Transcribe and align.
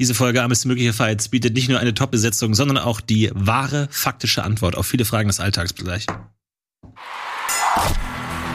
Diese 0.00 0.14
Folge 0.14 0.42
Armes 0.42 0.64
mögliche 0.64 0.94
Fights 0.94 1.28
bietet 1.28 1.52
nicht 1.52 1.68
nur 1.68 1.78
eine 1.78 1.92
Top-Besetzung, 1.92 2.54
sondern 2.54 2.78
auch 2.78 3.02
die 3.02 3.30
wahre, 3.34 3.86
faktische 3.90 4.42
Antwort 4.42 4.74
auf 4.74 4.86
viele 4.86 5.04
Fragen 5.04 5.28
des 5.28 5.40
Alltags. 5.40 5.74
Gleich. 5.74 6.06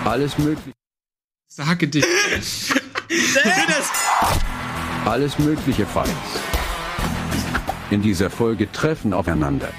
Alles 0.05 0.39
mögliche. 0.39 0.71
Sage 1.47 1.87
dich. 1.87 2.03
Alles 5.05 5.37
mögliche 5.37 5.85
Fights. 5.85 6.09
In 7.91 8.01
dieser 8.01 8.31
Folge 8.31 8.71
treffen 8.71 9.13
aufeinander 9.13 9.69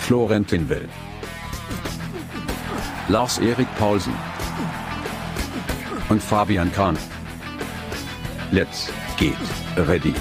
Florentin 0.00 0.68
Will, 0.68 0.86
Lars-Erik 3.08 3.74
Paulsen 3.78 4.12
und 6.10 6.22
Fabian 6.22 6.70
Kahn. 6.74 6.98
Let's 8.50 8.90
get 9.16 9.32
ready 9.88 10.12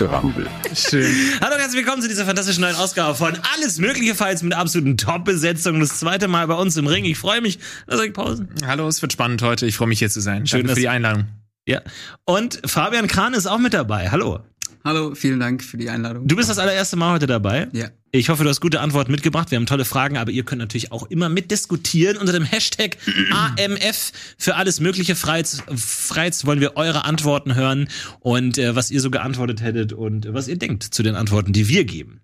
rumble. 0.00 0.46
Schön. 0.74 1.12
Hallo 1.40 1.54
und 1.54 1.60
herzlich 1.60 1.84
willkommen 1.84 2.02
zu 2.02 2.08
dieser 2.08 2.26
fantastischen 2.26 2.62
neuen 2.62 2.76
Ausgabe 2.76 3.14
von 3.14 3.34
Alles 3.54 3.78
Mögliche 3.78 4.14
Fights 4.14 4.42
mit 4.42 4.52
absoluten 4.54 4.96
Top-Besetzung. 4.96 5.80
Das 5.80 5.98
zweite 5.98 6.28
Mal 6.28 6.46
bei 6.46 6.54
uns 6.54 6.76
im 6.76 6.86
Ring. 6.86 7.04
Ich 7.04 7.18
freue 7.18 7.40
mich. 7.40 7.58
Lars-Erik 7.86 8.14
Pausen. 8.14 8.48
Hallo, 8.66 8.86
es 8.88 9.00
wird 9.02 9.12
spannend 9.12 9.42
heute. 9.42 9.66
Ich 9.66 9.76
freue 9.76 9.88
mich 9.88 9.98
hier 9.98 10.10
zu 10.10 10.20
sein. 10.20 10.46
Schön, 10.46 10.58
Danke 10.60 10.68
dass- 10.68 10.74
für 10.74 10.80
die 10.80 10.88
Einladung. 10.88 11.26
Ja. 11.66 11.80
Und 12.24 12.60
Fabian 12.64 13.08
Kahn 13.08 13.34
ist 13.34 13.46
auch 13.46 13.58
mit 13.58 13.74
dabei. 13.74 14.10
Hallo. 14.10 14.40
Hallo, 14.86 15.16
vielen 15.16 15.40
Dank 15.40 15.64
für 15.64 15.78
die 15.78 15.90
Einladung. 15.90 16.28
Du 16.28 16.36
bist 16.36 16.48
das 16.48 16.60
allererste 16.60 16.94
Mal 16.94 17.14
heute 17.14 17.26
dabei. 17.26 17.66
Ja. 17.72 17.88
Ich 18.12 18.28
hoffe, 18.28 18.44
du 18.44 18.48
hast 18.50 18.60
gute 18.60 18.78
Antworten 18.80 19.10
mitgebracht. 19.10 19.50
Wir 19.50 19.56
haben 19.56 19.66
tolle 19.66 19.84
Fragen, 19.84 20.16
aber 20.16 20.30
ihr 20.30 20.44
könnt 20.44 20.60
natürlich 20.60 20.92
auch 20.92 21.10
immer 21.10 21.28
mitdiskutieren. 21.28 22.16
Unter 22.16 22.32
dem 22.32 22.44
Hashtag 22.44 22.96
AMF 23.32 24.12
für 24.38 24.54
alles 24.54 24.78
mögliche 24.78 25.16
Freiz, 25.16 25.60
Freiz 25.74 26.46
wollen 26.46 26.60
wir 26.60 26.76
eure 26.76 27.04
Antworten 27.04 27.56
hören 27.56 27.88
und 28.20 28.58
äh, 28.58 28.76
was 28.76 28.92
ihr 28.92 29.00
so 29.00 29.10
geantwortet 29.10 29.60
hättet 29.60 29.92
und 29.92 30.32
was 30.32 30.46
ihr 30.46 30.56
denkt 30.56 30.84
zu 30.84 31.02
den 31.02 31.16
Antworten, 31.16 31.52
die 31.52 31.66
wir 31.66 31.84
geben. 31.84 32.20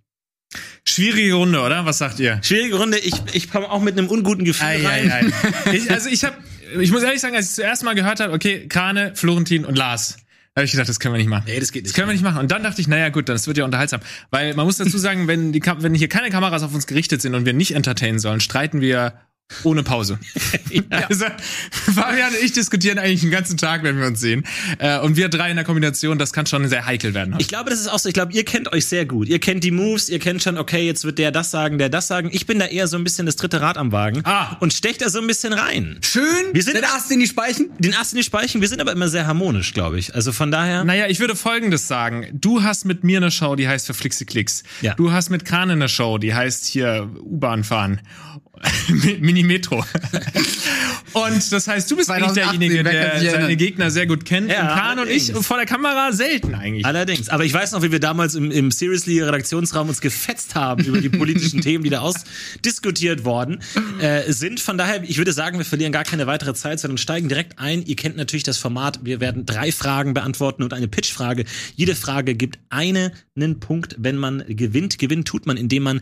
Schwierige 0.86 1.34
Runde, 1.34 1.62
oder? 1.62 1.84
Was 1.84 1.98
sagt 1.98 2.20
ihr? 2.20 2.38
Schwierige 2.44 2.76
Runde. 2.76 2.98
Ich, 2.98 3.14
ich 3.32 3.50
komme 3.50 3.68
auch 3.72 3.82
mit 3.82 3.98
einem 3.98 4.06
unguten 4.06 4.44
Gefühl 4.44 4.68
Ei, 4.68 4.86
rein. 4.86 5.10
ei, 5.10 5.26
ei. 5.26 5.72
Ich, 5.72 5.90
also 5.90 6.08
ich 6.08 6.22
habe, 6.22 6.36
ich 6.78 6.92
muss 6.92 7.02
ehrlich 7.02 7.20
sagen, 7.20 7.34
als 7.34 7.48
ich 7.48 7.54
zuerst 7.56 7.82
mal 7.82 7.96
gehört 7.96 8.20
habe, 8.20 8.32
okay, 8.32 8.68
Krane, 8.68 9.16
Florentin 9.16 9.64
und 9.64 9.76
Lars, 9.76 10.18
habe 10.56 10.64
ich 10.66 10.72
gedacht, 10.72 10.88
das 10.88 11.00
können 11.00 11.14
wir 11.14 11.18
nicht 11.18 11.28
machen. 11.30 11.44
Nee, 11.46 11.58
das 11.60 11.72
geht 11.72 11.84
Das 11.84 11.90
nicht. 11.90 11.96
können 11.96 12.08
wir 12.08 12.12
nicht 12.12 12.22
machen. 12.24 12.38
Und 12.38 12.50
dann 12.50 12.62
dachte 12.62 12.80
ich, 12.80 12.88
naja, 12.88 13.08
gut, 13.08 13.28
das 13.28 13.46
wird 13.46 13.56
ja 13.58 13.64
unterhaltsam. 13.64 14.00
Weil 14.30 14.54
man 14.54 14.66
muss 14.66 14.76
dazu 14.76 14.98
sagen, 14.98 15.26
wenn, 15.28 15.52
die, 15.52 15.60
Kam- 15.60 15.82
wenn 15.82 15.94
hier 15.94 16.08
keine 16.08 16.30
Kameras 16.30 16.62
auf 16.62 16.74
uns 16.74 16.86
gerichtet 16.86 17.22
sind 17.22 17.34
und 17.34 17.46
wir 17.46 17.52
nicht 17.54 17.74
entertainen 17.74 18.18
sollen, 18.18 18.40
streiten 18.40 18.80
wir 18.80 19.14
ohne 19.64 19.82
Pause. 19.82 20.18
Also, 20.90 21.26
Fabian 21.70 22.30
und 22.32 22.42
ich 22.42 22.52
diskutieren 22.52 22.98
eigentlich 22.98 23.20
den 23.20 23.30
ganzen 23.30 23.56
Tag, 23.58 23.82
wenn 23.82 23.98
wir 23.98 24.06
uns 24.06 24.20
sehen. 24.20 24.44
Äh, 24.78 24.98
und 25.00 25.16
wir 25.16 25.28
drei 25.28 25.50
in 25.50 25.56
der 25.56 25.64
Kombination, 25.64 26.18
das 26.18 26.32
kann 26.32 26.46
schon 26.46 26.66
sehr 26.68 26.86
heikel 26.86 27.12
werden. 27.14 27.34
Ich 27.38 27.48
glaube, 27.48 27.68
das 27.70 27.80
ist 27.80 27.88
auch 27.88 27.98
so. 27.98 28.08
Ich 28.08 28.14
glaube, 28.14 28.32
ihr 28.32 28.44
kennt 28.44 28.72
euch 28.72 28.86
sehr 28.86 29.04
gut. 29.04 29.28
Ihr 29.28 29.38
kennt 29.38 29.64
die 29.64 29.70
Moves, 29.70 30.08
ihr 30.08 30.18
kennt 30.18 30.42
schon, 30.42 30.56
okay, 30.58 30.86
jetzt 30.86 31.04
wird 31.04 31.18
der 31.18 31.30
das 31.30 31.50
sagen, 31.50 31.76
der 31.78 31.88
das 31.90 32.06
sagen. 32.06 32.30
Ich 32.32 32.46
bin 32.46 32.58
da 32.58 32.66
eher 32.66 32.88
so 32.88 32.96
ein 32.96 33.04
bisschen 33.04 33.26
das 33.26 33.36
dritte 33.36 33.60
Rad 33.60 33.76
am 33.76 33.92
Wagen 33.92 34.22
Ah. 34.24 34.56
und 34.60 34.72
stech 34.72 34.96
da 34.98 35.10
so 35.10 35.20
ein 35.20 35.26
bisschen 35.26 35.52
rein. 35.52 35.98
Schön, 36.02 36.24
Wir 36.52 36.62
sind- 36.62 36.76
den 36.76 36.84
Ast 36.84 37.10
in 37.10 37.20
die 37.20 37.26
Speichen. 37.26 37.70
Den 37.78 37.94
Ast 37.94 38.12
in 38.12 38.18
die 38.18 38.24
Speichen, 38.24 38.60
wir 38.62 38.68
sind 38.68 38.80
aber 38.80 38.92
immer 38.92 39.08
sehr 39.08 39.26
harmonisch, 39.26 39.74
glaube 39.74 39.98
ich. 39.98 40.14
Also 40.14 40.32
von 40.32 40.50
daher. 40.50 40.84
Naja, 40.84 41.06
ich 41.08 41.20
würde 41.20 41.36
Folgendes 41.36 41.86
sagen. 41.88 42.26
Du 42.32 42.62
hast 42.62 42.84
mit 42.86 43.04
mir 43.04 43.18
eine 43.18 43.30
Show, 43.30 43.56
die 43.56 43.68
heißt 43.68 43.86
Verflixte 43.86 44.24
Klicks. 44.24 44.62
Ja. 44.80 44.94
Du 44.94 45.12
hast 45.12 45.28
mit 45.30 45.44
Kran 45.44 45.70
eine 45.70 45.88
Show, 45.88 46.16
die 46.18 46.34
heißt 46.34 46.64
hier 46.66 47.10
U-Bahn 47.20 47.64
fahren. 47.64 48.00
Mini-Metro. 49.20 49.84
Und 51.12 51.52
das 51.52 51.68
heißt, 51.68 51.90
du 51.90 51.96
bist 51.96 52.10
eigentlich 52.10 52.32
2018, 52.32 52.60
derjenige, 52.60 52.84
der 52.84 53.20
sich 53.20 53.30
seine? 53.30 53.56
Gegner 53.56 53.90
sehr 53.90 54.06
gut 54.06 54.24
kennt. 54.24 54.50
Ja, 54.50 54.62
und 54.62 54.78
Kran 54.78 54.98
und 54.98 55.10
ich 55.10 55.32
vor 55.32 55.56
der 55.56 55.66
Kamera 55.66 56.12
selten 56.12 56.54
eigentlich. 56.54 56.86
Allerdings. 56.86 57.28
Aber 57.28 57.44
ich 57.44 57.52
weiß 57.52 57.72
noch, 57.72 57.82
wie 57.82 57.92
wir 57.92 58.00
damals 58.00 58.34
im, 58.34 58.50
im 58.50 58.70
Seriously-Redaktionsraum 58.70 59.88
uns 59.88 60.00
gefetzt 60.00 60.54
haben 60.54 60.84
über 60.84 61.00
die 61.00 61.08
politischen 61.08 61.60
Themen, 61.62 61.84
die 61.84 61.90
da 61.90 62.00
ausdiskutiert 62.00 63.24
worden 63.24 63.60
äh, 64.00 64.32
sind. 64.32 64.60
Von 64.60 64.78
daher, 64.78 65.02
ich 65.02 65.18
würde 65.18 65.32
sagen, 65.32 65.58
wir 65.58 65.64
verlieren 65.64 65.92
gar 65.92 66.04
keine 66.04 66.26
weitere 66.26 66.54
Zeit, 66.54 66.80
sondern 66.80 66.98
steigen 66.98 67.28
direkt 67.28 67.58
ein. 67.58 67.84
Ihr 67.84 67.96
kennt 67.96 68.16
natürlich 68.16 68.44
das 68.44 68.58
Format. 68.58 69.00
Wir 69.02 69.20
werden 69.20 69.44
drei 69.44 69.72
Fragen 69.72 70.14
beantworten 70.14 70.62
und 70.62 70.72
eine 70.72 70.88
Pitchfrage. 70.88 71.44
Jede 71.76 71.94
Frage 71.94 72.34
gibt 72.34 72.58
einen 72.70 73.60
Punkt, 73.60 73.96
wenn 73.98 74.16
man 74.16 74.44
gewinnt. 74.48 74.98
Gewinnt 74.98 75.28
tut 75.28 75.46
man, 75.46 75.56
indem 75.56 75.82
man 75.82 76.00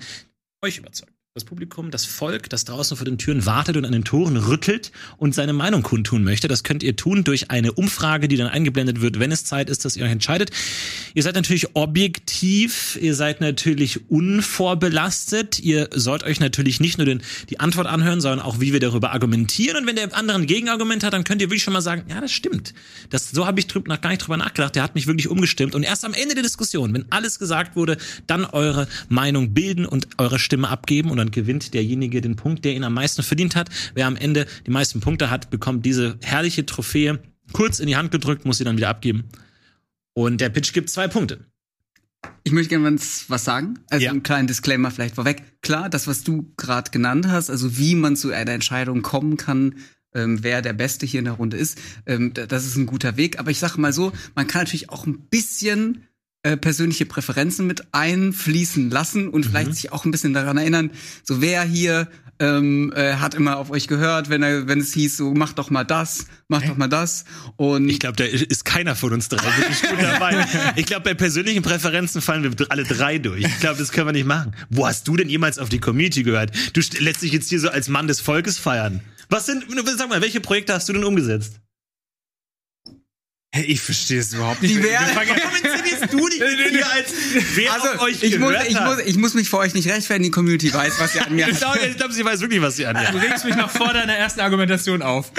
euch 0.63 0.79
überzeugt. 0.79 1.20
Das 1.35 1.45
Publikum, 1.45 1.93
das 1.93 2.07
Volk, 2.07 2.51
das 2.51 2.65
draußen 2.65 2.97
vor 2.97 3.05
den 3.05 3.17
Türen 3.17 3.47
wartet 3.47 3.77
und 3.77 3.85
an 3.85 3.93
den 3.93 4.03
Toren 4.03 4.37
rüttelt 4.37 4.91
und 5.17 5.33
seine 5.33 5.53
Meinung 5.53 5.85
kundtun 5.85 6.25
möchte. 6.25 6.49
Das 6.49 6.65
könnt 6.65 6.83
ihr 6.83 6.97
tun 6.97 7.23
durch 7.23 7.53
eine 7.53 7.71
Umfrage, 7.71 8.27
die 8.27 8.37
dann 8.37 8.49
eingeblendet 8.49 9.01
wird, 9.01 9.21
wenn 9.21 9.31
es 9.31 9.45
Zeit 9.45 9.71
ist, 9.71 9.85
dass 9.85 9.95
ihr 9.95 10.05
euch 10.05 10.11
entscheidet. 10.11 10.51
Ihr 11.15 11.23
seid 11.23 11.37
natürlich 11.37 11.77
objektiv, 11.77 12.99
ihr 13.01 13.15
seid 13.15 13.41
natürlich 13.41 14.11
unvorbelastet. 14.11 15.61
Ihr 15.61 15.89
sollt 15.95 16.25
euch 16.25 16.41
natürlich 16.41 16.81
nicht 16.81 16.99
nur 16.99 17.05
den, 17.05 17.23
die 17.49 17.61
Antwort 17.61 17.87
anhören, 17.87 18.21
sondern 18.21 18.41
auch, 18.41 18.59
wie 18.59 18.73
wir 18.73 18.81
darüber 18.81 19.13
argumentieren. 19.13 19.77
Und 19.77 19.87
wenn 19.87 19.95
der 19.95 20.13
andere 20.17 20.37
ein 20.37 20.47
Gegenargument 20.47 21.05
hat, 21.05 21.13
dann 21.13 21.23
könnt 21.23 21.41
ihr 21.43 21.47
wirklich 21.47 21.63
schon 21.63 21.75
mal 21.75 21.81
sagen, 21.81 22.07
ja, 22.09 22.21
das 22.21 22.33
stimmt. 22.33 22.75
Das, 23.11 23.31
so 23.31 23.47
habe 23.47 23.61
ich 23.61 23.69
drüber, 23.69 23.97
gar 23.99 24.11
nicht 24.11 24.23
drüber 24.23 24.37
nachgedacht. 24.37 24.75
Der 24.75 24.83
hat 24.83 24.97
mich 24.97 25.07
wirklich 25.07 25.29
umgestimmt. 25.29 25.77
Und 25.77 25.85
erst 25.85 26.05
am 26.05 26.13
Ende 26.13 26.35
der 26.35 26.43
Diskussion, 26.43 26.93
wenn 26.93 27.05
alles 27.11 27.39
gesagt 27.39 27.77
wurde, 27.77 27.99
dann 28.27 28.45
eure 28.47 28.89
Meinung 29.09 29.55
bilden 29.55 29.87
und 29.87 30.09
eure 30.19 30.41
Stimme 30.41 30.69
abgeben. 30.69 31.09
Und 31.09 31.20
dann 31.21 31.31
gewinnt 31.31 31.73
derjenige 31.75 32.21
den 32.21 32.37
Punkt, 32.37 32.65
der 32.65 32.75
ihn 32.75 32.85
am 32.85 32.95
meisten 32.95 33.23
verdient 33.23 33.55
hat. 33.57 33.69
Wer 33.95 34.07
am 34.07 34.17
Ende 34.17 34.47
die 34.67 34.71
meisten 34.71 35.01
Punkte 35.01 35.31
hat, 35.31 35.51
bekommt 35.51 35.87
diese 35.87 36.19
herrliche 36.23 36.67
Trophäe 36.67 37.21
kurz 37.53 37.79
in 37.81 37.87
die 37.87 37.97
Hand 37.97 38.11
gedrückt, 38.11 38.45
muss 38.45 38.59
sie 38.59 38.65
dann 38.65 38.77
wieder 38.77 38.89
abgeben. 38.89 39.25
Und 40.13 40.41
der 40.41 40.49
Pitch 40.51 40.73
gibt 40.73 40.91
zwei 40.91 41.09
Punkte. 41.09 41.47
Ich 42.45 42.53
möchte 42.53 42.71
gerne 42.71 42.95
was, 42.97 43.25
was 43.29 43.45
sagen. 43.45 43.79
Also 43.91 44.05
Ja. 44.05 44.11
einen 44.11 44.23
kleinen 44.23 44.47
Disclaimer 44.49 44.91
vielleicht 44.91 45.15
vorweg. 45.15 45.43
Klar, 45.63 45.89
das, 45.89 46.07
was 46.07 46.23
du 46.25 46.53
gerade 46.57 46.91
genannt 46.91 47.27
hast, 47.29 47.51
also 47.51 47.79
wie 47.79 47.95
man 47.95 48.17
zu 48.17 48.31
einer 48.31 48.53
Entscheidung 48.53 49.03
kommen 49.03 49.37
kann, 49.37 49.77
ähm, 50.15 50.43
wer 50.43 50.61
der 50.61 50.73
Beste 50.73 51.07
hier 51.07 51.21
in 51.21 51.25
der 51.27 51.35
Runde 51.35 51.57
ist, 51.57 51.79
ähm, 52.07 52.35
da- 52.35 52.47
das 52.47 52.67
ist 52.67 52.77
ein 52.77 52.87
guter 52.87 53.17
Weg. 53.17 53.39
Aber 53.39 53.51
ich 53.51 53.59
sage 53.59 53.81
mal 53.81 53.93
so, 53.93 54.13
man 54.35 54.47
kann 54.47 54.63
natürlich 54.63 54.91
auch 54.91 55.07
ein 55.07 55.19
bisschen 55.31 56.07
äh, 56.43 56.57
persönliche 56.57 57.05
Präferenzen 57.07 57.67
mit 57.67 57.87
einfließen 57.93 58.91
lassen 58.91 59.29
und 59.29 59.45
Mhm. 59.45 59.51
vielleicht 59.51 59.75
sich 59.75 59.93
auch 59.93 60.05
ein 60.05 60.11
bisschen 60.11 60.33
daran 60.33 60.57
erinnern, 60.57 60.91
so 61.23 61.41
wer 61.43 61.63
hier 61.63 62.09
ähm, 62.43 62.91
äh, 62.97 63.17
hat 63.17 63.35
immer 63.35 63.59
auf 63.59 63.71
euch 63.71 63.87
gehört, 63.87 64.31
wenn 64.31 64.43
er, 64.43 64.67
wenn 64.67 64.81
es 64.81 64.95
hieß, 64.95 65.19
so 65.19 65.35
mach 65.35 65.53
doch 65.53 65.69
mal 65.69 65.85
das, 65.85 66.25
mach 66.49 66.63
doch 66.63 66.79
mal 66.79 66.89
das. 66.89 67.27
Und 67.57 67.91
Ich 67.91 68.01
glaube, 68.01 68.17
da 68.17 68.25
ist 68.25 68.65
keiner 68.65 68.97
von 68.97 69.13
uns 69.13 69.29
drei 69.29 69.45
wirklich 69.59 69.83
gut 69.83 70.01
dabei. 70.01 70.47
Ich 70.77 70.87
glaube, 70.87 71.03
bei 71.03 71.13
persönlichen 71.13 71.61
Präferenzen 71.63 72.23
fallen 72.23 72.43
wir 72.59 72.67
alle 72.71 72.85
drei 72.85 73.19
durch. 73.19 73.45
Ich 73.45 73.61
glaube, 73.61 73.79
das 73.79 73.93
können 73.93 74.07
wir 74.09 74.13
nicht 74.13 74.25
machen. 74.25 74.53
Wo 74.71 74.87
hast 74.87 75.07
du 75.07 75.19
denn 75.19 75.29
jemals 75.29 75.59
auf 75.59 75.69
die 75.69 75.81
Community 75.81 76.23
gehört? 76.23 76.53
Du 76.73 76.81
st- 76.81 77.03
lässt 77.03 77.21
dich 77.21 77.33
jetzt 77.33 77.51
hier 77.51 77.61
so 77.61 77.69
als 77.69 77.89
Mann 77.89 78.09
des 78.09 78.21
Volkes 78.23 78.57
feiern. 78.57 79.03
Was 79.29 79.45
sind, 79.45 79.65
sag 79.99 80.09
mal, 80.09 80.23
welche 80.23 80.41
Projekte 80.41 80.73
hast 80.73 80.89
du 80.89 80.95
denn 80.95 81.05
umgesetzt? 81.05 81.61
Hey, 83.53 83.65
ich 83.65 83.81
verstehe 83.81 84.21
es 84.21 84.33
überhaupt 84.33 84.63
nicht. 84.63 84.75
Die 84.77 84.83
wir 84.83 84.93
fangen- 84.99 85.35
Du 86.11 86.29
dich 86.29 86.39
hier 86.39 86.91
als 86.93 87.13
wer 87.55 87.71
auf 87.73 87.83
also, 87.93 88.05
euch 88.05 88.23
ich 88.23 88.39
muss, 88.39 88.53
ich, 88.69 88.77
hat? 88.77 88.85
muss, 88.87 88.99
ich 89.05 89.17
muss 89.17 89.35
mich 89.35 89.49
vor 89.49 89.61
euch 89.61 89.75
nicht 89.75 89.89
rechtfertigen, 89.89 90.25
die 90.25 90.31
Community 90.31 90.73
weiß, 90.73 90.95
was 90.99 91.15
ihr 91.15 91.27
an 91.27 91.35
mir 91.35 91.49
Ich 91.49 91.59
glaube, 91.59 91.79
ich 91.81 91.97
glaub, 91.97 92.13
sie 92.13 92.25
weiß 92.25 92.41
wirklich, 92.41 92.61
was 92.63 92.77
sie 92.77 92.83
Du 92.85 92.89
anhat. 92.91 93.15
regst 93.15 93.45
mich 93.45 93.57
noch 93.57 93.71
vor 93.71 93.93
deiner 93.93 94.15
ersten 94.15 94.41
Argumentation 94.41 95.03
auf. 95.03 95.33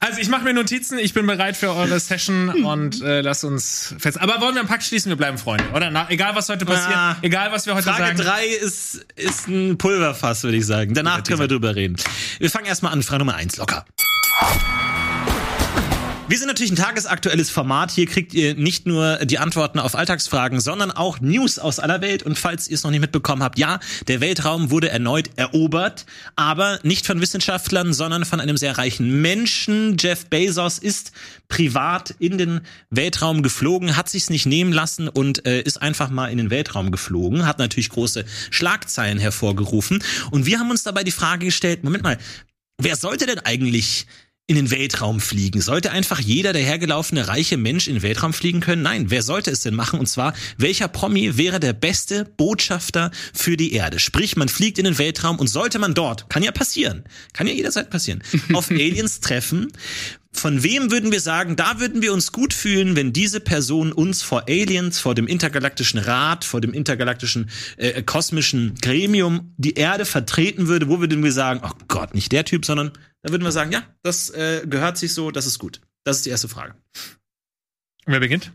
Also 0.00 0.20
ich 0.20 0.28
mache 0.28 0.44
mir 0.44 0.52
Notizen, 0.54 0.96
ich 1.00 1.12
bin 1.12 1.26
bereit 1.26 1.56
für 1.56 1.70
eure 1.70 1.98
Session 1.98 2.64
und 2.64 3.02
äh, 3.02 3.20
lass 3.20 3.42
uns 3.42 3.94
fest. 3.98 4.20
Aber 4.20 4.40
wollen 4.40 4.54
wir 4.54 4.60
einen 4.60 4.68
Pakt 4.68 4.84
schließen, 4.84 5.08
wir 5.10 5.16
bleiben 5.16 5.38
Freunde, 5.38 5.64
oder? 5.74 5.90
Na, 5.90 6.08
egal 6.08 6.36
was 6.36 6.48
heute 6.48 6.64
passiert, 6.64 6.94
Ah. 6.96 7.16
egal 7.22 7.50
was 7.50 7.66
wir 7.66 7.74
heute 7.74 7.82
Frage 7.92 8.16
sagen. 8.16 8.18
3 8.18 8.46
ist, 8.46 9.04
ist 9.16 9.48
ein 9.48 9.76
Pulverfass, 9.76 10.44
würde 10.44 10.56
ich 10.56 10.66
sagen. 10.66 10.94
Danach 10.94 11.24
können 11.24 11.40
wir 11.40 11.48
drüber 11.48 11.74
reden. 11.74 11.96
Wir 12.38 12.48
fangen 12.48 12.66
erstmal 12.66 12.92
an. 12.92 13.02
Frage 13.02 13.18
Nummer 13.18 13.34
1, 13.34 13.56
locker. 13.56 13.84
Wir 16.28 16.36
sind 16.36 16.48
natürlich 16.48 16.70
ein 16.70 16.76
tagesaktuelles 16.76 17.48
Format. 17.48 17.90
Hier 17.90 18.04
kriegt 18.04 18.34
ihr 18.34 18.54
nicht 18.54 18.86
nur 18.86 19.16
die 19.24 19.38
Antworten 19.38 19.78
auf 19.78 19.94
Alltagsfragen, 19.94 20.60
sondern 20.60 20.90
auch 20.90 21.20
News 21.20 21.58
aus 21.58 21.78
aller 21.78 22.02
Welt. 22.02 22.22
Und 22.22 22.38
falls 22.38 22.68
ihr 22.68 22.74
es 22.74 22.82
noch 22.82 22.90
nicht 22.90 23.00
mitbekommen 23.00 23.42
habt, 23.42 23.58
ja, 23.58 23.80
der 24.08 24.20
Weltraum 24.20 24.70
wurde 24.70 24.90
erneut 24.90 25.30
erobert, 25.36 26.04
aber 26.36 26.80
nicht 26.82 27.06
von 27.06 27.22
Wissenschaftlern, 27.22 27.94
sondern 27.94 28.26
von 28.26 28.40
einem 28.40 28.58
sehr 28.58 28.76
reichen 28.76 29.22
Menschen. 29.22 29.96
Jeff 29.98 30.26
Bezos 30.26 30.78
ist 30.78 31.12
privat 31.48 32.14
in 32.18 32.36
den 32.36 32.60
Weltraum 32.90 33.42
geflogen, 33.42 33.96
hat 33.96 34.10
sich's 34.10 34.28
nicht 34.28 34.44
nehmen 34.44 34.74
lassen 34.74 35.08
und 35.08 35.46
äh, 35.46 35.62
ist 35.62 35.80
einfach 35.80 36.10
mal 36.10 36.30
in 36.30 36.36
den 36.36 36.50
Weltraum 36.50 36.90
geflogen, 36.90 37.46
hat 37.46 37.58
natürlich 37.58 37.88
große 37.88 38.26
Schlagzeilen 38.50 39.18
hervorgerufen. 39.18 40.04
Und 40.30 40.44
wir 40.44 40.58
haben 40.58 40.70
uns 40.70 40.82
dabei 40.82 41.04
die 41.04 41.10
Frage 41.10 41.46
gestellt, 41.46 41.84
Moment 41.84 42.04
mal, 42.04 42.18
wer 42.76 42.96
sollte 42.96 43.24
denn 43.24 43.38
eigentlich 43.38 44.06
in 44.48 44.56
den 44.56 44.70
Weltraum 44.70 45.20
fliegen? 45.20 45.60
Sollte 45.60 45.92
einfach 45.92 46.18
jeder 46.18 46.52
der 46.52 46.62
hergelaufene 46.62 47.28
reiche 47.28 47.58
Mensch 47.58 47.86
in 47.86 47.94
den 47.94 48.02
Weltraum 48.02 48.32
fliegen 48.32 48.60
können? 48.60 48.82
Nein, 48.82 49.10
wer 49.10 49.22
sollte 49.22 49.50
es 49.50 49.60
denn 49.60 49.74
machen? 49.74 50.00
Und 50.00 50.06
zwar, 50.06 50.32
welcher 50.56 50.88
Promi 50.88 51.36
wäre 51.36 51.60
der 51.60 51.74
beste 51.74 52.24
Botschafter 52.24 53.10
für 53.34 53.58
die 53.58 53.74
Erde? 53.74 53.98
Sprich, 53.98 54.36
man 54.36 54.48
fliegt 54.48 54.78
in 54.78 54.86
den 54.86 54.98
Weltraum 54.98 55.38
und 55.38 55.48
sollte 55.48 55.78
man 55.78 55.92
dort, 55.92 56.30
kann 56.30 56.42
ja 56.42 56.50
passieren, 56.50 57.04
kann 57.34 57.46
ja 57.46 57.52
jederzeit 57.52 57.90
passieren, 57.90 58.22
auf 58.54 58.70
Aliens 58.70 59.20
treffen, 59.20 59.70
von 60.32 60.62
wem 60.62 60.90
würden 60.90 61.10
wir 61.10 61.20
sagen, 61.20 61.56
da 61.56 61.80
würden 61.80 62.02
wir 62.02 62.12
uns 62.12 62.32
gut 62.32 62.52
fühlen, 62.52 62.96
wenn 62.96 63.12
diese 63.12 63.40
Person 63.40 63.92
uns 63.92 64.22
vor 64.22 64.44
Aliens, 64.48 65.00
vor 65.00 65.14
dem 65.14 65.26
intergalaktischen 65.26 65.98
Rat, 65.98 66.44
vor 66.44 66.60
dem 66.60 66.72
intergalaktischen 66.72 67.50
äh, 67.76 68.02
kosmischen 68.02 68.74
Gremium 68.76 69.54
die 69.56 69.74
Erde 69.74 70.04
vertreten 70.04 70.68
würde? 70.68 70.88
Wo 70.88 71.00
würden 71.00 71.24
wir 71.24 71.32
sagen, 71.32 71.60
oh 71.64 71.72
Gott, 71.88 72.14
nicht 72.14 72.30
der 72.32 72.44
Typ, 72.44 72.64
sondern 72.64 72.92
da 73.22 73.30
würden 73.30 73.42
wir 73.42 73.52
sagen, 73.52 73.72
ja, 73.72 73.82
das 74.02 74.30
äh, 74.30 74.64
gehört 74.66 74.98
sich 74.98 75.14
so, 75.14 75.30
das 75.30 75.46
ist 75.46 75.58
gut. 75.58 75.80
Das 76.04 76.18
ist 76.18 76.26
die 76.26 76.30
erste 76.30 76.48
Frage. 76.48 76.74
Wer 78.06 78.20
beginnt? 78.20 78.52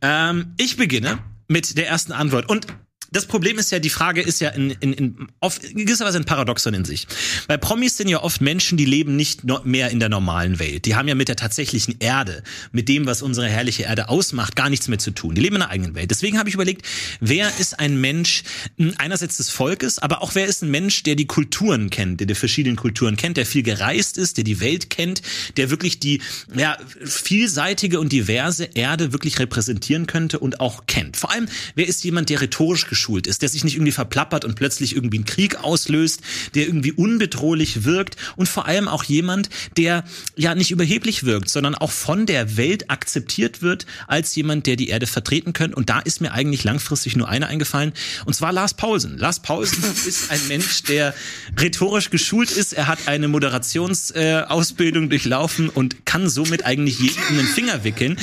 Ähm, 0.00 0.54
ich 0.56 0.76
beginne 0.76 1.18
mit 1.48 1.76
der 1.78 1.88
ersten 1.88 2.12
Antwort. 2.12 2.48
Und 2.48 2.66
das 3.14 3.26
Problem 3.26 3.58
ist 3.58 3.70
ja, 3.70 3.78
die 3.78 3.90
Frage 3.90 4.20
ist 4.20 4.40
ja 4.40 4.50
in, 4.50 4.70
in, 4.80 4.92
in, 4.92 5.28
auf, 5.38 5.62
in 5.62 5.86
gewisser 5.86 6.04
Weise 6.04 6.18
ein 6.18 6.24
Paradoxon 6.24 6.74
in 6.74 6.84
sich. 6.84 7.06
Weil 7.46 7.58
Promis 7.58 7.96
sind 7.96 8.08
ja 8.08 8.20
oft 8.20 8.40
Menschen, 8.40 8.76
die 8.76 8.84
leben 8.84 9.14
nicht 9.14 9.42
mehr 9.64 9.90
in 9.90 10.00
der 10.00 10.08
normalen 10.08 10.58
Welt. 10.58 10.84
Die 10.84 10.96
haben 10.96 11.06
ja 11.06 11.14
mit 11.14 11.28
der 11.28 11.36
tatsächlichen 11.36 11.96
Erde, 12.00 12.42
mit 12.72 12.88
dem, 12.88 13.06
was 13.06 13.22
unsere 13.22 13.48
herrliche 13.48 13.84
Erde 13.84 14.08
ausmacht, 14.08 14.56
gar 14.56 14.68
nichts 14.68 14.88
mehr 14.88 14.98
zu 14.98 15.12
tun. 15.12 15.36
Die 15.36 15.40
leben 15.40 15.54
in 15.54 15.62
einer 15.62 15.70
eigenen 15.70 15.94
Welt. 15.94 16.10
Deswegen 16.10 16.38
habe 16.38 16.48
ich 16.48 16.56
überlegt, 16.56 16.84
wer 17.20 17.52
ist 17.60 17.78
ein 17.78 18.00
Mensch 18.00 18.42
hm, 18.78 18.94
einerseits 18.98 19.36
des 19.36 19.48
Volkes, 19.48 20.00
aber 20.00 20.20
auch 20.20 20.34
wer 20.34 20.46
ist 20.46 20.62
ein 20.62 20.70
Mensch, 20.72 21.04
der 21.04 21.14
die 21.14 21.26
Kulturen 21.26 21.90
kennt, 21.90 22.18
der 22.18 22.26
die 22.26 22.34
verschiedenen 22.34 22.76
Kulturen 22.76 23.16
kennt, 23.16 23.36
der 23.36 23.46
viel 23.46 23.62
gereist 23.62 24.18
ist, 24.18 24.38
der 24.38 24.44
die 24.44 24.58
Welt 24.58 24.90
kennt, 24.90 25.22
der 25.56 25.70
wirklich 25.70 26.00
die 26.00 26.20
ja, 26.52 26.76
vielseitige 27.04 28.00
und 28.00 28.10
diverse 28.10 28.64
Erde 28.74 29.12
wirklich 29.12 29.38
repräsentieren 29.38 30.08
könnte 30.08 30.40
und 30.40 30.58
auch 30.58 30.86
kennt. 30.86 31.16
Vor 31.16 31.30
allem, 31.30 31.46
wer 31.76 31.86
ist 31.86 32.02
jemand, 32.02 32.28
der 32.28 32.40
rhetorisch 32.40 32.88
ist, 33.26 33.42
der 33.42 33.48
sich 33.48 33.64
nicht 33.64 33.74
irgendwie 33.74 33.92
verplappert 33.92 34.44
und 34.44 34.54
plötzlich 34.54 34.94
irgendwie 34.94 35.18
einen 35.18 35.24
Krieg 35.24 35.56
auslöst, 35.56 36.20
der 36.54 36.66
irgendwie 36.66 36.92
unbedrohlich 36.92 37.84
wirkt 37.84 38.16
und 38.36 38.48
vor 38.48 38.66
allem 38.66 38.88
auch 38.88 39.04
jemand, 39.04 39.48
der 39.76 40.04
ja 40.36 40.54
nicht 40.54 40.70
überheblich 40.70 41.24
wirkt, 41.24 41.48
sondern 41.48 41.74
auch 41.74 41.90
von 41.90 42.26
der 42.26 42.56
Welt 42.56 42.90
akzeptiert 42.90 43.62
wird 43.62 43.86
als 44.06 44.34
jemand, 44.34 44.66
der 44.66 44.76
die 44.76 44.88
Erde 44.88 45.06
vertreten 45.06 45.52
könnte. 45.52 45.76
Und 45.76 45.90
da 45.90 46.00
ist 46.00 46.20
mir 46.20 46.32
eigentlich 46.32 46.64
langfristig 46.64 47.16
nur 47.16 47.28
einer 47.28 47.46
eingefallen, 47.46 47.92
und 48.24 48.34
zwar 48.34 48.52
Lars 48.52 48.74
Paulsen. 48.74 49.18
Lars 49.18 49.40
Paulsen 49.40 49.82
ist 50.06 50.30
ein 50.30 50.40
Mensch, 50.48 50.82
der 50.84 51.14
rhetorisch 51.60 52.10
geschult 52.10 52.50
ist. 52.50 52.72
Er 52.72 52.86
hat 52.86 53.06
eine 53.06 53.28
Moderationsausbildung 53.28 55.04
äh, 55.04 55.08
durchlaufen 55.08 55.68
und 55.68 56.06
kann 56.06 56.28
somit 56.28 56.64
eigentlich 56.64 56.98
jeden 56.98 57.22
in 57.30 57.36
den 57.36 57.46
Finger 57.46 57.84
wickeln 57.84 58.18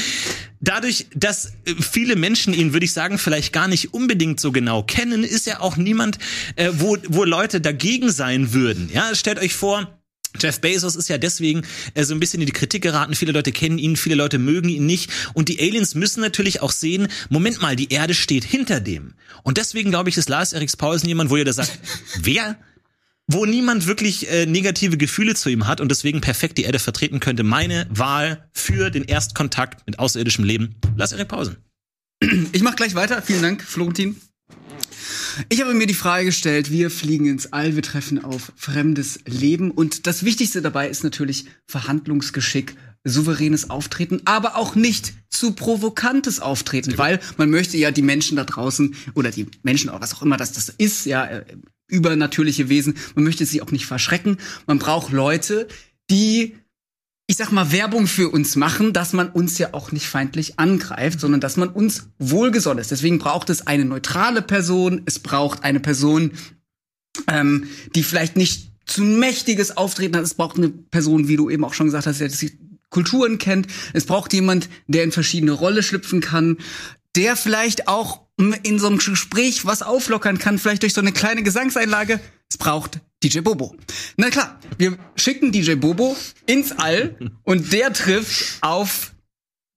dadurch, 0.61 1.07
dass 1.13 1.47
äh, 1.65 1.75
viele 1.79 2.15
Menschen 2.15 2.53
ihn, 2.53 2.73
würde 2.73 2.85
ich 2.85 2.93
sagen, 2.93 3.17
vielleicht 3.17 3.51
gar 3.51 3.67
nicht 3.67 3.93
unbedingt 3.93 4.39
so 4.39 4.51
genau 4.51 4.83
kennen, 4.83 5.23
ist 5.23 5.47
er 5.47 5.61
auch 5.61 5.75
niemand, 5.75 6.17
äh, 6.55 6.71
wo, 6.73 6.97
wo 7.07 7.23
Leute 7.23 7.59
dagegen 7.59 8.11
sein 8.11 8.53
würden. 8.53 8.89
Ja, 8.93 9.13
stellt 9.13 9.39
euch 9.39 9.53
vor, 9.53 10.01
Jeff 10.39 10.61
Bezos 10.61 10.95
ist 10.95 11.09
ja 11.09 11.17
deswegen 11.17 11.63
äh, 11.93 12.03
so 12.03 12.13
ein 12.13 12.19
bisschen 12.19 12.39
in 12.39 12.45
die 12.45 12.53
Kritik 12.53 12.83
geraten. 12.83 13.15
Viele 13.15 13.33
Leute 13.33 13.51
kennen 13.51 13.77
ihn, 13.77 13.97
viele 13.97 14.15
Leute 14.15 14.39
mögen 14.39 14.69
ihn 14.69 14.85
nicht. 14.85 15.11
Und 15.33 15.49
die 15.49 15.59
Aliens 15.59 15.95
müssen 15.95 16.21
natürlich 16.21 16.61
auch 16.61 16.71
sehen, 16.71 17.09
Moment 17.29 17.61
mal, 17.61 17.75
die 17.75 17.91
Erde 17.91 18.13
steht 18.13 18.45
hinter 18.45 18.79
dem. 18.79 19.13
Und 19.43 19.57
deswegen 19.57 19.89
glaube 19.89 20.09
ich, 20.09 20.17
ist 20.17 20.29
Lars 20.29 20.53
Eriks 20.53 20.77
Paulsen 20.77 21.09
jemand, 21.09 21.29
wo 21.29 21.37
ihr 21.37 21.45
da 21.45 21.53
sagt, 21.53 21.77
wer? 22.21 22.57
Wo 23.33 23.45
niemand 23.45 23.87
wirklich 23.87 24.29
äh, 24.29 24.45
negative 24.45 24.97
Gefühle 24.97 25.35
zu 25.35 25.49
ihm 25.49 25.67
hat 25.67 25.81
und 25.81 25.89
deswegen 25.89 26.21
perfekt 26.21 26.57
die 26.57 26.63
Erde 26.63 26.79
vertreten 26.79 27.19
könnte. 27.19 27.43
Meine 27.43 27.87
Wahl 27.89 28.49
für 28.53 28.89
den 28.89 29.03
Erstkontakt 29.03 29.85
mit 29.87 29.99
außerirdischem 29.99 30.43
Leben. 30.43 30.75
Lass 30.95 31.11
Erik 31.11 31.27
Pausen. 31.27 31.57
Ich 32.51 32.61
mach 32.61 32.75
gleich 32.75 32.93
weiter. 32.95 33.21
Vielen 33.21 33.41
Dank, 33.41 33.63
Florentin. 33.63 34.15
Ich 35.49 35.61
habe 35.61 35.73
mir 35.73 35.87
die 35.87 35.93
Frage 35.93 36.25
gestellt, 36.25 36.71
wir 36.71 36.91
fliegen 36.91 37.25
ins 37.25 37.53
All, 37.53 37.75
wir 37.75 37.83
treffen 37.83 38.23
auf 38.23 38.51
fremdes 38.55 39.19
Leben 39.25 39.71
und 39.71 40.05
das 40.05 40.23
Wichtigste 40.23 40.61
dabei 40.61 40.89
ist 40.89 41.03
natürlich 41.03 41.45
Verhandlungsgeschick, 41.67 42.75
souveränes 43.03 43.69
Auftreten, 43.69 44.21
aber 44.25 44.57
auch 44.57 44.75
nicht 44.75 45.13
zu 45.29 45.53
provokantes 45.53 46.39
Auftreten, 46.39 46.97
weil 46.97 47.19
man 47.37 47.49
möchte 47.49 47.77
ja 47.77 47.91
die 47.91 48.01
Menschen 48.01 48.35
da 48.35 48.43
draußen 48.43 48.95
oder 49.15 49.31
die 49.31 49.47
Menschen, 49.63 49.89
was 49.91 50.13
auch 50.13 50.21
immer 50.21 50.37
das, 50.37 50.51
das 50.51 50.69
ist, 50.69 51.05
ja, 51.05 51.25
äh, 51.25 51.45
übernatürliche 51.91 52.69
Wesen. 52.69 52.95
Man 53.15 53.23
möchte 53.23 53.45
sie 53.45 53.61
auch 53.61 53.71
nicht 53.71 53.85
verschrecken. 53.85 54.37
Man 54.65 54.79
braucht 54.79 55.11
Leute, 55.11 55.67
die 56.09 56.55
ich 57.31 57.37
sag 57.37 57.53
mal, 57.53 57.71
Werbung 57.71 58.07
für 58.07 58.29
uns 58.29 58.57
machen, 58.57 58.91
dass 58.91 59.13
man 59.13 59.29
uns 59.29 59.57
ja 59.57 59.73
auch 59.73 59.93
nicht 59.93 60.05
feindlich 60.05 60.59
angreift, 60.59 61.21
sondern 61.21 61.39
dass 61.39 61.55
man 61.55 61.69
uns 61.69 62.09
wohlgesonnen 62.19 62.81
ist. 62.81 62.91
Deswegen 62.91 63.19
braucht 63.19 63.49
es 63.49 63.65
eine 63.67 63.85
neutrale 63.85 64.41
Person, 64.41 65.03
es 65.05 65.19
braucht 65.19 65.63
eine 65.63 65.79
Person, 65.79 66.31
ähm, 67.29 67.67
die 67.95 68.03
vielleicht 68.03 68.35
nicht 68.35 68.71
zu 68.85 69.03
mächtiges 69.03 69.77
Auftreten 69.77 70.17
hat. 70.17 70.25
Es 70.25 70.33
braucht 70.33 70.57
eine 70.57 70.69
Person, 70.69 71.29
wie 71.29 71.37
du 71.37 71.49
eben 71.49 71.63
auch 71.63 71.73
schon 71.73 71.85
gesagt 71.85 72.05
hast, 72.05 72.19
die 72.19 72.51
Kulturen 72.89 73.37
kennt. 73.37 73.67
Es 73.93 74.05
braucht 74.05 74.33
jemand, 74.33 74.67
der 74.87 75.05
in 75.05 75.13
verschiedene 75.13 75.53
Rolle 75.53 75.83
schlüpfen 75.83 76.19
kann, 76.19 76.57
der 77.15 77.37
vielleicht 77.37 77.87
auch 77.87 78.20
in 78.37 78.79
so 78.79 78.87
einem 78.87 78.97
Gespräch 78.97 79.65
was 79.65 79.81
auflockern 79.81 80.37
kann, 80.37 80.57
vielleicht 80.57 80.83
durch 80.83 80.93
so 80.93 81.01
eine 81.01 81.11
kleine 81.11 81.43
Gesangseinlage. 81.43 82.19
Es 82.49 82.57
braucht 82.57 82.99
DJ 83.23 83.39
Bobo. 83.39 83.75
Na 84.17 84.29
klar, 84.29 84.59
wir 84.77 84.97
schicken 85.15 85.51
DJ 85.51 85.75
Bobo 85.75 86.15
ins 86.47 86.71
All 86.71 87.15
und 87.43 87.71
der 87.71 87.93
trifft 87.93 88.57
auf 88.61 89.13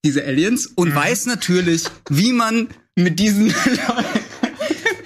diese 0.05 0.25
Aliens 0.25 0.67
und 0.67 0.91
mhm. 0.91 0.95
weiß 0.95 1.27
natürlich, 1.27 1.85
wie 2.09 2.33
man 2.33 2.69
mit 2.97 3.19
diesen 3.19 3.55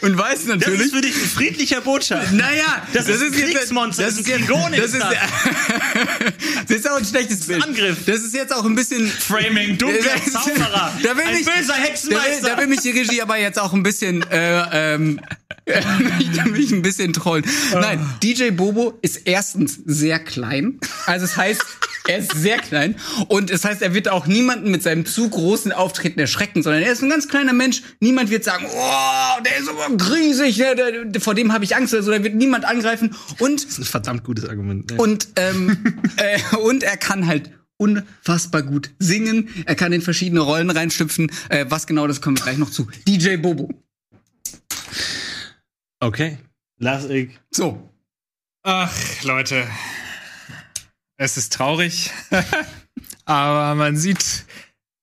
und 0.02 0.18
weiß 0.18 0.46
natürlich. 0.46 0.78
Das 0.78 0.86
ist 0.86 0.94
für 0.94 1.00
dich 1.00 1.14
ein 1.14 1.28
friedlicher 1.28 1.80
Botschafter. 1.80 2.32
Naja, 2.32 2.82
das, 2.92 3.06
das 3.06 3.20
ist, 3.20 3.34
ein 3.34 3.40
Kriegsmonster. 3.40 4.04
Das, 4.04 4.18
ist 4.18 4.30
ein 4.30 4.44
Klingon. 4.44 4.72
Das, 4.72 4.94
ist, 4.94 5.02
das 6.68 6.76
ist 6.76 6.90
auch 6.90 6.98
ein 6.98 7.04
schlechtes 7.04 7.46
Bild. 7.46 7.62
Angriff. 7.64 7.98
Das 8.06 8.20
ist 8.20 8.34
jetzt 8.34 8.54
auch 8.54 8.64
ein 8.64 8.74
bisschen 8.74 9.06
Framing, 9.06 9.78
dunkler 9.78 10.24
Zauberer, 10.30 10.92
da 11.02 11.16
will 11.16 11.24
ein 11.24 11.34
mich, 11.34 11.46
böser 11.46 11.74
Hexenmeister. 11.74 12.30
Da 12.30 12.46
will, 12.46 12.50
da 12.50 12.58
will 12.58 12.66
mich 12.68 12.80
die 12.80 12.90
Regie 12.90 13.22
aber 13.22 13.38
jetzt 13.38 13.58
auch 13.58 13.72
ein 13.72 13.82
bisschen 13.82 14.22
äh, 14.30 14.94
ähm, 14.94 15.20
ich 16.18 16.44
mich 16.46 16.72
ein 16.72 16.82
bisschen 16.82 17.12
trollen. 17.12 17.44
Nein, 17.72 18.00
DJ 18.22 18.50
Bobo 18.50 18.98
ist 19.02 19.22
erstens 19.26 19.78
sehr 19.84 20.18
klein. 20.18 20.78
Also 21.06 21.24
es 21.24 21.32
das 21.32 21.36
heißt, 21.36 21.64
er 22.06 22.18
ist 22.18 22.32
sehr 22.32 22.58
klein 22.58 22.96
und 23.28 23.50
es 23.50 23.62
das 23.62 23.70
heißt, 23.70 23.82
er 23.82 23.92
wird 23.92 24.08
auch 24.08 24.26
niemanden 24.26 24.70
mit 24.70 24.82
seinem 24.82 25.04
zu 25.04 25.28
großen 25.28 25.72
Auftreten 25.72 26.20
erschrecken, 26.20 26.62
sondern 26.62 26.82
er 26.82 26.92
ist 26.92 27.02
ein 27.02 27.10
ganz 27.10 27.28
kleiner 27.28 27.52
Mensch. 27.52 27.82
Niemand 28.00 28.30
wird 28.30 28.44
sagen, 28.44 28.66
oh, 28.66 29.42
der 29.44 29.58
ist 29.58 29.68
so 29.88 30.12
riesig, 30.12 30.56
der, 30.56 30.74
der, 31.04 31.20
vor 31.20 31.34
dem 31.34 31.52
habe 31.52 31.64
ich 31.64 31.76
Angst 31.76 31.94
oder 31.94 32.02
so. 32.02 32.10
Da 32.10 32.22
wird 32.22 32.34
niemand 32.34 32.64
angreifen 32.64 33.14
und 33.38 33.64
das 33.64 33.72
ist 33.72 33.78
ein 33.78 33.84
verdammt 33.84 34.24
gutes 34.24 34.48
Argument. 34.48 34.90
Ne? 34.90 34.96
Und 34.96 35.28
ähm, 35.36 36.00
äh, 36.16 36.56
und 36.56 36.82
er 36.82 36.96
kann 36.96 37.26
halt 37.26 37.50
unfassbar 37.78 38.62
gut 38.62 38.90
singen. 38.98 39.48
Er 39.64 39.74
kann 39.74 39.92
in 39.92 40.02
verschiedene 40.02 40.40
Rollen 40.40 40.70
reinschlüpfen. 40.70 41.30
Äh, 41.48 41.66
was 41.68 41.86
genau, 41.86 42.06
das 42.06 42.20
kommen 42.20 42.36
wir 42.36 42.44
gleich 42.44 42.58
noch 42.58 42.70
zu. 42.70 42.88
DJ 43.06 43.36
Bobo. 43.36 43.70
Okay. 46.00 46.38
Lass 46.78 47.06
ich. 47.06 47.38
So. 47.50 47.90
Ach, 48.62 48.92
Leute. 49.22 49.66
Es 51.16 51.36
ist 51.36 51.52
traurig. 51.52 52.10
Aber 53.24 53.74
man 53.74 53.96
sieht, 53.96 54.44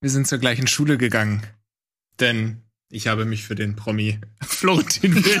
wir 0.00 0.10
sind 0.10 0.26
zur 0.26 0.38
gleichen 0.38 0.66
Schule 0.66 0.98
gegangen. 0.98 1.42
Denn 2.18 2.62
ich 2.90 3.06
habe 3.06 3.24
mich 3.24 3.44
für 3.44 3.54
den 3.54 3.76
Promi 3.76 4.18
Florentin 4.42 5.14
Will. 5.14 5.40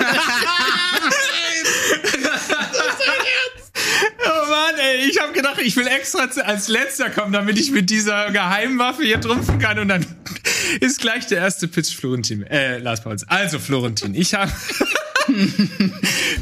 oh 4.24 4.50
Mann, 4.50 4.74
ey, 4.78 5.08
ich 5.08 5.20
habe 5.20 5.32
gedacht, 5.32 5.60
ich 5.62 5.76
will 5.76 5.86
extra 5.86 6.28
als 6.42 6.68
letzter 6.68 7.10
kommen, 7.10 7.32
damit 7.32 7.58
ich 7.58 7.70
mit 7.70 7.90
dieser 7.90 8.30
Geheimwaffe 8.30 9.04
hier 9.04 9.20
trumpfen 9.20 9.58
kann 9.58 9.78
und 9.78 9.88
dann 9.88 10.04
ist 10.80 11.00
gleich 11.00 11.26
der 11.26 11.38
erste 11.38 11.68
Pitch 11.68 11.94
Florentin. 11.94 12.42
Äh, 12.42 12.78
Lars 12.78 13.02
Pauls. 13.02 13.26
Also 13.28 13.58
Florentin, 13.58 14.14
ich 14.14 14.34
habe 14.34 14.52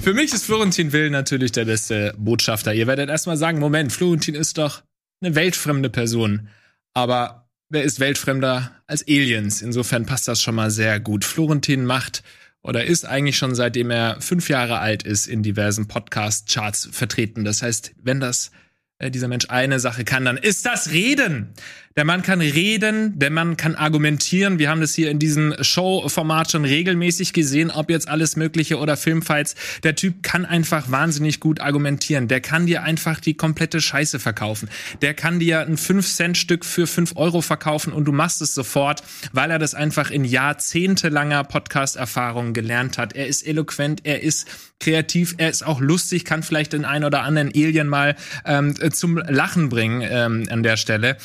Für 0.02 0.12
mich 0.12 0.32
ist 0.34 0.44
Florentin 0.44 0.92
Will 0.92 1.11
natürlich 1.11 1.52
der 1.52 1.64
beste 1.64 2.14
Botschafter. 2.18 2.75
Ihr 2.75 2.87
werdet 2.87 3.08
erstmal 3.08 3.37
sagen, 3.37 3.58
Moment, 3.58 3.92
Florentin 3.92 4.34
ist 4.34 4.58
doch 4.58 4.82
eine 5.23 5.34
weltfremde 5.34 5.88
Person. 5.88 6.49
Aber 6.92 7.44
wer 7.75 7.83
ist 7.83 8.00
weltfremder 8.00 8.71
als 8.87 9.07
Aliens? 9.07 9.61
Insofern 9.61 10.07
passt 10.07 10.28
das 10.28 10.40
schon 10.40 10.54
mal 10.54 10.71
sehr 10.71 11.00
gut. 11.00 11.25
Florentin 11.25 11.85
macht 11.85 12.23
oder 12.62 12.85
ist 12.85 13.04
eigentlich 13.04 13.37
schon 13.37 13.54
seitdem 13.54 13.90
er 13.90 14.21
fünf 14.21 14.49
Jahre 14.49 14.78
alt 14.78 15.02
ist 15.02 15.26
in 15.26 15.43
diversen 15.43 15.87
Podcast-Charts 15.87 16.88
vertreten. 16.93 17.45
Das 17.45 17.62
heißt, 17.62 17.93
wenn 18.02 18.21
das 18.21 18.52
äh, 18.99 19.11
dieser 19.11 19.28
Mensch 19.28 19.47
eine 19.49 19.81
Sache 19.81 20.04
kann, 20.04 20.25
dann 20.25 20.37
ist 20.37 20.64
das 20.64 20.90
Reden. 20.93 21.52
Der 21.97 22.05
Mann 22.05 22.23
kann 22.23 22.41
reden, 22.41 23.17
der 23.21 23.31
Mann 23.31 23.57
kann 23.57 23.77
argumentieren. 23.77 24.59
Wir 24.59 24.69
haben 24.69 24.81
das 24.81 24.97
hier 24.97 25.13
in 25.13 25.21
diesem 25.21 25.55
Show-Format 25.61 26.51
schon 26.51 26.65
regelmäßig 26.65 27.33
gesehen, 27.33 27.71
ob 27.71 27.89
jetzt 27.89 28.09
alles 28.09 28.35
Mögliche 28.35 28.79
oder 28.79 28.97
Filmfights. 28.97 29.55
Der 29.85 29.95
Typ 29.95 30.25
kann 30.25 30.45
einfach 30.45 30.91
wahnsinnig 30.91 31.39
gut 31.39 31.61
argumentieren. 31.61 32.27
Der 32.27 32.41
kann 32.41 32.67
dir 32.67 32.83
einfach 32.83 33.21
die 33.21 33.35
komplette 33.35 33.81
Scheiße 33.81 34.19
verkaufen. 34.19 34.69
Der 35.03 35.15
kann 35.15 35.39
dir 35.39 35.61
ein 35.61 35.77
5-Cent-Stück 35.77 36.65
für 36.65 36.89
5 36.89 37.13
Euro 37.15 37.43
verkaufen 37.43 37.93
und 37.93 38.07
du 38.07 38.13
machst 38.13 38.43
es 38.43 38.55
sofort, 38.55 39.05
weil 39.33 39.53
er 39.53 39.61
das 39.61 39.77
einfach 39.77 40.11
in 40.11 40.25
jahrzehntelanger 40.25 41.45
Podcast-Erfahrung 41.45 42.55
gelernt 42.55 42.99
hat. 42.99 43.13
Er 43.13 43.29
ist 43.29 43.47
eloquent, 43.47 44.01
er 44.03 44.21
ist 44.21 44.49
kreativ, 44.81 45.37
er 45.39 45.49
ist 45.49 45.65
auch 45.65 45.81
lustig, 45.81 46.25
kann 46.25 46.43
vielleicht 46.43 46.73
den 46.73 46.85
einen 46.85 47.05
oder 47.05 47.23
anderen 47.23 47.53
Alien 47.55 47.87
mal 47.87 48.17
ähm, 48.45 48.75
zum 48.93 49.19
Lachen 49.19 49.69
bringen 49.69 50.03
ähm, 50.05 50.49
an 50.51 50.65
der 50.65 50.77
Stelle. 50.77 51.19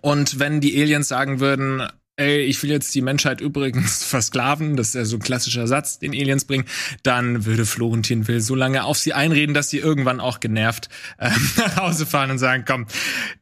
Und 0.00 0.38
wenn 0.38 0.60
die 0.60 0.80
Aliens 0.80 1.08
sagen 1.08 1.40
würden, 1.40 1.88
ey, 2.18 2.40
ich 2.40 2.62
will 2.62 2.70
jetzt 2.70 2.94
die 2.94 3.02
Menschheit 3.02 3.40
übrigens 3.42 4.02
versklaven, 4.08 4.76
das 4.76 4.88
ist 4.88 4.94
ja 4.94 5.04
so 5.04 5.16
ein 5.16 5.22
klassischer 5.22 5.66
Satz, 5.66 5.98
den 5.98 6.12
Aliens 6.12 6.46
bringen, 6.46 6.64
dann 7.02 7.44
würde 7.44 7.66
Florentin 7.66 8.26
Will 8.26 8.40
so 8.40 8.54
lange 8.54 8.84
auf 8.84 8.96
sie 8.96 9.12
einreden, 9.12 9.54
dass 9.54 9.68
sie 9.68 9.78
irgendwann 9.78 10.20
auch 10.20 10.40
genervt 10.40 10.88
äh, 11.18 11.30
nach 11.58 11.76
Hause 11.76 12.06
fahren 12.06 12.30
und 12.30 12.38
sagen, 12.38 12.64
komm, 12.66 12.86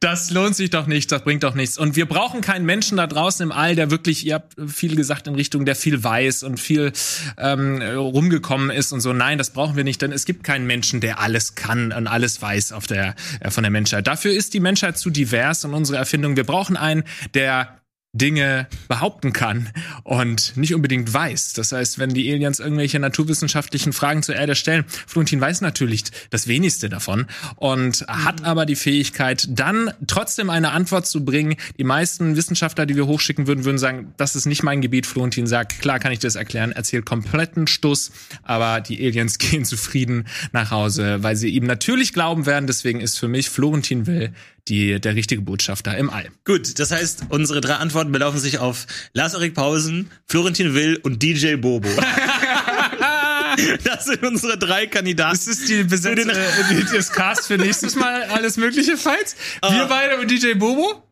das 0.01 0.29
lohnt 0.29 0.55
sich 0.55 0.71
doch 0.71 0.87
nicht, 0.87 1.11
das 1.11 1.23
bringt 1.23 1.43
doch 1.43 1.55
nichts. 1.55 1.77
Und 1.77 1.95
wir 1.95 2.05
brauchen 2.05 2.41
keinen 2.41 2.65
Menschen 2.65 2.97
da 2.97 3.07
draußen 3.07 3.43
im 3.43 3.51
All, 3.53 3.75
der 3.75 3.91
wirklich, 3.91 4.25
ihr 4.25 4.35
habt 4.35 4.55
viel 4.67 4.95
gesagt 4.95 5.27
in 5.27 5.35
Richtung, 5.35 5.65
der 5.65 5.75
viel 5.75 6.03
weiß 6.03 6.43
und 6.43 6.59
viel 6.59 6.91
ähm, 7.37 7.81
rumgekommen 7.81 8.71
ist 8.71 8.91
und 8.91 8.99
so. 8.99 9.13
Nein, 9.13 9.37
das 9.37 9.51
brauchen 9.51 9.77
wir 9.77 9.85
nicht, 9.85 10.01
denn 10.01 10.11
es 10.11 10.25
gibt 10.25 10.43
keinen 10.43 10.67
Menschen, 10.67 10.99
der 10.99 11.19
alles 11.19 11.55
kann 11.55 11.93
und 11.93 12.07
alles 12.07 12.41
weiß 12.41 12.73
auf 12.73 12.87
der, 12.87 13.15
äh, 13.39 13.49
von 13.49 13.63
der 13.63 13.71
Menschheit. 13.71 14.07
Dafür 14.07 14.33
ist 14.33 14.53
die 14.53 14.59
Menschheit 14.59 14.97
zu 14.97 15.09
divers 15.09 15.63
und 15.63 15.73
unsere 15.73 15.97
Erfindung. 15.97 16.35
Wir 16.35 16.43
brauchen 16.43 16.75
einen, 16.75 17.03
der 17.33 17.79
Dinge 18.15 18.67
behaupten 18.87 19.33
kann 19.33 19.69
und 20.03 20.55
nicht 20.55 20.73
unbedingt 20.73 21.13
weiß. 21.13 21.53
Das 21.53 21.73
heißt, 21.73 21.99
wenn 21.99 22.13
die 22.13 22.31
Aliens 22.31 22.59
irgendwelche 22.59 22.97
naturwissenschaftlichen 22.99 23.93
Fragen 23.93 24.23
zur 24.23 24.35
Erde 24.35 24.55
stellen, 24.55 24.85
Florentin 24.87 25.41
weiß 25.41 25.61
natürlich 25.61 26.05
das 26.29 26.47
wenigste 26.47 26.89
davon 26.89 27.25
und 27.57 28.05
hat 28.07 28.43
aber 28.45 28.65
die 28.65 28.77
Fähigkeit, 28.77 29.47
dann 29.49 29.91
trotzdem 30.07 30.49
eine 30.49 30.71
Antwort 30.71 31.07
zu 31.07 31.25
bringen. 31.25 31.55
Die 31.77 31.83
meisten 31.83 32.35
Wissenschaftler, 32.37 32.85
die 32.85 32.95
wir 32.95 33.05
hochschicken 33.05 33.47
würden, 33.47 33.65
würden 33.65 33.77
sagen, 33.77 34.13
das 34.17 34.35
ist 34.35 34.45
nicht 34.45 34.63
mein 34.63 34.81
Gebiet. 34.81 35.05
Florentin 35.05 35.45
sagt, 35.45 35.79
klar 35.79 35.99
kann 35.99 36.13
ich 36.13 36.19
das 36.19 36.35
erklären, 36.35 36.71
erzählt 36.71 37.05
kompletten 37.05 37.67
Stuss, 37.67 38.11
aber 38.43 38.79
die 38.79 39.05
Aliens 39.05 39.37
gehen 39.39 39.65
zufrieden 39.65 40.27
nach 40.53 40.71
Hause, 40.71 41.21
weil 41.21 41.35
sie 41.35 41.49
ihm 41.49 41.65
natürlich 41.65 42.13
glauben 42.13 42.45
werden. 42.45 42.67
Deswegen 42.67 43.01
ist 43.01 43.19
für 43.19 43.27
mich 43.27 43.49
Florentin 43.49 44.07
Will 44.07 44.31
die, 44.67 44.99
der 44.99 45.15
richtige 45.15 45.41
Botschafter 45.41 45.95
im 45.97 46.09
All. 46.09 46.27
Gut, 46.43 46.79
das 46.79 46.91
heißt, 46.91 47.25
unsere 47.29 47.61
drei 47.61 47.75
Antworten 47.75 48.11
belaufen 48.11 48.39
sich 48.39 48.57
auf 48.59 48.87
Lars-Erik 49.13 49.53
Pausen, 49.53 50.09
Florentin 50.27 50.73
Will 50.73 50.99
und 51.03 51.21
DJ 51.21 51.55
Bobo. 51.55 51.89
das 53.83 54.05
sind 54.05 54.23
unsere 54.23 54.57
drei 54.57 54.87
Kandidaten. 54.87 55.31
Das 55.35 55.47
ist 55.47 55.69
die 55.69 55.83
Besetzung, 55.83 56.29
äh, 56.29 56.83
das 56.93 57.11
Cast 57.11 57.47
für 57.47 57.57
nächstes 57.57 57.95
Mal 57.95 58.23
alles 58.23 58.57
mögliche 58.57 58.97
Fights. 58.97 59.35
Wir 59.61 59.83
Ah. 59.83 59.85
beide 59.85 60.17
und 60.17 60.29
DJ 60.29 60.53
Bobo. 60.53 61.04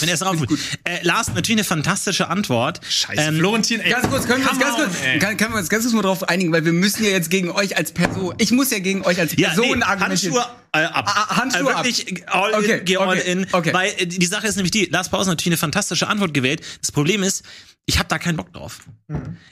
Wenn 0.00 0.08
er 0.08 0.14
es 0.14 0.20
drauf 0.20 0.36
äh, 0.84 1.02
Lars, 1.02 1.28
natürlich 1.28 1.58
eine 1.58 1.64
fantastische 1.64 2.28
Antwort. 2.28 2.80
Scheiße. 2.88 3.20
Ähm, 3.20 3.38
Florentin, 3.38 3.80
ey. 3.80 3.90
Ganz 3.90 4.08
kurz, 4.08 4.26
können 4.26 4.44
wir 4.44 4.50
uns 4.50 4.60
ganz 4.60 4.76
kurz, 4.76 4.92
kann, 5.20 5.36
können 5.36 5.52
wir 5.52 5.58
uns 5.58 5.68
ganz 5.68 5.82
kurz 5.82 5.94
mal 5.94 6.02
drauf 6.02 6.28
einigen, 6.28 6.52
weil 6.52 6.64
wir 6.64 6.72
müssen 6.72 7.02
ja 7.04 7.10
jetzt 7.10 7.28
gegen 7.28 7.50
euch 7.50 7.76
als 7.76 7.90
Person, 7.90 8.34
ich 8.38 8.52
muss 8.52 8.70
ja 8.70 8.78
gegen 8.78 9.02
euch 9.04 9.18
als 9.18 9.34
Ja, 9.36 9.48
Person 9.48 9.78
nee, 9.78 9.84
argumentieren. 9.84 10.34
Handschuhe 10.36 10.56
äh, 10.72 10.84
ab. 10.84 11.04
Ah, 11.08 11.36
Handschuhe 11.36 11.72
äh, 11.72 11.76
wirklich 11.76 12.28
all 12.28 12.50
in, 12.50 12.56
Okay, 12.56 12.82
geh 12.84 12.96
all 12.98 13.08
okay, 13.18 13.32
in. 13.32 13.46
okay. 13.52 13.72
Weil 13.72 13.92
äh, 13.98 14.06
die 14.06 14.26
Sache 14.26 14.46
ist 14.46 14.54
nämlich 14.54 14.70
die, 14.70 14.86
Lars 14.86 15.08
Pausen 15.08 15.30
hat 15.30 15.38
natürlich 15.38 15.54
eine 15.54 15.72
fantastische 15.72 16.06
Antwort 16.06 16.32
gewählt. 16.34 16.60
Das 16.80 16.92
Problem 16.92 17.24
ist, 17.24 17.42
ich 17.86 17.98
habe 17.98 18.08
da 18.08 18.18
keinen 18.18 18.36
Bock 18.36 18.52
drauf. 18.52 18.80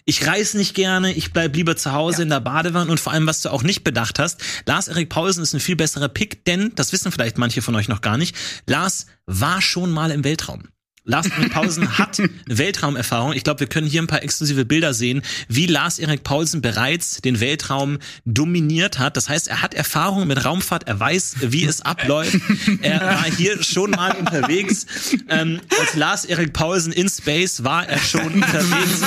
Ich 0.05 0.27
reise 0.27 0.57
nicht 0.57 0.75
gerne, 0.75 1.13
ich 1.13 1.33
bleib 1.33 1.55
lieber 1.55 1.77
zu 1.77 1.93
Hause 1.93 2.23
in 2.23 2.31
der 2.31 2.41
Badewanne 2.41 2.91
und 2.91 2.99
vor 2.99 3.13
allem, 3.13 3.27
was 3.27 3.43
du 3.43 3.51
auch 3.51 3.63
nicht 3.63 3.85
bedacht 3.85 4.19
hast, 4.19 4.41
Lars-Erik 4.67 5.11
Paulsen 5.11 5.43
ist 5.43 5.53
ein 5.53 5.61
viel 5.61 5.77
besserer 5.77 6.09
Pick, 6.09 6.45
denn, 6.45 6.73
das 6.75 6.93
wissen 6.93 7.13
vielleicht 7.13 7.39
manche 7.39 7.63
von 7.63 7.75
euch 7.75 7.89
noch 7.89 8.01
gar 8.01 8.17
nicht, 8.17 8.35
Lars 8.67 9.07
war 9.27 9.61
schon 9.61 9.91
mal 9.91 10.11
im 10.11 10.25
Weltraum. 10.25 10.69
Lars-Erik 11.05 11.53
Paulsen 11.53 11.99
hat 11.99 12.23
Weltraumerfahrung. 12.47 13.33
Ich 13.33 13.45
glaube, 13.45 13.61
wir 13.61 13.67
können 13.67 13.87
hier 13.87 14.03
ein 14.03 14.07
paar 14.07 14.23
exklusive 14.23 14.65
Bilder 14.65 14.95
sehen, 14.95 15.23
wie 15.49 15.67
Lars-Erik 15.67 16.23
Paulsen 16.23 16.63
bereits 16.63 17.21
den 17.21 17.41
Weltraum 17.41 17.99
dominiert 18.25 18.99
hat. 18.99 19.17
Das 19.17 19.29
heißt, 19.29 19.49
er 19.49 19.63
hat 19.63 19.75
Erfahrung 19.75 20.27
mit 20.27 20.45
Raumfahrt, 20.45 20.87
er 20.87 21.01
weiß, 21.01 21.37
wie 21.41 21.65
es 21.65 21.81
abläuft. 21.81 22.39
Er 22.83 23.01
war 23.01 23.25
hier 23.25 23.63
schon 23.63 23.91
mal 23.91 24.13
unterwegs. 24.17 24.87
Ähm, 25.29 25.61
als 25.81 25.95
Lars-Erik 25.95 26.53
Paulsen 26.53 26.93
in 26.93 27.09
Space 27.09 27.65
war 27.65 27.89
er 27.89 27.99
schon 27.99 28.27
unterwegs 28.35 29.03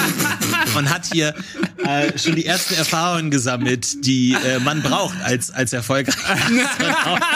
und 0.76 0.90
hat 0.90 1.08
hier 1.12 1.34
äh, 1.84 2.18
schon 2.18 2.36
die 2.36 2.46
ersten 2.46 2.76
Erfahrungen 2.76 3.32
gesammelt, 3.32 4.06
die 4.06 4.34
äh, 4.34 4.60
man 4.60 4.82
braucht 4.82 5.20
als, 5.22 5.52
als 5.52 5.74
erfolgreicher 5.74 6.20
Astronaut. 6.30 7.22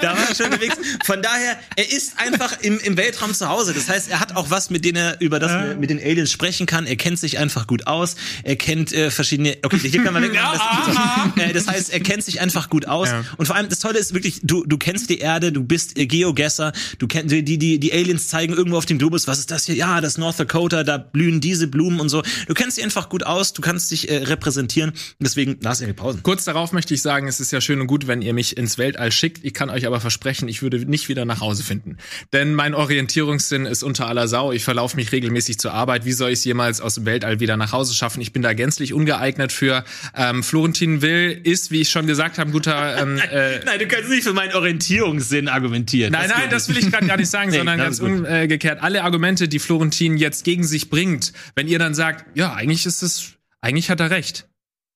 Da 0.00 0.16
war 0.16 0.28
er 0.28 0.34
schon 0.34 0.46
unterwegs. 0.46 0.76
Von 1.04 1.22
daher, 1.22 1.58
er 1.74 1.90
ist 1.90 2.18
einfach 2.18 2.60
im, 2.60 2.78
im 2.78 2.96
Weltraum 2.96 3.34
zu 3.34 3.48
Hause. 3.48 3.74
Das 3.74 3.88
heißt, 3.88 4.10
er 4.10 4.20
hat 4.20 4.36
auch 4.36 4.50
was, 4.50 4.70
mit 4.70 4.84
denen 4.84 4.96
er 4.96 5.20
über 5.20 5.38
das 5.38 5.50
er 5.50 5.74
mit 5.74 5.90
den 5.90 5.98
Aliens 5.98 6.30
sprechen 6.30 6.66
kann. 6.66 6.86
Er 6.86 6.96
kennt 6.96 7.18
sich 7.18 7.38
einfach 7.38 7.66
gut 7.66 7.86
aus. 7.86 8.16
Er 8.44 8.56
kennt 8.56 8.92
äh, 8.92 9.10
verschiedene. 9.10 9.56
Okay, 9.62 9.78
hier 9.78 10.02
kann 10.02 10.14
man 10.14 10.22
weg. 10.22 10.32
Das, 10.32 11.36
äh, 11.44 11.52
das 11.52 11.66
heißt, 11.66 11.92
er 11.92 12.00
kennt 12.00 12.24
sich 12.24 12.40
einfach 12.40 12.68
gut 12.68 12.86
aus. 12.86 13.08
Ja. 13.08 13.24
Und 13.36 13.46
vor 13.46 13.56
allem 13.56 13.68
das 13.68 13.80
Tolle 13.80 13.98
ist 13.98 14.14
wirklich, 14.14 14.40
du 14.42 14.64
du 14.64 14.78
kennst 14.78 15.10
die 15.10 15.18
Erde, 15.18 15.52
du 15.52 15.64
bist 15.64 15.98
äh, 15.98 16.06
Geogesser, 16.06 16.72
du 16.98 17.06
kennst 17.06 17.32
die 17.32 17.42
die 17.42 17.78
die 17.78 17.92
Aliens 17.92 18.28
zeigen 18.28 18.54
irgendwo 18.54 18.78
auf 18.78 18.86
dem 18.86 18.98
Globus, 18.98 19.26
was 19.26 19.38
ist 19.38 19.50
das 19.50 19.66
hier? 19.66 19.74
Ja, 19.74 20.00
das 20.00 20.18
North 20.18 20.38
Dakota, 20.38 20.84
da 20.84 20.98
blühen 20.98 21.40
diese 21.40 21.66
Blumen 21.66 22.00
und 22.00 22.08
so. 22.08 22.22
Du 22.46 22.54
kennst 22.54 22.76
sie 22.76 22.84
einfach 22.84 23.08
gut 23.08 23.24
aus, 23.24 23.52
du 23.52 23.62
kannst 23.68 23.90
dich 23.90 24.08
äh, 24.08 24.16
repräsentieren. 24.24 24.92
Deswegen 25.18 25.58
lass 25.60 25.82
ihre 25.82 25.92
Pausen. 25.92 26.22
Kurz 26.22 26.44
darauf 26.44 26.72
möchte 26.72 26.94
ich 26.94 27.02
sagen, 27.02 27.28
es 27.28 27.38
ist 27.38 27.50
ja 27.50 27.60
schön 27.60 27.82
und 27.82 27.86
gut, 27.86 28.06
wenn 28.06 28.22
ihr 28.22 28.32
mich 28.32 28.56
ins 28.56 28.78
Weltall 28.78 29.12
schickt. 29.12 29.44
Ich 29.44 29.52
kann 29.52 29.68
euch 29.68 29.86
aber 29.86 30.00
versprechen, 30.00 30.48
ich 30.48 30.62
würde 30.62 30.78
nicht 30.86 31.10
wieder 31.10 31.26
nach 31.26 31.42
Hause 31.42 31.62
finden. 31.62 31.98
Denn 32.32 32.54
mein 32.54 32.74
Orientierungssinn 32.74 33.66
ist 33.66 33.82
unter 33.82 34.06
aller 34.06 34.26
Sau. 34.26 34.52
Ich 34.52 34.64
verlaufe 34.64 34.96
mich 34.96 35.12
regelmäßig 35.12 35.58
zur 35.58 35.74
Arbeit. 35.74 36.06
Wie 36.06 36.12
soll 36.12 36.30
ich 36.30 36.38
es 36.38 36.44
jemals 36.46 36.80
aus 36.80 36.94
dem 36.94 37.04
Weltall 37.04 37.40
wieder 37.40 37.58
nach 37.58 37.72
Hause 37.72 37.94
schaffen? 37.94 38.22
Ich 38.22 38.32
bin 38.32 38.40
da 38.40 38.54
gänzlich 38.54 38.94
ungeeignet 38.94 39.52
für. 39.52 39.84
Ähm, 40.16 40.42
Florentin 40.42 41.02
Will 41.02 41.38
ist, 41.44 41.70
wie 41.70 41.82
ich 41.82 41.90
schon 41.90 42.06
gesagt 42.06 42.38
habe, 42.38 42.48
ein 42.48 42.52
guter. 42.52 43.02
Ähm, 43.02 43.18
äh, 43.30 43.62
Nein, 43.66 43.80
du 43.80 43.86
kannst 43.86 44.08
nicht 44.08 44.22
für 44.22 44.32
meinen 44.32 44.54
Orientierungssinn 44.54 45.46
argumentieren. 45.46 46.12
Nein, 46.12 46.30
nein, 46.30 46.44
geht 46.44 46.52
das 46.52 46.70
will 46.70 46.78
ich 46.78 46.90
gerade 46.90 47.06
gar 47.06 47.18
nicht 47.18 47.28
sagen, 47.28 47.50
Nee, 47.50 47.58
sondern 47.58 47.76
das 47.76 47.98
ganz 47.98 48.00
umgekehrt. 48.00 48.82
Alle 48.82 49.04
Argumente, 49.04 49.46
die 49.46 49.58
Florentin 49.58 50.16
jetzt 50.16 50.44
gegen 50.44 50.64
sich 50.64 50.88
bringt, 50.88 51.34
wenn 51.54 51.68
ihr 51.68 51.78
dann 51.78 51.94
sagt, 51.94 52.24
ja, 52.34 52.54
eigentlich 52.54 52.86
ist 52.86 53.02
es, 53.02 53.37
eigentlich 53.60 53.90
hat 53.90 54.00
er 54.00 54.10
recht. 54.10 54.48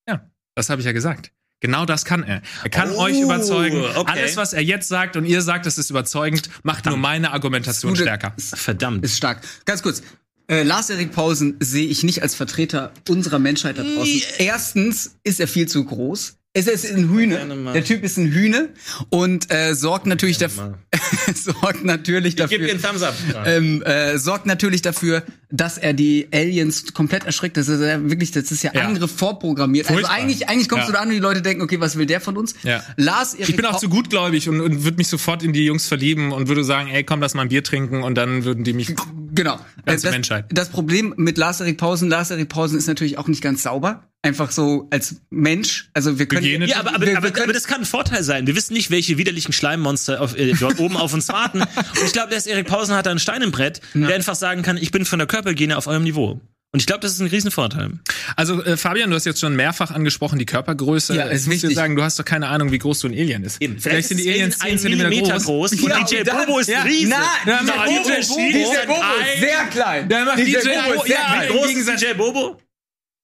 Ja, 0.09 0.31
das 0.55 0.71
habe 0.71 0.81
ich 0.81 0.87
ja 0.87 0.93
gesagt. 0.93 1.33
Genau 1.61 1.87
das 1.87 2.05
kann 2.05 2.25
er. 2.25 2.43
Er 2.65 2.71
kann 2.71 2.91
Oh, 2.91 3.03
euch 3.03 3.21
überzeugen. 3.21 3.85
okay. 3.85 4.11
Alles, 4.11 4.37
was 4.37 4.53
er 4.53 4.63
jetzt 4.65 4.89
sagt 4.89 5.17
und 5.17 5.25
ihr 5.25 5.43
sagt, 5.43 5.65
es 5.67 5.79
ist 5.79 5.91
überzeugend, 5.91 6.51
macht 6.65 6.87
nur 6.87 6.97
meine 6.97 7.33
Argumentation 7.33 7.93
Gute- 7.93 8.03
stärker. 8.03 8.35
Verdammt. 8.39 9.05
Ist 9.05 9.17
stark. 9.17 9.43
Ganz 9.65 9.83
kurz. 9.83 10.03
Äh, 10.49 10.65
Lars-Erik 10.65 11.13
Pausen 11.13 11.57
sehe 11.61 11.87
ich 11.87 12.03
nicht 12.03 12.21
als 12.23 12.35
Vertreter 12.35 12.93
unserer 13.09 13.39
Menschheit 13.39 13.79
da 13.79 13.85
draußen. 13.85 14.23
Erstens 14.39 15.17
ist 15.23 15.39
er 15.39 15.47
viel 15.47 15.69
zu 15.69 15.85
groß. 15.85 16.37
Es 16.55 16.67
ist 16.67 16.85
ein 16.85 17.09
Hühne. 17.09 17.73
Der 17.73 17.83
Typ 17.83 18.05
ist 18.05 18.19
ein 18.19 18.31
Hühne 18.31 18.69
und 19.09 19.51
äh, 19.51 19.75
sorgt 19.75 20.07
natürlich 20.07 20.37
dafür, 20.37 20.79
sorgt 21.35 21.83
natürlich 21.83 22.37
Gib 22.37 22.51
dir 22.51 22.59
dafür, 22.59 22.71
einen 22.73 22.83
Thumbs 22.83 23.03
up. 23.03 23.15
ähm, 23.47 23.83
äh, 23.83 24.19
sorgt 24.19 24.45
natürlich 24.45 24.83
dafür, 24.83 25.23
dass 25.51 25.79
er 25.79 25.95
die 25.95 26.29
Aliens 26.31 26.93
komplett 26.93 27.25
erschreckt. 27.25 27.57
Das 27.57 27.69
ist 27.69 27.81
ja 27.81 28.03
wirklich, 28.11 28.33
das 28.33 28.53
ist 28.53 28.63
ja, 28.63 28.71
Ja. 28.75 28.83
Angriff 28.83 29.17
vorprogrammiert. 29.17 29.87
Furchtbar. 29.87 30.11
Also 30.11 30.23
eigentlich, 30.23 30.49
eigentlich 30.51 30.69
kommst 30.69 30.89
Ja. 30.89 30.93
du 30.93 30.93
da 30.93 30.99
an 31.01 31.09
und 31.09 31.15
die 31.15 31.21
Leute 31.21 31.41
denken, 31.41 31.63
okay, 31.63 31.81
was 31.81 31.97
will 31.97 32.05
der 32.05 32.21
von 32.21 32.37
uns? 32.37 32.55
Ja. 32.65 32.83
Lars 32.99 33.35
Ich 33.39 33.57
bin 33.57 33.65
auch 33.65 33.79
zu 33.79 33.89
gutgläubig 33.89 34.51
und, 34.51 34.61
und 34.61 34.85
würde 34.85 34.99
mich 34.99 35.09
sofort 35.09 35.43
in 35.43 35.55
die 35.55 35.65
Jungs 35.65 35.89
verlieben 35.89 36.33
und 36.33 36.49
würde 36.49 36.65
sagen, 36.65 36.91
ey, 36.91 37.03
komm, 37.03 37.21
lass 37.21 37.33
mal 37.33 37.43
ein 37.43 37.49
Bier 37.49 37.65
trinken 37.65 38.03
und 38.03 38.15
dann 38.15 38.45
würden 38.45 38.63
die 38.63 38.75
mich. 38.75 38.95
Genau. 39.35 39.59
Ganze 39.87 40.07
das, 40.07 40.13
Menschheit. 40.13 40.45
Das 40.51 40.69
Problem 40.69 41.15
mit 41.17 41.39
Lars-Erik 41.39 41.79
Pausen, 41.79 42.09
Lars-Erik 42.11 42.49
Pausen 42.49 42.79
ist 42.79 42.87
natürlich 42.87 43.19
auch 43.19 43.29
nicht 43.29 43.43
ganz 43.43 43.63
sauber. 43.63 44.05
Einfach 44.25 44.53
so 44.53 44.87
als 44.91 45.17
Mensch. 45.31 45.91
Also 45.95 46.19
wir 46.19 46.27
können. 46.27 46.45
Hygiene- 46.45 46.67
Ja, 46.69 46.79
aber, 46.81 46.95
aber, 46.95 47.07
wir, 47.07 47.17
aber, 47.17 47.27
wir 47.29 47.33
können, 47.33 47.45
aber 47.45 47.53
das 47.53 47.65
kann 47.65 47.81
ein 47.81 47.87
Vorteil 47.87 48.23
sein. 48.23 48.47
Wir 48.47 48.55
wissen 48.55 48.75
nicht, 48.75 48.91
welche 48.91 49.19
widerlichen 49.19 49.53
Schleimmonster 49.53 50.21
auf, 50.21 50.37
äh, 50.39 50.53
dort 50.53 50.79
oben 50.79 50.97
auf 50.97 51.13
uns 51.13 51.29
warten. 51.29 51.61
Und 51.63 52.05
ich 52.07 52.13
glaube, 52.13 52.29
der 52.29 52.39
ist 52.39 52.47
Erik 52.47 52.69
Pausen 52.69 52.95
hat 52.95 53.07
da 53.07 53.11
einen 53.11 53.19
Stein 53.19 53.43
im 53.43 53.51
Brett, 53.51 53.81
der 53.95 54.15
einfach 54.15 54.37
sagen 54.37 54.63
kann, 54.63 54.77
ich 54.77 54.93
bin 54.93 55.05
von 55.05 55.19
der 55.19 55.27
Körperhygiene 55.27 55.77
auf 55.77 55.87
eurem 55.89 56.05
Niveau. 56.05 56.41
Und 56.75 56.81
ich 56.81 56.87
glaube, 56.87 57.01
das 57.01 57.13
ist 57.13 57.21
ein 57.21 57.27
Riesenvorteil. 57.27 57.91
Also 58.35 58.63
äh, 58.65 58.79
Fabian, 58.79 59.11
du 59.11 59.17
hast 59.17 59.27
jetzt 59.27 59.41
schon 59.41 59.55
mehrfach 59.55 59.91
angesprochen 59.91 60.39
die 60.39 60.47
Körpergröße. 60.47 61.15
Ja, 61.15 61.25
ist 61.25 61.43
ich 61.43 61.47
muss 61.49 61.57
dir 61.57 61.63
wichtig. 61.65 61.77
sagen, 61.77 61.97
du 61.97 62.03
hast 62.03 62.19
doch 62.19 62.25
keine 62.25 62.49
Ahnung, 62.49 62.73
wie 62.73 62.79
groß 62.79 63.01
so 63.01 63.09
ein 63.09 63.13
Alien 63.13 63.45
ist. 63.45 63.59
Vielleicht 63.79 64.09
sind 64.09 64.19
die 64.19 64.31
Aliens 64.31 64.59
10 64.59 64.71
ein 64.73 64.79
Zentimeter 64.79 65.09
Millimeter 65.11 65.35
groß. 65.39 65.45
groß. 65.45 65.73
Und 65.73 65.89
Ja, 65.91 66.03
DJ 66.03 66.17
und 66.21 66.47
Bobo 66.47 66.59
ist 66.61 66.69
ja, 66.71 66.81
Riese. 66.83 67.09
Nein, 67.11 67.21
Ja, 67.47 67.59
DJ 67.61 67.67
Bobo, 67.69 68.09
DJ 68.09 68.13
ist 68.21 68.29
Bobo- 68.29 68.41
DJ 68.49 69.35
ist 69.35 69.41
sehr 69.41 69.65
klein. 69.71 70.09
Der 70.09 70.25
macht 70.25 70.39
DJ 70.39 70.53
Bobo- 70.55 70.63
sehr 71.07 71.15
ja, 71.15 71.27
klein. 71.27 71.49
Wie 71.49 71.53
groß 71.53 71.71
ist 71.73 72.03
DJ 72.03 72.13
Bobo? 72.17 72.61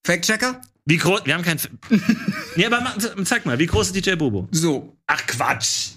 Fact-Checker? 0.07 0.61
Wie 0.85 0.97
groß? 0.99 1.21
Wir 1.25 1.35
haben 1.35 1.43
keinen. 1.43 1.61
Nee, 2.57 2.67
aber 2.67 2.81
mach, 2.83 2.97
zeig 3.25 3.47
mal, 3.47 3.59
wie 3.59 3.67
groß 3.67 3.87
ist 3.93 3.97
DJ 3.97 4.15
Bobo? 4.17 4.47
So. 4.51 4.95
Ach 5.07 5.27
Quatsch. 5.27 5.93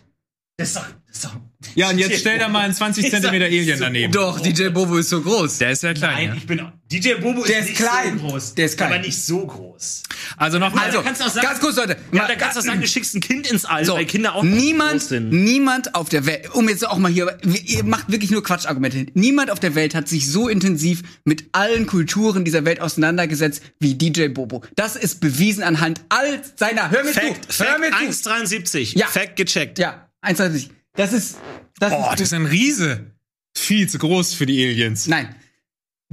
Das 0.57 0.69
ist 0.69 0.77
doch. 0.77 0.85
Das 1.07 1.17
ist 1.17 1.25
doch 1.25 1.35
Ja, 1.75 1.89
und 1.89 1.97
jetzt 1.97 2.19
stell 2.21 2.39
da 2.39 2.47
mal 2.47 2.59
einen 2.61 2.73
20 2.73 3.09
Zentimeter 3.09 3.45
Alien 3.45 3.77
daneben. 3.79 4.13
Doch, 4.13 4.39
DJ 4.39 4.69
Bobo 4.69 4.97
ist 4.97 5.09
so 5.09 5.21
groß. 5.21 5.57
Der 5.57 5.71
ist 5.71 5.83
ja 5.83 5.93
klein. 5.93 6.13
Nein, 6.15 6.27
ja. 6.29 6.35
ich 6.35 6.47
bin 6.47 6.61
DJ 6.91 7.13
Bobo 7.21 7.43
Der 7.43 7.59
ist 7.59 7.63
ist 7.63 7.69
nicht 7.69 7.77
klein. 7.77 8.19
so 8.19 8.27
groß. 8.27 8.55
Der 8.55 8.65
ist 8.65 8.77
klein. 8.77 8.91
Aber 8.93 9.01
nicht 9.01 9.21
so 9.21 9.45
groß. 9.47 10.03
Also 10.37 10.59
noch 10.59 10.71
Also, 10.73 10.83
Also, 10.99 11.01
kannst 11.01 11.21
du 11.21 11.25
auch 11.25 11.29
sagen- 11.29 11.47
ganz 11.47 11.59
kurz, 11.59 11.75
Leute. 11.77 11.97
Ja, 12.11 12.27
da 12.27 12.35
kannst 12.35 12.55
du 12.57 12.59
auch 12.59 12.65
sagen, 12.65 12.81
du 12.81 12.87
schickst 12.87 13.15
ein 13.15 13.21
Kind 13.21 13.49
ins 13.49 13.65
All, 13.65 13.85
So, 13.85 13.93
weil 13.93 14.05
Kinder 14.05 14.35
auch 14.35 14.43
niemand, 14.43 14.91
groß 14.99 15.09
sind. 15.09 15.29
niemand 15.31 15.95
auf 15.95 16.09
der 16.09 16.25
Welt, 16.25 16.53
um 16.53 16.67
jetzt 16.69 16.85
auch 16.87 16.97
mal 16.97 17.11
hier, 17.11 17.37
ihr 17.65 17.83
macht 17.83 18.11
wirklich 18.11 18.29
nur 18.31 18.43
Quatschargumente. 18.43 19.07
Niemand 19.13 19.51
auf 19.51 19.59
der 19.59 19.75
Welt 19.75 19.95
hat 19.95 20.07
sich 20.09 20.29
so 20.29 20.47
intensiv 20.49 21.01
mit 21.23 21.45
allen 21.53 21.87
Kulturen 21.87 22.43
dieser 22.45 22.65
Welt 22.65 22.81
auseinandergesetzt 22.81 23.61
wie 23.79 23.95
DJ 23.95 24.27
Bobo. 24.27 24.63
Das 24.75 24.95
ist 24.95 25.19
bewiesen 25.21 25.63
anhand 25.63 26.01
all 26.09 26.41
seiner, 26.55 26.91
hör 26.91 27.03
mir 27.03 27.13
Fact, 27.13 27.51
zu, 27.53 27.63
hör 27.63 27.77
Fact 27.77 27.79
mir 27.79 27.91
zu. 27.91 28.29
1,73. 28.29 28.97
Ja. 28.97 29.07
Fact 29.07 29.35
gecheckt. 29.37 29.79
Ja, 29.79 30.09
1,20. 30.21 30.69
Das 30.95 31.13
ist, 31.13 31.37
das 31.79 31.93
Oh, 31.93 32.01
ist, 32.01 32.11
das 32.13 32.21
ist 32.21 32.33
ein 32.33 32.45
Riese. 32.45 33.11
Viel 33.57 33.89
zu 33.89 33.97
groß 33.97 34.33
für 34.33 34.45
die 34.45 34.63
Aliens. 34.65 35.07
nein. 35.07 35.35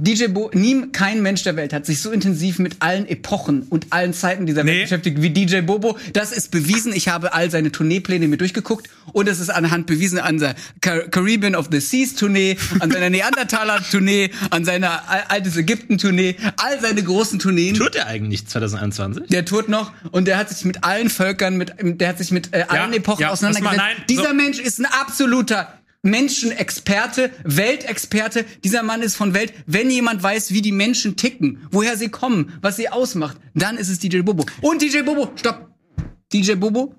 DJ 0.01 0.27
Bo, 0.27 0.49
nie, 0.53 0.87
kein 0.93 1.21
Mensch 1.21 1.43
der 1.43 1.57
Welt 1.57 1.73
hat 1.73 1.85
sich 1.85 2.01
so 2.01 2.09
intensiv 2.11 2.57
mit 2.57 2.77
allen 2.79 3.05
Epochen 3.05 3.63
und 3.69 3.87
allen 3.89 4.13
Zeiten 4.13 4.45
dieser 4.45 4.65
Welt 4.65 4.75
Nee. 4.77 4.81
beschäftigt 4.83 5.21
wie 5.21 5.29
DJ 5.29 5.59
Bobo. 5.59 5.97
Das 6.13 6.31
ist 6.31 6.51
bewiesen. 6.51 6.93
Ich 6.93 7.09
habe 7.09 7.33
all 7.33 7.51
seine 7.51 7.69
Tourneepläne 7.71 8.29
mir 8.29 8.37
durchgeguckt 8.37 8.89
und 9.11 9.27
es 9.27 9.41
ist 9.41 9.49
anhand 9.49 9.87
bewiesen 9.87 10.17
an 10.19 10.37
der 10.37 10.55
Car 10.79 10.99
Caribbean 11.09 11.53
of 11.53 11.67
the 11.69 11.81
Seas 11.81 12.15
Tournee, 12.15 12.55
an 12.79 12.91
seiner 12.91 13.09
Neandertaler 13.09 13.81
Tournee, 13.91 14.29
an 14.51 14.63
seiner 14.63 15.09
Al- 15.09 15.23
Altes 15.27 15.57
Ägypten 15.57 15.97
Tournee, 15.97 16.35
all 16.55 16.79
seine 16.79 17.03
großen 17.03 17.37
Tourneen. 17.39 17.75
Tut 17.75 17.95
er 17.95 18.07
eigentlich 18.07 18.47
2021? 18.47 19.27
Der 19.27 19.43
tourt 19.43 19.67
noch 19.67 19.91
und 20.11 20.29
der 20.29 20.37
hat 20.37 20.47
sich 20.49 20.63
mit 20.63 20.85
allen 20.85 21.09
Völkern, 21.09 21.57
mit, 21.57 21.73
der 21.81 22.07
hat 22.07 22.17
sich 22.19 22.31
mit 22.31 22.53
äh, 22.53 22.63
allen 22.69 22.93
Epochen 22.93 23.21
ja, 23.23 23.31
auseinandergesetzt. 23.31 23.83
Dieser 24.09 24.29
so. 24.29 24.33
Mensch 24.33 24.59
ist 24.59 24.79
ein 24.79 24.85
absoluter 24.85 25.73
Menschenexperte, 26.01 27.31
Weltexperte. 27.43 28.45
Dieser 28.63 28.83
Mann 28.83 29.01
ist 29.01 29.15
von 29.15 29.33
Welt. 29.33 29.53
Wenn 29.65 29.89
jemand 29.89 30.23
weiß, 30.23 30.51
wie 30.51 30.61
die 30.61 30.71
Menschen 30.71 31.17
ticken, 31.17 31.67
woher 31.71 31.97
sie 31.97 32.09
kommen, 32.09 32.57
was 32.61 32.77
sie 32.77 32.89
ausmacht, 32.89 33.37
dann 33.53 33.77
ist 33.77 33.89
es 33.89 33.99
DJ 33.99 34.21
Bobo. 34.21 34.45
Und 34.61 34.81
DJ 34.81 35.01
Bobo, 35.01 35.31
stopp. 35.35 35.69
DJ 36.31 36.53
Bobo? 36.53 36.95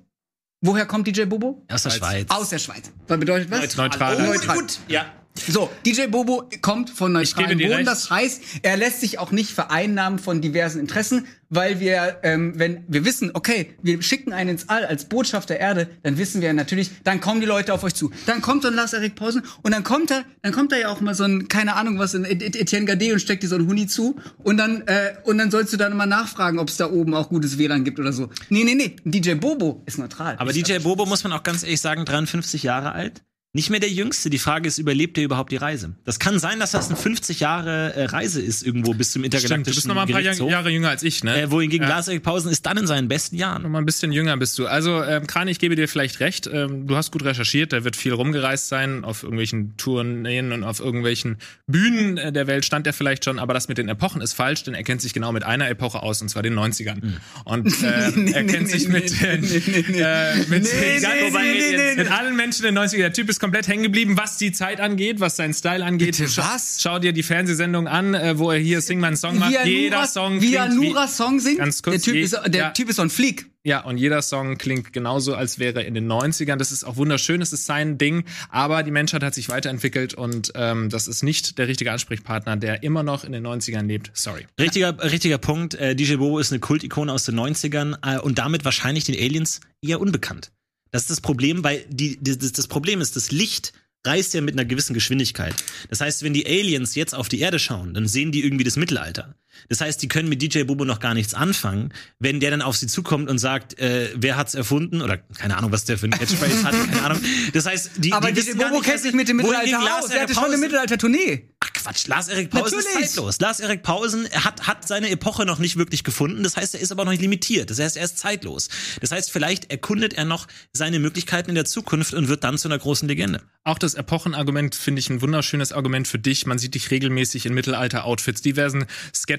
Woher 0.62 0.84
kommt 0.84 1.06
DJ 1.06 1.24
Bobo? 1.24 1.64
Aus 1.70 1.84
der 1.84 1.90
Schweiz. 1.90 2.26
Aus 2.28 2.50
der 2.50 2.58
Schweiz. 2.58 2.90
Was 3.08 3.18
bedeutet 3.18 3.50
was? 3.50 3.76
Neutral. 3.76 4.16
Oh, 4.16 4.22
Neutral. 4.22 4.58
gut. 4.58 4.78
Ja. 4.88 5.06
So, 5.48 5.70
DJ 5.86 6.06
Bobo 6.08 6.48
kommt 6.60 6.90
von 6.90 7.12
neutralem 7.12 7.58
Boden. 7.58 7.72
recht. 7.72 7.86
Das 7.86 8.10
heißt, 8.10 8.42
er 8.62 8.76
lässt 8.76 9.00
sich 9.00 9.18
auch 9.18 9.30
nicht 9.30 9.50
vereinnahmen 9.52 10.18
von 10.18 10.40
diversen 10.42 10.80
Interessen, 10.80 11.26
weil 11.48 11.80
wir, 11.80 12.18
ähm, 12.22 12.52
wenn 12.56 12.84
wir 12.88 13.04
wissen, 13.04 13.30
okay, 13.34 13.72
wir 13.82 14.02
schicken 14.02 14.32
einen 14.32 14.50
ins 14.50 14.68
All 14.68 14.84
als 14.84 15.06
Botschaft 15.06 15.48
der 15.48 15.58
Erde, 15.58 15.88
dann 16.02 16.18
wissen 16.18 16.42
wir 16.42 16.52
natürlich, 16.52 16.90
dann 17.04 17.20
kommen 17.20 17.40
die 17.40 17.46
Leute 17.46 17.72
auf 17.72 17.82
euch 17.84 17.94
zu. 17.94 18.10
Dann 18.26 18.42
kommt 18.42 18.62
so 18.62 18.68
ein 18.68 18.74
Lars 18.74 18.92
Erik 18.92 19.14
Pausen 19.14 19.42
und 19.62 19.72
dann 19.72 19.82
kommt 19.82 20.10
da, 20.10 20.24
dann 20.42 20.52
kommt 20.52 20.72
da 20.72 20.76
ja 20.76 20.88
auch 20.90 21.00
mal 21.00 21.14
so 21.14 21.24
ein, 21.24 21.48
keine 21.48 21.74
Ahnung 21.74 21.98
was, 21.98 22.14
ein 22.14 22.24
Et- 22.24 22.42
Et- 22.42 22.56
Etienne 22.56 22.84
Gade 22.86 23.12
und 23.12 23.20
steckt 23.20 23.42
dir 23.42 23.48
so 23.48 23.56
ein 23.56 23.66
Huni 23.66 23.86
zu 23.86 24.16
und 24.42 24.58
dann, 24.58 24.82
äh, 24.88 25.14
und 25.24 25.38
dann 25.38 25.50
sollst 25.50 25.72
du 25.72 25.76
dann 25.76 25.96
mal 25.96 26.06
nachfragen, 26.06 26.58
ob 26.58 26.68
es 26.68 26.76
da 26.76 26.90
oben 26.90 27.14
auch 27.14 27.28
gutes 27.30 27.56
WLAN 27.56 27.84
gibt 27.84 27.98
oder 27.98 28.12
so. 28.12 28.28
Nee, 28.50 28.64
nee, 28.64 28.74
nee. 28.74 28.96
DJ 29.04 29.34
Bobo 29.34 29.82
ist 29.86 29.98
neutral. 29.98 30.36
Aber 30.38 30.52
DJ 30.52 30.78
Bobo 30.78 31.06
muss 31.06 31.24
man 31.24 31.32
auch 31.32 31.42
ganz 31.44 31.62
ehrlich 31.62 31.80
sagen, 31.80 32.04
53 32.04 32.62
Jahre 32.62 32.92
alt. 32.92 33.22
Nicht 33.52 33.68
mehr 33.68 33.80
der 33.80 33.90
Jüngste. 33.90 34.30
Die 34.30 34.38
Frage 34.38 34.68
ist, 34.68 34.78
überlebt 34.78 35.18
er 35.18 35.24
überhaupt 35.24 35.50
die 35.50 35.56
Reise? 35.56 35.96
Das 36.04 36.20
kann 36.20 36.38
sein, 36.38 36.60
dass 36.60 36.70
das 36.70 36.86
eine 36.86 36.96
50 36.96 37.40
Jahre 37.40 37.92
äh, 37.94 38.04
Reise 38.04 38.40
ist 38.40 38.62
irgendwo 38.62 38.94
bis 38.94 39.10
zum 39.10 39.22
Stimmt, 39.22 39.34
du 39.34 39.38
intergalaktischen 39.38 39.74
bist 39.74 39.88
noch 39.88 39.96
mal 39.96 40.02
ein 40.02 40.08
paar 40.08 40.22
Gerichtshof. 40.22 40.48
Jahre 40.48 40.70
jünger 40.70 40.90
als 40.90 41.02
ich, 41.02 41.24
ne? 41.24 41.42
Äh, 41.42 41.50
wohingegen 41.50 41.82
Ja. 41.88 41.96
Lars-Erik 41.96 42.22
Pausen 42.22 42.52
ist 42.52 42.64
dann 42.66 42.76
in 42.76 42.86
seinen 42.86 43.08
besten 43.08 43.34
Jahren. 43.34 43.62
Noch 43.62 43.70
mal 43.70 43.80
ein 43.80 43.86
bisschen 43.86 44.12
jünger 44.12 44.36
bist 44.36 44.56
du. 44.56 44.68
Also, 44.68 45.02
ähm, 45.02 45.26
Kran, 45.26 45.48
ich 45.48 45.58
gebe 45.58 45.74
dir 45.74 45.88
vielleicht 45.88 46.20
recht. 46.20 46.48
Ähm, 46.52 46.86
du 46.86 46.94
hast 46.94 47.10
gut 47.10 47.24
recherchiert. 47.24 47.72
Da 47.72 47.82
wird 47.82 47.96
viel 47.96 48.12
rumgereist 48.12 48.68
sein. 48.68 49.04
Auf 49.04 49.24
irgendwelchen 49.24 49.76
Tourneen 49.76 50.52
und 50.52 50.62
auf 50.62 50.78
irgendwelchen 50.78 51.38
Bühnen 51.66 52.18
äh, 52.18 52.32
der 52.32 52.46
Welt 52.46 52.64
stand 52.64 52.86
er 52.86 52.92
vielleicht 52.92 53.24
schon. 53.24 53.40
Aber 53.40 53.52
das 53.52 53.66
mit 53.66 53.78
den 53.78 53.88
Epochen 53.88 54.20
ist 54.20 54.32
falsch, 54.32 54.62
denn 54.62 54.74
er 54.74 54.84
kennt 54.84 55.02
sich 55.02 55.12
genau 55.12 55.32
mit 55.32 55.42
einer 55.42 55.68
Epoche 55.68 56.04
aus, 56.04 56.22
und 56.22 56.28
zwar 56.28 56.44
den 56.44 56.54
90ern. 56.56 57.00
Und 57.44 57.66
ähm, 57.82 58.28
er 58.28 58.44
kennt 58.44 58.68
sich 58.68 58.86
mit, 58.86 59.20
äh, 59.22 59.34
äh, 59.34 60.36
mit, 60.46 60.70
den 60.70 61.96
mit 61.96 62.12
allen 62.12 62.36
Menschen 62.36 62.64
in 62.64 62.76
den 62.76 62.84
90ern. 62.84 62.98
Der 62.98 63.12
Typ 63.12 63.28
ist 63.28 63.39
komplett 63.40 63.66
hängen 63.66 63.82
geblieben, 63.82 64.16
was 64.16 64.36
die 64.38 64.52
Zeit 64.52 64.80
angeht, 64.80 65.18
was 65.18 65.34
seinen 65.36 65.54
Style 65.54 65.84
angeht. 65.84 66.16
Bitte, 66.18 66.28
Schau- 66.28 66.42
was? 66.42 66.78
Schau 66.80 66.98
dir 67.00 67.12
die 67.12 67.22
Fernsehsendung 67.24 67.88
an, 67.88 68.14
äh, 68.14 68.38
wo 68.38 68.50
er 68.52 68.58
hier 68.58 68.80
Sing 68.80 69.00
meinen 69.00 69.16
Song 69.16 69.38
macht. 69.38 69.50
wie 69.50 69.56
er 69.56 69.66
Jeder 69.66 69.96
Nura, 69.96 70.06
Song 70.06 70.40
wie 70.40 70.54
er 70.54 70.66
klingt 70.66 70.82
wie- 70.82 70.88
Nura 70.90 71.08
Song 71.08 71.40
singt. 71.40 71.58
Ganz 71.58 71.82
kurz, 71.82 71.94
der 71.96 72.02
typ 72.02 72.14
je- 72.14 72.22
ist, 72.22 72.38
der 72.46 72.60
ja. 72.60 72.70
Typ 72.70 72.88
ist 72.90 72.96
so 72.96 73.02
ein 73.02 73.10
Fleak. 73.10 73.46
Ja, 73.62 73.80
und 73.84 73.98
jeder 73.98 74.22
Song 74.22 74.56
klingt 74.56 74.92
genauso, 74.94 75.34
als 75.34 75.58
wäre 75.58 75.82
in 75.82 75.92
den 75.92 76.06
90ern. 76.06 76.58
Das 76.58 76.72
ist 76.72 76.82
auch 76.84 76.96
wunderschön, 76.96 77.40
das 77.40 77.52
ist 77.52 77.66
sein 77.66 77.98
Ding. 77.98 78.24
Aber 78.48 78.82
die 78.82 78.90
Menschheit 78.90 79.22
hat 79.22 79.34
sich 79.34 79.50
weiterentwickelt 79.50 80.14
und 80.14 80.52
ähm, 80.54 80.88
das 80.88 81.08
ist 81.08 81.22
nicht 81.22 81.58
der 81.58 81.68
richtige 81.68 81.92
Ansprechpartner, 81.92 82.56
der 82.56 82.82
immer 82.84 83.02
noch 83.02 83.22
in 83.24 83.32
den 83.32 83.42
90ern 83.46 83.86
lebt. 83.86 84.10
Sorry. 84.14 84.46
Richtiger, 84.58 84.96
richtiger 85.02 85.36
Punkt. 85.36 85.74
Äh, 85.74 85.94
DJ 85.94 86.14
Bobo 86.16 86.38
ist 86.38 86.52
eine 86.52 86.60
Kultikone 86.60 87.12
aus 87.12 87.24
den 87.24 87.34
90ern 87.38 87.96
äh, 88.02 88.18
und 88.18 88.38
damit 88.38 88.64
wahrscheinlich 88.64 89.04
den 89.04 89.14
Aliens 89.14 89.60
eher 89.82 90.00
unbekannt. 90.00 90.52
Das 90.90 91.02
ist 91.02 91.10
das 91.10 91.20
Problem, 91.20 91.62
weil 91.62 91.84
die, 91.88 92.18
die, 92.20 92.36
das, 92.36 92.68
Problem 92.68 93.00
ist, 93.00 93.16
das 93.16 93.30
Licht 93.30 93.72
reist 94.04 94.34
ja 94.34 94.40
mit 94.40 94.54
einer 94.54 94.64
gewissen 94.64 94.94
Geschwindigkeit. 94.94 95.54
Das 95.88 96.00
heißt, 96.00 96.22
wenn 96.22 96.32
die 96.32 96.46
Aliens 96.46 96.94
jetzt 96.94 97.14
auf 97.14 97.28
die 97.28 97.40
Erde 97.40 97.58
schauen, 97.58 97.94
dann 97.94 98.08
sehen 98.08 98.32
die 98.32 98.42
irgendwie 98.42 98.64
das 98.64 98.76
Mittelalter. 98.76 99.34
Das 99.68 99.80
heißt, 99.80 100.00
die 100.02 100.08
können 100.08 100.28
mit 100.28 100.40
DJ 100.42 100.62
Bobo 100.62 100.84
noch 100.84 101.00
gar 101.00 101.14
nichts 101.14 101.34
anfangen, 101.34 101.92
wenn 102.18 102.40
der 102.40 102.50
dann 102.50 102.62
auf 102.62 102.76
sie 102.76 102.86
zukommt 102.86 103.28
und 103.28 103.38
sagt, 103.38 103.78
äh, 103.78 104.10
wer 104.16 104.36
hat's 104.36 104.54
erfunden? 104.54 105.02
Oder 105.02 105.18
keine 105.18 105.56
Ahnung, 105.56 105.72
was 105.72 105.84
der 105.84 105.98
für 105.98 106.06
ein 106.06 106.12
Catchphrase 106.12 106.62
hat, 106.64 106.72
keine 106.72 107.02
Ahnung. 107.02 107.20
Das 107.52 107.66
heißt, 107.66 107.90
die, 107.96 108.12
Aber 108.12 108.30
die 108.32 108.40
DJ 108.40 108.52
Bobo 108.52 108.70
nicht, 108.70 108.84
kennt 108.84 108.94
was- 108.96 109.02
sich 109.02 109.12
mit 109.12 109.28
dem 109.28 109.36
Mittelalter 109.38 109.70
Lars 109.80 110.04
aus. 110.04 110.10
Der 110.10 110.22
hatte 110.22 110.32
Erik 110.32 110.34
schon 110.34 110.44
eine 110.44 110.52
Pausen- 110.52 110.60
Mittelalter-Tournee. 110.60 111.48
Ach 111.62 111.72
Quatsch, 111.74 112.06
Lars-Erik 112.06 112.50
Pausen 112.50 112.78
ist 112.78 112.86
Natürlich. 112.86 113.10
zeitlos. 113.10 113.38
Lars-Erik 113.40 113.82
Pausen 113.82 114.28
hat, 114.30 114.66
hat 114.66 114.86
seine 114.88 115.10
Epoche 115.10 115.44
noch 115.44 115.58
nicht 115.58 115.76
wirklich 115.76 116.04
gefunden. 116.04 116.42
Das 116.42 116.56
heißt, 116.56 116.74
er 116.74 116.80
ist 116.80 116.90
aber 116.92 117.04
noch 117.04 117.10
nicht 117.12 117.20
limitiert. 117.20 117.70
Das 117.70 117.78
heißt, 117.78 117.96
er 117.96 118.04
ist 118.04 118.18
zeitlos. 118.18 118.68
Das 119.00 119.10
heißt, 119.10 119.30
vielleicht 119.30 119.70
erkundet 119.70 120.14
er 120.14 120.24
noch 120.24 120.46
seine 120.72 120.98
Möglichkeiten 121.00 121.50
in 121.50 121.54
der 121.54 121.64
Zukunft 121.66 122.14
und 122.14 122.28
wird 122.28 122.44
dann 122.44 122.56
zu 122.56 122.68
einer 122.68 122.78
großen 122.78 123.06
Legende. 123.08 123.42
Auch 123.64 123.78
das 123.78 123.92
Epochenargument 123.94 124.74
finde 124.74 125.00
ich 125.00 125.10
ein 125.10 125.20
wunderschönes 125.20 125.72
Argument 125.72 126.08
für 126.08 126.18
dich. 126.18 126.46
Man 126.46 126.58
sieht 126.58 126.74
dich 126.74 126.90
regelmäßig 126.90 127.44
in 127.44 127.52
Mittelalter-Outfits, 127.54 128.40
diversen 128.40 128.86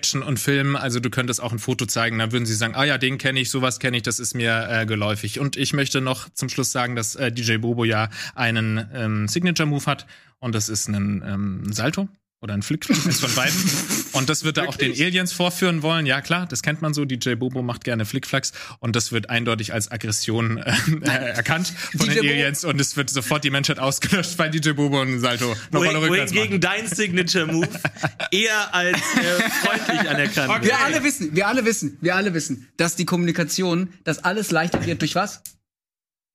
Sketchen 0.02 0.24
und 0.24 0.40
Filmen. 0.40 0.76
Also 0.76 1.00
du 1.00 1.10
könntest 1.10 1.42
auch 1.42 1.52
ein 1.52 1.60
Foto 1.60 1.86
zeigen, 1.86 2.18
dann 2.18 2.32
würden 2.32 2.46
sie 2.46 2.56
sagen, 2.56 2.74
ah 2.76 2.84
ja, 2.84 2.98
den 2.98 3.18
kenne 3.18 3.40
ich, 3.40 3.50
sowas 3.50 3.80
kenne 3.80 3.98
ich, 3.98 4.04
das 4.04 4.20
ist 4.20 4.34
mir 4.34 4.68
äh, 4.70 4.86
geläufig. 4.86 5.40
Und 5.40 5.58
ich 5.58 5.74
möchte 5.74 6.02
noch 6.02 6.30
zum 6.30 6.50
Schluss 6.50 6.72
sagen, 6.72 6.96
dass 6.96 7.16
äh, 7.16 7.32
DJ 7.32 7.58
Bobo 7.58 7.86
ja 7.86 8.10
einen 8.34 8.90
ähm, 8.94 9.28
Signature-Move 9.28 9.86
hat 9.86 10.08
und 10.40 10.56
das 10.56 10.70
ist 10.70 10.88
ein 10.88 11.24
ähm, 11.26 11.72
Salto. 11.72 12.10
Oder 12.44 12.56
ein 12.56 12.64
Flick, 12.64 12.90
eins 12.90 13.20
von 13.20 13.34
beiden. 13.36 13.56
Und 14.14 14.28
das 14.28 14.44
wird 14.44 14.58
er 14.58 14.68
auch 14.68 14.76
den 14.76 14.94
Aliens 14.94 15.32
vorführen 15.32 15.84
wollen. 15.84 16.08
Ja, 16.08 16.22
klar, 16.22 16.48
das 16.48 16.64
kennt 16.64 16.82
man 16.82 16.92
so. 16.92 17.06
DJ 17.06 17.36
Bobo 17.36 17.62
macht 17.62 17.84
gerne 17.84 18.04
Flickflacks. 18.04 18.52
Und 18.80 18.96
das 18.96 19.12
wird 19.12 19.30
eindeutig 19.30 19.74
als 19.74 19.92
Aggression 19.92 20.58
äh, 20.58 20.74
erkannt 21.08 21.72
von 21.96 22.08
DJ 22.08 22.22
den 22.22 22.30
Aliens. 22.32 22.66
Und 22.66 22.82
es 22.82 22.98
wird 22.98 23.12
sofort 23.12 23.44
die 23.44 23.52
Menschheit 23.52 23.78
ausgelöscht, 23.78 24.40
weil 24.40 24.50
DJ 24.50 24.72
Bobo 24.72 25.02
und 25.02 25.20
Salto 25.20 25.56
noch 25.70 25.84
mal 25.84 25.96
rückwärts 25.96 26.34
machen. 26.34 26.60
dein 26.60 26.88
Signature-Move 26.88 27.70
eher 28.32 28.74
als 28.74 28.98
äh, 28.98 29.50
freundlich 29.64 30.10
anerkannt 30.10 30.50
Okay. 30.52 30.66
Wir 30.66 30.80
alle 30.80 31.04
wissen, 31.04 31.36
wir 31.36 31.48
alle 31.48 31.64
wissen, 31.64 31.98
wir 32.02 32.16
alle 32.16 32.34
wissen, 32.34 32.68
dass 32.78 32.96
die 32.96 33.06
Kommunikation, 33.06 33.94
dass 34.04 34.24
alles 34.24 34.50
leichter 34.50 34.84
wird 34.86 35.02
durch 35.02 35.14
was? 35.14 35.44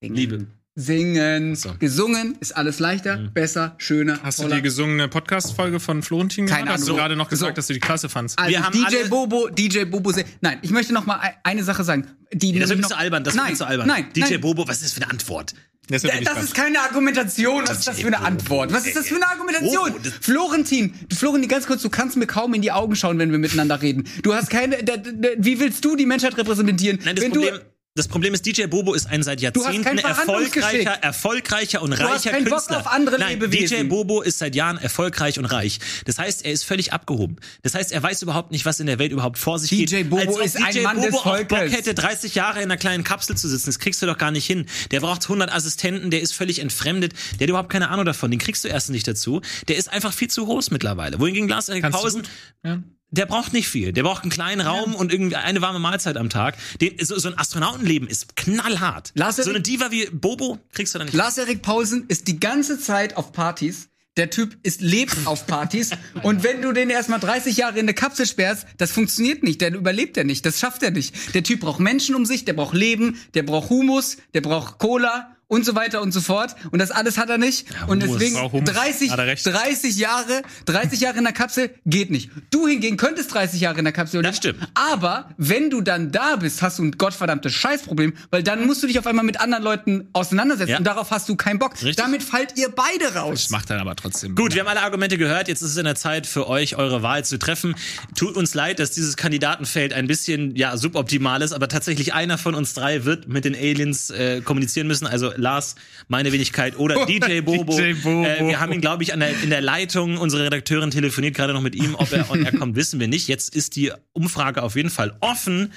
Liebe. 0.01 0.47
Singen. 0.79 1.55
So. 1.55 1.71
Gesungen 1.79 2.37
ist 2.39 2.55
alles 2.55 2.77
leichter, 2.79 3.17
besser, 3.33 3.73
schöner, 3.79 4.19
Hast 4.21 4.37
du 4.37 4.43
toller. 4.43 4.57
die 4.57 4.61
gesungene 4.61 5.07
Podcast-Folge 5.07 5.79
von 5.79 6.03
Florentin 6.03 6.45
Keine 6.45 6.65
gehört? 6.65 6.77
Hast 6.79 6.87
du 6.87 6.91
Ahnung. 6.91 6.97
gerade 6.99 7.15
noch 7.15 7.29
gesagt, 7.29 7.53
So. 7.53 7.55
dass 7.55 7.67
du 7.67 7.73
die 7.73 7.79
klasse 7.79 8.09
fandst? 8.09 8.37
also 8.37 8.51
Wir 8.51 8.63
haben 8.63 8.71
DJ 8.73 8.85
alle- 8.85 9.05
Bobo, 9.09 9.49
DJ 9.49 9.85
Bobo, 9.85 10.13
nein, 10.41 10.59
ich 10.61 10.69
möchte 10.69 10.93
noch 10.93 11.07
mal 11.07 11.15
ein- 11.15 11.33
eine 11.43 11.63
Sache 11.63 11.83
sagen. 11.83 12.05
Die 12.31 12.57
Das 12.59 12.69
wird 12.69 12.79
mir 12.79 12.87
zu 12.87 12.95
albern, 12.95 13.23
das 13.23 13.33
wird 13.33 13.43
nein, 13.43 13.53
mir 13.53 13.57
zu 13.57 13.65
albern. 13.65 13.87
Nein, 13.87 14.05
DJ 14.15 14.21
nein. 14.33 14.41
Bobo, 14.41 14.67
was 14.67 14.77
ist 14.77 14.85
das 14.85 14.93
für 14.93 15.01
eine 15.01 15.09
Antwort? 15.11 15.55
Das, 15.89 16.01
Da- 16.03 16.09
Das 16.21 16.43
ist 16.43 16.53
keine 16.53 16.79
Argumentation. 16.81 17.63
Was 17.65 17.79
ist 17.79 17.87
das 17.87 17.99
für 18.01 18.07
eine 18.07 18.19
Antwort? 18.19 18.71
Was 18.71 18.85
ist 18.85 18.95
das 18.97 19.07
für 19.07 19.15
eine 19.15 19.27
Argumentation? 19.27 19.93
Oh, 19.95 19.99
das- 20.03 20.13
Florentin, 20.21 20.93
du, 21.09 21.15
Florentin, 21.15 21.49
ganz 21.49 21.65
kurz, 21.65 21.81
du 21.81 21.89
kannst 21.89 22.17
mir 22.17 22.27
kaum 22.27 22.53
in 22.53 22.61
die 22.61 22.71
Augen 22.71 22.95
schauen, 22.95 23.17
wenn 23.19 23.31
wir 23.31 23.39
miteinander 23.39 23.81
reden. 23.81 24.03
Du 24.21 24.33
hast 24.33 24.49
keine. 24.51 24.83
Da, 24.83 24.97
da, 24.97 25.11
wie 25.37 25.59
willst 25.59 25.83
du 25.85 25.95
die 25.95 26.05
Menschheit 26.05 26.37
repräsentieren? 26.37 26.99
Nein, 27.03 27.15
das 27.15 27.23
wenn 27.25 27.31
Problem, 27.31 27.55
du, 27.55 27.61
das 27.97 28.07
Problem 28.07 28.33
ist, 28.33 28.45
DJ 28.45 28.65
Bobo 28.65 28.93
ist 28.93 29.07
ein 29.07 29.23
seit 29.23 29.43
hast 29.43 29.55
Jahrzehnten 29.55 29.97
erfolgreicher, 29.97 30.91
erfolgreicher 30.91 31.81
und 31.81 31.97
hast 31.97 32.01
reicher 32.01 32.31
keinen 32.31 32.45
Bock 32.45 32.53
Künstler. 32.53 32.77
auf 32.79 32.87
andere 32.87 33.17
Nein, 33.17 33.39
Lebewesen. 33.39 33.77
DJ 33.77 33.89
Bobo 33.89 34.21
ist 34.21 34.37
seit 34.39 34.55
Jahren 34.55 34.77
erfolgreich 34.77 35.39
und 35.39 35.45
reich. 35.45 35.79
Das 36.05 36.19
heißt, 36.19 36.45
er 36.45 36.51
ist 36.51 36.63
völlig 36.63 36.93
abgehoben. 36.93 37.37
Das 37.63 37.73
heißt, 37.73 37.91
er 37.91 38.01
weiß 38.01 38.21
überhaupt 38.21 38.51
nicht, 38.51 38.65
was 38.65 38.79
in 38.79 38.87
der 38.87 38.99
Welt 38.99 39.11
überhaupt 39.11 39.37
vor 39.37 39.59
sich 39.59 39.69
DJ 39.69 39.97
geht. 39.97 40.09
Bobo 40.09 40.21
Als 40.21 40.35
ob 40.35 40.45
ist 40.45 40.57
ein 40.57 40.71
DJ 40.71 40.81
Mann 40.81 40.97
Bobo 40.97 41.07
des 41.07 41.47
Bock 41.47 41.59
hätte, 41.59 41.93
30 41.93 42.35
Jahre 42.35 42.59
in 42.59 42.65
einer 42.65 42.77
kleinen 42.77 43.03
Kapsel 43.03 43.35
zu 43.35 43.47
sitzen. 43.49 43.65
Das 43.65 43.79
kriegst 43.79 44.01
du 44.01 44.05
doch 44.05 44.17
gar 44.17 44.31
nicht 44.31 44.45
hin. 44.45 44.67
Der 44.91 44.99
braucht 45.01 45.23
100 45.23 45.51
Assistenten, 45.51 46.11
der 46.11 46.21
ist 46.21 46.33
völlig 46.33 46.59
entfremdet, 46.59 47.13
der 47.39 47.45
hat 47.45 47.49
überhaupt 47.49 47.69
keine 47.69 47.89
Ahnung 47.89 48.05
davon. 48.05 48.29
Den 48.31 48.39
kriegst 48.39 48.63
du 48.63 48.67
erst 48.67 48.89
nicht 48.91 49.07
dazu. 49.07 49.41
Der 49.67 49.77
ist 49.77 49.91
einfach 49.91 50.13
viel 50.13 50.29
zu 50.29 50.45
groß 50.45 50.71
mittlerweile. 50.71 51.19
Wohingegen 51.19 51.49
Lars 51.49 51.69
Erik 51.69 51.83
du 51.83 51.89
Pausen? 51.89 52.23
Ja. 52.63 52.79
Der 53.09 53.25
braucht 53.25 53.53
nicht 53.53 53.69
viel. 53.69 53.93
Der 53.93 54.03
braucht 54.03 54.23
einen 54.23 54.31
kleinen 54.31 54.61
Raum 54.61 54.95
und 54.95 55.11
irgendwie 55.11 55.35
eine 55.35 55.61
warme 55.61 55.79
Mahlzeit 55.79 56.17
am 56.17 56.29
Tag. 56.29 56.57
Den, 56.81 56.93
so, 57.03 57.17
so 57.17 57.29
ein 57.29 57.37
Astronautenleben 57.37 58.07
ist 58.07 58.35
knallhart. 58.35 59.11
Lars 59.15 59.37
so 59.37 59.49
eine 59.49 59.61
Diva 59.61 59.91
wie 59.91 60.07
Bobo 60.07 60.59
kriegst 60.73 60.93
du 60.93 60.99
da 60.99 61.05
nicht. 61.05 61.13
Lars-Erik 61.13 61.61
Pausen 61.61 62.05
ist 62.07 62.27
die 62.27 62.39
ganze 62.39 62.79
Zeit 62.79 63.15
auf 63.15 63.31
Partys. 63.31 63.89
Der 64.17 64.31
Typ 64.31 64.57
ist 64.63 64.81
lebt 64.81 65.15
auf 65.25 65.45
Partys. 65.45 65.91
und 66.23 66.43
wenn 66.43 66.61
du 66.61 66.73
den 66.73 66.89
erstmal 66.89 67.19
30 67.19 67.55
Jahre 67.55 67.75
in 67.75 67.85
eine 67.85 67.93
Kapsel 67.93 68.25
sperrst, 68.25 68.65
das 68.77 68.91
funktioniert 68.91 69.43
nicht. 69.43 69.61
Der 69.61 69.73
überlebt 69.73 70.17
er 70.17 70.23
nicht. 70.23 70.45
Das 70.45 70.59
schafft 70.59 70.83
er 70.83 70.91
nicht. 70.91 71.33
Der 71.35 71.43
Typ 71.43 71.61
braucht 71.61 71.79
Menschen 71.79 72.15
um 72.15 72.25
sich, 72.25 72.43
der 72.43 72.53
braucht 72.53 72.73
Leben, 72.73 73.17
der 73.35 73.43
braucht 73.43 73.69
Humus, 73.69 74.17
der 74.33 74.41
braucht 74.41 74.79
Cola 74.79 75.36
und 75.49 75.65
so 75.65 75.75
weiter 75.75 76.01
und 76.01 76.11
so 76.11 76.21
fort. 76.21 76.55
Und 76.71 76.79
das 76.79 76.91
alles 76.91 77.17
hat 77.17 77.29
er 77.29 77.37
nicht. 77.37 77.65
und 77.87 78.03
Humus. 78.03 78.17
deswegen 78.17 78.35
Braucht 78.35 78.53
Humus. 78.53 78.69
30, 78.71 79.11
Hat 79.11 79.19
er 79.19 79.27
recht. 79.27 79.45
30 79.45 79.97
Jahre, 79.97 80.41
30 80.65 80.99
Jahre 80.99 81.17
in 81.17 81.23
der 81.23 81.33
Kapsel 81.33 81.69
geht 81.85 82.09
nicht. 82.11 82.29
Du 82.51 82.67
hingegen 82.67 82.97
könntest 82.97 83.33
30 83.33 83.61
Jahre 83.61 83.79
in 83.79 83.85
der 83.85 83.93
Kapsel 83.93 84.21
Das 84.21 84.41
leben. 84.43 84.57
stimmt. 84.57 84.71
Aber 84.75 85.29
wenn 85.37 85.69
du 85.69 85.81
dann 85.81 86.11
da 86.11 86.35
bist, 86.35 86.61
hast 86.61 86.79
du 86.79 86.83
ein 86.83 86.91
gottverdammtes 86.91 87.53
Scheißproblem, 87.53 88.13
weil 88.29 88.43
dann 88.43 88.65
musst 88.65 88.83
du 88.83 88.87
dich 88.87 88.99
auf 88.99 89.07
einmal 89.07 89.23
mit 89.25 89.39
anderen 89.39 89.63
Leuten 89.63 90.09
auseinandersetzen 90.13 90.71
Ja. 90.71 90.77
und 90.79 90.83
darauf 90.83 91.11
hast 91.11 91.29
du 91.29 91.35
keinen 91.35 91.59
Bock. 91.59 91.73
Richtig. 91.75 91.95
Damit 91.95 92.23
fallt 92.23 92.57
ihr 92.57 92.69
beide 92.69 93.15
raus. 93.15 93.43
Das 93.43 93.49
macht 93.49 93.69
dann 93.69 93.79
aber 93.79 93.95
trotzdem. 93.95 94.35
Gut, 94.35 94.53
wir 94.53 94.61
haben 94.61 94.67
alle 94.67 94.81
Argumente 94.81 95.17
gehört. 95.17 95.47
Jetzt 95.47 95.61
ist 95.61 95.71
es 95.71 95.77
in 95.77 95.85
der 95.85 95.95
Zeit 95.95 96.27
für 96.27 96.47
euch, 96.49 96.75
eure 96.75 97.03
Wahl 97.03 97.23
zu 97.23 97.39
treffen. 97.39 97.75
Tut 98.15 98.35
uns 98.35 98.53
leid, 98.53 98.79
dass 98.79 98.91
dieses 98.91 99.15
Kandidatenfeld 99.17 99.93
ein 99.93 100.07
bisschen 100.07 100.55
ja 100.55 100.75
suboptimal 100.77 101.41
ist, 101.41 101.53
aber 101.53 101.67
tatsächlich 101.69 102.13
einer 102.13 102.37
von 102.37 102.53
uns 102.55 102.73
drei 102.73 103.05
wird 103.05 103.27
mit 103.27 103.45
den 103.45 103.55
Aliens 103.55 104.09
äh, 104.09 104.41
kommunizieren 104.41 104.87
müssen. 104.87 105.07
Also 105.07 105.31
Lars, 105.37 105.75
meine 106.07 106.31
Wenigkeit 106.31 106.77
oder 106.77 107.05
DJ 107.05 107.41
Bobo. 107.41 107.75
DJ 107.75 107.93
Bobo. 107.93 108.25
Äh, 108.25 108.47
wir 108.47 108.59
haben 108.59 108.71
ihn, 108.73 108.81
glaube 108.81 109.03
ich, 109.03 109.09
der, 109.09 109.41
in 109.41 109.49
der 109.49 109.61
Leitung. 109.61 110.17
Unsere 110.17 110.45
Redakteurin 110.45 110.91
telefoniert 110.91 111.35
gerade 111.35 111.53
noch 111.53 111.61
mit 111.61 111.75
ihm. 111.75 111.95
Ob 111.95 112.11
er 112.11 112.29
on 112.29 112.43
air 112.43 112.51
kommt, 112.53 112.75
wissen 112.75 112.99
wir 112.99 113.07
nicht. 113.07 113.27
Jetzt 113.27 113.55
ist 113.55 113.75
die 113.75 113.91
Umfrage 114.13 114.63
auf 114.63 114.75
jeden 114.75 114.89
Fall 114.89 115.15
offen. 115.21 115.73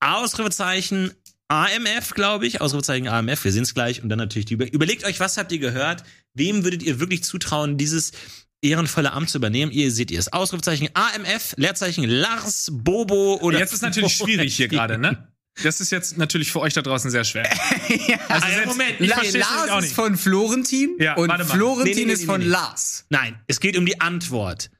Ausrufezeichen 0.00 1.12
AMF, 1.48 2.14
glaube 2.14 2.46
ich. 2.46 2.60
Ausrufezeichen 2.60 3.08
AMF, 3.08 3.44
wir 3.44 3.52
sehen 3.52 3.62
es 3.62 3.74
gleich. 3.74 4.02
Und 4.02 4.08
dann 4.08 4.18
natürlich 4.18 4.46
die 4.46 4.54
Über 4.54 4.72
Überlegt 4.72 5.04
euch, 5.04 5.20
was 5.20 5.36
habt 5.36 5.52
ihr 5.52 5.58
gehört? 5.58 6.02
Wem 6.34 6.64
würdet 6.64 6.82
ihr 6.82 7.00
wirklich 7.00 7.24
zutrauen, 7.24 7.78
dieses 7.78 8.12
ehrenvolle 8.62 9.12
Amt 9.12 9.30
zu 9.30 9.38
übernehmen? 9.38 9.70
Ihr 9.72 9.90
seht 9.90 10.10
ihr 10.10 10.18
es. 10.18 10.32
Ausrufezeichen 10.32 10.88
AMF, 10.94 11.54
Leerzeichen 11.56 12.04
Lars, 12.04 12.70
Bobo 12.72 13.36
oder. 13.40 13.58
Jetzt 13.58 13.72
ist 13.72 13.82
natürlich 13.82 14.16
schwierig 14.16 14.56
hier 14.56 14.68
gerade, 14.68 14.98
ne? 14.98 15.28
Das 15.62 15.80
ist 15.80 15.90
jetzt 15.90 16.18
natürlich 16.18 16.52
für 16.52 16.60
euch 16.60 16.74
da 16.74 16.82
draußen 16.82 17.10
sehr 17.10 17.24
schwer. 17.24 17.48
Also 18.28 18.46
ja, 18.48 18.54
selbst- 18.54 18.66
Moment, 18.66 19.00
ich 19.00 19.08
La 19.08 19.22
Lars 19.66 19.84
ist 19.86 19.94
von 19.94 20.16
Florentin 20.16 20.96
Ja, 20.98 21.14
und. 21.16 21.30
Florentin 21.44 21.84
Nee, 21.94 22.00
nee, 22.00 22.04
nee, 22.06 22.12
ist 22.12 22.24
von. 22.24 22.40
Lars. 22.42 23.06
Nein, 23.10 23.40
es 23.46 23.60
geht 23.60 23.76
um 23.76 23.86
die 23.86 24.00
Antwort. 24.00 24.70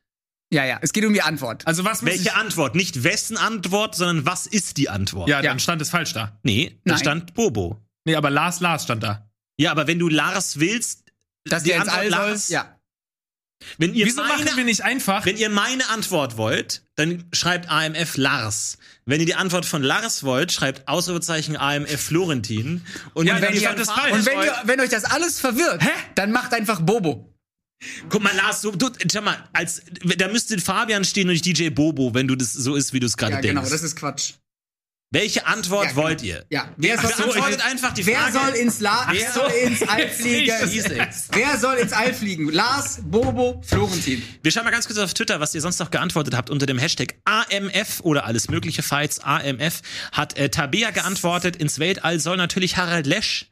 Ja, 0.52 0.64
ja, 0.64 0.78
es 0.82 0.92
geht 0.92 1.04
um 1.04 1.12
die 1.12 1.22
Antwort. 1.22 1.66
Also 1.66 1.84
was 1.84 2.04
Welche 2.04 2.34
Antwort? 2.36 2.74
Nicht 2.76 3.02
wessen 3.02 3.36
Antwort, 3.36 3.96
sondern 3.96 4.26
was 4.26 4.46
ist 4.46 4.76
die 4.76 4.88
Antwort? 4.88 5.28
Ja, 5.28 5.38
Ja. 5.40 5.50
dann 5.50 5.58
stand 5.58 5.82
es 5.82 5.90
falsch 5.90 6.12
da. 6.12 6.38
Nee, 6.42 6.78
da 6.84 6.92
Nein. 6.92 7.00
stand 7.00 7.34
Bobo. 7.34 7.80
Nee, 8.04 8.14
aber 8.14 8.30
Lars 8.30 8.60
Lars 8.60 8.84
stand 8.84 9.02
da. 9.02 9.28
Ja, 9.58 9.70
aber 9.72 9.86
wenn 9.86 9.98
du 9.98 10.08
Lars 10.08 10.60
willst, 10.60 11.04
Dass 11.44 11.62
die 11.64 11.74
Antwort. 11.74 12.08
Lars? 12.10 12.48
Ja. 12.48 12.75
Wenn 13.78 13.94
ihr 13.94 14.06
Wieso 14.06 14.22
meine, 14.22 14.44
machen 14.44 14.56
wir 14.56 14.64
nicht 14.64 14.82
einfach? 14.82 15.24
Wenn 15.26 15.36
ihr 15.36 15.48
meine 15.50 15.88
Antwort 15.88 16.36
wollt, 16.36 16.82
dann 16.94 17.24
schreibt 17.32 17.68
AMF 17.70 18.16
Lars. 18.16 18.78
Wenn 19.04 19.20
ihr 19.20 19.26
die 19.26 19.34
Antwort 19.34 19.66
von 19.66 19.82
Lars 19.82 20.24
wollt, 20.24 20.52
schreibt 20.52 20.88
Ausrufezeichen 20.88 21.56
AMF 21.56 22.00
Florentin. 22.00 22.84
Und 23.14 23.26
Ja, 23.26 23.40
wenn 23.40 23.54
ihr 23.54 23.72
das. 23.74 23.88
Und 23.88 24.26
wenn, 24.26 24.42
ihr, 24.42 24.54
wenn 24.64 24.80
euch 24.80 24.90
das 24.90 25.04
alles 25.04 25.40
verwirrt, 25.40 25.82
dann 26.14 26.32
macht 26.32 26.52
einfach 26.52 26.80
Bobo. 26.80 27.32
guck 28.08 28.22
mal, 28.22 28.34
Lars, 28.36 28.62
so, 28.62 28.70
du, 28.72 28.90
schau 29.12 29.20
mal, 29.22 29.36
als, 29.52 29.82
da 30.16 30.28
müsste 30.28 30.58
Fabian 30.58 31.04
stehen 31.04 31.28
und 31.28 31.34
nicht 31.34 31.44
DJ 31.46 31.68
Bobo, 31.70 32.14
wenn 32.14 32.26
du 32.28 32.34
das 32.36 32.52
so 32.52 32.74
ist, 32.74 32.92
wie 32.92 33.00
du 33.00 33.06
es 33.06 33.16
gerade 33.16 33.34
Ja, 33.34 33.40
denkst. 33.40 33.60
genau, 33.60 33.68
das 33.70 33.82
ist 33.82 33.96
Quatsch. 33.96 34.32
Welche 35.12 35.46
Antwort 35.46 35.84
Ja, 35.86 35.90
genau. 35.92 36.02
wollt 36.02 36.22
ihr? 36.22 36.44
Ja, 36.50 36.68
wer 36.76 36.98
soll, 36.98 37.10
Beantwortet 37.32 37.64
einfach 37.64 37.94
die 37.94 38.04
wer 38.06 38.18
Frage. 38.18 38.32
soll 38.32 38.54
ins 38.60 38.80
La 38.80 39.06
Wer- 39.10 39.32
soll 39.32 39.50
ins 39.64 39.82
All 39.82 40.08
fliegen? 40.08 40.52
Wer 41.32 41.58
soll 41.58 41.76
ins 41.76 41.92
All 41.92 42.12
fliegen? 42.12 42.50
Lars, 42.50 43.00
Bobo, 43.04 43.62
Florentin. 43.64 44.20
Wir 44.42 44.50
schauen 44.50 44.64
mal 44.64 44.72
ganz 44.72 44.86
kurz 44.86 44.98
auf 44.98 45.14
Twitter, 45.14 45.38
was 45.38 45.54
ihr 45.54 45.60
sonst 45.60 45.78
noch 45.78 45.92
geantwortet 45.92 46.34
habt 46.34 46.50
unter 46.50 46.66
dem 46.66 46.78
Hashtag 46.78 47.14
AMF 47.24 48.00
oder 48.02 48.24
alles 48.26 48.48
mögliche 48.48 48.82
Fights 48.82 49.20
AMF. 49.20 49.80
Hat 50.10 50.36
äh, 50.36 50.48
Tabea 50.48 50.90
geantwortet, 50.90 51.54
ins 51.56 51.78
Weltall 51.78 52.18
soll 52.18 52.36
natürlich 52.36 52.76
Harald 52.76 53.06
Lesch. 53.06 53.46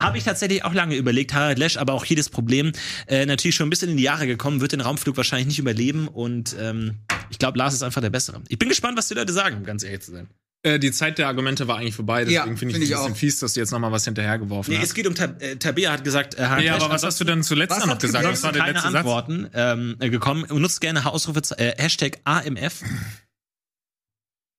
Habe 0.00 0.16
ich 0.16 0.24
tatsächlich 0.24 0.64
auch 0.64 0.72
lange 0.72 0.94
überlegt, 0.94 1.34
Harald 1.34 1.58
Lesch, 1.58 1.76
aber 1.76 1.92
auch 1.92 2.04
jedes 2.06 2.30
Problem 2.30 2.72
äh, 3.08 3.26
natürlich 3.26 3.56
schon 3.56 3.66
ein 3.66 3.70
bisschen 3.70 3.90
in 3.90 3.96
die 3.98 4.02
Jahre 4.04 4.26
gekommen, 4.28 4.60
wird 4.62 4.72
den 4.72 4.80
Raumflug 4.80 5.16
wahrscheinlich 5.16 5.48
nicht 5.48 5.58
überleben 5.58 6.06
und 6.08 6.56
ähm, 6.58 7.00
ich 7.30 7.38
glaube, 7.38 7.58
Lars 7.58 7.74
ist 7.74 7.82
einfach 7.82 8.00
der 8.00 8.08
Bessere. 8.10 8.40
Ich 8.48 8.58
bin 8.58 8.68
gespannt, 8.70 8.96
was 8.96 9.08
die 9.08 9.14
Leute 9.14 9.32
sagen, 9.34 9.56
um 9.56 9.64
ganz 9.64 9.82
ehrlich 9.82 10.00
zu 10.00 10.12
sein. 10.12 10.28
Äh, 10.62 10.78
die 10.78 10.92
Zeit 10.92 11.16
der 11.16 11.26
Argumente 11.26 11.68
war 11.68 11.78
eigentlich 11.78 11.94
vorbei, 11.94 12.24
deswegen 12.24 12.34
Ja, 12.34 12.42
finde 12.44 12.54
ich 12.54 12.58
find 12.60 12.72
es 12.72 12.76
ich 12.90 12.94
ein 12.94 12.98
bisschen 12.98 13.12
auch. 13.12 13.16
fies, 13.16 13.38
dass 13.38 13.54
du 13.54 13.60
jetzt 13.60 13.70
nochmal 13.70 13.92
was 13.92 14.04
hinterhergeworfen 14.04 14.72
Nee, 14.74 14.78
es 14.82 14.90
hast. 14.90 14.94
geht 14.94 15.06
um 15.06 15.14
Tab 15.14 15.40
äh, 15.42 15.56
Tabea 15.56 15.90
hat 15.92 16.04
gesagt, 16.04 16.34
äh, 16.34 16.42
Ja, 16.62 16.74
aber 16.76 16.90
was 16.90 17.02
hast 17.02 17.18
du 17.18 17.24
denn 17.24 17.42
zuletzt 17.42 17.86
noch 17.86 17.98
gesagt? 17.98 18.26
Was 18.26 18.42
war 18.42 18.52
der 18.52 18.60
keine 18.60 18.72
letzte 18.74 18.90
Satz? 18.90 18.96
Antworten 18.98 19.48
ähm, 19.54 19.96
äh, 20.00 20.10
gekommen. 20.10 20.44
Nutzt 20.50 20.82
gerne 20.82 21.06
Ausrufe, 21.06 21.40
äh, 21.56 21.72
Hashtag 21.82 22.18
AMF. 22.24 22.82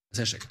Das 0.09 0.19
Hashtag. 0.21 0.41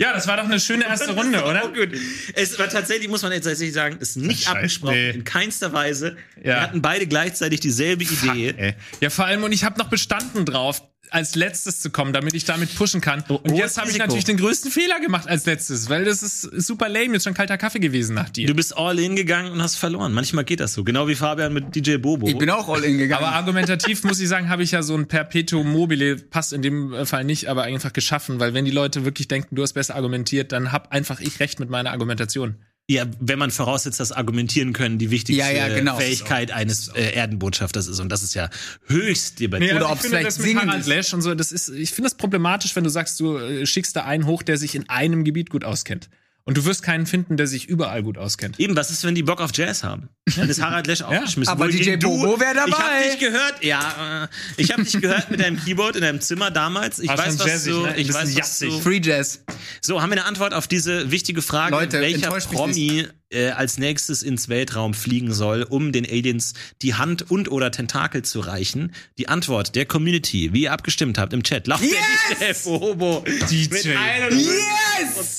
Ja, 0.00 0.12
das 0.12 0.28
war 0.28 0.36
doch 0.36 0.44
eine 0.44 0.60
schöne 0.60 0.84
erste 0.84 1.10
Runde, 1.12 1.42
Oh, 1.44 1.50
oder? 1.50 1.68
gut. 1.72 1.88
Es 2.34 2.56
war 2.56 2.68
tatsächlich, 2.68 3.08
muss 3.08 3.22
man 3.22 3.32
jetzt 3.32 3.46
tatsächlich 3.46 3.74
sagen, 3.74 3.96
ist 3.98 4.16
nicht 4.16 4.44
Scheiße, 4.44 4.56
abgesprochen, 4.56 4.94
nee. 4.94 5.10
in 5.10 5.24
keinster 5.24 5.72
Weise. 5.72 6.16
Ja. 6.36 6.42
Wir 6.44 6.60
hatten 6.62 6.82
beide 6.82 7.08
gleichzeitig 7.08 7.58
dieselbe 7.58 8.04
Idee. 8.04 8.54
Ey. 8.56 8.74
Ja, 9.00 9.10
vor 9.10 9.24
allem, 9.24 9.42
und 9.42 9.50
ich 9.50 9.64
habe 9.64 9.76
noch 9.76 9.88
bestanden 9.88 10.44
drauf, 10.44 10.82
als 11.12 11.34
letztes 11.34 11.80
zu 11.80 11.90
kommen, 11.90 12.12
damit 12.12 12.34
ich 12.34 12.44
damit 12.44 12.74
pushen 12.74 13.00
kann. 13.00 13.22
Und 13.28 13.54
jetzt 13.54 13.78
habe 13.78 13.90
ich 13.90 13.98
natürlich 13.98 14.24
den 14.24 14.36
größten 14.36 14.70
Fehler 14.70 15.00
gemacht 15.00 15.28
als 15.28 15.46
letztes, 15.46 15.88
weil 15.88 16.04
das 16.04 16.22
ist 16.22 16.42
super 16.42 16.88
lame, 16.88 17.14
jetzt 17.14 17.24
schon 17.24 17.34
kalter 17.34 17.58
Kaffee 17.58 17.80
gewesen 17.80 18.14
nach 18.14 18.30
dir. 18.30 18.46
Du 18.46 18.54
bist 18.54 18.76
all 18.76 18.98
in 18.98 19.16
gegangen 19.16 19.52
und 19.52 19.62
hast 19.62 19.76
verloren. 19.76 20.12
Manchmal 20.12 20.44
geht 20.44 20.60
das 20.60 20.74
so. 20.74 20.84
Genau 20.84 21.08
wie 21.08 21.14
Fabian 21.14 21.52
mit 21.52 21.74
DJ 21.74 21.96
Bobo. 21.96 22.28
Ich 22.28 22.38
bin 22.38 22.50
auch 22.50 22.68
all 22.68 22.84
in 22.84 22.98
gegangen. 22.98 23.24
aber 23.24 23.34
argumentativ 23.34 24.04
muss 24.04 24.20
ich 24.20 24.28
sagen, 24.28 24.48
habe 24.48 24.62
ich 24.62 24.72
ja 24.72 24.82
so 24.82 24.94
ein 24.94 25.08
Perpetuum 25.08 25.70
mobile, 25.70 26.16
passt 26.16 26.52
in 26.52 26.62
dem 26.62 27.06
Fall 27.06 27.24
nicht, 27.24 27.48
aber 27.48 27.64
einfach 27.64 27.92
geschaffen, 27.92 28.40
weil 28.40 28.54
wenn 28.54 28.64
die 28.64 28.70
Leute 28.70 29.04
wirklich 29.04 29.28
denken, 29.28 29.54
du 29.54 29.62
hast 29.62 29.72
besser 29.72 29.96
argumentiert, 29.96 30.52
dann 30.52 30.72
hab 30.72 30.92
einfach 30.92 31.20
ich 31.20 31.40
recht 31.40 31.60
mit 31.60 31.70
meiner 31.70 31.90
Argumentation. 31.90 32.56
Ja, 32.90 33.04
wenn 33.20 33.38
man 33.38 33.50
voraussetzt, 33.50 34.00
dass 34.00 34.12
argumentieren 34.12 34.72
können 34.72 34.98
die 34.98 35.10
wichtigste 35.10 35.44
Ja, 35.44 35.50
ja, 35.50 35.68
genau. 35.68 35.98
Fähigkeit 35.98 36.50
eines 36.50 36.88
äh, 36.88 37.12
Erdenbotschafters 37.12 37.86
ist. 37.86 38.00
Und 38.00 38.08
das 38.08 38.22
ist 38.22 38.32
ja 38.32 38.48
höchst 38.86 39.40
debattiert. 39.40 39.76
Oder 39.76 39.90
ob 39.90 39.98
ich 39.98 40.04
es 40.04 40.08
vielleicht 40.08 40.26
das 40.26 40.38
mit 40.38 40.46
singend 40.46 40.66
Harald 40.68 40.80
ist. 40.80 40.86
Lesch 40.86 41.12
und 41.12 41.20
so, 41.20 41.34
das 41.34 41.52
ist, 41.52 41.68
ich 41.68 41.90
finde 41.90 42.08
das 42.08 42.16
problematisch, 42.16 42.74
wenn 42.76 42.84
du 42.84 42.90
sagst, 42.90 43.20
du 43.20 43.36
äh, 43.36 43.66
schickst 43.66 43.94
da 43.94 44.04
einen 44.04 44.24
hoch, 44.24 44.42
der 44.42 44.56
sich 44.56 44.74
in 44.74 44.88
einem 44.88 45.24
Gebiet 45.24 45.50
gut 45.50 45.64
auskennt. 45.64 46.08
Und 46.48 46.56
du 46.56 46.64
wirst 46.64 46.82
keinen 46.82 47.04
finden, 47.04 47.36
der 47.36 47.46
sich 47.46 47.66
überall 47.68 48.02
gut 48.02 48.16
auskennt. 48.16 48.58
Eben, 48.58 48.74
was 48.74 48.90
ist, 48.90 49.04
wenn 49.04 49.14
die 49.14 49.22
Bock 49.22 49.38
auf 49.42 49.50
Jazz 49.52 49.84
haben? 49.84 50.08
Dann 50.34 50.48
ist 50.48 50.62
Harald 50.62 50.86
Lesch 50.86 51.02
aufgeschmissen. 51.02 51.52
aber 51.52 51.66
Wohingegen 51.66 52.00
DJ 52.00 52.06
Bobo 52.06 52.40
wär 52.40 52.54
dabei. 52.54 52.70
Ich 52.70 52.78
hab 52.78 53.02
dich 53.02 53.18
gehört, 53.18 53.64
ja, 53.64 54.24
äh, 54.24 54.28
ich 54.56 54.72
hab 54.72 54.82
dich 54.82 54.98
gehört 54.98 55.30
mit 55.30 55.40
deinem 55.40 55.62
Keyboard 55.62 55.96
in 55.96 56.00
deinem 56.00 56.22
Zimmer 56.22 56.50
damals. 56.50 57.00
Ich 57.00 57.08
War 57.10 57.18
weiß, 57.18 57.38
was 57.38 57.46
jazzig, 57.46 57.72
du, 57.74 57.82
ne? 57.82 57.88
Ein 57.88 57.98
ich 57.98 58.06
bisschen 58.06 58.34
weiß, 58.34 58.38
was 58.38 58.58
du, 58.60 58.80
Free 58.80 58.98
Jazz. 59.04 59.44
So, 59.82 60.00
haben 60.00 60.08
wir 60.08 60.16
eine 60.16 60.24
Antwort 60.24 60.54
auf 60.54 60.66
diese 60.66 61.10
wichtige 61.10 61.42
Frage, 61.42 61.74
Leute, 61.76 62.00
welcher 62.00 62.30
Promi 62.30 63.06
äh, 63.28 63.50
als 63.50 63.76
nächstes 63.76 64.22
ins 64.22 64.48
Weltraum 64.48 64.94
fliegen 64.94 65.34
soll, 65.34 65.64
um 65.64 65.92
den 65.92 66.06
Aliens 66.06 66.54
die 66.80 66.94
Hand 66.94 67.30
und 67.30 67.50
oder 67.50 67.70
Tentakel 67.72 68.22
zu 68.22 68.40
reichen? 68.40 68.94
Die 69.18 69.28
Antwort 69.28 69.74
der 69.74 69.84
Community, 69.84 70.54
wie 70.54 70.62
ihr 70.62 70.72
abgestimmt 70.72 71.18
habt 71.18 71.34
im 71.34 71.42
Chat, 71.42 71.66
lautet 71.66 71.90
Yes! 71.90 72.62
der 72.64 72.70
Bobo 72.70 73.22
DJ. 73.50 73.68
mit 73.70 73.86
51 73.86 74.46
Yes! 74.46 75.38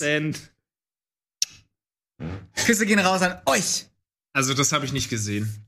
Küsse 2.66 2.86
gehen 2.86 3.00
raus 3.00 3.22
an 3.22 3.38
euch. 3.46 3.86
Also, 4.34 4.54
das 4.54 4.72
habe 4.72 4.86
ich 4.86 4.94
nicht 4.94 5.10
gesehen. 5.10 5.66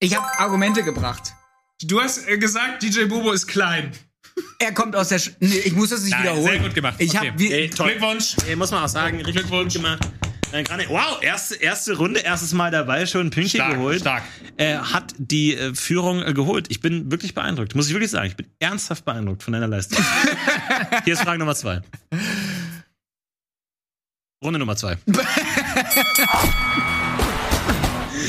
Ich 0.00 0.16
habe 0.16 0.26
Argumente 0.38 0.82
gebracht. 0.82 1.32
Du 1.82 2.00
hast 2.00 2.26
äh, 2.28 2.38
gesagt, 2.38 2.82
DJ 2.82 3.04
Bobo 3.04 3.32
ist 3.32 3.46
klein. 3.46 3.92
Er 4.58 4.72
kommt 4.72 4.96
aus 4.96 5.08
der. 5.08 5.18
Sch 5.18 5.32
nee, 5.40 5.58
ich 5.58 5.72
muss 5.72 5.90
das 5.90 6.02
nicht 6.02 6.12
Nein, 6.12 6.22
wiederholen. 6.22 6.44
sehr 6.46 6.58
gut 6.60 6.74
gemacht. 6.74 6.94
Ich 6.98 7.16
Okay. 7.16 7.30
hab 7.30 7.38
wie, 7.38 7.52
Ey, 7.52 7.70
toll. 7.70 7.90
Glückwunsch. 7.90 8.36
Ey, 8.48 8.56
muss 8.56 8.70
man 8.70 8.82
auch 8.84 8.88
sagen, 8.88 9.16
richtig 9.18 9.34
Glückwunsch. 9.34 9.74
gut 9.74 9.82
gemacht. 9.82 10.08
Äh, 10.52 10.64
Wow, 10.88 11.22
erste, 11.22 11.54
erste 11.56 11.96
Runde, 11.96 12.20
erstes 12.20 12.52
Mal 12.52 12.70
dabei, 12.70 13.06
schon 13.06 13.26
ein 13.28 13.30
Pünktchen 13.30 13.60
Stark, 13.60 13.72
geholt. 13.74 14.00
stark. 14.00 14.22
Äh, 14.58 14.76
hat 14.76 15.14
die 15.16 15.54
äh, 15.56 15.74
Führung 15.74 16.22
äh, 16.22 16.34
geholt. 16.34 16.66
Ich 16.68 16.80
bin 16.82 17.10
wirklich 17.10 17.32
beeindruckt, 17.34 17.74
muss 17.74 17.86
ich 17.86 17.94
wirklich 17.94 18.10
sagen. 18.10 18.26
Ich 18.26 18.36
bin 18.36 18.46
ernsthaft 18.58 19.06
beeindruckt 19.06 19.42
von 19.42 19.54
deiner 19.54 19.66
Leistung. 19.68 20.04
Hier 21.04 21.14
ist 21.14 21.22
Frage 21.22 21.38
Nummer 21.38 21.54
zwei. 21.54 21.80
Runde 24.42 24.58
Nummer 24.58 24.76
zwei. 24.76 24.98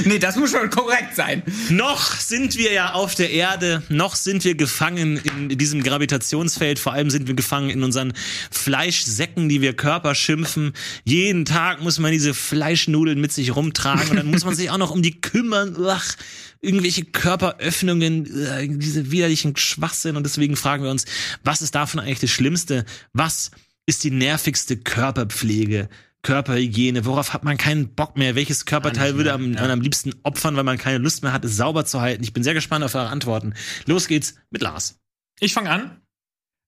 Nee, 0.05 0.19
das 0.19 0.35
muss 0.35 0.51
schon 0.51 0.69
korrekt 0.69 1.15
sein. 1.15 1.43
Noch 1.69 2.15
sind 2.15 2.57
wir 2.57 2.73
ja 2.73 2.93
auf 2.93 3.15
der 3.15 3.31
Erde, 3.31 3.83
noch 3.89 4.15
sind 4.15 4.43
wir 4.43 4.55
gefangen 4.55 5.17
in 5.17 5.57
diesem 5.57 5.83
Gravitationsfeld, 5.83 6.79
vor 6.79 6.93
allem 6.93 7.09
sind 7.09 7.27
wir 7.27 7.35
gefangen 7.35 7.69
in 7.69 7.83
unseren 7.83 8.13
Fleischsäcken, 8.49 9.49
die 9.49 9.61
wir 9.61 9.73
Körper 9.75 10.15
schimpfen. 10.15 10.73
Jeden 11.03 11.45
Tag 11.45 11.81
muss 11.81 11.99
man 11.99 12.11
diese 12.11 12.33
Fleischnudeln 12.33 13.21
mit 13.21 13.31
sich 13.31 13.55
rumtragen 13.55 14.09
und 14.09 14.15
dann 14.15 14.31
muss 14.31 14.45
man 14.45 14.55
sich 14.55 14.71
auch 14.71 14.77
noch 14.77 14.91
um 14.91 15.01
die 15.01 15.21
kümmern. 15.21 15.77
Ach, 15.87 16.15
irgendwelche 16.59 17.05
Körperöffnungen, 17.05 18.25
äh, 18.45 18.67
diese 18.67 19.11
widerlichen 19.11 19.55
Schwachsinn 19.55 20.17
und 20.17 20.23
deswegen 20.23 20.55
fragen 20.55 20.83
wir 20.83 20.91
uns, 20.91 21.05
was 21.43 21.61
ist 21.61 21.75
davon 21.75 21.99
eigentlich 21.99 22.19
das 22.19 22.31
Schlimmste? 22.31 22.85
Was 23.13 23.51
ist 23.85 24.03
die 24.03 24.11
nervigste 24.11 24.77
Körperpflege? 24.77 25.89
Körperhygiene, 26.23 27.05
worauf 27.05 27.33
hat 27.33 27.43
man 27.43 27.57
keinen 27.57 27.95
Bock 27.95 28.17
mehr? 28.17 28.35
Welches 28.35 28.65
Körperteil 28.65 29.15
würde 29.15 29.33
am, 29.33 29.51
man 29.51 29.69
am 29.69 29.81
liebsten 29.81 30.13
opfern, 30.23 30.55
weil 30.55 30.63
man 30.63 30.77
keine 30.77 30.97
Lust 30.99 31.21
mehr 31.21 31.33
hat, 31.33 31.43
es 31.43 31.57
sauber 31.57 31.85
zu 31.85 31.99
halten? 31.99 32.23
Ich 32.23 32.31
bin 32.31 32.43
sehr 32.43 32.53
gespannt 32.53 32.85
auf 32.85 32.95
eure 32.95 33.09
Antworten. 33.09 33.53
Los 33.85 34.07
geht's 34.07 34.35
mit 34.49 34.61
Lars. 34.61 35.01
Ich 35.39 35.53
fange 35.53 35.69
an. 35.69 36.02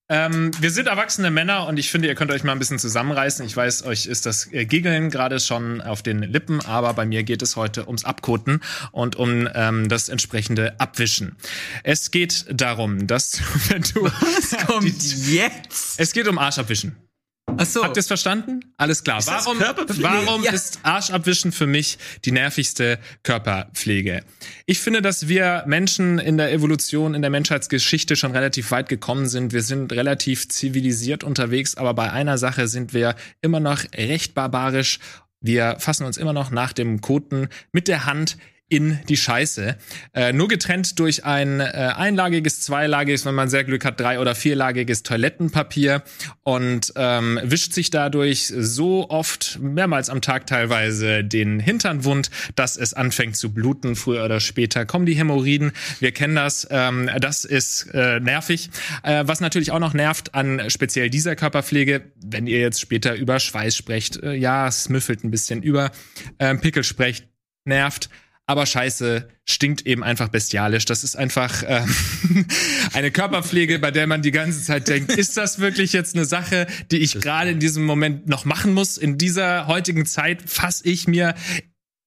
Ähm, 0.07 0.51
wir 0.59 0.69
sind 0.69 0.87
erwachsene 0.87 1.31
Männer 1.31 1.65
und 1.65 1.79
ich 1.79 1.89
finde, 1.89 2.07
ihr 2.07 2.13
könnt 2.13 2.29
euch 2.29 2.43
mal 2.43 2.51
ein 2.51 2.59
bisschen 2.59 2.77
zusammenreißen. 2.77 3.43
Ich 3.43 3.57
weiß, 3.57 3.85
euch 3.85 4.05
ist 4.05 4.27
das 4.27 4.51
äh, 4.53 4.65
Giggeln 4.65 5.09
gerade 5.09 5.39
schon 5.39 5.81
auf 5.81 6.03
den 6.03 6.19
Lippen, 6.19 6.63
aber 6.63 6.93
bei 6.93 7.07
mir 7.07 7.23
geht 7.23 7.41
es 7.41 7.55
heute 7.55 7.87
ums 7.87 8.05
Abkoten 8.05 8.61
und 8.91 9.15
um 9.15 9.49
ähm, 9.55 9.89
das 9.89 10.09
entsprechende 10.09 10.79
Abwischen. 10.79 11.37
Es 11.83 12.11
geht 12.11 12.45
darum, 12.49 13.07
dass 13.07 13.31
du, 13.31 13.43
wenn 13.69 13.81
du. 13.81 14.03
Was 14.03 14.67
kommt 14.67 15.03
jetzt? 15.27 15.99
Es 15.99 16.13
geht 16.13 16.27
um 16.27 16.37
Arschabwischen. 16.37 16.95
Ach 17.57 17.65
so. 17.65 17.83
Habt 17.83 17.97
ihr 17.97 18.01
es 18.01 18.07
verstanden? 18.07 18.59
Alles 18.77 19.03
klar. 19.03 19.19
Ist 19.19 19.27
warum 19.27 19.59
warum 19.59 20.43
Ja. 20.43 20.51
ist 20.51 20.79
Arschabwischen 20.83 21.51
für 21.51 21.67
mich 21.67 21.97
die 22.25 22.31
nervigste 22.31 22.99
Körperpflege? 23.23 24.23
Ich 24.65 24.79
finde, 24.79 25.01
dass 25.01 25.27
wir 25.27 25.63
Menschen 25.67 26.19
in 26.19 26.37
der 26.37 26.51
Evolution, 26.51 27.13
in 27.13 27.21
der 27.21 27.31
Menschheitsgeschichte 27.31 28.15
schon 28.15 28.31
relativ 28.31 28.71
weit 28.71 28.89
gekommen 28.89 29.27
sind. 29.27 29.53
Wir 29.53 29.61
sind 29.63 29.91
relativ 29.93 30.49
zivilisiert 30.49 31.23
unterwegs, 31.23 31.75
aber 31.75 31.93
bei 31.93 32.11
einer 32.11 32.37
Sache 32.37 32.67
sind 32.67 32.93
wir 32.93 33.15
immer 33.41 33.59
noch 33.59 33.83
recht 33.95 34.33
barbarisch. 34.33 34.99
Wir 35.41 35.75
fassen 35.79 36.05
uns 36.05 36.17
immer 36.17 36.33
noch 36.33 36.51
nach 36.51 36.73
dem 36.73 37.01
Koten 37.01 37.49
mit 37.71 37.87
der 37.87 38.05
Hand 38.05 38.37
in 38.67 38.99
die 39.07 39.17
Scheiße. 39.17 39.77
Äh, 40.13 40.33
nur 40.33 40.47
getrennt 40.47 40.97
durch 40.99 41.23
ein 41.23 41.59
äh, 41.59 41.63
einlagiges, 41.95 42.61
zweilagiges, 42.61 43.23
wenn 43.23 43.35
man 43.35 43.47
sehr 43.47 43.63
Glück 43.63 43.85
hat, 43.85 43.99
drei- 43.99 44.19
oder 44.19 44.33
vierlagiges 44.33 45.03
Toilettenpapier 45.03 46.01
und 46.41 46.91
ähm, 46.95 47.39
wischt 47.43 47.73
sich 47.73 47.91
dadurch 47.91 48.51
so 48.57 49.09
oft, 49.09 49.59
mehrmals 49.61 50.09
am 50.09 50.21
Tag 50.21 50.47
teilweise, 50.47 51.23
den 51.23 51.59
Hintern 51.59 52.05
wund, 52.05 52.31
dass 52.55 52.75
es 52.75 52.95
anfängt 52.95 53.37
zu 53.37 53.53
bluten. 53.53 53.95
Früher 53.95 54.25
oder 54.25 54.39
später 54.39 54.85
kommen 54.85 55.05
die 55.05 55.15
Hämorrhoiden. 55.15 55.71
Wir 55.99 56.11
kennen 56.11 56.35
das. 56.35 56.67
Ähm, 56.71 57.09
das 57.19 57.45
ist 57.45 57.87
äh, 57.93 58.19
nervig. 58.19 58.71
Äh, 59.03 59.25
was 59.27 59.41
natürlich 59.41 59.71
auch 59.71 59.79
noch 59.79 59.93
nervt 59.93 60.33
an 60.33 60.69
speziell 60.71 61.11
dieser 61.11 61.35
Körperpflege, 61.35 62.11
wenn 62.15 62.47
ihr 62.47 62.61
jetzt 62.61 62.81
später 62.81 63.15
über 63.15 63.39
Schweiß 63.39 63.75
sprecht, 63.77 64.23
äh, 64.23 64.33
ja, 64.33 64.67
es 64.67 64.89
müffelt 64.89 65.23
ein 65.23 65.29
bisschen 65.29 65.61
über 65.61 65.91
ähm, 66.39 66.59
Pickel 66.61 66.83
sprecht, 66.83 67.27
nervt. 67.65 68.09
Aber 68.47 68.65
Scheiße 68.67 69.27
stinkt 69.43 69.87
eben 69.87 70.03
einfach 70.03 70.29
bestialisch. 70.29 70.85
Das 70.85 71.03
ist 71.03 71.15
einfach 71.15 71.63
ähm, 71.65 72.45
eine 72.93 73.09
Körperpflege, 73.09 73.79
bei 73.79 73.89
der 73.89 74.05
man 74.05 74.21
die 74.21 74.31
ganze 74.31 74.61
Zeit 74.61 74.87
denkt, 74.87 75.11
ist 75.11 75.35
das 75.35 75.59
wirklich 75.59 75.93
jetzt 75.93 76.15
eine 76.15 76.25
Sache, 76.25 76.67
die 76.91 76.97
ich 76.97 77.19
gerade 77.19 77.51
in 77.51 77.59
diesem 77.59 77.85
Moment 77.85 78.27
noch 78.27 78.45
machen 78.45 78.73
muss? 78.73 78.97
In 78.97 79.17
dieser 79.17 79.65
heutigen 79.65 80.05
Zeit 80.05 80.43
fasse 80.47 80.87
ich 80.87 81.07
mir 81.07 81.33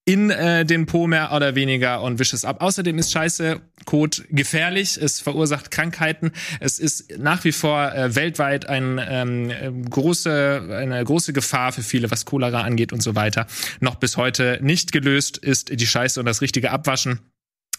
in 0.09 0.31
äh, 0.31 0.65
den 0.65 0.87
Po 0.87 1.07
mehr 1.07 1.33
oder 1.35 1.55
weniger 1.55 2.01
und 2.01 2.19
wische 2.19 2.35
es 2.35 2.47
ab. 2.47 2.63
Außerdem 2.63 2.97
ist 2.97 3.13
Scheiße 3.13 3.61
Kot 3.85 4.25
gefährlich, 4.31 4.97
es 4.97 5.21
verursacht 5.21 5.71
Krankheiten. 5.71 6.33
Es 6.61 6.79
ist 6.79 7.19
nach 7.19 7.45
wie 7.45 7.53
vor 7.53 7.93
äh, 7.93 8.15
weltweit 8.15 8.67
ein, 8.71 8.99
ähm, 9.07 9.51
äh, 9.51 9.71
große, 9.91 10.79
eine 10.81 11.05
große 11.05 11.35
Gefahr 11.35 11.73
für 11.73 11.83
viele, 11.83 12.11
was 12.11 12.25
Cholera 12.25 12.63
angeht 12.63 12.95
und 12.95 13.03
so 13.03 13.17
weiter. 13.17 13.47
Noch 13.81 13.97
bis 13.97 14.17
heute 14.17 14.59
nicht 14.63 14.93
gelöst 14.93 15.37
ist 15.37 15.79
die 15.79 15.87
Scheiße 15.87 16.19
und 16.19 16.25
das 16.25 16.41
richtige 16.41 16.71
Abwaschen. 16.71 17.21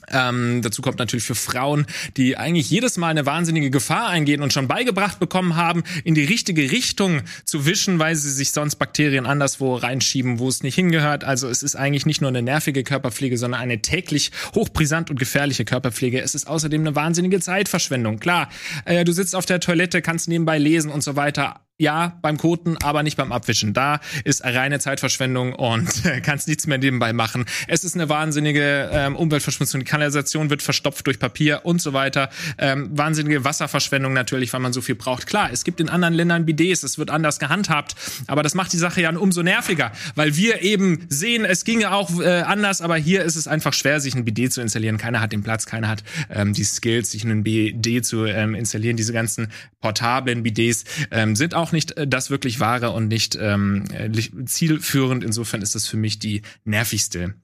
Ähm, 0.07 0.61
dazu 0.61 0.81
kommt 0.81 0.99
natürlich 0.99 1.25
für 1.25 1.35
Frauen, 1.35 1.85
die 2.17 2.37
eigentlich 2.37 2.69
jedes 2.69 2.97
Mal 2.97 3.09
eine 3.09 3.25
wahnsinnige 3.25 3.69
Gefahr 3.69 4.07
eingehen 4.07 4.41
und 4.41 4.53
schon 4.53 4.67
beigebracht 4.67 5.19
bekommen 5.19 5.55
haben, 5.55 5.83
in 6.03 6.15
die 6.15 6.23
richtige 6.23 6.71
Richtung 6.71 7.21
zu 7.45 7.65
wischen, 7.65 7.99
weil 7.99 8.15
sie 8.15 8.31
sich 8.31 8.51
sonst 8.51 8.75
Bakterien 8.75 9.25
anderswo 9.25 9.75
reinschieben, 9.75 10.39
wo 10.39 10.47
es 10.47 10.63
nicht 10.63 10.75
hingehört. 10.75 11.23
Also 11.23 11.47
es 11.47 11.63
ist 11.63 11.75
eigentlich 11.75 12.05
nicht 12.05 12.21
nur 12.21 12.29
eine 12.29 12.41
nervige 12.41 12.83
Körperpflege, 12.83 13.37
sondern 13.37 13.61
eine 13.61 13.81
täglich 13.81 14.31
hochbrisant 14.55 15.09
und 15.09 15.19
gefährliche 15.19 15.65
Körperpflege. 15.65 16.21
Es 16.21 16.35
ist 16.35 16.47
außerdem 16.47 16.81
eine 16.81 16.95
wahnsinnige 16.95 17.39
Zeitverschwendung. 17.39 18.19
Klar, 18.19 18.49
äh, 18.85 19.03
du 19.03 19.11
sitzt 19.11 19.35
auf 19.35 19.45
der 19.45 19.59
Toilette, 19.59 20.01
kannst 20.01 20.27
nebenbei 20.27 20.57
lesen 20.57 20.91
und 20.91 21.03
so 21.03 21.15
weiter. 21.15 21.61
Ja, 21.81 22.19
beim 22.21 22.37
Koten, 22.37 22.75
aber 22.83 23.03
nicht 23.03 23.15
beim 23.15 23.31
Abwischen. 23.31 23.73
Da 23.73 24.01
ist 24.25 24.43
reine 24.43 24.79
Zeitverschwendung 24.79 25.53
und 25.53 25.89
kannst 26.23 26.49
nichts 26.49 26.67
mehr 26.67 26.77
nebenbei 26.77 27.13
machen. 27.13 27.45
Es 27.69 27.85
ist 27.85 27.95
eine 27.95 28.09
wahnsinnige 28.09 28.89
ähm, 28.91 29.15
Umweltverschmutzung. 29.15 29.79
Die 29.79 29.85
Kanalisation 29.85 30.49
wird 30.49 30.61
verstopft 30.61 31.07
durch 31.07 31.19
Papier 31.19 31.61
und 31.63 31.81
so 31.81 31.93
weiter. 31.93 32.31
Ähm, 32.57 32.89
wahnsinnige 32.91 33.45
Wasserverschwendung 33.45 34.11
natürlich, 34.11 34.51
weil 34.51 34.59
man 34.59 34.73
so 34.73 34.81
viel 34.81 34.95
braucht. 34.95 35.25
Klar, 35.25 35.51
es 35.53 35.63
gibt 35.63 35.79
in 35.79 35.87
anderen 35.87 36.13
Ländern 36.13 36.45
Bidets, 36.45 36.83
es 36.83 36.97
wird 36.97 37.11
anders 37.11 37.39
gehandhabt, 37.39 37.95
aber 38.27 38.43
das 38.43 38.55
macht 38.55 38.73
die 38.73 38.77
Sache 38.77 38.99
ja 39.01 39.15
umso 39.15 39.41
nerviger, 39.41 39.93
weil 40.15 40.35
wir 40.35 40.61
eben 40.61 41.05
sehen, 41.07 41.45
es 41.45 41.63
ginge 41.63 41.93
auch 41.93 42.19
äh, 42.19 42.41
anders, 42.41 42.81
aber 42.81 42.97
hier 42.97 43.23
ist 43.23 43.37
es 43.37 43.47
einfach 43.47 43.71
schwer, 43.71 44.01
sich 44.01 44.15
ein 44.15 44.25
Bidet 44.25 44.51
zu 44.51 44.59
installieren. 44.59 44.97
Keiner 44.97 45.21
hat 45.21 45.31
den 45.31 45.43
Platz, 45.43 45.65
keiner 45.65 45.87
hat 45.87 46.03
ähm, 46.29 46.51
die 46.51 46.65
Skills, 46.65 47.11
sich 47.11 47.23
ein 47.23 47.43
Bidet 47.43 48.05
zu 48.05 48.25
ähm, 48.25 48.53
installieren. 48.53 48.97
Diese 48.97 49.13
ganzen 49.13 49.47
portablen 49.79 50.43
Bidets 50.43 50.83
ähm, 51.11 51.37
sind 51.37 51.55
auch 51.55 51.68
nicht 51.71 51.97
äh, 51.97 52.07
das 52.07 52.29
wirklich 52.29 52.59
wahre 52.59 52.91
und 52.91 53.07
nicht 53.07 53.37
ähm, 53.39 53.85
äh, 53.91 54.11
zielführend. 54.45 55.23
Insofern 55.23 55.61
ist 55.61 55.75
das 55.75 55.87
für 55.87 55.97
mich 55.97 56.19
die 56.19 56.41
nervigste 56.63 57.35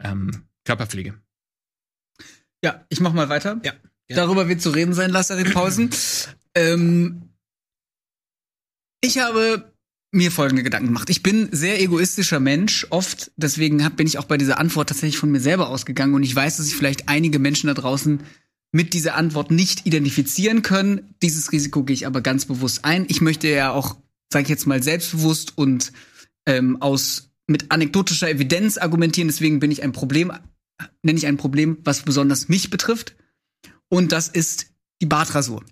ähm, 0.00 0.44
Körperpflege. 0.64 1.14
Ja, 2.62 2.84
ich 2.88 3.00
mach 3.00 3.12
mal 3.12 3.28
weiter. 3.28 3.60
Ja. 3.64 3.72
Ja. 4.08 4.16
Darüber 4.16 4.48
wird 4.48 4.62
zu 4.62 4.70
reden 4.70 4.94
sein, 4.94 5.10
Lasse 5.10 5.42
Pausen. 5.44 5.90
ähm, 6.54 7.30
ich 9.00 9.18
habe 9.18 9.72
mir 10.12 10.30
folgende 10.30 10.62
Gedanken 10.62 10.88
gemacht. 10.88 11.10
Ich 11.10 11.22
bin 11.22 11.48
sehr 11.52 11.80
egoistischer 11.80 12.40
Mensch, 12.40 12.86
oft, 12.90 13.32
deswegen 13.36 13.84
hab, 13.84 13.96
bin 13.96 14.06
ich 14.06 14.18
auch 14.18 14.24
bei 14.24 14.38
dieser 14.38 14.58
Antwort 14.58 14.88
tatsächlich 14.88 15.18
von 15.18 15.30
mir 15.30 15.40
selber 15.40 15.68
ausgegangen 15.68 16.14
und 16.14 16.22
ich 16.22 16.34
weiß, 16.34 16.56
dass 16.56 16.66
sich 16.66 16.76
vielleicht 16.76 17.08
einige 17.08 17.38
Menschen 17.38 17.66
da 17.66 17.74
draußen 17.74 18.20
mit 18.76 18.92
dieser 18.92 19.14
Antwort 19.14 19.50
nicht 19.50 19.86
identifizieren 19.86 20.60
können. 20.60 21.14
Dieses 21.22 21.50
Risiko 21.50 21.82
gehe 21.82 21.94
ich 21.94 22.06
aber 22.06 22.20
ganz 22.20 22.44
bewusst 22.44 22.84
ein. 22.84 23.06
Ich 23.08 23.22
möchte 23.22 23.48
ja 23.48 23.72
auch, 23.72 23.96
sage 24.30 24.42
ich 24.42 24.48
jetzt 24.50 24.66
mal, 24.66 24.82
selbstbewusst 24.82 25.56
und 25.56 25.94
ähm, 26.44 26.82
aus 26.82 27.30
mit 27.46 27.70
anekdotischer 27.70 28.28
Evidenz 28.28 28.76
argumentieren. 28.76 29.28
Deswegen 29.28 29.60
bin 29.60 29.70
ich 29.70 29.82
ein 29.82 29.92
Problem, 29.92 30.30
nenne 31.02 31.18
ich 31.18 31.26
ein 31.26 31.38
Problem, 31.38 31.78
was 31.84 32.02
besonders 32.02 32.50
mich 32.50 32.68
betrifft. 32.68 33.16
Und 33.88 34.12
das 34.12 34.28
ist 34.28 34.66
die 35.00 35.06
Bartrasur. 35.06 35.64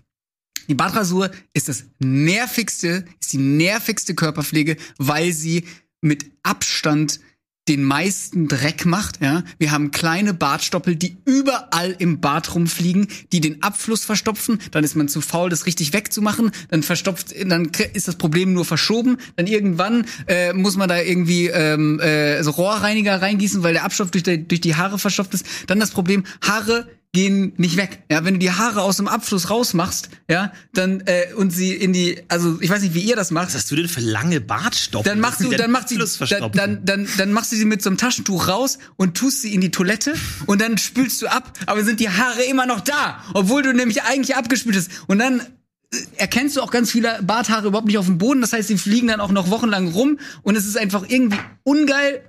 Die 0.67 0.73
Bartrasur 0.73 1.29
ist 1.53 1.69
das 1.69 1.85
nervigste, 1.99 3.05
ist 3.21 3.33
die 3.33 3.37
nervigste 3.37 4.15
Körperpflege, 4.15 4.77
weil 4.97 5.31
sie 5.31 5.65
mit 6.01 6.25
Abstand 6.41 7.19
den 7.67 7.83
meisten 7.83 8.47
Dreck 8.47 8.85
macht, 8.85 9.21
ja. 9.21 9.43
Wir 9.57 9.71
haben 9.71 9.91
kleine 9.91 10.33
Bartstoppel, 10.33 10.95
die 10.95 11.17
überall 11.25 11.95
im 11.97 12.19
Bart 12.21 12.53
rumfliegen, 12.53 13.07
die 13.31 13.41
den 13.41 13.63
Abfluss 13.63 14.05
verstopfen. 14.05 14.59
Dann 14.71 14.83
ist 14.83 14.95
man 14.95 15.07
zu 15.07 15.19
faul, 15.21 15.49
das 15.49 15.65
richtig 15.65 15.91
wegzumachen. 15.93 16.51
Dann 16.69 16.83
verstopft, 16.83 17.33
dann 17.49 17.71
ist 17.93 18.07
das 18.07 18.15
Problem 18.17 18.53
nur 18.53 18.65
verschoben. 18.65 19.17
Dann 19.35 19.47
irgendwann 19.47 20.05
äh, 20.27 20.53
muss 20.53 20.77
man 20.77 20.89
da 20.89 20.99
irgendwie 21.01 21.47
ähm, 21.47 21.99
äh, 21.99 22.43
so 22.43 22.51
Rohrreiniger 22.51 23.21
reingießen, 23.21 23.63
weil 23.63 23.73
der 23.73 23.83
Abstoff 23.83 24.11
durch, 24.11 24.23
die- 24.23 24.47
durch 24.47 24.61
die 24.61 24.75
Haare 24.75 24.99
verstopft 24.99 25.33
ist. 25.33 25.45
Dann 25.67 25.79
das 25.79 25.91
Problem, 25.91 26.23
Haare 26.41 26.87
gehen 27.15 27.53
nicht 27.55 27.77
weg. 27.77 28.03
Ja, 28.11 28.25
wenn 28.25 28.35
du 28.35 28.39
die 28.41 28.51
Haare 28.51 28.81
aus 28.81 28.97
dem 28.97 29.07
Abfluss 29.07 29.49
rausmachst, 29.49 30.09
ja, 30.29 30.51
dann 30.73 31.01
äh, 31.05 31.33
und 31.35 31.49
sie 31.49 31.71
in 31.73 31.93
die, 31.93 32.21
also 32.27 32.59
ich 32.59 32.69
weiß 32.69 32.81
nicht, 32.81 32.93
wie 32.93 32.99
ihr 32.99 33.15
das 33.15 33.31
macht. 33.31 33.47
Was 33.47 33.55
hast 33.55 33.71
du 33.71 33.77
denn 33.77 33.87
für 33.87 34.01
lange 34.01 34.41
Bartstoppeln? 34.41 35.15
Dann 35.15 35.21
machst 35.21 35.41
du, 35.41 35.49
dann 35.49 35.71
macht 35.71 35.87
sie, 35.87 35.97
dann, 35.97 36.51
dann, 36.51 36.85
dann, 36.85 37.07
dann 37.17 37.31
machst 37.31 37.53
du 37.53 37.55
sie 37.55 37.63
mit 37.63 37.81
so 37.81 37.89
einem 37.89 37.97
Taschentuch 37.97 38.49
raus 38.49 38.79
und 38.97 39.15
tust 39.15 39.41
sie 39.41 39.53
in 39.53 39.61
die 39.61 39.71
Toilette 39.71 40.13
und 40.45 40.59
dann 40.59 40.77
spülst 40.77 41.21
du 41.21 41.27
ab, 41.27 41.57
aber 41.65 41.85
sind 41.85 42.01
die 42.01 42.09
Haare 42.09 42.43
immer 42.43 42.65
noch 42.65 42.81
da, 42.81 43.23
obwohl 43.33 43.63
du 43.63 43.73
nämlich 43.73 44.03
eigentlich 44.03 44.35
abgespült 44.35 44.75
hast. 44.75 44.91
Und 45.07 45.19
dann 45.19 45.39
äh, 45.39 45.97
erkennst 46.17 46.57
du 46.57 46.61
auch 46.61 46.69
ganz 46.69 46.91
viele 46.91 47.23
Barthaare 47.23 47.67
überhaupt 47.67 47.87
nicht 47.87 47.97
auf 47.97 48.07
dem 48.07 48.17
Boden. 48.17 48.41
Das 48.41 48.51
heißt, 48.51 48.67
sie 48.67 48.77
fliegen 48.77 49.07
dann 49.07 49.21
auch 49.21 49.31
noch 49.31 49.49
wochenlang 49.49 49.87
rum 49.87 50.19
und 50.43 50.57
es 50.57 50.65
ist 50.65 50.77
einfach 50.77 51.05
irgendwie 51.07 51.39
ungeil, 51.63 52.21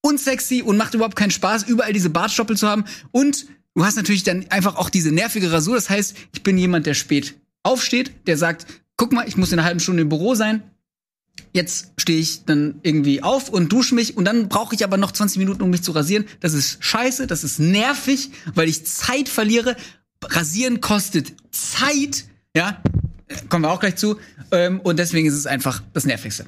unsexy 0.00 0.60
und 0.60 0.76
macht 0.76 0.94
überhaupt 0.94 1.14
keinen 1.14 1.30
Spaß, 1.30 1.62
überall 1.68 1.92
diese 1.92 2.10
Bartstoppel 2.10 2.56
zu 2.56 2.66
haben. 2.66 2.84
Und 3.12 3.46
du 3.74 3.84
hast 3.84 3.96
natürlich 3.96 4.22
dann 4.22 4.46
einfach 4.50 4.76
auch 4.76 4.90
diese 4.90 5.12
nervige 5.12 5.52
Rasur. 5.52 5.74
Das 5.74 5.90
heißt, 5.90 6.16
ich 6.32 6.42
bin 6.42 6.58
jemand, 6.58 6.86
der 6.86 6.94
spät 6.94 7.34
aufsteht, 7.62 8.12
der 8.26 8.36
sagt, 8.36 8.66
guck 8.96 9.12
mal, 9.12 9.26
ich 9.26 9.36
muss 9.36 9.52
in 9.52 9.58
einer 9.58 9.66
halben 9.66 9.80
Stunde 9.80 10.02
im 10.02 10.08
Büro 10.08 10.34
sein. 10.34 10.62
jetzt 11.52 11.92
stehe 11.98 12.18
ich 12.18 12.44
dann 12.44 12.80
irgendwie 12.82 13.22
auf 13.22 13.48
und 13.48 13.72
dusche 13.72 13.94
mich 13.94 14.16
und 14.16 14.24
dann 14.24 14.48
brauche 14.48 14.74
ich 14.74 14.84
aber 14.84 14.96
noch 14.96 15.12
20 15.12 15.38
Minuten, 15.38 15.62
um 15.62 15.70
mich 15.70 15.82
zu 15.82 15.92
rasieren. 15.92 16.26
Das 16.40 16.52
ist 16.52 16.84
scheiße, 16.84 17.26
das 17.26 17.44
ist 17.44 17.58
nervig, 17.58 18.30
weil 18.54 18.68
ich 18.68 18.84
Zeit 18.86 19.28
verliere. 19.28 19.76
Rasieren 20.22 20.80
kostet 20.80 21.32
Zeit, 21.50 22.24
ja, 22.54 22.82
kommen 23.48 23.64
wir 23.64 23.70
auch 23.70 23.80
gleich 23.80 23.96
zu. 23.96 24.18
Ähm, 24.50 24.80
und 24.80 24.98
deswegen 24.98 25.26
ist 25.26 25.34
es 25.34 25.46
einfach 25.46 25.82
das 25.92 26.04
Nervigste. 26.04 26.46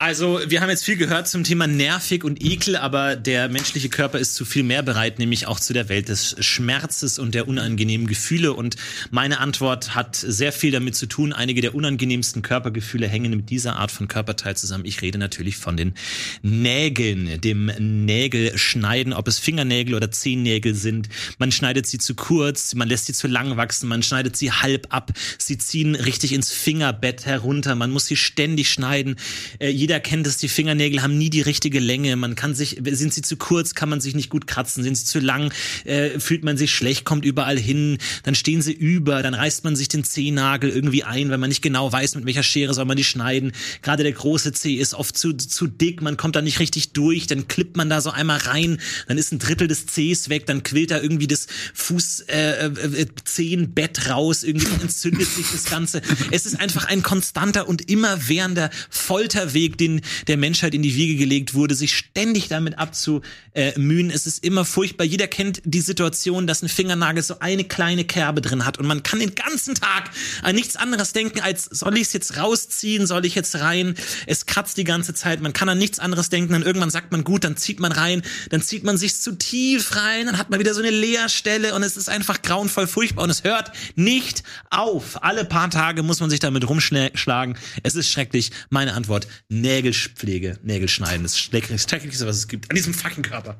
Also, 0.00 0.40
wir 0.48 0.60
haben 0.60 0.70
jetzt 0.70 0.84
viel 0.84 0.96
gehört 0.96 1.28
zum 1.28 1.44
Thema 1.44 1.68
nervig 1.68 2.24
und 2.24 2.44
Ekel, 2.44 2.74
aber 2.74 3.14
der 3.14 3.48
menschliche 3.48 3.88
Körper 3.88 4.18
ist 4.18 4.34
zu 4.34 4.44
viel 4.44 4.64
mehr 4.64 4.82
bereit, 4.82 5.20
nämlich 5.20 5.46
auch 5.46 5.60
zu 5.60 5.72
der 5.72 5.88
Welt 5.88 6.08
des 6.08 6.34
Schmerzes 6.40 7.20
und 7.20 7.32
der 7.32 7.46
unangenehmen 7.46 8.08
Gefühle. 8.08 8.54
Und 8.54 8.74
meine 9.12 9.38
Antwort 9.38 9.94
hat 9.94 10.16
sehr 10.16 10.50
viel 10.50 10.72
damit 10.72 10.96
zu 10.96 11.06
tun. 11.06 11.32
Einige 11.32 11.60
der 11.60 11.76
unangenehmsten 11.76 12.42
Körpergefühle 12.42 13.06
hängen 13.06 13.36
mit 13.36 13.50
dieser 13.50 13.76
Art 13.76 13.92
von 13.92 14.08
Körperteil 14.08 14.56
zusammen. 14.56 14.84
Ich 14.84 15.00
rede 15.00 15.16
natürlich 15.16 15.58
von 15.58 15.76
den 15.76 15.94
Nägeln, 16.42 17.40
dem 17.40 17.66
Nägelschneiden, 17.78 19.12
ob 19.12 19.28
es 19.28 19.38
Fingernägel 19.38 19.94
oder 19.94 20.10
Zehennägel 20.10 20.74
sind. 20.74 21.08
Man 21.38 21.52
schneidet 21.52 21.86
sie 21.86 21.98
zu 21.98 22.16
kurz, 22.16 22.74
man 22.74 22.88
lässt 22.88 23.06
sie 23.06 23.12
zu 23.12 23.28
lang 23.28 23.56
wachsen, 23.56 23.88
man 23.88 24.02
schneidet 24.02 24.36
sie 24.36 24.50
halb 24.50 24.88
ab, 24.92 25.12
sie 25.38 25.56
ziehen 25.56 25.94
richtig 25.94 26.32
ins 26.32 26.50
Fingerbett 26.50 27.26
herunter, 27.26 27.76
man 27.76 27.92
muss 27.92 28.06
sie 28.06 28.16
ständig 28.16 28.68
schneiden. 28.70 29.14
Äh, 29.60 29.83
jeder 29.84 30.00
kennt 30.00 30.26
es, 30.26 30.38
die 30.38 30.48
Fingernägel 30.48 31.02
haben 31.02 31.18
nie 31.18 31.28
die 31.28 31.42
richtige 31.42 31.78
Länge. 31.78 32.16
Man 32.16 32.36
kann 32.36 32.54
sich, 32.54 32.80
sind 32.92 33.12
sie 33.12 33.20
zu 33.20 33.36
kurz, 33.36 33.74
kann 33.74 33.90
man 33.90 34.00
sich 34.00 34.14
nicht 34.14 34.30
gut 34.30 34.46
kratzen. 34.46 34.82
Sind 34.82 34.96
sie 34.96 35.04
zu 35.04 35.18
lang, 35.18 35.52
äh, 35.84 36.18
fühlt 36.18 36.42
man 36.42 36.56
sich 36.56 36.74
schlecht, 36.74 37.04
kommt 37.04 37.26
überall 37.26 37.58
hin. 37.58 37.98
Dann 38.22 38.34
stehen 38.34 38.62
sie 38.62 38.72
über, 38.72 39.22
dann 39.22 39.34
reißt 39.34 39.62
man 39.62 39.76
sich 39.76 39.88
den 39.88 40.02
Zehennagel 40.02 40.70
irgendwie 40.70 41.04
ein, 41.04 41.28
weil 41.28 41.36
man 41.36 41.50
nicht 41.50 41.60
genau 41.60 41.92
weiß, 41.92 42.14
mit 42.14 42.24
welcher 42.24 42.42
Schere 42.42 42.72
soll 42.72 42.86
man 42.86 42.96
die 42.96 43.04
schneiden. 43.04 43.52
Gerade 43.82 44.04
der 44.04 44.12
große 44.12 44.54
Zeh 44.54 44.76
ist 44.76 44.94
oft 44.94 45.18
zu, 45.18 45.34
zu 45.34 45.66
dick, 45.66 46.00
man 46.00 46.16
kommt 46.16 46.34
da 46.34 46.40
nicht 46.40 46.60
richtig 46.60 46.92
durch. 46.94 47.26
Dann 47.26 47.46
klippt 47.46 47.76
man 47.76 47.90
da 47.90 48.00
so 48.00 48.08
einmal 48.08 48.38
rein, 48.38 48.78
dann 49.06 49.18
ist 49.18 49.32
ein 49.32 49.38
Drittel 49.38 49.68
des 49.68 49.84
Zehs 49.84 50.30
weg, 50.30 50.46
dann 50.46 50.62
quillt 50.62 50.92
da 50.92 51.02
irgendwie 51.02 51.26
das 51.26 51.46
Fuß 51.74 52.20
äh, 52.28 52.68
äh, 52.68 53.06
Zehenbett 53.22 54.08
raus, 54.08 54.44
irgendwie 54.44 54.68
entzündet 54.80 55.28
sich 55.28 55.48
das 55.52 55.66
Ganze. 55.66 56.00
Es 56.30 56.46
ist 56.46 56.58
einfach 56.58 56.86
ein 56.86 57.02
konstanter 57.02 57.68
und 57.68 57.90
immerwährender 57.90 58.70
Folterweg, 58.88 59.73
den 59.74 60.00
der 60.26 60.36
Menschheit 60.36 60.74
in 60.74 60.82
die 60.82 60.94
Wiege 60.94 61.16
gelegt 61.16 61.54
wurde, 61.54 61.74
sich 61.74 61.96
ständig 61.96 62.48
damit 62.48 62.78
abzumühen. 62.78 64.10
Es 64.10 64.26
ist 64.26 64.44
immer 64.44 64.64
furchtbar. 64.64 65.04
Jeder 65.04 65.26
kennt 65.26 65.62
die 65.64 65.80
Situation, 65.80 66.46
dass 66.46 66.62
ein 66.62 66.68
Fingernagel 66.68 67.22
so 67.22 67.38
eine 67.40 67.64
kleine 67.64 68.04
Kerbe 68.04 68.40
drin 68.40 68.64
hat 68.64 68.78
und 68.78 68.86
man 68.86 69.02
kann 69.02 69.18
den 69.18 69.34
ganzen 69.34 69.74
Tag 69.74 70.10
an 70.42 70.54
nichts 70.54 70.76
anderes 70.76 71.12
denken, 71.12 71.40
als 71.40 71.64
soll 71.64 71.96
ich 71.96 72.02
es 72.02 72.12
jetzt 72.12 72.36
rausziehen, 72.36 73.06
soll 73.06 73.24
ich 73.24 73.34
jetzt 73.34 73.56
rein? 73.56 73.94
Es 74.26 74.46
kratzt 74.46 74.76
die 74.76 74.84
ganze 74.84 75.14
Zeit, 75.14 75.40
man 75.40 75.52
kann 75.52 75.68
an 75.68 75.78
nichts 75.78 75.98
anderes 75.98 76.28
denken, 76.28 76.52
dann 76.52 76.62
irgendwann 76.62 76.90
sagt 76.90 77.12
man 77.12 77.24
gut, 77.24 77.44
dann 77.44 77.56
zieht 77.56 77.80
man 77.80 77.92
rein, 77.92 78.22
dann 78.50 78.62
zieht 78.62 78.84
man 78.84 78.96
sich 78.96 79.16
zu 79.16 79.36
tief 79.36 79.96
rein, 79.96 80.26
dann 80.26 80.38
hat 80.38 80.50
man 80.50 80.60
wieder 80.60 80.74
so 80.74 80.80
eine 80.80 80.90
Leerstelle 80.90 81.74
und 81.74 81.82
es 81.82 81.96
ist 81.96 82.08
einfach 82.08 82.42
grauenvoll 82.42 82.86
furchtbar 82.86 83.24
und 83.24 83.30
es 83.30 83.44
hört 83.44 83.72
nicht 83.96 84.42
auf. 84.70 85.22
Alle 85.22 85.44
paar 85.44 85.70
Tage 85.70 86.02
muss 86.02 86.20
man 86.20 86.30
sich 86.30 86.40
damit 86.40 86.68
rumschlagen. 86.68 87.56
Es 87.82 87.94
ist 87.94 88.10
schrecklich. 88.10 88.50
Meine 88.70 88.94
Antwort, 88.94 89.26
Nägelpflege, 89.64 90.58
Nägelschneiden. 90.62 91.22
Das 91.22 91.38
Schrecklichste, 91.38 92.26
was 92.26 92.36
es 92.36 92.48
gibt. 92.48 92.70
An 92.70 92.76
diesem 92.76 92.92
fucking 92.94 93.22
Körper. 93.22 93.56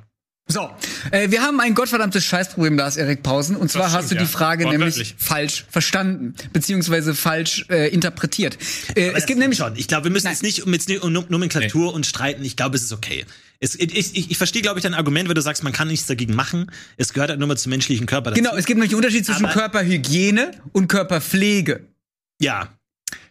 So, 0.47 0.69
äh, 1.11 1.31
wir 1.31 1.41
haben 1.41 1.59
ein 1.61 1.75
gottverdammtes 1.75 2.23
Scheißproblem, 2.27 2.77
Lars 2.77 2.99
Erik 2.99 3.23
Pausen. 3.23 3.57
Und 3.57 3.71
zwar 3.71 3.89
stimmt, 3.89 4.03
hast 4.03 4.11
du 4.11 4.15
die 4.17 4.27
Frage 4.27 4.69
nämlich 4.69 5.15
falsch 5.17 5.65
verstanden, 5.71 6.35
beziehungsweise 6.53 7.15
falsch 7.15 7.65
äh, 7.71 7.89
interpretiert. 7.89 8.59
Äh, 8.95 9.13
es 9.15 9.25
gibt 9.25 9.39
nämlich 9.39 9.59
schon. 9.59 9.75
Ich 9.77 9.89
glaube, 9.89 10.05
wir 10.05 10.11
müssen 10.11 10.27
Nein. 10.27 10.35
jetzt 10.35 10.43
nicht 10.43 10.63
um 10.65 10.75
um 11.03 11.13
Nom- 11.15 11.25
Nomenklatur 11.31 11.95
und 11.95 12.05
streiten. 12.05 12.45
Ich 12.45 12.57
glaube, 12.57 12.77
es 12.77 12.83
ist 12.83 12.93
okay. 12.93 13.25
Es, 13.61 13.75
ich 13.75 13.97
ich, 14.15 14.31
ich 14.33 14.37
verstehe, 14.37 14.61
glaube 14.61 14.79
ich, 14.79 14.83
dein 14.83 14.93
Argument, 14.93 15.31
wenn 15.31 15.35
du 15.35 15.41
sagst, 15.41 15.63
man 15.65 15.73
kann 15.73 15.89
nichts 15.89 16.05
dagegen 16.07 16.35
machen. 16.35 16.71
Es 16.99 17.15
gehört 17.15 17.31
halt 17.31 17.39
nur 17.39 17.49
mal 17.49 17.57
zum 17.57 17.71
menschlichen 17.71 18.05
Körper 18.05 18.31
dazu. 18.33 18.43
genau, 18.43 18.55
es 18.55 18.67
gibt 18.67 18.77
nämlich 18.77 18.91
einen 18.91 18.99
Unterschied 18.99 19.25
zwischen 19.25 19.47
Aber- 19.47 19.55
Körperhygiene 19.55 20.51
und 20.73 20.89
Körperpflege. 20.89 21.89
Ja. 22.39 22.69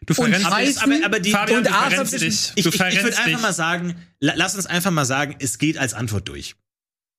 Du 0.05 0.13
Und 0.13 0.29
verrennst 0.31 0.47
Scheiß- 0.47 0.65
dich. 0.65 0.81
Aber, 0.83 1.05
aber 1.05 1.19
die, 1.19 1.31
Fabian, 1.31 1.57
und 1.59 1.67
du 1.67 1.71
verrennst 1.73 2.13
dich. 2.13 2.21
ich, 2.55 2.65
ich, 2.65 2.65
ich 2.65 3.03
würde 3.03 3.17
einfach 3.17 3.41
mal 3.41 3.53
sagen, 3.53 3.95
la, 4.19 4.33
lass 4.35 4.55
uns 4.55 4.65
einfach 4.65 4.91
mal 4.91 5.05
sagen, 5.05 5.35
es 5.39 5.57
geht 5.57 5.77
als 5.77 5.93
Antwort 5.93 6.27
durch. 6.27 6.55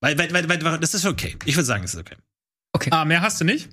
Weil, 0.00 0.18
weil, 0.18 0.32
weil, 0.32 0.48
weil 0.48 0.78
das 0.78 0.94
ist 0.94 1.06
okay. 1.06 1.36
Ich 1.44 1.56
würde 1.56 1.64
sagen, 1.66 1.84
es 1.84 1.94
ist 1.94 2.00
okay. 2.72 2.90
Ah, 2.90 3.04
mehr 3.04 3.20
hast 3.22 3.40
du 3.40 3.44
nicht? 3.44 3.68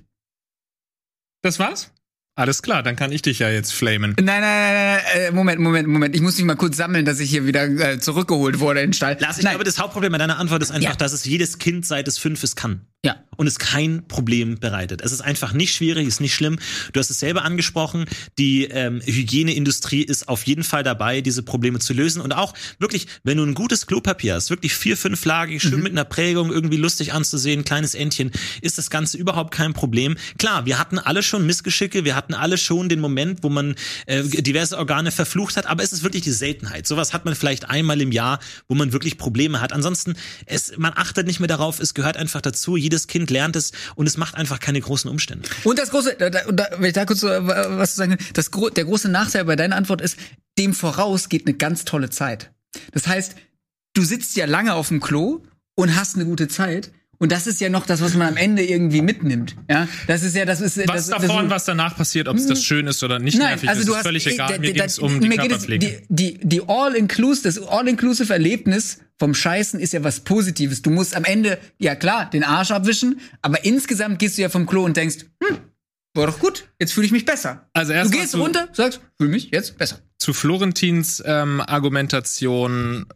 Das 1.42 1.58
war's? 1.58 1.90
Alles 2.34 2.62
klar, 2.62 2.82
dann 2.82 2.96
kann 2.96 3.12
ich 3.12 3.20
dich 3.20 3.40
ja 3.40 3.50
jetzt 3.50 3.74
flamen. 3.74 4.14
Nein, 4.18 4.24
nein, 4.24 4.40
nein, 4.40 4.74
nein, 4.74 5.00
äh, 5.14 5.30
Moment, 5.32 5.60
Moment, 5.60 5.86
Moment. 5.88 6.14
Ich 6.14 6.22
muss 6.22 6.36
mich 6.38 6.46
mal 6.46 6.54
kurz 6.56 6.78
sammeln, 6.78 7.04
dass 7.04 7.20
ich 7.20 7.28
hier 7.28 7.44
wieder 7.46 7.64
äh, 7.64 7.98
zurückgeholt 7.98 8.58
wurde 8.58 8.80
in 8.80 8.86
den 8.88 8.92
Stall. 8.94 9.18
Lars, 9.20 9.36
ich 9.36 9.44
Nein. 9.44 9.52
glaube, 9.52 9.64
das 9.64 9.78
Hauptproblem 9.78 10.12
bei 10.12 10.18
deiner 10.18 10.38
Antwort 10.38 10.62
ist 10.62 10.70
einfach, 10.70 10.90
Ja. 10.92 10.96
dass 10.96 11.12
es 11.12 11.26
jedes 11.26 11.58
Kind 11.58 11.84
seit 11.84 12.08
es 12.08 12.16
fünf 12.16 12.42
ist 12.42 12.56
kann. 12.56 12.86
Ja. 13.04 13.16
Und 13.36 13.48
es 13.48 13.58
kein 13.58 14.06
Problem 14.06 14.60
bereitet. 14.60 15.00
Es 15.02 15.10
ist 15.10 15.22
einfach 15.22 15.52
nicht 15.54 15.74
schwierig, 15.74 16.06
ist 16.06 16.20
nicht 16.20 16.34
schlimm. 16.34 16.60
Du 16.92 17.00
hast 17.00 17.10
es 17.10 17.18
selber 17.18 17.42
angesprochen. 17.42 18.04
Die 18.38 18.64
ähm, 18.66 19.00
Hygieneindustrie 19.04 20.02
ist 20.02 20.28
auf 20.28 20.46
jeden 20.46 20.62
Fall 20.62 20.84
dabei, 20.84 21.20
diese 21.22 21.42
Probleme 21.42 21.80
zu 21.80 21.94
lösen. 21.94 22.22
Und 22.22 22.32
auch 22.32 22.54
wirklich, 22.78 23.08
wenn 23.24 23.38
du 23.38 23.44
ein 23.44 23.54
gutes 23.54 23.88
Klopapier 23.88 24.34
hast, 24.34 24.50
wirklich 24.50 24.74
vier, 24.74 24.96
fünflagig, 24.96 25.60
schön 25.62 25.78
Mhm. 25.78 25.82
mit 25.82 25.92
einer 25.92 26.04
Prägung, 26.04 26.52
irgendwie 26.52 26.76
lustig 26.76 27.12
anzusehen, 27.14 27.64
kleines 27.64 27.94
Entchen, 27.94 28.30
ist 28.60 28.78
das 28.78 28.90
Ganze 28.90 29.16
überhaupt 29.16 29.52
kein 29.52 29.72
Problem. 29.72 30.16
Klar, 30.38 30.66
wir 30.66 30.78
hatten 30.78 31.00
alle 31.00 31.24
schon 31.24 31.44
Missgeschicke, 31.44 32.04
wir 32.04 32.14
hatten 32.14 32.34
alle 32.34 32.58
schon 32.58 32.88
den 32.88 33.00
Moment, 33.00 33.42
wo 33.42 33.48
man 33.48 33.74
äh, 34.06 34.22
diverse 34.22 34.78
Organe 34.78 35.10
verflucht 35.10 35.56
hat, 35.56 35.66
aber 35.66 35.82
es 35.82 35.92
ist 35.92 36.04
wirklich 36.04 36.22
die 36.22 36.30
Seltenheit. 36.30 36.86
Sowas 36.86 37.12
hat 37.12 37.24
man 37.24 37.34
vielleicht 37.34 37.68
einmal 37.68 38.00
im 38.00 38.12
Jahr, 38.12 38.38
wo 38.68 38.76
man 38.76 38.92
wirklich 38.92 39.18
Probleme 39.18 39.60
hat. 39.60 39.72
Ansonsten, 39.72 40.14
es, 40.46 40.76
man 40.76 40.92
achtet 40.94 41.26
nicht 41.26 41.40
mehr 41.40 41.48
darauf, 41.48 41.80
es 41.80 41.94
gehört 41.94 42.16
einfach 42.16 42.42
dazu. 42.42 42.76
Jedes 42.92 43.06
Kind 43.06 43.30
lernt 43.30 43.56
es 43.56 43.72
und 43.94 44.06
es 44.06 44.18
macht 44.18 44.34
einfach 44.34 44.60
keine 44.60 44.78
großen 44.78 45.10
Umstände. 45.10 45.48
Und 45.64 45.78
das 45.78 45.90
große, 45.90 46.14
da, 46.18 46.28
da, 46.28 46.68
wenn 46.76 46.84
ich 46.84 46.92
da 46.92 47.06
kurz 47.06 47.22
äh, 47.22 47.46
was 47.46 47.92
zu 47.92 47.96
sagen 47.96 48.18
das, 48.34 48.50
der 48.50 48.84
große 48.84 49.08
Nachteil 49.08 49.46
bei 49.46 49.56
deiner 49.56 49.76
Antwort 49.76 50.02
ist, 50.02 50.18
dem 50.58 50.74
voraus 50.74 51.30
geht 51.30 51.46
eine 51.46 51.56
ganz 51.56 51.86
tolle 51.86 52.10
Zeit. 52.10 52.52
Das 52.92 53.06
heißt, 53.06 53.34
du 53.94 54.02
sitzt 54.02 54.36
ja 54.36 54.44
lange 54.44 54.74
auf 54.74 54.88
dem 54.88 55.00
Klo 55.00 55.42
und 55.74 55.96
hast 55.96 56.16
eine 56.16 56.26
gute 56.26 56.48
Zeit. 56.48 56.92
Und 57.22 57.30
das 57.30 57.46
ist 57.46 57.60
ja 57.60 57.68
noch 57.68 57.86
das, 57.86 58.00
was 58.00 58.14
man 58.14 58.26
am 58.26 58.36
Ende 58.36 58.64
irgendwie 58.64 59.00
mitnimmt. 59.00 59.54
Ja, 59.70 59.86
das 60.08 60.24
ist 60.24 60.34
ja, 60.34 60.44
das 60.44 60.60
ist 60.60 60.76
Was 60.78 60.86
das, 60.86 61.06
davor 61.06 61.28
das, 61.28 61.36
und 61.44 61.50
was 61.50 61.64
danach 61.64 61.96
passiert, 61.96 62.26
ob 62.26 62.36
es 62.36 62.48
das 62.48 62.64
schön 62.64 62.88
ist 62.88 63.00
oder 63.04 63.20
nicht 63.20 63.38
Nein, 63.38 63.50
nervig 63.50 63.68
also 63.68 63.80
ist, 63.82 63.86
du 63.86 63.92
ist 63.92 63.96
hast 63.98 64.02
völlig 64.06 64.26
eh, 64.26 64.30
egal. 64.30 64.52
da- 64.54 64.58
Mir 64.58 64.74
da- 64.74 64.84
es 64.84 64.98
um 64.98 65.20
die 65.20 65.28
mir 65.28 65.36
geht 65.36 65.52
es-. 65.52 65.66
Die, 65.66 65.98
die, 66.08 66.38
die 66.42 66.62
All-Inclusive, 66.66 67.44
das 67.44 67.58
All-Inclusive 67.62 68.32
Erlebnis 68.32 68.98
vom 69.20 69.34
Scheißen 69.34 69.78
ist 69.78 69.92
ja 69.92 70.02
was 70.02 70.18
Positives. 70.20 70.82
Du 70.82 70.90
musst 70.90 71.14
am 71.14 71.22
Ende, 71.22 71.58
ja 71.78 71.94
klar, 71.94 72.28
den 72.28 72.42
Arsch 72.42 72.72
abwischen, 72.72 73.20
aber 73.40 73.64
insgesamt 73.64 74.18
gehst 74.18 74.36
du 74.36 74.42
ja 74.42 74.48
vom 74.48 74.66
Klo 74.66 74.84
und 74.84 74.96
denkst, 74.96 75.18
hm, 75.44 75.58
war 76.14 76.26
doch 76.26 76.40
gut, 76.40 76.64
jetzt 76.80 76.92
fühle 76.92 77.06
ich 77.06 77.12
mich 77.12 77.24
besser. 77.24 77.68
Also 77.72 77.92
Du 77.92 77.98
erst 77.98 78.10
gehst 78.12 78.34
runter, 78.34 78.68
sagst, 78.72 79.00
fühle 79.16 79.30
mich 79.30 79.50
jetzt 79.52 79.78
besser. 79.78 80.00
zu 80.18 80.32
Florentins 80.32 81.22
ähm, 81.24 81.60
Argumentation, 81.64 83.06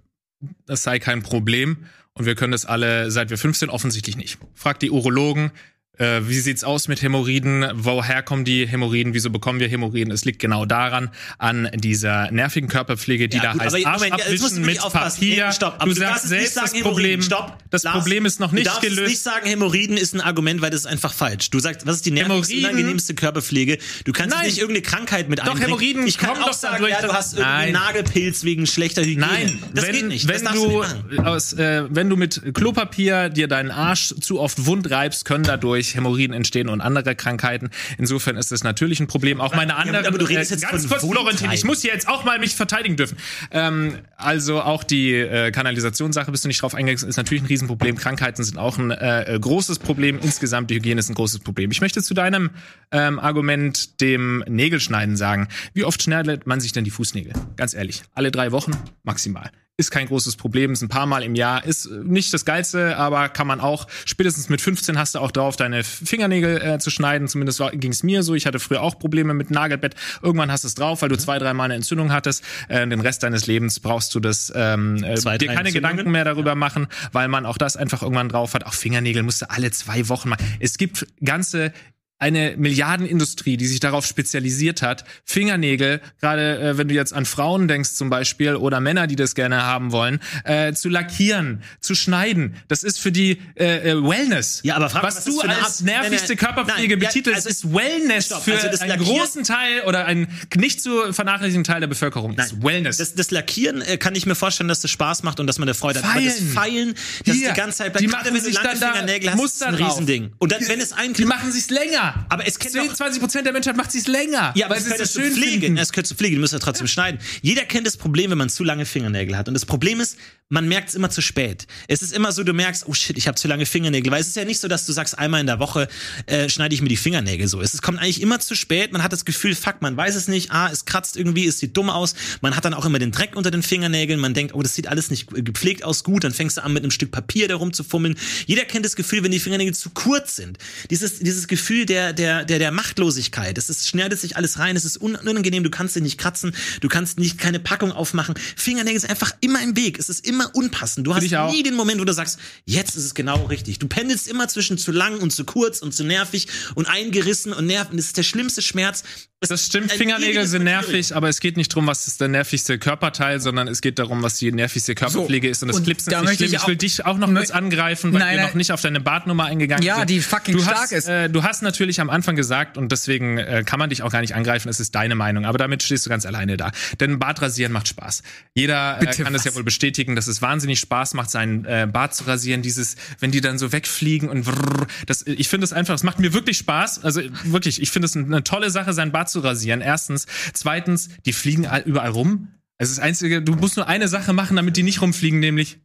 das 0.64 0.84
sei 0.84 1.00
kein 1.00 1.24
Problem 1.24 1.78
und 2.16 2.24
wir 2.24 2.34
können 2.34 2.52
das 2.52 2.64
alle, 2.64 3.10
seit 3.10 3.28
wir 3.30 3.38
15, 3.38 3.68
offensichtlich 3.68 4.16
nicht. 4.16 4.38
Fragt 4.54 4.82
die 4.82 4.90
Urologen, 4.90 5.52
äh, 5.98 6.20
wie 6.28 6.38
sieht's 6.38 6.64
aus 6.64 6.88
mit 6.88 7.00
Hämorrhoiden? 7.02 7.66
Woher 7.74 8.22
kommen 8.22 8.44
die 8.44 8.66
Hämorrhoiden? 8.66 9.14
Wieso 9.14 9.30
bekommen 9.30 9.60
wir 9.60 9.68
Hämorrhoiden? 9.68 10.12
Es 10.12 10.24
liegt 10.24 10.38
genau 10.38 10.64
daran, 10.66 11.10
an 11.38 11.68
dieser 11.74 12.30
nervigen 12.30 12.68
Körperpflege, 12.68 13.28
die 13.28 13.38
Ja, 13.38 13.42
da 13.44 13.52
gut, 13.52 13.62
heißt 13.62 13.74
aber 13.76 13.86
Arsch 13.86 14.02
Moment, 14.02 14.14
abwischen 14.14 14.64
mit 14.64 14.82
aufpassen. 14.82 15.20
Papier. 15.20 15.46
Nee, 15.46 15.52
stopp, 15.52 15.80
du 15.80 15.86
du 15.86 15.92
sagst 15.94 16.28
selbst, 16.28 16.56
das 16.56 16.72
Problem. 16.80 17.22
Stopp, 17.22 17.56
das 17.70 17.82
Lars, 17.82 17.98
Problem 17.98 18.26
ist 18.26 18.40
noch 18.40 18.52
nicht 18.52 18.66
du 18.66 18.70
darfst 18.70 18.82
gelöst. 18.82 19.08
nicht 19.08 19.22
sagen, 19.22 19.46
Hämorrhoiden 19.46 19.96
ist 19.96 20.14
ein 20.14 20.20
Argument, 20.20 20.60
weil 20.60 20.70
das 20.70 20.80
ist 20.80 20.86
einfach 20.86 21.12
falsch. 21.12 21.50
Du 21.50 21.58
sagst, 21.58 21.86
was 21.86 21.96
ist 21.96 22.06
die 22.06 22.10
nervigste, 22.10 22.56
unangenehmste 22.58 23.14
Körperpflege? 23.14 23.78
Du 24.04 24.12
kannst 24.12 24.36
Nein. 24.36 24.46
nicht 24.46 24.58
irgendeine 24.58 24.82
Krankheit 24.82 25.28
mit 25.28 25.38
Doch, 25.38 25.44
einbringen. 25.44 25.64
Hämorrhoiden 25.64 26.06
ich 26.06 26.18
kann 26.18 26.30
auch 26.36 26.46
doch 26.46 26.52
sagen, 26.52 26.84
ja, 26.88 27.00
du 27.00 27.12
hast 27.12 27.34
irgendwie 27.34 27.50
Nein. 27.50 27.72
Nagelpilz 27.72 28.44
wegen 28.44 28.66
schlechter 28.66 29.02
Hygiene. 29.02 29.26
Nein, 29.26 29.58
das 29.74 29.86
wenn, 29.86 29.92
geht 29.92 30.06
nicht. 30.08 30.28
Wenn 30.28 30.44
du, 30.44 30.52
du 30.52 30.84
nicht 31.10 31.20
aus, 31.24 31.52
äh, 31.54 31.84
wenn 31.88 32.08
du 32.10 32.16
mit 32.16 32.42
Klopapier 32.54 33.28
dir 33.30 33.48
deinen 33.48 33.70
Arsch 33.70 34.14
zu 34.20 34.40
oft 34.40 34.66
wund 34.66 34.90
reibst, 34.90 35.24
können 35.24 35.44
dadurch 35.44 35.85
Hämorrhoiden 35.94 36.34
entstehen 36.34 36.68
und 36.68 36.80
andere 36.80 37.14
Krankheiten. 37.14 37.70
Insofern 37.98 38.36
ist 38.36 38.52
das 38.52 38.64
natürlich 38.64 39.00
ein 39.00 39.06
Problem. 39.06 39.40
Auch 39.40 39.54
meine 39.54 39.74
aber 39.76 39.82
anderen. 39.82 40.18
du 40.18 40.24
redest 40.24 40.50
jetzt 40.50 40.68
ganz 40.68 40.88
kurz, 40.88 41.04
Florentin, 41.04 41.50
ich 41.52 41.64
muss 41.64 41.82
hier 41.82 41.92
jetzt 41.92 42.08
auch 42.08 42.24
mal 42.24 42.38
mich 42.38 42.54
verteidigen 42.54 42.96
dürfen. 42.96 43.16
Ähm, 43.50 43.98
also 44.16 44.60
auch 44.60 44.84
die 44.84 45.12
äh, 45.12 45.50
Kanalisationssache, 45.50 46.30
bist 46.30 46.44
du 46.44 46.48
nicht 46.48 46.62
drauf 46.62 46.74
eingegangen, 46.74 47.08
ist 47.08 47.16
natürlich 47.16 47.42
ein 47.42 47.46
Riesenproblem. 47.46 47.96
Krankheiten 47.96 48.42
sind 48.44 48.58
auch 48.58 48.78
ein 48.78 48.90
äh, 48.90 49.38
großes 49.40 49.78
Problem. 49.78 50.18
Insgesamt 50.22 50.70
die 50.70 50.76
Hygiene 50.76 50.98
ist 50.98 51.08
ein 51.08 51.14
großes 51.14 51.40
Problem. 51.40 51.70
Ich 51.70 51.80
möchte 51.80 52.02
zu 52.02 52.14
deinem 52.14 52.50
ähm, 52.90 53.18
Argument, 53.18 54.00
dem 54.00 54.44
Nägelschneiden, 54.48 55.16
sagen: 55.16 55.48
Wie 55.74 55.84
oft 55.84 56.02
schneidet 56.02 56.46
man 56.46 56.60
sich 56.60 56.72
denn 56.72 56.84
die 56.84 56.90
Fußnägel? 56.90 57.32
Ganz 57.56 57.74
ehrlich, 57.74 58.02
alle 58.14 58.30
drei 58.30 58.52
Wochen 58.52 58.72
maximal. 59.02 59.50
Ist 59.78 59.90
kein 59.90 60.06
großes 60.06 60.36
Problem, 60.36 60.72
ist 60.72 60.80
ein 60.80 60.88
paar 60.88 61.04
Mal 61.04 61.22
im 61.22 61.34
Jahr, 61.34 61.64
ist 61.64 61.90
nicht 61.90 62.32
das 62.32 62.46
Geilste, 62.46 62.96
aber 62.96 63.28
kann 63.28 63.46
man 63.46 63.60
auch, 63.60 63.86
spätestens 64.06 64.48
mit 64.48 64.62
15 64.62 64.98
hast 64.98 65.14
du 65.14 65.18
auch 65.18 65.30
drauf, 65.30 65.56
deine 65.56 65.84
Fingernägel 65.84 66.62
äh, 66.62 66.78
zu 66.78 66.88
schneiden, 66.88 67.28
zumindest 67.28 67.62
ging 67.72 67.92
es 67.92 68.02
mir 68.02 68.22
so, 68.22 68.34
ich 68.34 68.46
hatte 68.46 68.58
früher 68.58 68.80
auch 68.80 68.98
Probleme 68.98 69.34
mit 69.34 69.50
Nagelbett, 69.50 69.94
irgendwann 70.22 70.50
hast 70.50 70.64
du 70.64 70.68
es 70.68 70.76
drauf, 70.76 71.02
weil 71.02 71.10
du 71.10 71.18
zwei, 71.18 71.38
dreimal 71.38 71.66
eine 71.66 71.74
Entzündung 71.74 72.10
hattest, 72.10 72.42
äh, 72.68 72.86
den 72.86 73.00
Rest 73.00 73.22
deines 73.22 73.46
Lebens 73.46 73.78
brauchst 73.80 74.14
du 74.14 74.20
das, 74.20 74.50
ähm, 74.56 75.04
äh, 75.04 75.14
Zwei, 75.16 75.36
dir 75.36 75.52
keine? 75.52 75.70
Gedanken 75.70 76.10
mehr 76.10 76.24
darüber 76.24 76.54
machen, 76.54 76.86
weil 77.12 77.28
man 77.28 77.44
auch 77.44 77.58
das 77.58 77.76
einfach 77.76 78.00
irgendwann 78.00 78.30
drauf 78.30 78.54
hat, 78.54 78.64
auch 78.64 78.72
Fingernägel 78.72 79.22
musst 79.22 79.42
du 79.42 79.50
alle 79.50 79.70
zwei 79.72 80.08
Wochen 80.08 80.30
machen. 80.30 80.56
Es 80.58 80.78
gibt 80.78 81.06
ganze 81.22 81.72
eine 82.18 82.54
Milliardenindustrie, 82.56 83.56
die 83.56 83.66
sich 83.66 83.80
darauf 83.80 84.06
spezialisiert 84.06 84.80
hat, 84.82 85.04
Fingernägel, 85.24 86.00
gerade 86.20 86.58
äh, 86.58 86.78
wenn 86.78 86.88
du 86.88 86.94
jetzt 86.94 87.12
an 87.12 87.26
Frauen 87.26 87.68
denkst 87.68 87.94
zum 87.94 88.08
Beispiel 88.08 88.56
oder 88.56 88.80
Männer, 88.80 89.06
die 89.06 89.16
das 89.16 89.34
gerne 89.34 89.62
haben 89.62 89.92
wollen, 89.92 90.20
äh, 90.44 90.72
zu 90.72 90.88
lackieren, 90.88 91.62
zu 91.80 91.94
schneiden. 91.94 92.56
Das 92.68 92.82
ist 92.82 92.98
für 93.00 93.12
die 93.12 93.38
äh, 93.56 93.90
äh, 93.90 94.02
Wellness. 94.02 94.60
Ja, 94.62 94.76
aber 94.76 94.88
frag 94.88 95.02
was, 95.02 95.16
was 95.16 95.24
du 95.24 95.40
als 95.40 95.82
nervigste 95.82 96.34
Nein, 96.34 96.38
nein, 96.40 96.54
Körperpflege 96.54 96.94
nein, 96.94 97.02
ja, 97.02 97.08
betitelst, 97.08 97.46
also- 97.46 97.48
ist 97.48 97.74
Wellness 97.74 98.26
Stopp, 98.26 98.44
für 98.44 98.60
also 98.60 98.82
einen 98.82 99.02
großen 99.02 99.44
Teil 99.44 99.82
oder 99.82 100.06
einen 100.06 100.28
nicht 100.54 100.80
zu 100.80 101.12
vernachlässigen 101.12 101.64
Teil 101.64 101.80
der 101.80 101.86
Bevölkerung. 101.86 102.36
ist 102.36 102.62
Wellness. 102.62 102.96
Das, 102.96 103.14
das 103.14 103.30
Lackieren 103.30 103.82
äh, 103.82 103.98
kann 103.98 104.14
ich 104.14 104.24
mir 104.24 104.34
vorstellen, 104.34 104.68
dass 104.68 104.80
das 104.80 104.90
Spaß 104.90 105.22
macht 105.22 105.38
und 105.40 105.46
dass 105.46 105.58
man 105.58 105.68
eine 105.68 105.74
Freude 105.74 106.02
hat. 106.02 106.16
Aber 106.16 106.24
das 106.24 106.38
Feilen. 106.38 106.66
Feilen, 106.66 106.94
das 107.24 107.36
Hier, 107.36 107.48
die 107.50 107.54
ganze 107.54 107.78
Zeit 107.78 108.00
die 108.00 108.06
gerade 108.06 108.30
machen 108.30 108.40
sich 108.40 108.54
dann 108.58 108.80
da 108.80 108.92
Fingernägel 108.92 109.30
hast, 109.30 109.36
Muster 109.36 109.66
ist 109.66 109.72
ein 109.74 109.78
drauf. 109.78 109.92
Riesending. 109.92 110.32
Und 110.38 110.52
dann, 110.52 110.66
wenn 110.68 110.80
es 110.80 110.92
ein 110.92 111.12
die 111.12 111.24
machen 111.24 111.52
sich's 111.52 111.70
länger. 111.70 112.05
Aber 112.28 112.46
es 112.46 112.58
kennt 112.58 112.72
10, 112.72 112.86
doch- 112.88 112.94
20 112.94 113.20
Prozent 113.20 113.46
der 113.46 113.52
Menschheit 113.52 113.76
macht 113.76 113.92
sich's 113.92 114.06
länger. 114.06 114.52
Ja, 114.54 114.66
aber 114.66 114.76
es 114.76 114.84
sie 114.84 114.92
es 114.92 115.12
zu 115.12 115.20
so 115.20 115.20
schön 115.20 115.32
Pflege. 115.34 115.66
finden. 115.66 115.78
Es 115.78 115.92
gehört 115.92 116.06
zu 116.06 116.14
Pflege, 116.14 116.36
du 116.36 116.40
musst 116.40 116.52
ja 116.52 116.58
trotzdem 116.58 116.86
schneiden. 116.86 117.20
Jeder 117.42 117.64
kennt 117.64 117.86
das 117.86 117.96
Problem, 117.96 118.30
wenn 118.30 118.38
man 118.38 118.48
zu 118.48 118.64
lange 118.64 118.84
Fingernägel 118.86 119.36
hat. 119.36 119.48
Und 119.48 119.54
das 119.54 119.66
Problem 119.66 120.00
ist, 120.00 120.16
man 120.48 120.68
merkt 120.68 120.90
es 120.90 120.94
immer 120.94 121.10
zu 121.10 121.22
spät. 121.22 121.66
Es 121.88 122.02
ist 122.02 122.12
immer 122.12 122.30
so, 122.30 122.44
du 122.44 122.52
merkst, 122.52 122.84
oh 122.86 122.94
shit, 122.94 123.18
ich 123.18 123.26
habe 123.26 123.36
zu 123.36 123.48
lange 123.48 123.66
Fingernägel. 123.66 124.12
Weil 124.12 124.20
es 124.20 124.28
ist 124.28 124.36
ja 124.36 124.44
nicht 124.44 124.60
so, 124.60 124.68
dass 124.68 124.86
du 124.86 124.92
sagst, 124.92 125.18
einmal 125.18 125.40
in 125.40 125.46
der 125.48 125.58
Woche 125.58 125.88
äh, 126.26 126.48
schneide 126.48 126.72
ich 126.72 126.82
mir 126.82 126.88
die 126.88 126.96
Fingernägel 126.96 127.48
so. 127.48 127.60
Es 127.60 127.74
ist- 127.74 127.82
kommt 127.82 127.98
eigentlich 127.98 128.22
immer 128.22 128.38
zu 128.38 128.54
spät. 128.54 128.92
Man 128.92 129.02
hat 129.02 129.12
das 129.12 129.24
Gefühl, 129.24 129.56
fuck, 129.56 129.82
man 129.82 129.96
weiß 129.96 130.14
es 130.14 130.28
nicht. 130.28 130.52
Ah, 130.52 130.68
es 130.72 130.84
kratzt 130.84 131.16
irgendwie, 131.16 131.46
es 131.48 131.58
sieht 131.58 131.76
dumm 131.76 131.90
aus. 131.90 132.14
Man 132.42 132.54
hat 132.54 132.64
dann 132.64 132.74
auch 132.74 132.84
immer 132.84 133.00
den 133.00 133.10
Dreck 133.10 133.34
unter 133.34 133.50
den 133.50 133.64
Fingernägeln. 133.64 134.20
Man 134.20 134.34
denkt, 134.34 134.54
oh, 134.54 134.62
das 134.62 134.76
sieht 134.76 134.86
alles 134.86 135.10
nicht 135.10 135.26
gepflegt 135.44 135.82
aus, 135.82 136.04
gut. 136.04 136.22
Dann 136.22 136.32
fängst 136.32 136.58
du 136.58 136.62
an, 136.62 136.72
mit 136.72 136.84
einem 136.84 136.92
Stück 136.92 137.10
Papier 137.10 137.48
da 137.48 137.56
rumzufummeln. 137.56 138.16
Jeder 138.46 138.64
kennt 138.66 138.84
das 138.84 138.94
Gefühl, 138.94 139.24
wenn 139.24 139.32
die 139.32 139.40
Fingernägel 139.40 139.74
zu 139.74 139.90
kurz 139.90 140.36
sind. 140.36 140.58
Dieses, 140.90 141.18
dieses 141.18 141.48
Gefühl 141.48 141.86
der, 141.86 142.12
der, 142.12 142.44
der, 142.44 142.60
der 142.60 142.70
Machtlosigkeit. 142.70 143.58
Es 143.58 143.68
ist, 143.68 143.88
schneidet 143.88 144.20
sich 144.20 144.36
alles 144.36 144.60
rein. 144.60 144.76
Es 144.76 144.84
ist 144.84 145.00
un- 145.02 145.16
unangenehm. 145.16 145.64
Du 145.64 145.70
kannst 145.70 145.94
sie 145.94 146.00
nicht 146.00 146.18
kratzen. 146.18 146.54
Du 146.80 146.86
kannst 146.88 147.18
nicht 147.18 147.36
keine 147.36 147.58
Packung 147.58 147.90
aufmachen. 147.90 148.36
Fingernägel 148.54 149.00
sind 149.00 149.10
einfach 149.10 149.32
immer 149.40 149.60
im 149.60 149.74
Weg. 149.76 149.98
Es 149.98 150.08
ist 150.08 150.24
immer 150.24 150.35
unpassend. 150.52 151.06
Du 151.06 151.14
hast 151.14 151.24
ich 151.24 151.36
auch. 151.36 151.50
nie 151.52 151.62
den 151.62 151.74
Moment, 151.74 152.00
wo 152.00 152.04
du 152.04 152.12
sagst, 152.12 152.38
jetzt 152.64 152.96
ist 152.96 153.04
es 153.04 153.14
genau 153.14 153.44
richtig. 153.46 153.78
Du 153.78 153.88
pendelst 153.88 154.28
immer 154.28 154.48
zwischen 154.48 154.78
zu 154.78 154.92
lang 154.92 155.18
und 155.18 155.32
zu 155.32 155.44
kurz 155.44 155.80
und 155.80 155.94
zu 155.94 156.04
nervig 156.04 156.48
und 156.74 156.86
eingerissen 156.86 157.52
und 157.52 157.66
nerven. 157.66 157.96
Das 157.96 158.06
ist 158.06 158.16
der 158.18 158.22
schlimmste 158.22 158.62
Schmerz. 158.62 159.02
Das 159.40 159.50
ist 159.50 159.66
stimmt, 159.66 159.92
Fingernägel 159.92 160.46
sind 160.46 160.64
nervig, 160.64 161.14
aber 161.14 161.28
es 161.28 161.40
geht 161.40 161.58
nicht 161.58 161.68
drum, 161.68 161.86
was 161.86 162.06
ist 162.06 162.22
der 162.22 162.28
nervigste 162.28 162.78
Körperteil, 162.78 163.38
sondern 163.38 163.68
es 163.68 163.82
geht 163.82 163.98
darum, 163.98 164.22
was 164.22 164.38
die 164.38 164.50
nervigste 164.50 164.94
Körperpflege 164.94 165.46
ist. 165.46 165.62
Und 165.62 165.68
das 165.68 165.82
Clipsen 165.82 166.10
da 166.10 166.16
ist 166.16 166.22
nicht 166.22 166.30
möchte 166.30 166.44
schlimm. 166.44 166.54
ich 166.56 166.62
Ich 166.62 166.68
will 166.68 166.76
dich 166.76 167.04
auch 167.04 167.18
noch 167.18 167.28
kurz 167.32 167.50
angreifen, 167.50 168.14
weil 168.14 168.20
Nein, 168.20 168.30
wir 168.30 168.36
nein. 168.38 168.46
noch 168.46 168.54
nicht 168.54 168.72
auf 168.72 168.80
deine 168.80 168.98
Bartnummer 168.98 169.44
eingegangen 169.44 169.84
Ja, 169.84 169.98
sind. 169.98 170.08
die 170.10 170.20
fucking 170.20 170.56
du 170.56 170.62
stark 170.62 170.78
hast, 170.78 170.92
ist. 170.92 171.06
Äh, 171.08 171.28
du 171.28 171.42
hast 171.42 171.62
natürlich 171.62 172.00
am 172.00 172.08
Anfang 172.08 172.34
gesagt, 172.34 172.78
und 172.78 172.90
deswegen 172.92 173.36
äh, 173.36 173.62
kann 173.66 173.78
man 173.78 173.90
dich 173.90 174.02
auch 174.02 174.10
gar 174.10 174.22
nicht 174.22 174.34
angreifen, 174.34 174.70
es 174.70 174.80
ist 174.80 174.94
deine 174.94 175.14
Meinung, 175.14 175.44
aber 175.44 175.58
damit 175.58 175.82
stehst 175.82 176.06
du 176.06 176.10
ganz 176.10 176.24
alleine 176.24 176.56
da. 176.56 176.72
Denn 176.98 177.18
Bartrasieren 177.18 177.72
macht 177.72 177.88
Spaß. 177.88 178.22
Jeder 178.54 179.02
äh, 179.02 179.06
kann 179.22 179.34
das 179.34 179.44
ja 179.44 179.50
was? 179.50 179.56
wohl 179.56 179.64
bestätigen, 179.64 180.16
dass 180.16 180.25
es 180.28 180.42
wahnsinnig 180.42 180.80
Spaß 180.80 181.14
macht, 181.14 181.30
seinen 181.30 181.64
äh, 181.64 181.88
Bart 181.90 182.14
zu 182.14 182.24
rasieren. 182.24 182.62
Dieses, 182.62 182.96
wenn 183.20 183.30
die 183.30 183.40
dann 183.40 183.58
so 183.58 183.72
wegfliegen 183.72 184.28
und 184.28 184.44
vrrr, 184.44 184.86
das, 185.06 185.26
ich 185.26 185.48
finde 185.48 185.64
es 185.64 185.72
einfach, 185.72 185.94
es 185.94 186.02
macht 186.02 186.18
mir 186.18 186.32
wirklich 186.32 186.58
Spaß. 186.58 187.04
Also 187.04 187.20
wirklich, 187.44 187.80
ich 187.80 187.90
finde 187.90 188.06
es 188.06 188.16
eine 188.16 188.44
tolle 188.44 188.70
Sache, 188.70 188.92
seinen 188.92 189.12
Bart 189.12 189.30
zu 189.30 189.40
rasieren. 189.40 189.80
Erstens. 189.80 190.26
Zweitens, 190.52 191.08
die 191.24 191.32
fliegen 191.32 191.66
all- 191.66 191.82
überall 191.82 192.10
rum. 192.10 192.48
Es 192.78 192.90
ist 192.90 192.98
einzige, 192.98 193.40
du 193.42 193.54
musst 193.54 193.76
nur 193.76 193.86
eine 193.88 194.08
Sache 194.08 194.32
machen, 194.32 194.56
damit 194.56 194.76
die 194.76 194.82
nicht 194.82 195.00
rumfliegen, 195.00 195.40
nämlich 195.40 195.78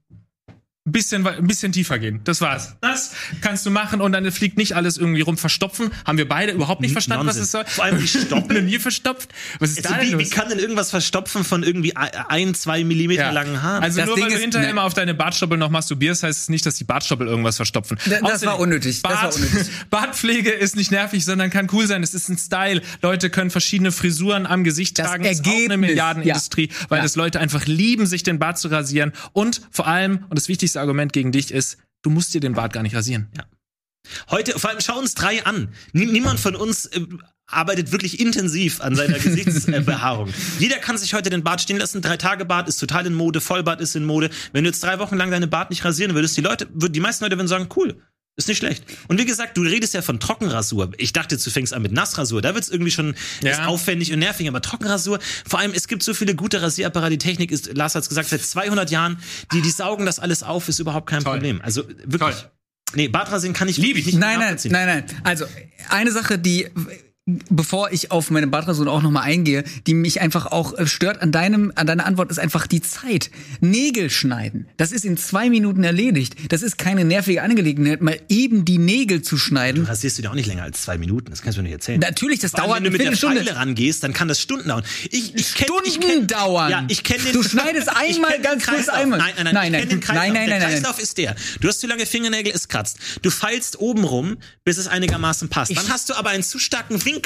ein 0.88 0.94
bisschen, 0.94 1.28
ein 1.28 1.46
bisschen 1.46 1.72
tiefer 1.72 2.00
gehen. 2.00 2.22
Das 2.24 2.42
war's. 2.42 2.76
Das 2.82 3.12
kannst 3.42 3.68
du 3.68 3.70
machen 3.70 4.02
und 4.02 4.14
dann 4.14 4.32
fliegt 4.32 4.58
nicht 4.58 4.76
alles 4.76 4.98
irgendwie 4.98 5.22
rum. 5.22 5.38
Verstopfen 5.38 5.92
haben 6.08 6.18
wir 6.18 6.28
beide 6.28 6.54
überhaupt 6.54 6.82
nicht 6.82 6.94
verstanden, 6.94 7.28
was 7.28 7.38
es 7.38 7.52
soll. 7.52 7.66
Vor 7.68 7.84
allem 7.84 8.00
die 8.00 8.08
Stoppeln. 8.08 8.66
Noch 8.66 8.72
nie 8.72 8.80
verstopft. 8.80 9.30
Was 9.60 9.72
ist 9.78 9.86
Also 9.86 9.94
da 9.96 10.02
wie, 10.02 10.10
denn 10.10 10.18
wie 10.20 10.28
kann 10.30 10.50
denn 10.50 10.58
irgendwas 10.58 10.90
verstopfen 10.90 11.44
von 11.44 11.62
irgendwie 11.62 11.96
ein, 11.96 12.56
zwei 12.56 12.84
Millimeter 12.84 13.22
Ja. 13.26 13.32
langen 13.32 13.62
Haaren? 13.62 13.84
Also 13.84 14.00
Das 14.00 14.08
nur 14.08 14.16
Ding 14.16 14.24
weil 14.26 14.30
du 14.32 14.36
ist, 14.38 14.42
hinterher 14.42 14.68
ne- 14.70 14.72
immer 14.72 14.84
auf 14.86 14.96
deine 14.96 15.14
Bartstoppel 15.14 15.56
noch 15.60 15.70
masturbierst, 15.70 16.24
heißt 16.24 16.42
es 16.42 16.50
nicht, 16.50 16.66
dass 16.66 16.76
die 16.78 16.84
Bartstoppel 16.84 17.28
irgendwas 17.28 17.58
verstopfen. 17.58 18.00
Da- 18.10 18.20
das 18.22 18.44
war 18.44 18.58
unnötig, 18.60 19.04
das 19.04 19.12
war 19.14 19.22
Bart, 19.22 19.36
unnötig. 19.36 19.68
Bartpflege 19.92 20.50
ist 20.50 20.76
nicht 20.76 20.90
nervig, 20.92 21.24
sondern 21.26 21.52
kann 21.52 21.68
cool 21.74 21.86
sein. 21.86 22.02
Es 22.02 22.16
ist 22.16 22.28
ein 22.28 22.40
Style. 22.40 22.82
Leute 23.04 23.30
können 23.30 23.52
verschiedene 23.52 23.92
Frisuren 23.92 24.48
am 24.48 24.64
Gesicht 24.64 24.98
Das 24.98 25.06
tragen. 25.10 25.26
Das 25.26 25.34
ist 25.34 25.42
auch 25.42 25.46
eine 25.46 25.56
Ergebnis, 25.62 25.90
Milliardenindustrie, 25.90 26.70
weil 26.90 26.98
Ja. 26.98 27.04
das 27.04 27.16
Leute 27.16 27.40
einfach 27.40 27.68
lieben, 27.68 28.08
sich 28.08 28.24
den 28.24 28.40
Bart 28.40 28.58
zu 28.58 28.68
rasieren. 28.70 29.14
Und 29.34 29.62
vor 29.70 29.86
allem, 29.88 30.26
und 30.30 30.40
das 30.40 30.48
wichtigste 30.48 30.71
Argument 30.80 31.14
gegen 31.14 31.32
dich 31.32 31.52
ist, 31.52 31.78
du 32.02 32.10
musst 32.10 32.34
dir 32.34 32.42
den 32.42 32.54
Bart 32.54 32.74
gar 32.74 32.84
nicht 32.84 32.96
rasieren. 32.96 33.30
Heute, 34.30 34.58
vor 34.58 34.70
allem 34.70 34.82
schau 34.82 34.98
uns 34.98 35.14
drei 35.14 35.46
an. 35.46 35.70
Nie, 35.94 36.06
niemand 36.06 36.40
von 36.40 36.56
uns 36.56 36.88
äh, 36.88 37.06
arbeitet 37.46 37.92
wirklich 37.92 38.20
intensiv 38.20 38.82
an 38.82 38.96
seiner 38.96 39.20
Gesichtsbehaarung. 39.20 40.34
Jeder 40.60 40.78
kann 40.78 40.98
sich 40.98 41.14
heute 41.14 41.30
den 41.30 41.44
Bart 41.44 41.62
stehen 41.62 41.78
lassen. 41.78 42.02
Drei 42.02 42.18
Tage 42.18 42.46
Bart 42.46 42.68
ist 42.68 42.78
total 42.78 43.06
in 43.06 43.14
Mode, 43.14 43.42
Vollbart 43.42 43.82
ist 43.82 43.96
in 43.96 44.06
Mode. 44.06 44.30
Wenn 44.54 44.64
du 44.64 44.70
jetzt 44.70 44.84
drei 44.84 45.00
Wochen 45.00 45.18
lang 45.18 45.32
deinen 45.32 45.50
Bart 45.50 45.70
nicht 45.70 45.86
rasieren 45.86 46.16
würdest, 46.16 46.36
die 46.38 46.42
Leute, 46.42 46.68
die 46.74 47.00
meisten 47.00 47.24
Leute 47.24 47.38
würden 47.38 47.48
sagen, 47.48 47.70
cool. 47.76 48.02
Ist 48.38 48.48
nicht 48.48 48.58
schlecht. 48.60 48.84
Und 49.10 49.20
wie 49.20 49.26
gesagt, 49.26 49.58
du 49.58 49.62
redest 49.62 49.94
ja 49.94 50.02
von 50.02 50.20
Trockenrasur. 50.20 50.92
Ich 50.98 51.12
dachte, 51.12 51.36
du 51.38 51.50
fängst 51.50 51.74
an 51.74 51.82
mit 51.82 51.92
Nassrasur. 51.92 52.42
Da 52.42 52.56
wird's 52.56 52.70
irgendwie 52.70 52.92
schon 52.92 53.14
Ja. 53.44 53.66
aufwendig 53.66 54.14
und 54.14 54.20
nervig. 54.20 54.48
Aber 54.48 54.62
Trockenrasur, 54.62 55.20
vor 55.46 55.60
allem, 55.60 55.74
es 55.74 55.88
gibt 55.88 56.02
so 56.02 56.14
viele 56.14 56.34
gute 56.34 56.62
Rasierapparate. 56.62 57.12
Die 57.12 57.18
Technik 57.18 57.52
ist, 57.52 57.76
Lars 57.76 57.94
hat's 57.94 58.08
gesagt, 58.08 58.30
seit 58.30 58.42
200 58.42 58.90
Jahren. 58.90 59.20
Die, 59.54 59.62
die 59.62 59.70
saugen 59.70 60.06
das 60.06 60.20
alles 60.20 60.44
auf, 60.44 60.70
ist 60.70 60.80
überhaupt 60.80 61.10
kein 61.10 61.24
Toll. 61.24 61.34
Problem. 61.34 61.62
Also 61.62 61.84
wirklich. 62.06 62.36
Toll. 62.36 62.52
Nee, 62.94 63.08
Bartrasieren 63.10 63.54
kann 63.54 63.68
ich 63.70 63.78
Lieb 63.78 63.98
ich 63.98 64.06
nicht 64.06 64.18
Nein, 64.18 64.40
nein, 64.40 64.58
nein, 64.70 64.88
nein. 64.88 65.04
Also 65.24 65.46
eine 65.90 66.12
Sache, 66.12 66.38
die 66.40 66.68
bevor 67.50 67.92
ich 67.92 68.12
auf 68.12 68.32
meine 68.32 68.48
Bartrasur 68.48 68.88
auch 68.88 69.02
noch 69.02 69.12
mal 69.12 69.22
eingehe, 69.22 69.64
die 69.88 69.94
mich 69.94 70.22
einfach 70.22 70.48
auch 70.48 70.78
äh, 70.78 70.88
stört 70.88 71.22
an 71.22 71.32
deinem 71.32 71.72
an 71.76 71.88
deiner 71.88 72.06
Antwort 72.06 72.32
ist 72.32 72.40
einfach 72.40 72.68
die 72.68 72.82
Zeit. 72.82 73.32
Nägel 73.60 74.10
schneiden, 74.10 74.68
das 74.78 74.92
ist 74.92 75.06
in 75.06 75.18
zwei 75.18 75.50
Minuten 75.50 75.84
erledigt. 75.84 76.36
Das 76.52 76.62
ist 76.62 76.78
keine 76.78 77.06
nervige 77.06 77.42
Angelegenheit, 77.44 78.02
mal 78.02 78.20
eben 78.30 78.66
die 78.66 78.78
Nägel 78.78 79.22
zu 79.22 79.38
schneiden. 79.38 79.86
rasierst 79.86 80.18
du 80.18 80.22
dir 80.24 80.32
auch 80.32 80.36
nicht 80.36 80.48
länger 80.48 80.64
als 80.64 80.82
zwei 80.82 80.98
Minuten. 80.98 81.30
Das 81.30 81.42
kannst 81.42 81.58
du 81.58 81.62
mir 81.62 81.68
nicht 81.68 81.74
erzählen. 81.74 82.00
Natürlich, 82.00 82.40
das 82.40 82.52
Vor 82.52 82.62
allem, 82.62 82.70
dauert 82.70 82.78
wenn 82.78 82.84
du 82.84 82.90
eine 82.90 82.92
mit 82.92 83.02
der 83.02 83.12
Viertelstunde. 83.18 83.44
Pfeile 83.44 83.56
rangehst, 83.58 84.04
dann 84.04 84.14
kann 84.14 84.28
das 84.28 84.40
Stunden 84.42 84.70
dauern. 84.70 84.84
Ich, 85.10 85.36
ich 85.36 85.56
kenn, 85.56 85.68
Stunden 85.68 85.88
ich 85.88 86.00
kenn, 86.00 86.28
dauern. 86.28 86.72
Ja, 86.72 86.86
ich 86.88 87.04
kenne 87.04 87.24
den. 87.24 87.34
Du 87.34 87.44
schneidest 87.44 87.90
ich 88.08 88.16
einmal 88.16 88.40
ganz 88.42 88.66
kurz 88.66 88.86
Kreislauf. 88.86 88.96
einmal. 88.96 89.20
Nein, 89.20 89.34
nein, 89.36 89.46
nein. 89.46 89.54
Nein, 89.54 89.74
ich 89.74 89.90
nein. 89.90 90.00
Kreislauf. 90.00 90.16
Nein, 90.16 90.34
nein, 90.34 90.48
der 90.48 90.60
nein, 90.60 90.60
nein, 90.60 90.72
Kreislauf 90.74 91.00
ist 91.00 91.18
der. 91.18 91.36
Du 91.60 91.68
hast 91.68 91.80
zu 91.80 91.88
lange 91.88 92.06
Fingernägel, 92.06 92.54
es 92.54 92.68
kratzt. 92.68 92.98
Du 93.22 93.30
feilst 93.30 93.80
oben 93.80 94.04
rum, 94.04 94.38
bis 94.64 94.78
es 94.78 94.88
einigermaßen 94.88 95.50
passt. 95.50 95.76
Dann 95.76 95.90
hast 95.90 96.10
du 96.10 96.16
aber 96.16 96.30
einen 96.30 96.44
zu 96.44 96.60
starken 96.60 97.04
Winkel 97.06 97.21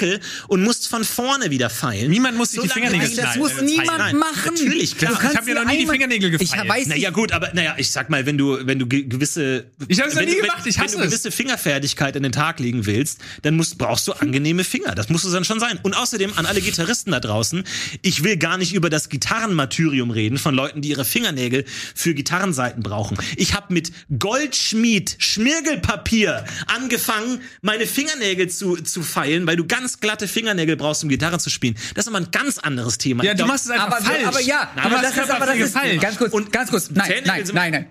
und 0.48 0.64
musst 0.64 0.88
von 0.88 1.04
vorne 1.04 1.50
wieder 1.50 1.70
feilen. 1.70 2.10
Niemand 2.10 2.38
muss 2.38 2.52
sich 2.52 2.62
die 2.62 2.68
So 2.68 2.74
Fingernägel 2.74 3.08
Nein, 3.08 3.16
Das 3.18 3.34
schneiden. 3.34 3.41
muss 3.41 3.62
niemand 3.62 3.98
nein, 3.98 4.18
machen. 4.18 4.54
Natürlich, 4.54 4.98
klar. 4.98 5.20
Ich 5.32 5.38
hab 5.38 5.46
mir 5.46 5.56
noch 5.56 5.66
nie 5.66 5.80
die 5.80 5.88
Fingernägel 5.88 6.34
Ich 6.36 6.52
gefeilt. 6.52 6.70
weiß 6.70 6.88
Naja, 6.88 7.10
gut, 7.10 7.32
aber 7.32 7.52
naja, 7.54 7.76
ich 7.78 7.89
sag 7.91 8.10
mal, 8.10 8.26
wenn 8.26 8.38
du, 8.38 8.58
wenn 8.66 8.80
du 8.80 8.88
ge- 8.88 9.04
gewisse. 9.04 9.66
Ich 9.88 10.00
hab's 10.02 10.14
noch 10.14 10.22
wenn 10.22 10.30
nie 10.30 10.36
du- 10.36 10.41
gemacht, 10.41 10.66
ich 10.66 10.80
hasse 10.80 10.93
wenn 10.96 11.02
du 11.04 11.08
gewisse 11.08 11.32
Fingerfertigkeit 11.32 12.16
an 12.18 12.24
den 12.24 12.32
Tag 12.32 12.60
legen 12.60 12.86
willst, 12.86 13.20
dann 13.43 13.56
musst, 13.56 13.78
brauchst 13.78 14.08
du 14.08 14.14
angenehme 14.14 14.64
Finger. 14.64 14.96
Das 14.96 15.10
muss 15.10 15.24
es 15.24 15.32
dann 15.34 15.46
schon 15.46 15.60
sein. 15.60 15.80
Und 15.84 15.96
außerdem 15.96 16.34
an 16.38 16.46
alle 16.46 16.62
Gitarristen 16.62 17.12
da 17.12 17.20
draußen, 17.20 17.64
ich 18.02 18.24
will 18.24 18.38
gar 18.38 18.58
nicht 18.58 18.74
über 18.74 18.89
das 18.89 19.10
Gitarrenmartyrium 19.10 20.12
reden 20.12 20.38
von 20.38 20.54
Leuten, 20.56 20.82
die 20.82 20.89
ihre 20.89 21.06
Fingernägel 21.06 21.66
für 21.93 22.14
Gitarrenseiten 22.14 22.84
brauchen. 22.84 23.18
Ich 23.38 23.54
habe 23.54 23.74
mit 23.74 23.91
Goldschmied 24.20 25.16
Schmirgelpapier 25.20 26.46
angefangen, 26.68 27.41
meine 27.62 27.86
Fingernägel 27.86 28.50
zu, 28.50 28.76
zu 28.78 29.02
feilen, 29.02 29.48
weil 29.48 29.56
du 29.58 29.66
ganz 29.80 29.99
glatte 29.99 30.28
Fingernägel 30.28 30.76
brauchst, 30.78 31.03
um 31.03 31.09
Gitarre 31.09 31.39
zu 31.39 31.49
spielen. 31.49 31.76
Das 31.95 32.05
ist 32.05 32.07
aber 32.13 32.17
ein 32.23 32.32
ganz 32.32 32.57
anderes 32.57 32.97
Thema. 32.97 33.23
Ja, 33.23 33.32
Ich 33.32 33.38
du 33.38 33.43
glaub- 33.43 33.49
machst 33.49 33.65
es 33.65 33.71
einfach 33.71 33.88
aber, 33.88 34.01
falsch. 34.05 34.26
aber 34.26 34.41
ja, 34.41 34.69
Nein, 34.76 34.86
aber 34.86 35.01
das 35.01 35.17
ist 35.17 35.30
aber 35.32 35.45
das 35.45 35.57
ist 35.57 35.73
falsch. 35.78 35.99
ganz 36.01 36.17
kurz, 36.17 36.34
Und 36.34 36.51
ganz 36.51 36.69
kurz. 36.69 36.89
Nein, 36.91 37.11
nein, 37.26 37.43
nein, 37.53 37.71
nein. 37.71 37.86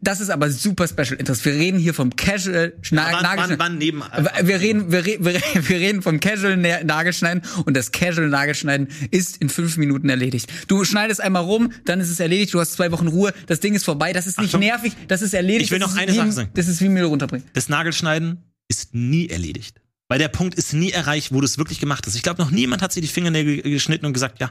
Das 0.00 0.20
ist 0.20 0.30
aber 0.30 0.48
super 0.48 0.86
Special 0.86 1.14
Interest. 1.18 1.44
Wir 1.44 1.54
reden 1.54 1.76
hier 1.76 1.92
vom 1.92 2.14
Casual 2.14 2.72
Schna 2.82 3.04
wann- 3.10 3.22
Nagelschneiden. 3.24 3.58
wann- 3.58 3.58
wann 3.58 3.78
neben- 3.78 4.02
wir 4.48 4.60
reden, 4.60 4.92
wir, 4.92 5.04
re 5.04 5.16
wir, 5.18 5.34
re- 5.34 5.42
wir 5.68 5.76
reden 5.80 6.02
vom 6.02 6.20
Casual 6.20 6.56
Na- 6.56 6.84
Nagelschneiden 6.84 7.42
und 7.64 7.76
das 7.76 7.90
Casual 7.90 8.28
Nagelschneiden 8.28 8.86
ist 9.10 9.38
in 9.38 9.48
fünf 9.48 9.76
Minuten 9.78 10.08
erledigt. 10.08 10.48
Du 10.68 10.84
schneidest 10.84 11.20
einmal 11.20 11.42
rum, 11.42 11.72
dann 11.84 11.98
ist 11.98 12.10
es 12.10 12.20
erledigt. 12.20 12.54
Du 12.54 12.60
hast 12.60 12.74
zwei 12.74 12.92
Wochen 12.92 13.08
Ruhe. 13.08 13.34
Das 13.48 13.58
Ding 13.58 13.74
ist 13.74 13.84
vorbei. 13.84 14.12
Das 14.12 14.28
ist 14.28 14.38
nicht 14.38 14.50
Achtung. 14.50 14.60
nervig. 14.60 14.92
Das 15.08 15.20
ist 15.20 15.34
erledigt. 15.34 15.64
Ich 15.64 15.70
will 15.72 15.80
noch 15.80 15.96
eine 15.96 16.12
Sache 16.12 16.30
sagen. 16.30 16.50
Das 16.54 16.68
ist 16.68 16.80
wie 16.80 16.88
Müll 16.88 17.02
runterbringen. 17.04 17.48
das 17.52 17.68
Nagelschneiden 17.68 18.38
ist 18.68 18.94
nie 18.94 19.28
erledigt. 19.30 19.81
Weil 20.12 20.18
der 20.18 20.28
Punkt 20.28 20.56
ist 20.56 20.74
nie 20.74 20.90
erreicht, 20.90 21.32
wo 21.32 21.40
du 21.40 21.46
es 21.46 21.56
wirklich 21.56 21.80
gemacht 21.80 22.06
hast. 22.06 22.16
Ich 22.16 22.22
glaube, 22.22 22.42
noch 22.42 22.50
niemand 22.50 22.82
hat 22.82 22.92
sich 22.92 23.00
die 23.00 23.08
Fingernägel 23.08 23.62
geschnitten 23.62 24.04
und 24.04 24.12
gesagt, 24.12 24.40
ja, 24.40 24.50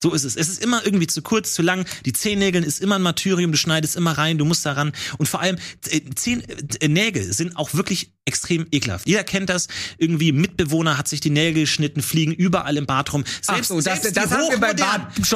So 0.00 0.12
ist 0.14 0.22
es. 0.22 0.36
Es 0.36 0.48
ist 0.48 0.62
immer 0.62 0.84
irgendwie 0.84 1.08
zu 1.08 1.22
kurz, 1.22 1.54
zu 1.54 1.62
lang. 1.62 1.84
Die 2.04 2.12
Zehennägeln 2.12 2.62
ist 2.62 2.80
immer 2.80 2.94
ein 2.96 3.02
Martyrium. 3.02 3.50
Du 3.50 3.58
schneidest 3.58 3.96
immer 3.96 4.12
rein, 4.12 4.38
du 4.38 4.44
musst 4.44 4.64
da 4.64 4.72
ran. 4.72 4.92
Und 5.18 5.28
vor 5.28 5.40
allem, 5.40 5.58
äh, 5.90 6.00
Zehn, 6.14 6.40
äh, 6.80 6.86
Nägel 6.86 7.32
sind 7.32 7.56
auch 7.56 7.74
wirklich 7.74 8.12
extrem 8.24 8.66
ekelhaft. 8.70 9.08
Jeder 9.08 9.24
kennt 9.24 9.48
das. 9.48 9.66
Irgendwie 9.96 10.30
Mitbewohner 10.32 10.98
hat 10.98 11.08
sich 11.08 11.20
die 11.20 11.30
Nägel 11.30 11.62
geschnitten, 11.62 12.02
fliegen 12.02 12.32
überall 12.32 12.76
im 12.76 12.84
Bad 12.86 13.12
rum. 13.12 13.24
Ach 13.48 13.64
so, 13.64 13.80
das- 13.80 14.02
die 14.02 14.12
das 14.12 14.30
haben 14.30 14.50
wir 14.50 14.58
bei 14.58 14.74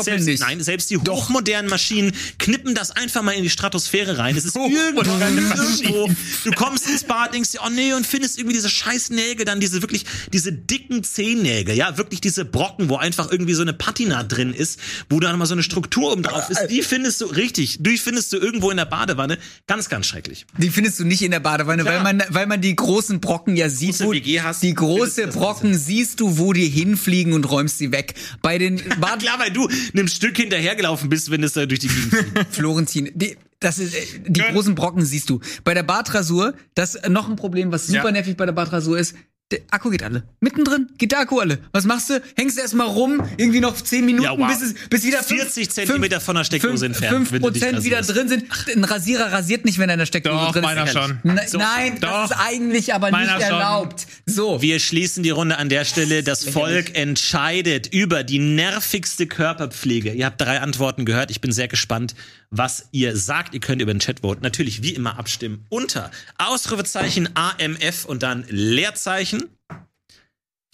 selbst, 0.05 0.27
nicht. 0.27 0.41
Nein, 0.41 0.61
selbst 0.63 0.91
die 0.91 0.99
hochmodernen 0.99 1.69
Maschinen 1.71 2.13
knippen 2.39 2.75
das 2.75 2.91
einfach 2.93 3.23
mal 3.23 3.33
in 3.33 3.43
die 3.43 3.51
Stratosphäre 3.51 4.19
rein. 4.19 4.37
Es 4.37 4.45
ist 4.45 4.55
irgendwo, 4.57 5.01
Hochmoderne 5.01 5.41
irgendwo. 5.41 6.09
Du 6.45 6.51
kommst 6.53 6.87
ins 6.89 7.03
Bad, 7.05 7.35
denkst 7.35 7.51
dir, 7.53 7.61
oh 7.67 7.71
nee, 7.71 7.95
und 7.95 8.07
findest 8.07 8.39
irgendwie 8.39 8.55
diese 8.55 8.69
scheiß 8.71 9.11
Nägel, 9.11 9.45
dann 9.45 9.59
diese 9.59 9.81
wirklich, 9.83 10.05
diese 10.33 10.53
dicken 10.53 11.03
Zehennägel, 11.03 11.75
ja, 11.75 11.97
wirklich 11.97 12.21
diese 12.21 12.45
Brocken, 12.45 12.91
wo 12.91 12.97
einfach 12.97 13.33
irgendwie 13.33 13.55
so 13.55 13.63
eine 13.63 13.73
Patina 13.73 14.23
drin 14.23 14.52
ist, 14.53 14.79
wo 15.09 15.21
da 15.21 15.31
nochmal 15.31 15.47
so 15.47 15.55
eine 15.55 15.63
Struktur 15.63 16.13
oben 16.13 16.23
drauf 16.23 16.51
ist. 16.51 16.67
Die 16.69 16.83
findest 16.83 17.21
du, 17.21 17.27
richtig, 17.27 17.79
die 17.81 17.99
findest 17.99 18.33
du 18.33 18.37
irgendwo 18.37 18.71
in 18.71 18.77
der 18.77 18.85
Badewanne. 18.85 19.39
Ganz, 19.67 19.89
ganz 19.89 20.07
schrecklich. 20.07 20.47
Die 20.59 20.71
findest 20.71 21.01
du 21.01 21.05
nicht 21.05 21.23
in 21.23 21.31
der 21.31 21.41
Badewanne, 21.41 21.85
weil 21.85 22.03
man, 22.03 22.23
weil 22.29 22.47
man 22.47 22.61
die 22.61 22.75
großen 22.77 23.21
Brocken 23.21 23.57
ja 23.57 23.69
sieht. 23.69 23.99
Große 23.99 24.11
WG 24.13 24.41
hast, 24.41 24.63
die 24.63 24.75
große 24.75 25.29
Brocken 25.29 25.77
siehst 25.77 26.21
du, 26.21 26.39
wo 26.39 26.53
die 26.53 26.69
hinfliegen 26.69 27.33
und 27.33 27.51
räumst 27.51 27.79
sie 27.79 27.93
weg. 27.93 28.15
Bei 28.43 28.59
den 28.59 28.77
Bad 29.01 29.21
klar, 29.21 29.39
weil 29.39 29.51
du 29.53 29.69
einem 29.95 30.09
Stück 30.09 30.37
hinterhergelaufen 30.37 31.09
bist, 31.09 31.31
wenn 31.31 31.43
es 31.43 31.53
da 31.53 31.67
durch 31.67 31.81
die 31.81 31.89
Gegend 31.89 32.15
fliegt. 32.15 32.47
Florentin, 32.55 33.11
die, 33.15 33.37
das 33.61 33.79
ist, 33.79 33.95
äh, 33.95 34.01
die 34.27 34.41
großen 34.41 34.75
Brocken 34.75 35.05
siehst 35.05 35.31
du. 35.31 35.41
Bei 35.65 35.73
der 35.75 35.85
Badrasur, 35.85 36.55
das 36.75 36.97
ist 36.97 37.09
noch 37.09 37.29
ein 37.29 37.37
Problem, 37.37 37.71
was 37.73 37.87
super 37.87 38.07
Ja. 38.07 38.11
nervig 38.13 38.37
bei 38.37 38.47
der 38.47 38.53
Badrasur 38.53 38.99
ist. 38.99 39.15
Der 39.53 39.61
Akku 39.71 39.91
geht 39.91 40.03
alle. 40.03 40.23
Mittendrin 40.41 40.89
geht 40.99 41.13
der 41.13 41.21
Akku 41.21 41.39
alle. 41.39 41.59
Was 41.73 41.85
machst 41.85 42.09
du? 42.11 42.21
Hängst 42.37 42.57
du 42.57 42.63
erstmal 42.63 42.87
rum, 42.87 43.23
irgendwie 43.37 43.61
noch 43.61 43.75
10 43.81 44.05
Minuten, 44.07 44.25
Ja, 44.25 44.39
wow. 44.39 44.49
bis, 44.49 44.63
es, 44.63 44.75
bis 44.89 45.05
wieder 45.05 45.23
fünf- 45.23 45.43
40 45.43 45.71
Zentimeter 45.71 46.21
von 46.21 46.35
der 46.37 46.45
Steckdose 46.45 46.73
fünf- 46.87 46.97
entfernt, 46.97 47.17
fünf 47.17 47.33
wenn 47.33 47.43
du 47.43 47.51
dich 47.51 47.63
Prozent 47.63 47.85
wieder 47.85 48.01
drin 48.03 48.29
sind. 48.29 48.45
Ein 48.75 48.85
Rasierer 48.85 49.31
rasiert 49.31 49.65
nicht, 49.65 49.79
wenn 49.79 49.91
er 49.91 49.95
in 49.95 49.99
der 50.01 50.07
Steckdose 50.07 50.35
Doch, 50.47 50.53
drin 50.53 50.63
meiner 50.63 50.85
ist. 50.85 50.93
schon. 50.93 51.19
Ne- 51.23 51.43
So, 51.47 51.59
Nein, 51.59 52.01
doch. 52.01 52.29
das 52.29 52.31
ist 52.31 52.37
eigentlich 52.39 52.95
aber 52.95 53.11
Meiner 53.11 53.37
nicht 53.37 53.47
schon. 53.47 53.55
erlaubt. 53.59 54.07
So. 54.27 54.63
Wir 54.63 54.81
schließen 54.81 55.23
die 55.23 55.31
Runde 55.31 55.59
an 55.59 55.69
der 55.69 55.85
Stelle. 55.85 56.23
Das 56.23 56.45
Volk 56.45 56.97
entscheidet 56.97 57.89
über 57.93 58.25
die 58.25 58.39
nervigste 58.39 59.27
Körperpflege. 59.27 60.13
Ihr 60.13 60.27
habt 60.27 60.41
drei 60.41 60.61
Antworten 60.61 61.05
gehört. 61.05 61.31
Ich 61.31 61.41
bin 61.41 61.53
sehr 61.53 61.69
gespannt, 61.69 62.15
was 62.53 62.89
ihr 62.93 63.17
sagt. 63.17 63.55
Ihr 63.55 63.61
könnt 63.61 63.83
über 63.83 63.93
den 63.93 63.99
Chat 63.99 64.21
voten. 64.21 64.43
Natürlich 64.43 64.83
wie 64.83 64.95
immer 64.95 65.19
abstimmen 65.19 65.67
unter 65.71 66.11
Ausrufezeichen 66.39 67.31
AMF 67.35 68.05
und 68.05 68.23
dann 68.23 68.45
Leerzeichen. 68.49 69.49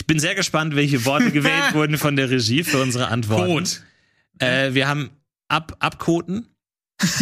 Ich 0.01 0.07
bin 0.07 0.19
sehr 0.19 0.35
gespannt, 0.35 0.75
welche 0.75 1.05
Worte 1.05 1.31
gewählt 1.31 1.73
wurden 1.75 1.97
von 1.97 2.17
der 2.17 2.29
Regie 2.29 2.65
für 2.65 2.83
unsere 2.83 3.09
Antworten. 3.09 3.47
Code. 3.47 3.71
Äh, 4.41 4.75
wir 4.75 4.89
haben 4.89 5.11
ab 5.49 5.77
abkoten. 5.79 6.49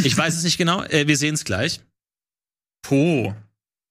Ich 0.03 0.17
weiß 0.17 0.37
es 0.37 0.43
nicht 0.43 0.57
genau. 0.57 0.83
Äh, 0.85 1.07
wir 1.07 1.17
sehen 1.17 1.35
es 1.35 1.45
gleich. 1.45 1.81
Po. 2.83 3.35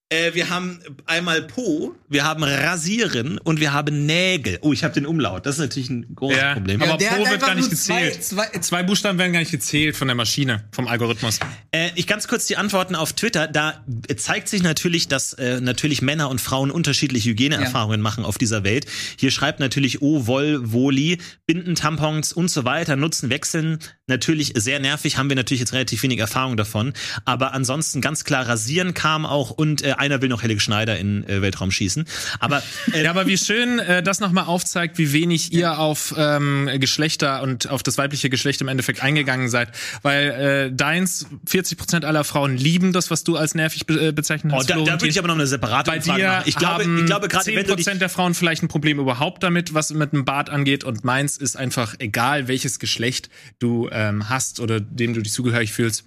Äh, 0.10 0.36
wir 0.36 0.52
haben 0.52 0.80
einmal 1.08 1.42
Po, 1.42 1.96
wir 2.08 2.24
haben 2.26 2.44
Rasieren 2.44 3.40
und 3.40 3.60
wir 3.60 3.74
haben 3.74 4.06
Nägel. 4.06 4.60
Oh, 4.62 4.72
ich 4.72 4.84
habe 4.84 4.94
den 4.94 5.08
Umlaut. 5.08 5.48
Das 5.48 5.56
ist 5.56 5.62
natürlich 5.62 5.90
ein 5.90 6.14
großes 6.14 6.38
Ja, 6.38 6.54
Problem. 6.54 6.80
aber 6.84 6.98
der 6.98 7.10
hat 7.10 7.18
Po 7.24 7.28
wird 7.28 7.42
gar 7.42 7.56
nicht 7.56 7.72
nur 7.72 7.76
zwei- 7.80 8.04
gezählt. 8.10 8.24
zwei- 8.24 8.50
Zwei, 8.60 8.84
Buchstaben 8.84 9.18
werden 9.18 9.34
gar 9.34 9.40
nicht 9.40 9.50
gezählt 9.52 9.96
von 9.98 10.08
der 10.08 10.14
Maschine, 10.14 10.66
vom 10.72 10.88
Algorithmus. 10.88 11.40
Äh, 11.72 11.90
ich 11.96 12.06
ganz 12.06 12.28
kurz 12.28 12.46
die 12.46 12.56
Antworten 12.56 12.94
auf 12.96 13.14
Twitter. 13.14 13.48
Da 13.48 13.84
zeigt 14.16 14.48
sich 14.48 14.62
natürlich, 14.62 15.08
dass 15.08 15.34
äh, 15.34 15.60
natürlich 15.60 16.04
Männer 16.04 16.30
und 16.30 16.40
Frauen 16.40 16.70
unterschiedliche 16.70 17.32
Hygieneerfahrungen 17.32 18.00
machen 18.00 18.26
auf 18.26 18.38
dieser 18.38 18.64
Welt. 18.64 18.86
Hier 19.18 19.32
schreibt 19.32 19.60
natürlich 19.60 20.04
O, 20.04 20.28
Woll, 20.28 20.72
Woli, 20.72 21.18
Binden, 21.48 21.74
Tampons 21.74 22.32
und 22.32 22.52
so 22.52 22.64
weiter, 22.64 22.96
nutzen, 22.96 23.32
wechseln. 23.32 23.80
Natürlich 24.06 24.54
sehr 24.56 24.80
nervig, 24.80 25.18
haben 25.18 25.30
wir 25.30 25.36
natürlich 25.36 25.62
jetzt 25.62 25.74
relativ 25.74 26.04
wenig 26.04 26.20
Erfahrung 26.20 26.58
davon. 26.58 26.94
Aber 27.26 27.54
ansonsten 27.54 28.02
ganz 28.02 28.24
klar, 28.24 28.48
Rasieren 28.48 28.94
kam 28.94 29.26
auch 29.26 29.50
und 29.50 29.82
äh, 29.82 29.95
einer 30.00 30.22
will 30.22 30.30
noch 30.30 30.44
Helge 30.44 30.60
Schneider 30.60 30.98
in 30.98 31.28
äh, 31.28 31.42
Weltraum 31.42 31.72
schießen. 31.72 32.06
Aber 32.40 32.62
äh, 32.94 33.04
Ja, 33.04 33.12
aber 33.12 33.28
wie 33.28 33.38
schön 33.38 33.80
äh, 33.80 34.04
das 34.04 34.20
nochmal 34.20 34.46
aufzeigt, 34.46 34.98
wie 34.98 35.14
wenig 35.14 35.54
ihr 35.54 35.80
auf 35.80 36.14
ähm, 36.18 36.70
Geschlechter 36.80 37.42
und 37.42 37.70
auf 37.70 37.84
das 37.84 37.98
weibliche 37.98 38.30
Geschlecht 38.30 38.62
im 38.62 38.68
Endeffekt 38.68 39.02
eingegangen 39.02 39.50
seid. 39.50 39.70
Weil 40.02 40.70
äh, 40.72 40.76
deins, 40.76 41.28
40% 41.48 42.06
aller 42.06 42.24
Frauen 42.24 42.58
lieben 42.58 42.94
das, 42.94 43.12
was 43.12 43.24
du 43.24 43.38
als 43.38 43.56
nervig 43.56 43.86
be 43.86 44.08
äh, 44.08 44.12
bezeichnet 44.12 44.54
oh, 44.54 44.58
hast. 44.58 44.70
da, 44.70 44.76
da 44.76 44.80
Florentin. 44.80 45.02
würde 45.02 45.12
ich 45.12 45.20
aber 45.20 45.28
noch 45.28 45.36
eine 45.36 45.48
separate 45.48 45.92
bei 45.92 45.98
Umfrage 45.98 46.22
dir 46.22 46.28
machen. 46.28 46.44
Ich 46.46 46.56
glaube, 46.56 46.84
ich 46.84 47.06
glaube 47.06 47.28
gerade 47.28 47.56
wenn 47.56 47.68
du 47.68 47.76
dich 47.76 47.88
10% 47.88 47.96
der 47.96 48.10
Frauen 48.10 48.34
vielleicht 48.34 48.64
ein 48.64 48.68
Problem 48.68 49.00
überhaupt 49.00 49.44
damit, 49.44 49.74
was 49.74 49.92
mit 49.92 50.14
einem 50.14 50.26
Bart 50.26 50.50
angeht. 50.50 50.84
Und 50.84 51.04
meins 51.04 51.38
ist 51.38 51.56
einfach 51.56 51.96
egal, 52.00 52.48
welches 52.48 52.80
Geschlecht 52.80 53.30
du 53.60 53.90
ähm, 53.92 54.30
hast 54.30 54.60
oder 54.60 54.80
dem 54.80 55.14
du 55.14 55.22
dich 55.22 55.34
zugehörig 55.34 55.72
fühlst. 55.72 56.06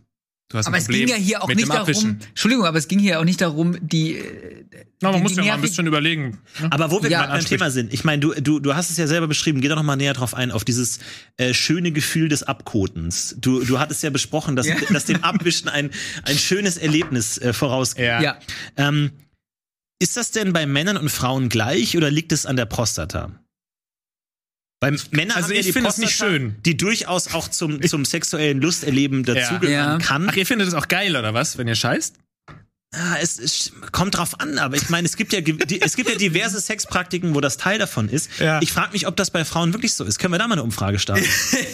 Du 0.50 0.56
hast 0.56 0.66
Aber 0.66 0.76
ein 0.76 0.80
es 0.80 0.86
Problem 0.86 1.06
ging 1.08 1.14
ja 1.14 1.22
hier 1.22 1.42
auch 1.42 1.48
nicht 1.48 1.68
darum, 1.68 1.80
Abwischen. 1.82 2.20
Entschuldigung, 2.30 2.64
aber 2.64 2.78
es 2.78 2.88
ging 2.88 2.98
hier 2.98 3.20
auch 3.20 3.24
nicht 3.24 3.38
darum, 3.42 3.76
die, 3.86 4.14
äh, 4.16 4.64
Na, 5.02 5.10
man 5.10 5.18
die- 5.18 5.22
muss 5.22 5.32
die 5.34 5.38
ja 5.40 5.44
mal 5.44 5.54
ein 5.56 5.60
bisschen 5.60 5.86
überlegen. 5.86 6.38
ne? 6.60 6.72
Aber 6.72 6.90
wo 6.90 7.02
wir 7.02 7.10
Ja, 7.10 7.26
gerade 7.26 7.38
beim. 7.38 7.44
Thema 7.44 7.70
sind, 7.70 7.92
ich 7.92 8.02
meine, 8.02 8.20
du, 8.20 8.32
du, 8.32 8.58
du 8.58 8.74
hast 8.74 8.90
es 8.90 8.96
ja 8.96 9.06
selber 9.06 9.26
beschrieben, 9.28 9.60
geh 9.60 9.68
doch 9.68 9.76
noch 9.76 9.82
mal 9.82 9.96
näher 9.96 10.14
drauf 10.14 10.32
ein, 10.32 10.50
auf 10.50 10.64
dieses 10.64 11.00
äh, 11.36 11.52
schöne 11.52 11.92
Gefühl 11.92 12.30
des 12.30 12.44
Abkotens. 12.44 13.36
Du, 13.38 13.62
du 13.62 13.78
hattest 13.78 14.02
ja 14.02 14.08
besprochen, 14.08 14.56
dass, 14.56 14.66
Ja. 14.66 14.76
dass 14.90 15.04
dem 15.04 15.22
Abwischen 15.22 15.68
ein, 15.68 15.90
ein 16.22 16.38
schönes 16.38 16.78
Erlebnis 16.78 17.36
äh, 17.36 17.52
vorausgeht. 17.52 18.06
Ja. 18.06 18.22
ja. 18.22 18.38
Ähm, 18.78 19.10
ist 20.00 20.16
das 20.16 20.30
denn 20.30 20.54
bei 20.54 20.64
Männern 20.64 20.96
und 20.96 21.10
Frauen 21.10 21.50
gleich 21.50 21.94
oder 21.94 22.10
liegt 22.10 22.32
es 22.32 22.46
an 22.46 22.56
der 22.56 22.64
Prostata? 22.66 23.32
Bei 24.80 24.90
Männern 25.10 25.36
Also 25.36 25.48
haben 25.48 25.54
ja 25.54 25.60
ich 25.60 25.66
die 25.66 25.70
es 25.70 25.74
nicht 25.74 25.84
Prostata, 25.84 26.30
schön. 26.30 26.56
die 26.64 26.76
durchaus 26.76 27.34
auch 27.34 27.48
zum, 27.48 27.82
zum 27.82 28.04
sexuellen 28.04 28.60
Lusterleben 28.60 29.24
dazugehören 29.24 29.72
Ja. 29.72 29.98
kann. 29.98 30.28
Ach, 30.30 30.36
ihr 30.36 30.46
findet 30.46 30.68
es 30.68 30.74
auch 30.74 30.86
geil, 30.88 31.16
oder 31.16 31.34
was, 31.34 31.58
wenn 31.58 31.66
ihr 31.66 31.74
scheißt? 31.74 32.14
Ah, 32.94 33.16
es, 33.20 33.38
es 33.38 33.72
kommt 33.92 34.16
drauf 34.16 34.40
an, 34.40 34.56
aber 34.58 34.76
ich 34.76 34.88
meine, 34.88 35.04
es 35.06 35.16
gibt 35.16 35.34
ja 35.34 35.40
es 35.80 35.94
gibt 35.96 36.08
ja 36.08 36.14
diverse 36.16 36.58
Sexpraktiken, 36.60 37.34
wo 37.34 37.40
das 37.42 37.58
Teil 37.58 37.78
davon 37.78 38.08
ist. 38.08 38.30
Ja. 38.38 38.62
Ich 38.62 38.72
frage 38.72 38.92
mich, 38.92 39.06
ob 39.06 39.14
das 39.16 39.30
bei 39.30 39.44
Frauen 39.44 39.74
wirklich 39.74 39.92
so 39.92 40.04
ist. 40.04 40.18
Können 40.18 40.32
wir 40.32 40.38
da 40.38 40.46
mal 40.48 40.54
eine 40.54 40.62
Umfrage 40.62 40.98
starten? 40.98 41.24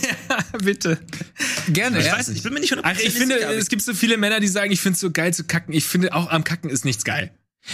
Bitte. 0.65 0.99
Gerne, 1.69 2.01
Ich 2.01 2.07
ja. 2.07 2.19
weiß 2.19 2.29
nicht, 2.29 2.39
ich 2.39 2.43
bin 2.43 2.53
mir 2.55 2.61
nicht 2.61 2.77
Ach, 2.83 2.99
ich 2.99 3.13
finde, 3.13 3.37
sicher, 3.37 3.51
es 3.57 3.69
gibt 3.69 3.83
so 3.83 3.95
viele 3.95 4.17
Männer, 4.17 4.41
die 4.41 4.49
sagen, 4.49 4.73
ich 4.73 4.81
finde 4.81 4.95
es 4.95 5.01
so 5.01 5.11
geil 5.13 5.33
zu 5.33 5.45
kacken. 5.45 5.73
Ich 5.75 5.85
finde 5.85 6.15
auch 6.15 6.31
am 6.31 6.43
Kacken 6.43 6.69
ist 6.71 6.85
nichts 6.85 7.05
geil. 7.05 7.31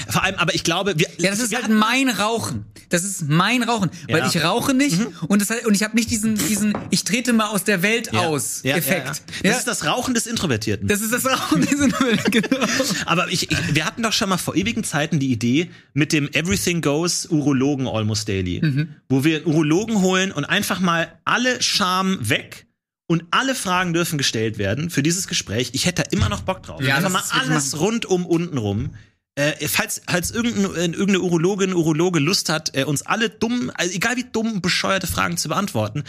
Vor 0.09 0.23
allem, 0.23 0.37
aber 0.37 0.55
ich 0.55 0.63
glaube, 0.65 0.95
wir, 0.99 1.07
Ja, 1.19 1.31
das 1.31 1.41
ist 1.41 1.55
halt 1.55 1.69
mein 1.69 2.09
Rauchen. 2.09 2.65
Das 2.91 3.05
ist 3.05 3.29
mein 3.29 3.63
Rauchen, 3.63 3.91
weil 4.09 4.19
Ja. 4.19 4.25
Mhm. 4.25 4.31
ich 4.35 4.43
rauche 4.45 4.75
nicht 4.75 4.99
und 5.29 5.41
das 5.43 5.65
und 5.65 5.75
ich 5.75 5.83
habe 5.83 5.97
nicht 5.97 6.11
diesen 6.11 6.35
diesen 6.37 6.75
ich 6.91 7.05
trete 7.05 7.33
mal 7.33 7.49
aus 7.49 7.65
der 7.65 7.83
Welt 7.83 8.11
ja, 8.13 8.21
aus 8.21 8.61
ja, 8.65 8.77
Effekt. 8.77 9.23
Das 9.45 9.59
ist 9.59 9.67
das 9.69 9.85
Rauchen 9.85 10.15
des 10.15 10.27
Introvertierten. 10.27 10.89
das 10.89 11.01
ist 11.01 11.13
das 11.13 11.25
Rauchen 11.27 11.61
diesen 11.67 11.93
genau. 12.31 12.67
aber 13.07 13.29
ich, 13.31 13.51
ich, 13.51 13.75
wir 13.75 13.85
hatten 13.85 14.03
doch 14.03 14.13
schon 14.13 14.29
mal 14.29 14.39
vor 14.39 14.57
ewigen 14.57 14.83
Zeiten 14.85 15.19
die 15.21 15.31
Idee 15.31 15.71
mit 15.95 16.13
dem 16.13 16.29
Everything 16.33 16.81
Goes 16.83 17.27
Urologen 17.27 17.87
Almost 17.87 18.29
Daily, 18.29 18.61
Mhm. 18.63 18.89
wo 19.09 19.23
wir 19.25 19.47
Urologen 19.47 20.01
holen 20.03 20.33
und 20.33 20.45
einfach 20.45 20.81
mal 20.81 21.13
alle 21.25 21.63
Scham 21.63 22.19
weg 22.29 22.67
und 23.07 23.25
alle 23.33 23.55
Fragen 23.55 23.93
dürfen 23.93 24.19
gestellt 24.19 24.59
werden 24.59 24.91
für 24.91 25.03
dieses 25.03 25.27
Gespräch. 25.29 25.71
Ich 25.73 25.87
hätte 25.87 26.03
da 26.05 26.11
immer 26.11 26.29
noch 26.29 26.43
Bock 26.43 26.63
drauf. 26.63 26.81
Ja, 26.83 26.97
einfach 26.97 27.11
mal 27.11 27.23
alles 27.41 27.79
rund 27.81 28.07
um 28.07 28.25
unten 28.27 28.59
rum. 28.59 28.95
Äh, 29.41 29.69
falls, 29.69 30.03
falls 30.07 30.31
irgendein, 30.31 30.65
äh, 30.75 30.85
irgendeine 30.85 31.21
Urologin, 31.21 31.73
Urologe 31.73 32.19
Lust 32.21 32.49
hat, 32.49 32.77
äh, 32.77 32.85
uns 32.85 33.03
alle 33.03 33.31
dumm, 33.31 33.71
also 33.75 33.93
egal 33.95 34.17
wie 34.17 34.25
dumm, 34.25 34.61
bescheuerte 34.61 35.07
Fragen 35.07 35.37
zu 35.37 35.49
beantworten, 35.49 36.05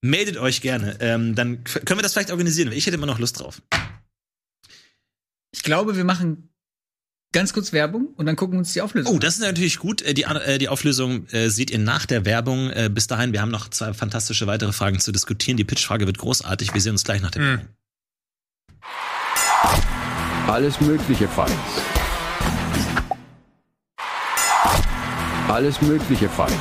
meldet 0.00 0.36
euch 0.36 0.60
gerne. 0.60 0.96
Ähm, 1.00 1.34
dann 1.34 1.62
können 1.64 1.98
wir 1.98 2.02
das 2.02 2.12
vielleicht 2.12 2.32
organisieren. 2.32 2.72
Ich 2.72 2.86
hätte 2.86 2.96
immer 2.96 3.06
noch 3.06 3.18
Lust 3.18 3.38
drauf. 3.38 3.62
Ich 5.52 5.62
glaube, 5.62 5.96
wir 5.96 6.04
machen 6.04 6.48
ganz 7.32 7.52
kurz 7.52 7.72
Werbung 7.72 8.08
und 8.16 8.26
dann 8.26 8.36
gucken 8.36 8.54
wir 8.54 8.58
uns 8.58 8.72
die 8.72 8.80
Auflösung. 8.82 9.14
Oh, 9.14 9.18
das 9.18 9.34
ist 9.34 9.40
natürlich 9.40 9.78
gut. 9.78 10.02
Äh, 10.02 10.14
Die, 10.14 10.24
äh, 10.24 10.58
die 10.58 10.68
Auflösung 10.68 11.26
äh, 11.28 11.50
seht 11.50 11.70
ihr 11.70 11.78
nach 11.78 12.04
der 12.04 12.24
Werbung. 12.24 12.70
Äh, 12.70 12.90
Bis 12.92 13.06
dahin, 13.06 13.32
wir 13.32 13.40
haben 13.40 13.50
noch 13.50 13.68
zwei 13.70 13.94
fantastische 13.94 14.46
weitere 14.46 14.72
Fragen 14.72 14.98
zu 14.98 15.12
diskutieren. 15.12 15.56
Die 15.56 15.64
Pitchfrage 15.64 16.06
wird 16.06 16.18
großartig. 16.18 16.74
Wir 16.74 16.80
sehen 16.80 16.92
uns 16.92 17.04
gleich 17.04 17.22
nach 17.22 17.30
der 17.30 17.42
Werbung. 17.42 17.68
Alles 20.48 20.80
mögliche 20.80 21.28
Fights. 21.28 21.52
Alles 25.48 25.82
mögliche 25.82 26.28
Fights. 26.28 26.54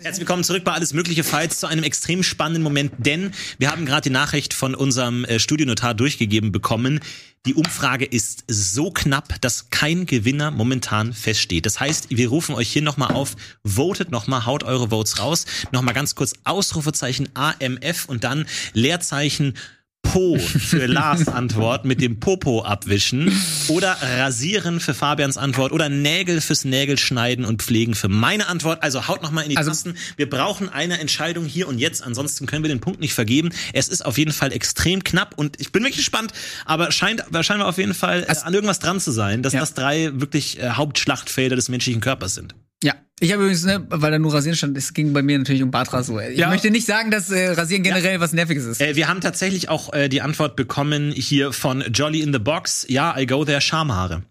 Herzlich 0.00 0.20
willkommen 0.20 0.44
zurück 0.44 0.64
bei 0.64 0.72
Alles 0.72 0.92
Mögliche 0.92 1.24
Fights 1.24 1.58
zu 1.58 1.66
einem 1.66 1.82
extrem 1.82 2.22
spannenden 2.22 2.62
Moment, 2.62 2.92
denn 2.98 3.32
wir 3.58 3.70
haben 3.70 3.86
gerade 3.86 4.02
die 4.02 4.10
Nachricht 4.10 4.54
von 4.54 4.74
unserem 4.74 5.24
äh, 5.24 5.38
Studionotar 5.38 5.94
durchgegeben 5.94 6.52
bekommen. 6.52 7.00
Die 7.46 7.54
Umfrage 7.54 8.04
ist 8.04 8.44
so 8.48 8.90
knapp, 8.90 9.40
dass 9.40 9.70
kein 9.70 10.06
Gewinner 10.06 10.50
momentan 10.50 11.12
feststeht. 11.12 11.64
Das 11.66 11.80
heißt, 11.80 12.10
wir 12.10 12.28
rufen 12.28 12.54
euch 12.54 12.68
hier 12.70 12.82
nochmal 12.82 13.12
auf, 13.12 13.34
votet 13.64 14.10
nochmal, 14.10 14.44
haut 14.46 14.62
eure 14.62 14.90
Votes 14.90 15.18
raus. 15.18 15.46
Nochmal 15.72 15.94
ganz 15.94 16.14
kurz 16.14 16.34
Ausrufezeichen 16.44 17.30
AMF 17.34 18.06
und 18.06 18.24
dann 18.24 18.46
Leerzeichen 18.74 19.54
Po 20.02 20.36
für 20.38 20.86
Lars 20.86 21.28
Antwort 21.28 21.84
mit 21.84 22.00
dem 22.00 22.18
Popo 22.18 22.62
abwischen 22.64 23.30
oder 23.68 23.96
rasieren 24.02 24.80
für 24.80 24.92
Fabians 24.92 25.36
Antwort 25.36 25.70
oder 25.70 25.88
Nägel 25.88 26.40
fürs 26.40 26.64
Nägelschneiden 26.64 27.44
und 27.44 27.62
pflegen 27.62 27.94
für 27.94 28.08
meine 28.08 28.48
Antwort. 28.48 28.82
Also 28.82 29.06
haut 29.06 29.22
noch 29.22 29.30
mal 29.30 29.42
in 29.42 29.50
die 29.50 29.56
Also- 29.56 29.70
Tasten. 29.70 29.94
Wir 30.16 30.28
brauchen 30.28 30.68
eine 30.68 30.98
Entscheidung 30.98 31.44
hier 31.44 31.68
und 31.68 31.78
jetzt, 31.78 32.02
ansonsten 32.02 32.46
können 32.46 32.64
wir 32.64 32.68
den 32.68 32.80
Punkt 32.80 32.98
nicht 32.98 33.14
vergeben. 33.14 33.50
Es 33.72 33.86
ist 33.88 34.04
auf 34.04 34.18
jeden 34.18 34.32
Fall 34.32 34.52
extrem 34.52 35.04
knapp 35.04 35.34
und 35.38 35.60
ich 35.60 35.70
bin 35.70 35.82
wirklich 35.84 35.98
gespannt, 35.98 36.32
aber 36.64 36.90
scheint 36.90 37.22
scheinbar 37.42 37.68
auf 37.68 37.78
jeden 37.78 37.94
Fall 37.94 38.24
äh, 38.28 38.34
an 38.42 38.52
irgendwas 38.52 38.80
dran 38.80 38.98
zu 38.98 39.12
sein, 39.12 39.44
dass 39.44 39.52
Ja. 39.52 39.60
das 39.60 39.74
drei 39.74 40.10
wirklich 40.14 40.58
äh, 40.58 40.70
Hauptschlachtfelder 40.70 41.54
des 41.54 41.68
menschlichen 41.68 42.00
Körpers 42.00 42.34
sind. 42.34 42.54
Ja, 42.82 42.94
ich 43.20 43.32
habe 43.32 43.42
übrigens, 43.42 43.64
ne, 43.64 43.86
weil 43.90 44.10
da 44.10 44.18
nur 44.18 44.32
Rasieren 44.32 44.56
stand, 44.56 44.76
es 44.76 44.94
ging 44.94 45.12
bei 45.12 45.22
mir 45.22 45.38
natürlich 45.38 45.62
um 45.62 45.70
Bartrasur. 45.70 46.22
Ich 46.22 46.38
Ja. 46.38 46.48
möchte 46.48 46.70
nicht 46.70 46.86
sagen, 46.86 47.10
dass 47.10 47.30
äh, 47.30 47.50
Rasieren 47.50 47.82
generell 47.82 48.20
was 48.20 48.32
Nerviges 48.32 48.64
ist. 48.64 48.80
Äh, 48.80 48.96
wir 48.96 49.08
haben 49.08 49.20
tatsächlich 49.20 49.68
auch 49.68 49.92
äh, 49.92 50.08
die 50.08 50.22
Antwort 50.22 50.56
bekommen 50.56 51.12
hier 51.12 51.52
von 51.52 51.82
Jolly 51.92 52.20
in 52.22 52.32
the 52.32 52.38
Box. 52.38 52.86
Ja, 52.88 53.18
I 53.18 53.26
go 53.26 53.44
there, 53.44 53.60
Schamhaare. 53.60 54.22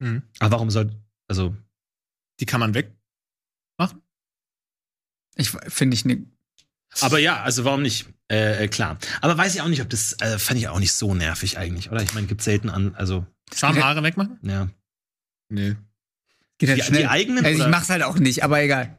Mhm. 0.00 0.22
Aber 0.40 0.52
warum 0.52 0.70
soll, 0.70 0.90
also, 1.28 1.54
Die 2.40 2.46
kann 2.46 2.60
man 2.60 2.74
weg. 2.74 2.92
Ich 5.36 5.50
finde 5.68 5.94
ich 5.94 6.04
ne, 6.04 6.26
aber 7.00 7.18
ja, 7.18 7.42
also 7.42 7.64
warum 7.64 7.80
nicht? 7.82 8.06
Äh, 8.30 8.64
äh, 8.64 8.68
klar. 8.68 8.98
Aber 9.22 9.38
weiß 9.38 9.54
ich 9.54 9.62
auch 9.62 9.68
nicht, 9.68 9.80
ob 9.80 9.88
das, 9.88 10.14
äh, 10.20 10.38
fand 10.38 10.58
ich 10.60 10.68
auch 10.68 10.78
nicht 10.78 10.92
so 10.92 11.14
nervig 11.14 11.56
eigentlich, 11.58 11.90
oder? 11.90 12.02
Ich 12.02 12.12
meine, 12.12 12.26
gibt 12.26 12.42
selten 12.42 12.68
an, 12.68 12.94
also, 12.94 13.26
Schamhaare 13.54 14.02
wegmachen? 14.02 14.38
ja. 14.42 14.68
Nee. 15.48 15.76
Geht 16.58 16.68
halt 16.70 16.78
Die- 16.80 16.84
schnell. 16.84 17.00
die 17.02 17.06
eigenen, 17.08 17.44
Also 17.44 17.62
ich 17.64 17.68
mach's 17.70 17.88
halt 17.90 18.02
auch 18.02 18.18
nicht, 18.18 18.42
aber 18.44 18.60
egal. 18.62 18.96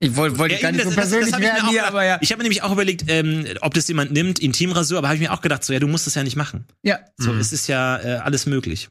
Ich 0.00 0.14
wollte 0.14 0.38
wollt 0.38 0.52
Ja, 0.52 0.58
gar 0.60 0.70
nicht 0.72 0.84
so 0.84 0.90
das- 0.90 0.94
das- 0.96 1.04
das 1.04 1.10
persönlich 1.10 1.34
ich 1.34 1.40
mir 1.40 1.44
werden 1.46 1.62
auch 1.66 1.70
hier, 1.70 1.86
aber 1.86 2.04
ja. 2.04 2.18
Ich 2.20 2.30
habe 2.30 2.38
mir 2.38 2.44
nämlich 2.44 2.62
auch 2.62 2.70
überlegt, 2.72 3.04
ähm, 3.08 3.46
ob 3.62 3.74
das 3.74 3.88
jemand 3.88 4.12
nimmt, 4.12 4.38
Intimrasur, 4.38 4.96
aber 4.98 5.08
habe 5.08 5.16
ich 5.16 5.20
mir 5.20 5.32
auch 5.32 5.40
gedacht, 5.40 5.64
so, 5.64 5.72
ja, 5.72 5.80
du 5.80 5.88
musst 5.88 6.06
es 6.06 6.14
ja 6.14 6.22
nicht 6.22 6.36
machen. 6.36 6.66
Ja, 6.84 7.00
So, 7.16 7.32
Mhm. 7.32 7.40
es 7.40 7.52
ist 7.52 7.66
ja 7.66 7.98
äh, 7.98 8.16
alles 8.18 8.46
möglich. 8.46 8.88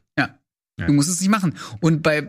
du 0.86 0.92
musst 0.92 1.08
es 1.08 1.20
nicht 1.20 1.30
machen. 1.30 1.56
Und 1.80 2.02
bei 2.02 2.28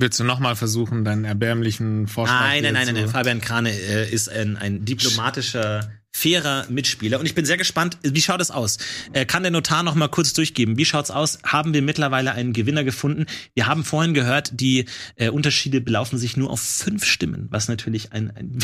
Willst 0.00 0.20
du 0.20 0.22
nochmal 0.22 0.54
versuchen, 0.54 1.04
deinen 1.04 1.24
erbärmlichen 1.24 2.06
Vorschlag 2.06 2.38
Nein, 2.42 2.62
nein, 2.62 2.72
nein, 2.72 2.86
nein, 2.86 2.94
nein. 2.94 3.08
Fabian 3.08 3.40
Krane 3.40 3.72
äh, 3.72 4.08
ist 4.08 4.28
ein, 4.28 4.56
ein 4.56 4.84
diplomatischer, 4.84 5.90
fairer 6.18 6.66
Mitspieler. 6.68 7.20
Und 7.20 7.26
ich 7.26 7.34
bin 7.34 7.44
sehr 7.44 7.56
gespannt, 7.56 7.98
wie 8.02 8.20
schaut 8.20 8.40
es 8.40 8.50
aus? 8.50 8.78
Äh, 9.12 9.24
kann 9.24 9.42
der 9.42 9.52
Notar 9.52 9.82
noch 9.82 9.94
mal 9.94 10.08
kurz 10.08 10.32
durchgeben? 10.32 10.76
Wie 10.76 10.84
schaut's 10.84 11.10
aus? 11.10 11.38
Haben 11.44 11.74
wir 11.74 11.82
mittlerweile 11.82 12.32
einen 12.32 12.52
Gewinner 12.52 12.84
gefunden? 12.84 13.26
Wir 13.54 13.66
haben 13.66 13.84
vorhin 13.84 14.14
gehört, 14.14 14.50
die 14.60 14.86
äh, 15.16 15.28
Unterschiede 15.28 15.80
belaufen 15.80 16.18
sich 16.18 16.36
nur 16.36 16.50
auf 16.50 16.60
fünf 16.60 17.04
Stimmen, 17.04 17.46
was 17.50 17.68
natürlich 17.68 18.12
ein, 18.12 18.32
ein 18.36 18.58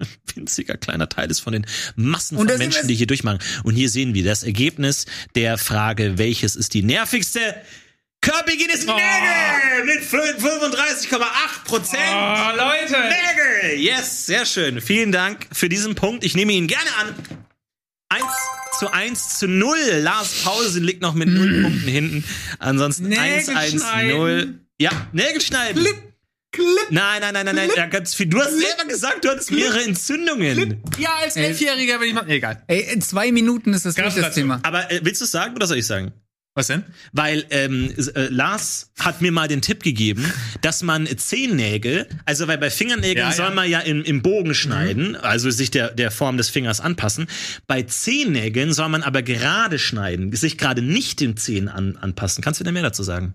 winziger 0.34 0.76
kleiner 0.76 1.08
Teil 1.08 1.30
ist 1.30 1.40
von 1.40 1.52
den 1.52 1.66
Massen 1.96 2.36
von 2.38 2.46
Menschen, 2.46 2.86
die 2.86 2.94
hier 2.94 3.06
durchmachen. 3.06 3.40
Und 3.64 3.74
hier 3.74 3.88
sehen 3.88 4.14
wir 4.14 4.24
das 4.24 4.42
Ergebnis 4.42 5.06
der 5.34 5.58
Frage, 5.58 6.16
welches 6.16 6.56
ist 6.56 6.74
die 6.74 6.82
nervigste? 6.82 7.40
Kirby 8.22 8.56
geht 8.58 8.74
es 8.74 8.86
Oh. 8.86 8.92
Nägel 8.94 9.84
mit 9.86 10.04
35,8 10.04 11.64
Prozent. 11.64 12.02
Oh, 12.12 12.56
Leute! 12.56 12.92
Nägel! 12.92 13.80
Yes, 13.80 14.26
sehr 14.26 14.44
schön. 14.44 14.80
Vielen 14.80 15.10
Dank 15.10 15.46
für 15.52 15.68
diesen 15.70 15.94
Punkt. 15.94 16.24
Ich 16.24 16.34
nehme 16.34 16.52
ihn 16.52 16.66
gerne 16.66 16.90
an. 17.00 17.14
1 18.10 18.24
zu 18.78 18.92
1 18.92 19.38
zu 19.38 19.48
0. 19.48 19.76
Lars 20.02 20.42
Pause 20.44 20.80
liegt 20.80 21.00
noch 21.00 21.14
mit 21.14 21.28
0 21.28 21.62
Punkten 21.62 21.88
hinten. 21.88 22.24
Ansonsten 22.58 23.06
1 23.12 23.46
Nägel 23.46 23.56
1 23.56 23.72
0. 23.72 23.80
schneiden. 23.80 24.66
Ja, 24.78 24.90
Nägel 25.12 25.40
schneiden. 25.40 25.86
Nein, 26.90 27.20
nein, 27.20 27.32
nein, 27.32 27.44
nein, 27.46 27.54
nein. 27.54 27.70
Ja, 27.76 27.86
ganz 27.86 28.14
viel. 28.14 28.26
Du 28.26 28.40
hast 28.40 28.50
selber 28.58 28.84
gesagt, 28.86 29.24
du 29.24 29.28
hattest 29.30 29.50
mehrere 29.52 29.82
Entzündungen. 29.84 30.82
Ja, 30.98 31.14
als 31.22 31.36
Elfjähriger 31.36 31.98
bin 32.00 32.08
ich 32.08 32.14
mal. 32.14 32.28
Egal. 32.28 32.62
ey, 32.66 32.80
in 32.92 33.00
zwei 33.00 33.30
Minuten 33.32 33.72
ist 33.72 33.86
das 33.86 33.94
durch 33.94 34.14
das. 34.14 34.34
Thema. 34.34 34.58
Aber 34.64 34.90
äh, 34.90 35.00
willst 35.04 35.20
du 35.20 35.24
es 35.26 35.30
sagen 35.30 35.54
oder 35.54 35.66
soll 35.66 35.78
ich 35.78 35.86
sagen? 35.86 36.12
Was 36.54 36.66
denn? 36.66 36.82
Weil 37.12 37.44
ähm, 37.50 37.94
äh, 37.96 38.26
Lars 38.26 38.90
hat 38.98 39.22
mir 39.22 39.30
mal 39.30 39.46
den 39.46 39.62
Tipp 39.62 39.84
gegeben, 39.84 40.30
dass 40.62 40.82
man 40.82 41.06
Zehennägel, 41.06 42.08
also 42.24 42.48
weil 42.48 42.58
bei 42.58 42.70
Fingernägeln 42.70 43.28
Ja, 43.28 43.32
soll 43.32 43.50
ja. 43.50 43.54
man 43.54 43.70
ja 43.70 43.78
im, 43.80 44.02
im 44.02 44.20
Bogen 44.20 44.54
schneiden, 44.54 45.14
also 45.14 45.48
sich 45.50 45.70
der, 45.70 45.92
der 45.92 46.10
Form 46.10 46.36
des 46.36 46.50
Fingers 46.50 46.80
anpassen. 46.80 47.28
Bei 47.68 47.82
Zehennägeln 47.84 48.72
soll 48.72 48.88
man 48.88 49.04
aber 49.04 49.22
gerade 49.22 49.78
schneiden, 49.78 50.34
sich 50.34 50.58
gerade 50.58 50.82
nicht 50.82 51.20
den 51.20 51.36
Zehen 51.36 51.68
an, 51.68 51.96
anpassen. 51.96 52.42
Kannst 52.42 52.58
du 52.58 52.64
da 52.64 52.72
mehr 52.72 52.82
dazu 52.82 53.04
sagen? 53.04 53.34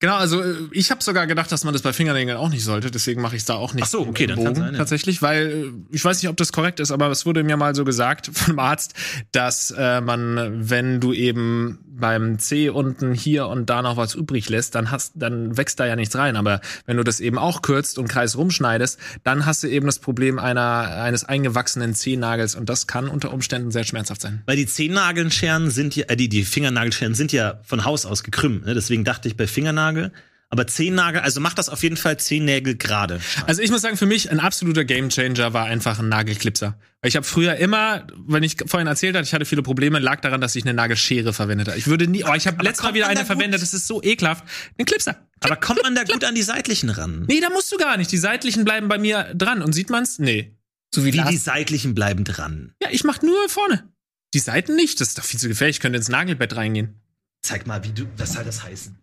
Genau, 0.00 0.16
also 0.16 0.40
äh, 0.40 0.54
ich 0.72 0.90
habe 0.90 1.02
sogar 1.02 1.26
gedacht, 1.26 1.52
dass 1.52 1.62
man 1.64 1.74
das 1.74 1.82
bei 1.82 1.92
Fingernägeln 1.92 2.38
auch 2.38 2.48
nicht 2.48 2.64
sollte, 2.64 2.90
deswegen 2.90 3.20
mache 3.20 3.36
ich 3.36 3.42
es 3.42 3.46
da 3.46 3.54
auch 3.54 3.74
nicht. 3.74 3.84
Ach 3.84 3.88
so, 3.88 4.06
okay, 4.06 4.26
dann 4.26 4.38
Bogen, 4.38 4.54
sein, 4.54 4.72
ja. 4.72 4.78
tatsächlich, 4.78 5.20
weil 5.20 5.46
äh, 5.46 5.94
ich 5.94 6.02
weiß 6.02 6.22
nicht, 6.22 6.30
ob 6.30 6.38
das 6.38 6.52
korrekt 6.52 6.80
ist, 6.80 6.90
aber 6.90 7.10
es 7.10 7.26
wurde 7.26 7.44
mir 7.44 7.58
mal 7.58 7.74
so 7.74 7.84
gesagt 7.84 8.30
vom 8.32 8.58
Arzt, 8.58 8.94
dass 9.30 9.70
äh, 9.76 10.00
man, 10.00 10.70
wenn 10.70 11.00
du 11.00 11.12
eben 11.12 11.78
beim 12.00 12.38
C 12.38 12.70
unten 12.70 13.12
hier 13.12 13.46
und 13.46 13.68
da 13.68 13.82
noch 13.82 13.96
was 13.96 14.14
übrig 14.14 14.48
lässt, 14.48 14.74
dann 14.74 14.90
hast, 14.90 15.12
dann 15.14 15.56
wächst 15.56 15.78
da 15.78 15.86
ja 15.86 15.96
nichts 15.96 16.16
rein. 16.16 16.36
Aber 16.36 16.60
wenn 16.86 16.96
du 16.96 17.04
das 17.04 17.20
eben 17.20 17.38
auch 17.38 17.62
kürzt 17.62 17.98
und 17.98 18.08
kreis 18.08 18.36
rumschneidest, 18.36 18.98
dann 19.22 19.46
hast 19.46 19.62
du 19.62 19.68
eben 19.68 19.86
das 19.86 19.98
Problem 19.98 20.38
einer 20.38 21.02
eines 21.02 21.24
eingewachsenen 21.24 21.94
Zehennagels 21.94 22.54
und 22.54 22.68
das 22.68 22.86
kann 22.86 23.08
unter 23.08 23.32
Umständen 23.32 23.70
sehr 23.70 23.84
schmerzhaft 23.84 24.22
sein. 24.22 24.42
Weil 24.46 24.56
die 24.56 24.66
Zehennagelscheren 24.66 25.70
sind 25.70 25.94
ja, 25.94 26.06
äh, 26.08 26.16
die, 26.16 26.28
die 26.28 26.44
Fingernagelscheren 26.44 27.14
sind 27.14 27.32
ja 27.32 27.60
von 27.64 27.84
Haus 27.84 28.06
aus 28.06 28.24
gekrümmt. 28.24 28.64
Ne? 28.64 28.74
Deswegen 28.74 29.04
dachte 29.04 29.28
ich 29.28 29.36
bei 29.36 29.46
Fingernagel. 29.90 30.12
Aber 30.52 30.66
Zehennagel, 30.66 31.20
also 31.20 31.38
macht 31.38 31.58
das 31.58 31.68
auf 31.68 31.80
jeden 31.84 31.96
Fall 31.96 32.18
Zehennägel 32.18 32.76
gerade. 32.76 33.20
Also 33.46 33.62
ich 33.62 33.70
muss 33.70 33.82
sagen, 33.82 33.96
für 33.96 34.06
mich 34.06 34.32
ein 34.32 34.40
absoluter 34.40 34.84
Gamechanger 34.84 35.52
war 35.52 35.66
einfach 35.66 36.00
ein 36.00 36.08
Nagelklipser. 36.08 36.76
Weil 37.00 37.08
ich 37.08 37.14
habe 37.14 37.24
früher 37.24 37.54
immer, 37.54 38.08
wenn 38.16 38.42
ich 38.42 38.56
vorhin 38.66 38.88
erzählt 38.88 39.14
habe, 39.14 39.24
ich 39.24 39.32
hatte 39.32 39.44
viele 39.44 39.62
Probleme, 39.62 40.00
lag 40.00 40.20
daran, 40.20 40.40
dass 40.40 40.56
ich 40.56 40.64
eine 40.64 40.74
Nagelschere 40.74 41.32
verwendet 41.32 41.68
habe. 41.68 41.78
Ich 41.78 41.86
würde 41.86 42.08
nie, 42.08 42.24
oh, 42.24 42.34
ich 42.34 42.48
habe 42.48 42.64
letztes 42.64 42.82
Mal 42.82 42.94
wieder 42.94 43.06
eine 43.06 43.24
verwendet, 43.24 43.62
das 43.62 43.72
ist 43.72 43.86
so 43.86 44.02
ekelhaft. 44.02 44.44
Ein 44.76 44.86
Clipser. 44.86 45.24
Aber 45.38 45.54
kommt 45.54 45.84
man 45.84 45.94
da 45.94 46.02
gut 46.02 46.24
an 46.24 46.34
die 46.34 46.42
seitlichen 46.42 46.90
ran? 46.90 47.26
Nee, 47.28 47.40
da 47.40 47.48
musst 47.50 47.70
du 47.70 47.76
gar 47.76 47.96
nicht. 47.96 48.10
Die 48.10 48.18
seitlichen 48.18 48.64
bleiben 48.64 48.88
bei 48.88 48.98
mir 48.98 49.32
dran. 49.34 49.62
Und 49.62 49.72
sieht 49.72 49.88
man's? 49.88 50.18
Nee. 50.18 50.56
So 50.92 51.04
wie 51.04 51.12
Wie 51.12 51.22
die 51.22 51.36
seitlichen 51.36 51.94
bleiben 51.94 52.24
dran. 52.24 52.74
Ja, 52.82 52.88
ich 52.90 53.04
mach 53.04 53.22
nur 53.22 53.48
vorne. 53.48 53.88
Die 54.34 54.40
Seiten 54.40 54.74
nicht. 54.74 55.00
Das 55.00 55.08
ist 55.08 55.18
doch 55.18 55.24
viel 55.24 55.38
zu 55.38 55.46
gefährlich. 55.46 55.76
Ich 55.76 55.80
könnte 55.80 55.96
ins 55.96 56.08
Nagelbett 56.08 56.56
reingehen. 56.56 57.00
Zeig 57.42 57.68
mal, 57.68 57.84
wie 57.84 57.92
du, 57.92 58.06
was 58.16 58.32
soll 58.32 58.44
das 58.44 58.64
heißen? 58.64 58.98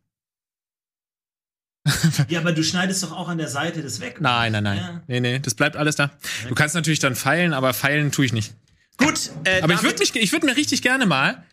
ja, 2.30 2.40
aber 2.40 2.52
du 2.52 2.64
schneidest 2.64 3.04
doch 3.04 3.12
auch 3.12 3.30
an 3.30 3.38
der 3.38 3.48
Seite 3.48 3.82
das 3.82 4.00
weg. 4.00 4.20
Nein, 4.20 4.52
nein, 4.52 4.64
nein. 4.64 4.78
Ja. 4.78 5.02
Nee, 5.08 5.20
nee, 5.20 5.40
das 5.40 5.56
bleibt 5.56 5.76
alles 5.76 5.96
da. 5.96 6.12
Du 6.48 6.56
kannst 6.56 6.76
natürlich 6.76 7.00
dann 7.00 7.16
feilen, 7.16 7.54
aber 7.54 7.74
feilen 7.74 8.12
tue 8.12 8.26
ich 8.26 8.34
nicht. 8.34 8.54
Gut, 8.98 9.30
äh, 9.44 9.62
Aber 9.62 9.74
ich 9.74 9.84
würde 9.84 10.00
mich, 10.00 10.16
ich 10.16 10.32
würde 10.32 10.48
mir 10.48 10.56
richtig 10.56 10.82
gerne 10.82 11.06
mal 11.06 11.44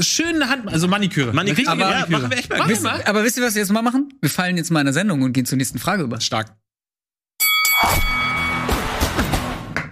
schön 0.00 0.36
eine 0.36 0.48
Hand, 0.48 0.68
also 0.68 0.86
Maniküre. 0.88 1.32
Maniküre, 1.32 1.72
Eine 1.72 1.84
richtige 1.84 2.00
ja, 2.00 2.18
machen 2.18 2.30
wir 2.30 2.38
echt 2.38 2.50
mal. 2.50 2.58
Machen 2.58 2.70
wir 2.70 2.80
mal. 2.80 3.02
aber 3.04 3.24
wisst 3.24 3.36
ihr, 3.36 3.42
was 3.42 3.54
wir 3.54 3.62
jetzt 3.62 3.72
mal 3.72 3.82
machen? 3.82 4.14
Wir 4.20 4.30
fallen 4.30 4.56
jetzt 4.56 4.70
mal 4.70 4.80
in 4.80 4.86
der 4.86 4.94
Sendung 4.94 5.22
und 5.22 5.32
gehen 5.32 5.46
zur 5.46 5.58
nächsten 5.58 5.78
Frage 5.78 6.02
über. 6.02 6.20
Stark. 6.20 6.54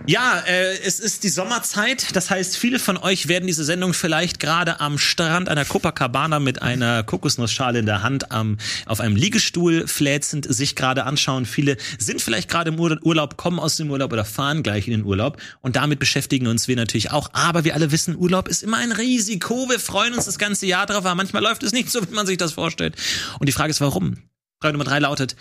Ja, 0.09 0.39
äh, 0.47 0.79
es 0.85 1.01
ist 1.01 1.25
die 1.25 1.29
Sommerzeit. 1.29 2.15
Das 2.15 2.31
heißt, 2.31 2.57
viele 2.57 2.79
von 2.79 2.97
euch 2.97 3.27
werden 3.27 3.49
diese 3.49 3.65
Sendung 3.65 3.93
vielleicht 3.93 4.39
gerade 4.39 4.79
am 4.79 4.99
Strand 4.99 5.49
einer 5.49 5.65
Copacabana 5.65 6.39
mit 6.39 6.63
einer 6.63 7.03
Kokosnussschale 7.03 7.81
in 7.81 7.87
der 7.87 8.05
Hand 8.05 8.31
am, 8.31 8.57
auf 8.87 9.01
einem 9.01 9.17
Liegestuhl 9.17 9.89
fläzend 9.89 10.47
sich 10.49 10.77
gerade 10.77 11.03
anschauen. 11.07 11.45
Viele 11.45 11.77
sind 11.99 12.23
vielleicht 12.23 12.49
gerade 12.49 12.71
im 12.71 12.79
Ur 12.79 12.97
Urlaub, 13.03 13.37
kommen 13.37 13.59
aus 13.59 13.79
dem 13.79 13.91
Urlaub 13.91 14.13
oder 14.13 14.25
fahren 14.25 14.63
gleich 14.63 14.87
in 14.87 14.93
den 14.93 15.05
Urlaub. 15.05 15.43
Und 15.61 15.75
damit 15.75 15.99
beschäftigen 15.99 16.47
uns 16.47 16.69
wir 16.69 16.77
natürlich 16.77 17.11
auch. 17.11 17.31
Aber 17.33 17.65
wir 17.65 17.75
alle 17.75 17.91
wissen, 17.91 18.15
Urlaub 18.15 18.47
ist 18.47 18.63
immer 18.63 18.77
ein 18.77 18.93
Risiko. 18.93 19.69
Wir 19.69 19.81
freuen 19.81 20.15
uns 20.15 20.27
das 20.27 20.39
ganze 20.39 20.67
Jahr 20.67 20.87
drauf, 20.87 21.05
aber 21.05 21.17
manchmal 21.17 21.43
läuft 21.43 21.65
es 21.65 21.73
nicht 21.73 21.91
so, 21.91 22.01
wie 22.09 22.15
man 22.15 22.27
sich 22.27 22.39
das 22.39 22.53
vorstellt. 22.53 22.95
Und 23.41 23.49
die 23.49 23.53
Frage 23.53 23.71
ist, 23.71 23.81
warum? 23.81 24.19
Frage 24.61 24.75
Nummer 24.75 24.85
drei 24.85 25.01
lautet, 25.01 25.35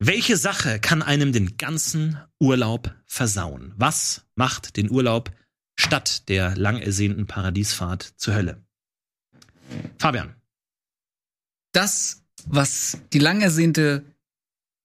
welche 0.00 0.36
Sache 0.36 0.80
kann 0.80 1.02
einem 1.02 1.32
den 1.32 1.56
ganzen 1.58 2.18
Urlaub 2.40 2.94
versauen? 3.06 3.74
Was 3.76 4.24
macht 4.34 4.76
den 4.76 4.90
Urlaub 4.90 5.30
statt 5.78 6.28
der 6.28 6.56
lang 6.56 6.78
ersehnten 6.78 7.26
Paradiesfahrt 7.26 8.02
zur 8.16 8.34
Hölle? 8.34 8.64
Fabian. 9.98 10.34
das, 11.72 12.24
was 12.46 12.98
die 13.12 13.20
lang 13.20 13.42
ersehnte 13.42 14.04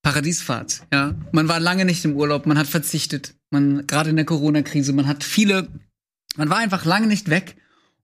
Paradiesfahrt, 0.04 0.86
ja. 0.94 1.16
Man 1.32 1.48
war 1.48 1.60
lange 1.60 1.86
nicht 1.86 2.06
im 2.06 2.16
Urlaub, 2.16 2.46
man 2.46 2.60
hat 2.60 2.68
verzichtet. 2.68 3.34
Man, 3.50 3.88
gerade 3.88 4.12
in 4.12 4.16
der 4.18 4.26
Corona-Krise, 4.26 4.94
man 4.94 5.08
hat 5.08 5.24
viele, 5.24 5.68
man 6.36 6.50
war 6.50 6.58
einfach 6.58 6.86
lange 6.86 7.08
nicht 7.08 7.30
weg 7.30 7.56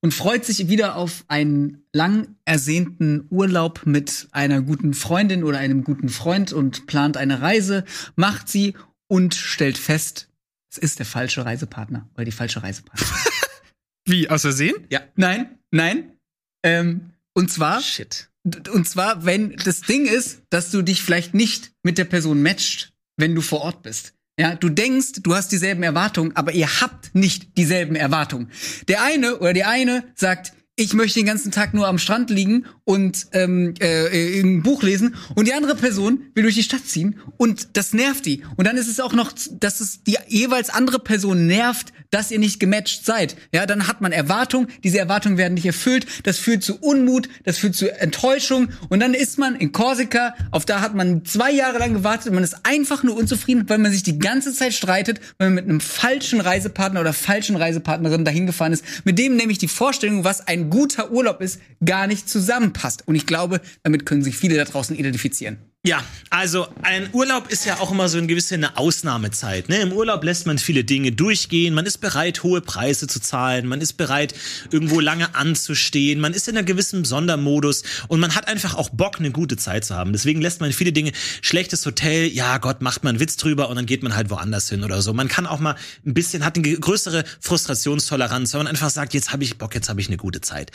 und 0.01 0.13
freut 0.13 0.45
sich 0.45 0.67
wieder 0.67 0.95
auf 0.95 1.23
einen 1.27 1.83
lang 1.93 2.35
ersehnten 2.45 3.27
Urlaub 3.29 3.85
mit 3.85 4.27
einer 4.31 4.61
guten 4.61 4.93
Freundin 4.93 5.43
oder 5.43 5.59
einem 5.59 5.83
guten 5.83 6.09
Freund 6.09 6.53
und 6.53 6.87
plant 6.87 7.17
eine 7.17 7.41
Reise, 7.41 7.85
macht 8.15 8.49
sie 8.49 8.73
und 9.07 9.35
stellt 9.35 9.77
fest, 9.77 10.29
es 10.71 10.77
ist 10.77 10.99
der 10.99 11.05
falsche 11.05 11.45
Reisepartner 11.45 12.09
oder 12.15 12.25
die 12.25 12.31
falsche 12.31 12.63
Reisepartnerin. 12.63 13.15
Wie, 14.07 14.29
aus 14.29 14.41
Versehen? 14.41 14.87
Nein, 15.15 15.59
nein. 15.69 16.17
Ähm, 16.63 17.11
und 17.33 17.51
zwar, 17.51 17.81
Shit. 17.81 18.29
Und 18.73 18.87
zwar, 18.87 19.25
wenn 19.25 19.55
das 19.57 19.81
Ding 19.81 20.05
ist, 20.05 20.41
dass 20.49 20.71
du 20.71 20.81
dich 20.81 21.03
vielleicht 21.03 21.33
nicht 21.33 21.73
mit 21.83 21.97
der 21.97 22.05
Person 22.05 22.41
matcht, 22.41 22.93
wenn 23.17 23.35
du 23.35 23.41
vor 23.41 23.61
Ort 23.61 23.83
bist. 23.83 24.15
Ja, 24.39 24.55
du 24.55 24.69
denkst, 24.69 25.21
du 25.23 25.35
hast 25.35 25.51
dieselben 25.51 25.83
Erwartungen, 25.83 26.35
aber 26.35 26.53
ihr 26.53 26.81
habt 26.81 27.13
nicht 27.13 27.57
dieselben 27.57 27.95
Erwartungen. 27.95 28.49
Der 28.87 29.03
eine 29.03 29.37
oder 29.39 29.53
die 29.53 29.65
eine 29.65 30.05
sagt, 30.15 30.53
ich 30.77 30.93
möchte 30.93 31.19
den 31.19 31.25
ganzen 31.25 31.51
Tag 31.51 31.73
nur 31.73 31.87
am 31.87 31.97
Strand 31.97 32.29
liegen 32.29 32.65
und 32.85 33.27
ähm, 33.33 33.73
äh, 33.79 34.39
ein 34.39 34.63
Buch 34.63 34.83
lesen 34.83 35.15
und 35.35 35.47
die 35.47 35.53
andere 35.53 35.75
Person 35.75 36.21
will 36.33 36.43
durch 36.43 36.55
die 36.55 36.63
Stadt 36.63 36.85
ziehen 36.85 37.19
und 37.37 37.77
das 37.77 37.93
nervt 37.93 38.25
die. 38.25 38.43
Und 38.55 38.65
dann 38.67 38.77
ist 38.77 38.87
es 38.87 38.99
auch 38.99 39.13
noch, 39.13 39.33
dass 39.51 39.81
es 39.81 40.03
die 40.03 40.17
jeweils 40.27 40.69
andere 40.69 40.99
Person 40.99 41.45
nervt, 41.45 41.93
dass 42.09 42.31
ihr 42.31 42.39
nicht 42.39 42.59
gematcht 42.59 43.05
seid. 43.05 43.35
Ja, 43.53 43.65
dann 43.65 43.87
hat 43.87 44.01
man 44.01 44.11
Erwartungen, 44.11 44.67
diese 44.83 44.99
Erwartungen 44.99 45.37
werden 45.37 45.53
nicht 45.53 45.65
erfüllt, 45.65 46.05
das 46.23 46.37
führt 46.37 46.63
zu 46.63 46.77
Unmut, 46.79 47.29
das 47.43 47.57
führt 47.57 47.75
zu 47.75 47.91
Enttäuschung 47.99 48.69
und 48.89 49.01
dann 49.01 49.13
ist 49.13 49.37
man 49.37 49.55
in 49.55 49.71
Korsika, 49.71 50.35
auf 50.51 50.65
da 50.65 50.81
hat 50.81 50.95
man 50.95 51.25
zwei 51.25 51.51
Jahre 51.51 51.79
lang 51.79 51.93
gewartet 51.93 52.27
und 52.27 52.35
man 52.35 52.43
ist 52.43 52.65
einfach 52.65 53.03
nur 53.03 53.15
unzufrieden, 53.17 53.67
weil 53.67 53.77
man 53.77 53.91
sich 53.91 54.03
die 54.03 54.19
ganze 54.19 54.53
Zeit 54.53 54.73
streitet, 54.73 55.19
weil 55.37 55.49
man 55.49 55.55
mit 55.55 55.65
einem 55.65 55.79
falschen 55.79 56.41
Reisepartner 56.41 57.01
oder 57.01 57.13
falschen 57.13 57.55
Reisepartnerin 57.55 58.25
dahin 58.25 58.45
gefahren 58.45 58.73
ist, 58.73 58.83
mit 59.03 59.19
dem 59.19 59.35
nämlich 59.35 59.57
die 59.57 59.67
Vorstellung, 59.67 60.23
was 60.23 60.47
ein 60.47 60.60
guter 60.69 61.11
Urlaub 61.11 61.41
ist, 61.41 61.59
gar 61.83 62.07
nicht 62.07 62.29
zusammenpasst. 62.29 63.07
Und 63.07 63.15
ich 63.15 63.25
glaube, 63.25 63.61
damit 63.83 64.05
können 64.05 64.23
sich 64.23 64.37
viele 64.37 64.55
da 64.55 64.65
draußen 64.65 64.95
identifizieren. 64.95 65.57
Ja, 65.83 66.03
also 66.29 66.67
ein 66.83 67.09
Urlaub 67.11 67.47
ist 67.49 67.65
ja 67.65 67.79
auch 67.79 67.89
immer 67.89 68.07
so 68.07 68.19
eine 68.19 68.27
gewisse 68.27 68.53
eine 68.53 68.77
Ausnahmezeit. 68.77 69.67
Ne? 69.67 69.77
Im 69.77 69.91
Urlaub 69.91 70.23
lässt 70.23 70.45
man 70.45 70.59
viele 70.59 70.83
Dinge 70.83 71.11
durchgehen, 71.11 71.73
man 71.73 71.87
ist 71.87 71.97
bereit, 71.97 72.43
hohe 72.43 72.61
Preise 72.61 73.07
zu 73.07 73.19
zahlen, 73.19 73.65
man 73.65 73.81
ist 73.81 73.93
bereit, 73.93 74.35
irgendwo 74.69 74.99
lange 74.99 75.33
anzustehen, 75.33 76.19
man 76.19 76.33
ist 76.33 76.47
in 76.47 76.55
einem 76.55 76.67
gewissen 76.67 77.03
Sondermodus 77.03 77.81
und 78.09 78.19
man 78.19 78.35
hat 78.35 78.47
einfach 78.47 78.75
auch 78.75 78.89
Bock, 78.89 79.17
eine 79.17 79.31
gute 79.31 79.57
Zeit 79.57 79.83
zu 79.83 79.95
haben. 79.95 80.11
Deswegen 80.11 80.39
lässt 80.39 80.61
man 80.61 80.71
viele 80.71 80.93
Dinge, 80.93 81.13
schlechtes 81.41 81.83
Hotel, 81.83 82.27
ja 82.27 82.59
Gott, 82.59 82.83
macht 82.83 83.03
man 83.03 83.15
einen 83.15 83.19
Witz 83.19 83.37
drüber 83.37 83.67
und 83.67 83.75
dann 83.75 83.87
geht 83.87 84.03
man 84.03 84.15
halt 84.15 84.29
woanders 84.29 84.69
hin 84.69 84.83
oder 84.83 85.01
so. 85.01 85.13
Man 85.13 85.29
kann 85.29 85.47
auch 85.47 85.59
mal 85.59 85.75
ein 86.05 86.13
bisschen, 86.13 86.45
hat 86.45 86.57
eine 86.57 86.77
größere 86.77 87.23
Frustrationstoleranz, 87.39 88.53
wenn 88.53 88.59
man 88.59 88.67
einfach 88.67 88.91
sagt, 88.91 89.15
jetzt 89.15 89.33
habe 89.33 89.43
ich 89.43 89.57
Bock, 89.57 89.73
jetzt 89.73 89.89
habe 89.89 89.99
ich 89.99 90.09
eine 90.09 90.17
gute 90.17 90.41
Zeit. 90.41 90.69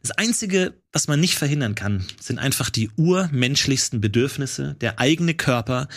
Das 0.00 0.12
Einzige, 0.12 0.72
was 0.92 1.08
man 1.08 1.20
nicht 1.20 1.34
verhindern 1.34 1.74
kann, 1.74 2.06
sind 2.22 2.38
einfach 2.38 2.70
die 2.70 2.88
urmenschlichsten 2.96 4.00
Bedürfnisse 4.00 4.45
der 4.80 4.98
eigene 4.98 5.34
Körper, 5.34 5.88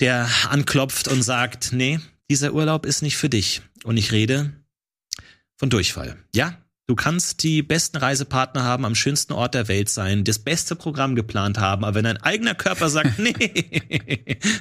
der 0.00 0.28
anklopft 0.50 1.08
und 1.08 1.22
sagt, 1.22 1.72
nee, 1.72 2.00
dieser 2.30 2.52
Urlaub 2.52 2.86
ist 2.86 3.02
nicht 3.02 3.16
für 3.16 3.28
dich. 3.28 3.62
Und 3.84 3.96
ich 3.96 4.12
rede 4.12 4.52
von 5.56 5.70
Durchfall. 5.70 6.16
Ja, 6.34 6.63
Du 6.86 6.96
kannst 6.96 7.42
die 7.42 7.62
besten 7.62 7.96
Reisepartner 7.96 8.62
haben, 8.62 8.84
am 8.84 8.94
schönsten 8.94 9.32
Ort 9.32 9.54
der 9.54 9.68
Welt 9.68 9.88
sein, 9.88 10.22
das 10.22 10.38
beste 10.38 10.76
Programm 10.76 11.14
geplant 11.14 11.56
haben, 11.56 11.82
aber 11.82 11.94
wenn 11.94 12.04
dein 12.04 12.18
eigener 12.18 12.54
Körper 12.54 12.90
sagt, 12.90 13.18
nee, 13.18 13.32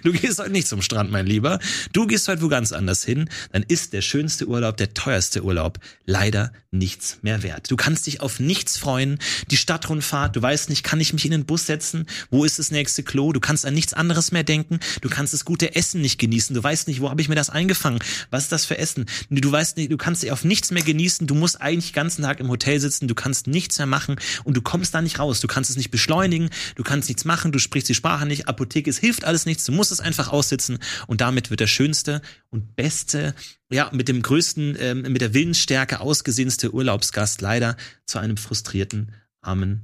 du 0.03 0.13
gehst 0.13 0.39
heute 0.39 0.51
nicht 0.51 0.69
zum 0.69 0.81
Strand, 0.81 1.11
mein 1.11 1.25
Lieber, 1.25 1.59
du 1.91 2.07
gehst 2.07 2.29
heute 2.29 2.41
wo 2.41 2.47
ganz 2.47 2.71
anders 2.71 3.03
hin, 3.03 3.29
dann 3.51 3.63
ist 3.67 3.91
der 3.91 4.01
schönste 4.01 4.47
Urlaub, 4.47 4.77
der 4.77 4.93
teuerste 4.93 5.43
Urlaub 5.43 5.79
leider 6.05 6.53
nichts 6.71 7.19
mehr 7.23 7.43
wert. 7.43 7.69
Du 7.69 7.75
kannst 7.75 8.07
dich 8.07 8.21
auf 8.21 8.39
nichts 8.39 8.77
freuen, 8.77 9.19
die 9.51 9.57
Stadtrundfahrt, 9.57 10.33
du 10.37 10.41
weißt 10.41 10.69
nicht, 10.69 10.83
kann 10.85 11.01
ich 11.01 11.11
mich 11.11 11.25
in 11.25 11.31
den 11.31 11.45
Bus 11.45 11.65
setzen, 11.65 12.05
wo 12.31 12.45
ist 12.45 12.57
das 12.57 12.71
nächste 12.71 13.03
Klo, 13.03 13.33
du 13.33 13.41
kannst 13.41 13.65
an 13.65 13.73
nichts 13.73 13.93
anderes 13.93 14.31
mehr 14.31 14.45
denken, 14.45 14.79
du 15.01 15.09
kannst 15.09 15.33
das 15.33 15.43
gute 15.43 15.75
Essen 15.75 15.99
nicht 15.99 16.19
genießen, 16.19 16.55
du 16.55 16.63
weißt 16.63 16.87
nicht, 16.87 17.01
wo 17.01 17.09
habe 17.09 17.21
ich 17.21 17.27
mir 17.27 17.35
das 17.35 17.49
eingefangen, 17.49 17.99
was 18.31 18.43
ist 18.43 18.53
das 18.53 18.65
für 18.65 18.77
Essen, 18.77 19.07
du 19.29 19.51
weißt 19.51 19.75
nicht, 19.75 19.91
du 19.91 19.97
kannst 19.97 20.23
dich 20.23 20.31
auf 20.31 20.45
nichts 20.45 20.71
mehr 20.71 20.83
genießen, 20.83 21.27
du 21.27 21.35
musst 21.35 21.61
eigentlich 21.61 21.91
ganz 21.91 22.12
ganzen 22.13 22.23
Tag 22.23 22.39
im 22.39 22.49
Hotel 22.49 22.79
sitzen, 22.79 23.07
du 23.07 23.15
kannst 23.15 23.47
nichts 23.47 23.77
mehr 23.79 23.87
machen 23.87 24.17
und 24.43 24.55
du 24.55 24.61
kommst 24.61 24.93
da 24.93 25.01
nicht 25.01 25.17
raus. 25.17 25.39
Du 25.39 25.47
kannst 25.47 25.71
es 25.71 25.77
nicht 25.77 25.89
beschleunigen, 25.89 26.49
du 26.75 26.83
kannst 26.83 27.09
nichts 27.09 27.25
machen, 27.25 27.51
du 27.51 27.57
sprichst 27.57 27.89
die 27.89 27.95
Sprache 27.95 28.27
nicht, 28.27 28.47
Apotheke, 28.47 28.89
es 28.89 28.99
hilft 28.99 29.25
alles 29.25 29.45
nichts, 29.45 29.65
du 29.65 29.71
musst 29.71 29.91
es 29.91 29.99
einfach 29.99 30.29
aussitzen 30.29 30.77
und 31.07 31.21
damit 31.21 31.49
wird 31.49 31.59
der 31.59 31.67
schönste 31.67 32.21
und 32.51 32.75
beste, 32.75 33.33
ja, 33.71 33.89
mit 33.91 34.07
dem 34.07 34.21
größten, 34.21 34.77
ähm, 34.79 35.01
mit 35.01 35.21
der 35.21 35.33
Willensstärke 35.33 35.99
ausgesehenste 36.01 36.71
Urlaubsgast 36.71 37.41
leider 37.41 37.77
zu 38.05 38.19
einem 38.19 38.37
frustrierten, 38.37 39.11
armen 39.41 39.83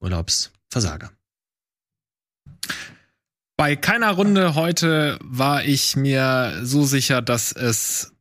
Urlaubsversager. 0.00 1.12
Bei 3.58 3.76
keiner 3.76 4.12
Runde 4.12 4.54
heute 4.54 5.18
war 5.22 5.64
ich 5.64 5.96
mir 5.96 6.60
so 6.62 6.84
sicher, 6.84 7.22
dass 7.22 7.52
es 7.52 8.15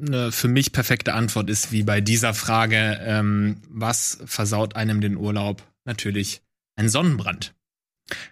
eine 0.00 0.32
für 0.32 0.48
mich 0.48 0.72
perfekte 0.72 1.14
Antwort 1.14 1.50
ist, 1.50 1.72
wie 1.72 1.82
bei 1.82 2.00
dieser 2.00 2.34
Frage, 2.34 2.98
ähm, 3.02 3.58
was 3.68 4.18
versaut 4.24 4.76
einem 4.76 5.00
den 5.00 5.16
Urlaub? 5.16 5.62
Natürlich 5.84 6.42
ein 6.76 6.88
Sonnenbrand. 6.88 7.54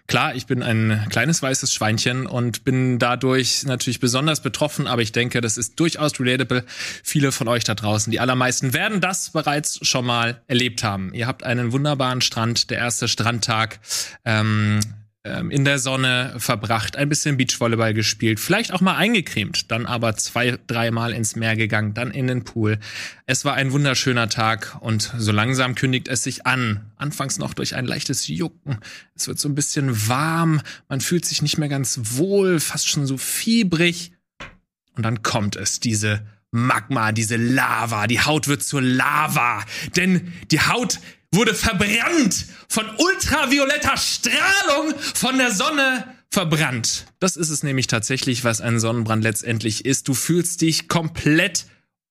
Klar, 0.07 0.35
ich 0.35 0.45
bin 0.45 0.63
ein 0.63 1.07
kleines 1.09 1.41
weißes 1.41 1.73
Schweinchen 1.73 2.25
und 2.25 2.63
bin 2.63 2.99
dadurch 2.99 3.63
natürlich 3.63 3.99
besonders 3.99 4.41
betroffen, 4.41 4.87
aber 4.87 5.01
ich 5.01 5.11
denke, 5.11 5.39
das 5.41 5.57
ist 5.57 5.79
durchaus 5.79 6.19
relatable. 6.19 6.65
Viele 7.03 7.31
von 7.31 7.47
euch 7.47 7.63
da 7.63 7.75
draußen, 7.75 8.11
die 8.11 8.19
allermeisten 8.19 8.73
werden 8.73 9.01
das 9.01 9.29
bereits 9.29 9.85
schon 9.87 10.05
mal 10.05 10.41
erlebt 10.47 10.83
haben. 10.83 11.13
Ihr 11.13 11.27
habt 11.27 11.43
einen 11.43 11.71
wunderbaren 11.71 12.21
Strand, 12.21 12.69
der 12.69 12.79
erste 12.79 13.07
Strandtag. 13.07 13.79
Ähm, 14.25 14.79
in 15.23 15.65
der 15.65 15.79
Sonne 15.79 16.35
verbracht, 16.37 16.95
ein 16.95 17.09
bisschen 17.09 17.35
Beachvolleyball 17.35 17.93
gespielt, 17.93 18.39
vielleicht 18.39 18.71
auch 18.71 18.79
mal 18.79 18.95
eingecremt, 18.95 19.69
dann 19.69 19.85
aber 19.85 20.15
zwei, 20.15 20.57
dreimal 20.67 21.11
ins 21.11 21.35
Meer 21.35 21.57
gegangen, 21.57 21.93
dann 21.93 22.11
in 22.11 22.27
den 22.27 22.45
Pool. 22.45 22.79
Es 23.25 23.43
war 23.43 23.55
ein 23.55 23.73
wunderschöner 23.73 24.29
Tag 24.29 24.77
und 24.79 25.13
so 25.17 25.33
langsam 25.33 25.75
kündigt 25.75 26.07
es 26.07 26.23
sich 26.23 26.45
an. 26.45 26.91
Anfangs 26.95 27.37
noch 27.37 27.53
durch 27.53 27.75
ein 27.75 27.85
leichtes 27.85 28.29
Jucken. 28.29 28.77
Es 29.13 29.27
wird 29.27 29.39
so 29.39 29.49
ein 29.49 29.55
bisschen 29.55 30.07
warm, 30.07 30.61
man 30.87 31.01
fühlt 31.01 31.25
sich 31.25 31.41
nicht 31.41 31.57
mehr 31.57 31.69
ganz 31.69 31.99
wohl, 32.01 32.61
fast 32.61 32.87
schon 32.87 33.05
so 33.05 33.17
fiebrig. 33.17 34.13
Und 34.95 35.03
dann 35.03 35.21
kommt 35.21 35.57
es, 35.57 35.81
diese 35.81 36.25
Magma, 36.51 37.11
diese 37.11 37.35
Lava, 37.35 38.07
die 38.07 38.21
Haut 38.21 38.47
wird 38.47 38.63
zur 38.63 38.81
Lava, 38.81 39.65
denn 39.97 40.33
die 40.49 40.61
Haut 40.61 40.99
wurde 41.33 41.53
verbrannt 41.53 42.45
von 42.67 42.85
ultravioletter 42.97 43.97
Strahlung 43.97 44.93
von 44.97 45.37
der 45.37 45.51
Sonne 45.51 46.15
verbrannt. 46.31 47.05
Das 47.19 47.35
ist 47.35 47.49
es 47.49 47.63
nämlich 47.63 47.87
tatsächlich, 47.87 48.43
was 48.43 48.61
ein 48.61 48.79
Sonnenbrand 48.79 49.23
letztendlich 49.23 49.85
ist. 49.85 50.07
Du 50.07 50.13
fühlst 50.13 50.61
dich 50.61 50.87
komplett 50.87 51.65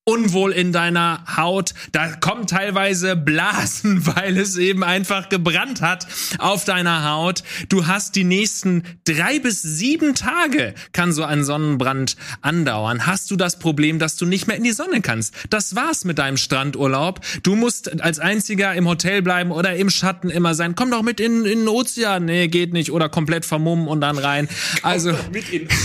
unwohl 0.09 0.53
in 0.53 0.71
deiner 0.71 1.23
Haut. 1.37 1.75
Da 1.91 2.07
kommen 2.07 2.47
teilweise 2.47 3.15
Blasen, 3.15 4.05
weil 4.15 4.37
es 4.37 4.57
eben 4.57 4.83
einfach 4.83 5.29
gebrannt 5.29 5.81
hat 5.81 6.07
auf 6.39 6.65
deiner 6.65 7.07
Haut. 7.11 7.43
Du 7.69 7.85
hast 7.85 8.15
die 8.15 8.23
nächsten 8.23 8.83
drei 9.05 9.37
bis 9.37 9.61
sieben 9.61 10.15
Tage 10.15 10.73
kann 10.93 11.13
so 11.13 11.23
ein 11.23 11.43
Sonnenbrand 11.43 12.15
andauern. 12.41 13.05
Hast 13.05 13.29
du 13.29 13.35
das 13.35 13.59
Problem, 13.59 13.99
dass 13.99 14.15
du 14.15 14.25
nicht 14.25 14.47
mehr 14.47 14.57
in 14.57 14.63
die 14.63 14.71
Sonne 14.71 15.01
kannst? 15.01 15.35
Das 15.51 15.75
war's 15.75 16.05
mit 16.05 16.17
deinem 16.17 16.37
Strandurlaub. 16.37 17.19
Du 17.43 17.55
musst 17.55 18.01
als 18.01 18.17
einziger 18.17 18.73
im 18.73 18.87
Hotel 18.87 19.21
bleiben 19.21 19.51
oder 19.51 19.75
im 19.75 19.91
Schatten 19.91 20.31
immer 20.31 20.55
sein. 20.55 20.73
Komm 20.73 20.89
doch 20.89 21.03
mit 21.03 21.19
in, 21.19 21.45
in 21.45 21.59
den 21.59 21.67
Ozean. 21.67 22.25
Nee, 22.25 22.47
geht 22.47 22.73
nicht. 22.73 22.91
Oder 22.91 23.09
komplett 23.09 23.45
vermummen 23.45 23.87
und 23.87 24.01
dann 24.01 24.17
rein. 24.17 24.49
Also. 24.81 25.13
mit 25.31 25.49
in 25.53 25.67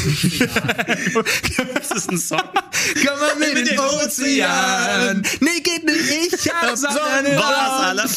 Das 1.74 1.90
ist 1.90 2.10
ein 2.10 2.18
Song. 2.18 2.40
Komm 2.40 3.18
mal 3.18 3.36
mit, 3.38 3.54
mit 3.54 3.58
in 3.58 3.76
den 3.76 3.78
Ozean. 3.78 4.13
Ozean. 4.18 5.22
Nee, 5.40 5.60
geht 5.62 5.84
nicht. 5.84 6.44
Ich 6.44 6.52
hab 6.52 6.76
Sonnenbrand. 6.76 8.08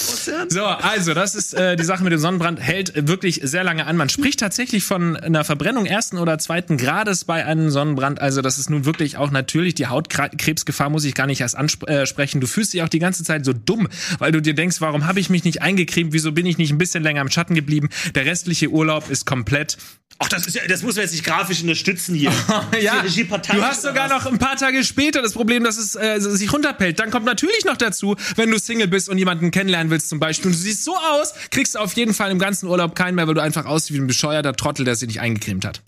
So, 0.51 0.65
also, 0.65 1.13
das 1.13 1.35
ist 1.35 1.53
äh, 1.53 1.75
die 1.75 1.83
Sache 1.83 2.03
mit 2.03 2.11
dem 2.11 2.19
Sonnenbrand. 2.19 2.59
Hält 2.59 3.07
wirklich 3.07 3.41
sehr 3.43 3.63
lange 3.63 3.85
an. 3.85 3.97
Man 3.97 4.09
spricht 4.09 4.39
tatsächlich 4.39 4.83
von 4.83 5.15
einer 5.17 5.43
Verbrennung 5.43 5.85
ersten 5.85 6.17
oder 6.17 6.37
zweiten 6.39 6.77
Grades 6.77 7.25
bei 7.25 7.45
einem 7.45 7.69
Sonnenbrand. 7.69 8.21
Also, 8.21 8.41
das 8.41 8.57
ist 8.57 8.69
nun 8.69 8.85
wirklich 8.85 9.17
auch 9.17 9.31
natürlich 9.31 9.75
die 9.75 9.87
Hautkrebsgefahr, 9.87 10.89
muss 10.89 11.05
ich 11.05 11.13
gar 11.13 11.27
nicht 11.27 11.41
erst 11.41 11.57
ansprechen. 11.57 12.41
Du 12.41 12.47
fühlst 12.47 12.73
dich 12.73 12.83
auch 12.83 12.89
die 12.89 12.99
ganze 12.99 13.23
Zeit 13.23 13.45
so 13.45 13.53
dumm, 13.53 13.87
weil 14.19 14.31
du 14.31 14.41
dir 14.41 14.53
denkst, 14.53 14.77
warum 14.79 15.07
habe 15.07 15.19
ich 15.19 15.29
mich 15.29 15.43
nicht 15.43 15.61
eingecremt? 15.61 16.13
Wieso 16.13 16.31
bin 16.31 16.45
ich 16.45 16.57
nicht 16.57 16.71
ein 16.71 16.77
bisschen 16.77 17.03
länger 17.03 17.21
im 17.21 17.29
Schatten 17.29 17.55
geblieben? 17.55 17.89
Der 18.15 18.25
restliche 18.25 18.69
Urlaub 18.69 19.09
ist 19.09 19.25
komplett 19.25 19.77
Ach, 20.19 20.29
das, 20.29 20.47
ist 20.47 20.55
ja, 20.55 20.63
das 20.67 20.81
muss 20.81 20.95
man 20.95 21.03
jetzt 21.03 21.11
nicht 21.11 21.23
grafisch 21.23 21.61
unterstützen 21.61 22.15
hier. 22.15 22.31
ja, 22.81 23.03
du 23.03 23.61
hast 23.61 23.83
sogar 23.83 24.07
noch 24.07 24.25
ein 24.25 24.39
paar 24.39 24.55
Tage 24.55 24.83
später 24.83 25.21
das 25.21 25.33
Problem, 25.33 25.63
dass 25.63 25.77
es 25.77 25.86
äh, 25.95 26.19
sich 26.19 26.51
runterpellt. 26.51 26.99
Dann 26.99 27.11
kommt 27.11 27.25
natürlich 27.25 27.65
noch 27.65 27.77
dazu, 27.77 28.15
wenn 28.35 28.51
du 28.51 28.59
Single 28.59 28.87
bist 28.87 29.09
und 29.09 29.17
jemanden 29.17 29.51
kennenlernen 29.51 29.91
willst 29.91 30.09
zum 30.09 30.19
Beispiel 30.19 30.47
und 30.47 30.53
du 30.53 30.59
siehst 30.59 30.83
so 30.83 30.95
aus, 30.95 31.33
kriegst 31.51 31.75
du 31.75 31.79
auf 31.79 31.93
jeden 31.93 32.13
Fall 32.13 32.31
im 32.31 32.39
ganzen 32.39 32.67
Urlaub 32.67 32.95
keinen 32.95 33.15
mehr, 33.15 33.27
weil 33.27 33.35
du 33.35 33.41
einfach 33.41 33.65
aussiehst 33.65 33.93
wie 33.93 34.03
ein 34.03 34.07
bescheuerter 34.07 34.53
Trottel, 34.53 34.85
der 34.85 34.95
sich 34.95 35.07
nicht 35.07 35.21
eingecremt 35.21 35.65
hat. 35.65 35.81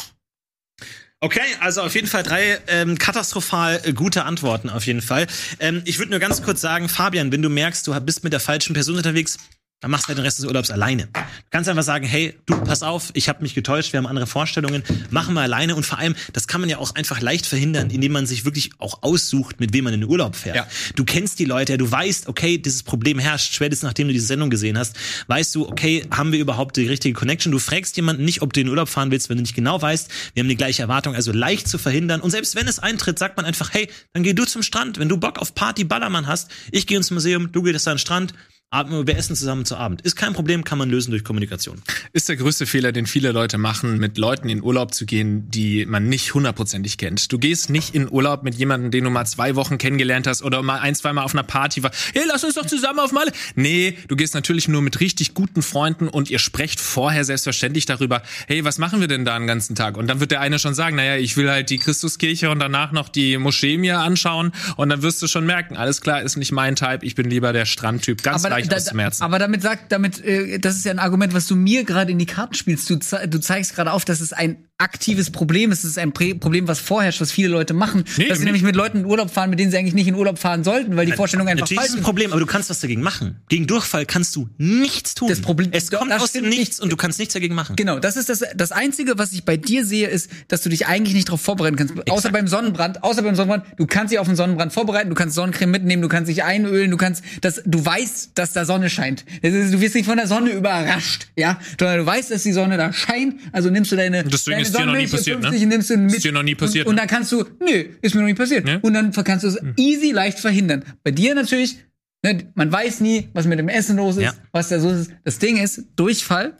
Okay, 1.21 1.41
also 1.59 1.81
auf 1.81 1.95
jeden 1.95 2.07
Fall 2.07 2.23
drei 2.23 2.59
ähm, 2.67 2.97
katastrophal 2.97 3.81
äh, 3.83 3.91
gute 3.91 4.23
Antworten 4.23 4.69
auf 4.69 4.85
jeden 4.85 5.01
Fall. 5.01 5.27
Ähm, 5.59 5.81
ich 5.83 5.99
würde 5.99 6.11
nur 6.11 6.19
ganz 6.19 6.41
kurz 6.43 6.61
sagen, 6.61 6.87
Fabian, 6.87 7.29
wenn 7.33 7.41
du 7.41 7.49
merkst, 7.49 7.85
du 7.85 7.99
bist 7.99 8.23
mit 8.23 8.31
der 8.31 8.39
falschen 8.39 8.73
Person 8.73 8.95
unterwegs, 8.95 9.37
dann 9.81 9.91
machst 9.91 10.05
du 10.05 10.07
halt 10.09 10.17
den 10.17 10.25
Rest 10.25 10.39
des 10.39 10.45
Urlaubs 10.45 10.71
alleine. 10.71 11.07
Du 11.13 11.21
kannst 11.51 11.69
einfach 11.69 11.83
sagen, 11.83 12.05
hey, 12.05 12.35
du, 12.45 12.59
pass 12.61 12.83
auf, 12.83 13.11
ich 13.13 13.29
habe 13.29 13.41
mich 13.41 13.55
getäuscht, 13.55 13.93
wir 13.93 13.97
haben 13.99 14.07
andere 14.07 14.27
Vorstellungen, 14.27 14.83
machen 15.09 15.33
wir 15.33 15.41
alleine 15.41 15.75
und 15.75 15.85
vor 15.85 15.99
allem, 15.99 16.15
das 16.33 16.47
kann 16.47 16.59
man 16.59 16.69
ja 16.69 16.79
auch 16.79 16.95
einfach 16.95 17.21
leicht 17.21 17.45
verhindern, 17.45 17.89
indem 17.89 18.11
man 18.11 18.25
sich 18.25 18.43
wirklich 18.43 18.71
auch 18.79 19.03
aussucht, 19.03 19.59
mit 19.59 19.73
wem 19.73 19.85
man 19.85 19.93
in 19.93 20.01
den 20.01 20.09
Urlaub 20.09 20.35
fährt. 20.35 20.57
Ja. 20.57 20.67
Du 20.95 21.05
kennst 21.05 21.39
die 21.39 21.45
Leute, 21.45 21.77
du 21.77 21.89
weißt, 21.89 22.27
okay, 22.27 22.57
dieses 22.57 22.83
Problem 22.83 23.19
herrscht, 23.19 23.53
spätestens 23.53 23.87
nachdem 23.87 24.07
du 24.07 24.13
diese 24.13 24.27
Sendung 24.27 24.49
gesehen 24.49 24.77
hast, 24.77 24.97
weißt 25.27 25.55
du, 25.55 25.69
okay, 25.69 26.05
haben 26.11 26.33
wir 26.33 26.39
überhaupt 26.39 26.75
die 26.75 26.87
richtige 26.87 27.13
Connection? 27.13 27.51
Du 27.51 27.59
fragst 27.59 27.95
jemanden 27.95 28.25
nicht, 28.25 28.41
ob 28.41 28.51
du 28.51 28.59
in 28.59 28.67
den 28.67 28.71
Urlaub 28.71 28.89
fahren 28.89 29.11
willst, 29.11 29.29
wenn 29.29 29.37
du 29.37 29.43
nicht 29.43 29.55
genau 29.55 29.81
weißt, 29.81 30.09
wir 30.33 30.41
haben 30.41 30.49
die 30.49 30.57
gleiche 30.57 30.81
Erwartung, 30.81 31.15
also 31.15 31.31
leicht 31.31 31.69
zu 31.69 31.77
verhindern 31.77 32.19
und 32.19 32.31
selbst 32.31 32.55
wenn 32.55 32.67
es 32.67 32.79
eintritt, 32.79 33.17
sagt 33.17 33.37
man 33.37 33.45
einfach, 33.45 33.73
hey, 33.73 33.89
dann 34.11 34.23
geh 34.23 34.33
du 34.33 34.43
zum 34.43 34.61
Strand, 34.61 34.99
wenn 34.99 35.07
du 35.07 35.17
Bock 35.17 35.39
auf 35.39 35.55
Party 35.55 35.85
Ballermann 35.85 36.27
hast, 36.27 36.51
ich 36.71 36.85
gehe 36.85 36.97
ins 36.97 37.11
Museum, 37.11 37.51
du 37.53 37.61
gehst 37.61 37.87
an 37.87 37.93
den 37.93 37.99
Strand, 37.99 38.33
wir 38.71 39.17
essen 39.17 39.35
zusammen 39.35 39.65
zu 39.65 39.75
Abend. 39.77 40.01
Ist 40.01 40.15
kein 40.15 40.33
Problem, 40.33 40.63
kann 40.63 40.77
man 40.77 40.89
lösen 40.89 41.09
durch 41.09 41.23
Kommunikation. 41.23 41.81
Ist 42.13 42.29
der 42.29 42.35
größte 42.35 42.67
Fehler, 42.67 42.91
den 42.91 43.07
viele 43.07 43.31
Leute 43.31 43.57
machen, 43.57 43.97
mit 43.97 44.17
Leuten 44.19 44.47
in 44.47 44.61
Urlaub 44.61 44.93
zu 44.93 45.07
gehen, 45.07 45.49
die 45.49 45.87
man 45.87 46.07
nicht 46.07 46.35
hundertprozentig 46.35 46.99
kennt. 46.99 47.31
Du 47.31 47.39
gehst 47.39 47.71
nicht 47.71 47.95
in 47.95 48.11
Urlaub 48.11 48.43
mit 48.43 48.55
jemandem, 48.55 48.91
den 48.91 49.05
du 49.05 49.09
mal 49.09 49.25
zwei 49.25 49.55
Wochen 49.55 49.79
kennengelernt 49.79 50.27
hast 50.27 50.43
oder 50.43 50.61
mal 50.61 50.79
ein, 50.79 50.93
zwei 50.93 51.13
Mal 51.13 51.23
auf 51.23 51.33
einer 51.33 51.43
Party 51.43 51.81
war. 51.81 51.91
Hey, 52.13 52.23
lass 52.27 52.43
uns 52.43 52.55
doch 52.55 52.65
zusammen 52.65 52.99
auf 52.99 53.11
Malle. 53.11 53.31
Nee, 53.55 53.97
du 54.07 54.15
gehst 54.15 54.35
natürlich 54.35 54.67
nur 54.67 54.83
mit 54.83 54.99
richtig 54.99 55.33
guten 55.33 55.63
Freunden 55.63 56.07
und 56.07 56.29
ihr 56.29 56.39
sprecht 56.39 56.79
vorher 56.79 57.25
selbstverständlich 57.25 57.87
darüber, 57.87 58.21
hey, 58.47 58.63
was 58.65 58.77
machen 58.77 58.99
wir 58.99 59.07
denn 59.07 59.25
da 59.25 59.37
den 59.39 59.47
ganzen 59.47 59.75
Tag? 59.75 59.97
Und 59.97 60.07
dann 60.07 60.19
wird 60.19 60.29
der 60.29 60.41
eine 60.41 60.59
schon 60.59 60.75
sagen, 60.75 60.95
naja, 60.95 61.15
ich 61.15 61.37
will 61.37 61.49
halt 61.49 61.71
die 61.71 61.79
Christuskirche 61.79 62.51
und 62.51 62.59
danach 62.59 62.91
noch 62.91 63.09
die 63.09 63.37
Moschee 63.39 63.77
mir 63.77 63.99
anschauen 63.99 64.51
und 64.77 64.89
dann 64.89 65.01
wirst 65.01 65.21
du 65.23 65.27
schon 65.27 65.47
merken, 65.47 65.75
alles 65.75 66.01
klar, 66.01 66.21
ist 66.21 66.37
nicht 66.37 66.51
mein 66.51 66.75
Type, 66.75 66.99
ich 67.01 67.15
bin 67.15 67.29
lieber 67.29 67.51
der 67.51 67.65
Strandtyp. 67.65 68.21
Ganz 68.21 68.43
leicht 68.59 68.71
da, 68.71 68.77
auszumerzen. 68.77 69.23
aber 69.23 69.39
damit 69.39 69.61
sagt, 69.61 69.91
damit, 69.91 70.23
äh, 70.23 70.59
das 70.59 70.75
ist 70.75 70.85
ja 70.85 70.91
ein 70.91 70.99
Argument, 70.99 71.33
was 71.33 71.47
du 71.47 71.55
mir 71.55 71.83
gerade 71.83 72.11
in 72.11 72.19
die 72.19 72.25
Karten 72.25 72.53
spielst. 72.53 72.89
Du, 72.89 72.97
du 72.97 73.39
zeigst 73.39 73.75
gerade 73.75 73.91
auf, 73.91 74.05
dass 74.05 74.21
es 74.21 74.33
ein 74.33 74.57
aktives 74.81 75.29
Problem 75.29 75.71
ist. 75.73 75.79
Es 75.79 75.91
ist 75.91 75.97
ein 75.97 76.13
Prä 76.13 76.33
Problem, 76.33 76.67
was 76.69 76.79
vorherrscht, 76.79 77.19
was 77.19 77.31
viele 77.33 77.49
Leute 77.49 77.73
machen. 77.73 78.05
Nee, 78.17 78.29
dass 78.29 78.39
sie 78.39 78.45
nämlich 78.45 78.63
mit 78.63 78.77
Leuten 78.77 78.99
in 78.99 79.05
Urlaub 79.05 79.29
fahren, 79.29 79.49
mit 79.49 79.59
denen 79.59 79.71
sie 79.71 79.77
eigentlich 79.77 79.93
nicht 79.93 80.07
in 80.07 80.15
Urlaub 80.15 80.39
fahren 80.39 80.63
sollten, 80.63 80.95
weil 80.95 81.05
die 81.05 81.11
Vorstellung 81.11 81.49
einfach 81.49 81.67
falsch 81.67 81.87
ist 81.87 81.93
ein 81.95 81.99
ist. 81.99 82.03
Problem, 82.05 82.31
aber 82.31 82.39
du 82.39 82.45
kannst 82.45 82.69
was 82.69 82.79
dagegen 82.79 83.01
machen. 83.01 83.41
Gegen 83.49 83.67
Durchfall 83.67 84.05
kannst 84.05 84.35
du 84.37 84.47
nichts 84.57 85.15
tun. 85.15 85.27
Das 85.27 85.41
Problem- 85.41 85.69
es 85.73 85.91
kommt 85.91 86.09
das 86.11 86.21
aus 86.21 86.31
dem 86.31 86.47
Nichts 86.47 86.77
nicht. 86.77 86.79
und 86.79 86.91
du 86.93 86.95
kannst 86.95 87.19
nichts 87.19 87.33
dagegen 87.33 87.55
machen. 87.55 87.75
Genau, 87.75 87.99
das 87.99 88.15
ist 88.15 88.29
das, 88.29 88.41
das 88.55 88.71
Einzige, 88.71 89.17
was 89.17 89.33
ich 89.33 89.43
bei 89.43 89.57
dir 89.57 89.83
sehe, 89.85 90.07
ist, 90.07 90.29
dass 90.47 90.61
du 90.61 90.69
dich 90.69 90.87
eigentlich 90.87 91.13
nicht 91.13 91.27
darauf 91.27 91.41
vorbereiten 91.41 91.75
kannst. 91.75 91.93
Außer 92.09 92.31
beim 92.31 92.47
Sonnenbrand, 92.47 93.03
außer 93.03 93.21
beim 93.21 93.35
Sonnenbrand, 93.35 93.65
du 93.75 93.85
kannst 93.85 94.13
dich 94.13 94.19
auf 94.19 94.27
den 94.27 94.37
Sonnenbrand 94.37 94.71
vorbereiten, 94.71 95.09
du 95.09 95.15
kannst 95.15 95.35
Sonnencreme 95.35 95.71
mitnehmen, 95.71 96.01
du 96.01 96.07
kannst 96.07 96.29
dich 96.29 96.43
einölen, 96.45 96.89
du 96.89 96.95
kannst, 96.97 97.21
das, 97.41 97.61
du 97.65 97.83
weißt, 97.85 98.31
dass 98.35 98.48
da 98.53 98.65
Sonne 98.65 98.89
scheint. 98.89 99.25
Das 99.41 99.53
ist, 99.53 99.73
du 99.73 99.81
wirst 99.81 99.95
nicht 99.95 100.05
von 100.05 100.17
der 100.17 100.27
Sonne 100.27 100.51
überrascht, 100.51 101.27
ja, 101.37 101.59
sondern 101.79 101.99
du 101.99 102.05
weißt, 102.05 102.31
dass 102.31 102.43
die 102.43 102.51
Sonne 102.51 102.77
da 102.77 102.91
scheint, 102.93 103.39
also 103.51 103.69
nimmst 103.69 103.91
du 103.91 103.95
deine, 103.95 104.23
Deswegen 104.23 104.55
deine 104.55 104.61
ist 104.63 104.77
dir 104.77 104.85
noch 104.85 104.95
nie 104.95 105.07
passiert, 105.07 105.39
ne? 105.41 105.47
50, 105.49 105.67
nimmst 105.67 105.89
du 105.89 105.97
mit. 105.97 106.13
Ist 106.15 106.23
dir 106.25 106.31
noch 106.31 106.43
nie 106.43 106.55
passiert, 106.55 106.85
Und, 106.85 106.91
und 106.91 106.95
ne? 106.95 107.01
dann 107.01 107.07
kannst 107.09 107.31
du, 107.31 107.43
nö, 107.59 107.85
ist 108.01 108.15
mir 108.15 108.21
noch 108.21 108.27
nie 108.27 108.33
passiert. 108.33 108.65
Ne? 108.65 108.79
Und 108.81 108.93
dann 108.93 109.11
kannst 109.11 109.43
du 109.43 109.47
es 109.49 109.57
easy 109.77 110.11
leicht 110.11 110.39
verhindern. 110.39 110.83
Bei 111.03 111.11
dir 111.11 111.35
natürlich, 111.35 111.77
ne, 112.23 112.51
man 112.55 112.71
weiß 112.71 113.01
nie, 113.01 113.29
was 113.33 113.45
mit 113.45 113.59
dem 113.59 113.69
Essen 113.69 113.97
los 113.97 114.17
ist, 114.17 114.23
Ja. 114.23 114.33
was 114.51 114.69
da 114.69 114.79
so 114.79 114.89
ist. 114.89 115.11
Das 115.23 115.39
Ding 115.39 115.57
ist, 115.57 115.83
Durchfall, 115.95 116.57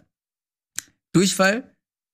Durchfall, 1.14 1.64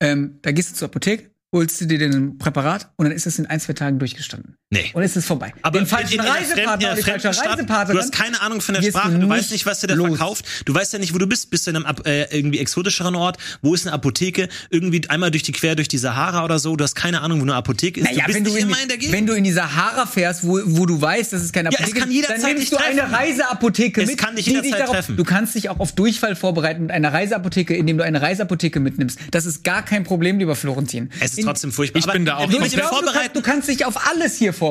ähm, 0.01 0.39
da 0.41 0.51
gehst 0.51 0.71
du 0.71 0.75
zur 0.75 0.87
Apotheke, 0.87 1.31
holst 1.53 1.79
du 1.81 1.85
dir 1.85 1.99
ein 2.05 2.37
Präparat 2.37 2.91
und 2.97 3.05
dann 3.05 3.13
ist 3.13 3.25
es 3.27 3.39
in 3.39 3.45
ein, 3.45 3.59
zwei 3.59 3.73
Tagen 3.73 3.99
durchgestanden. 3.99 4.55
Nee. 4.71 4.89
Und 4.93 5.03
es 5.03 5.15
ist 5.15 5.27
vorbei. 5.27 5.53
Aber 5.61 5.77
den 5.77 5.85
falschen 5.85 6.13
in, 6.15 6.19
in 6.21 6.25
einer 6.25 6.33
fremden, 6.33 6.51
Reisepartner, 6.55 6.97
falsche 6.97 7.27
Reisepartnerin. 7.27 7.95
du 7.95 7.99
hast 8.01 8.11
keine 8.11 8.41
Ahnung 8.41 8.61
von 8.61 8.73
der 8.73 8.81
Sprache, 8.81 9.11
du 9.11 9.29
weißt 9.29 9.51
nicht 9.51 9.51
nicht, 9.51 9.65
was 9.67 9.79
dir 9.81 9.87
da 9.87 9.93
los. 9.93 10.07
verkauft, 10.17 10.43
du 10.65 10.73
weißt 10.73 10.91
ja 10.93 10.99
nicht, 10.99 11.13
wo 11.13 11.19
du 11.19 11.27
bist, 11.27 11.51
bist 11.51 11.67
du 11.67 11.71
in 11.71 11.77
einem 11.77 11.85
äh, 12.03 12.23
irgendwie 12.35 12.57
exotischeren 12.57 13.15
Ort, 13.15 13.37
wo 13.61 13.75
ist 13.75 13.85
eine 13.85 13.93
Apotheke, 13.93 14.49
irgendwie 14.71 15.07
einmal 15.07 15.29
durch 15.29 15.43
die 15.43 15.51
quer 15.51 15.75
durch 15.75 15.87
die 15.87 15.99
Sahara 15.99 16.43
oder 16.43 16.57
so, 16.57 16.75
du 16.75 16.83
hast 16.83 16.95
keine 16.95 17.21
Ahnung, 17.21 17.39
wo 17.39 17.43
eine 17.43 17.53
Apotheke 17.53 17.99
ist, 18.01 18.05
Naja, 18.07 18.21
du 18.21 18.25
bist 18.25 18.37
wenn 18.37 18.43
du, 18.43 18.49
nicht 18.53 18.63
in, 18.63 18.69
immer 18.69 18.81
in 18.81 18.87
der 18.87 18.97
Gegend. 18.97 19.13
wenn 19.13 19.25
du 19.27 19.33
in 19.33 19.43
die 19.43 19.51
Sahara 19.51 20.07
fährst, 20.07 20.43
wo, 20.45 20.59
wo 20.65 20.87
du 20.87 20.99
weißt, 20.99 21.31
dass 21.31 21.43
es 21.43 21.53
keine 21.53 21.69
es 21.69 21.75
Apotheke 21.75 21.99
kann 21.99 22.09
ist, 22.09 22.15
jederzeit 22.15 22.41
dann 22.41 22.49
nimmst 22.55 22.63
dich 22.63 22.69
du 22.71 22.77
eine 22.77 23.01
treffen. 23.01 23.13
Reiseapotheke 23.13 24.01
Es 24.01 24.07
mit. 24.09 24.17
kann 24.17 24.35
dich 24.35 24.45
jederzeit 24.47 24.79
darauf, 24.79 24.95
treffen. 24.95 25.15
Du 25.15 25.23
kannst 25.23 25.53
dich 25.53 25.69
auch 25.69 25.79
auf 25.79 25.91
Durchfall 25.93 26.35
vorbereiten 26.35 26.81
mit 26.83 26.91
einer 26.91 27.13
Reiseapotheke, 27.13 27.75
indem 27.75 27.99
du 27.99 28.03
eine 28.03 28.19
Reiseapotheke 28.21 28.79
mitnimmst. 28.79 29.19
Das 29.29 29.45
ist 29.45 29.63
gar 29.63 29.85
kein 29.85 30.03
Problem, 30.03 30.39
lieber 30.39 30.55
Florentin. 30.55 31.11
es 31.19 31.31
ist 31.33 31.37
In- 31.39 31.45
trotzdem 31.45 31.71
furchtbar. 31.71 31.99
Ich 31.99 32.07
bin 32.11 32.25
da 32.25 32.37
auch 32.37 32.49
dich 32.49 32.59
kannst, 32.59 32.75
vorbereiten, 32.89 33.31
du 33.35 33.41
kannst 33.41 33.69
dich 33.69 33.85
auf 33.85 34.07
alles 34.09 34.35
hier 34.35 34.51
vorbereiten. 34.51 34.64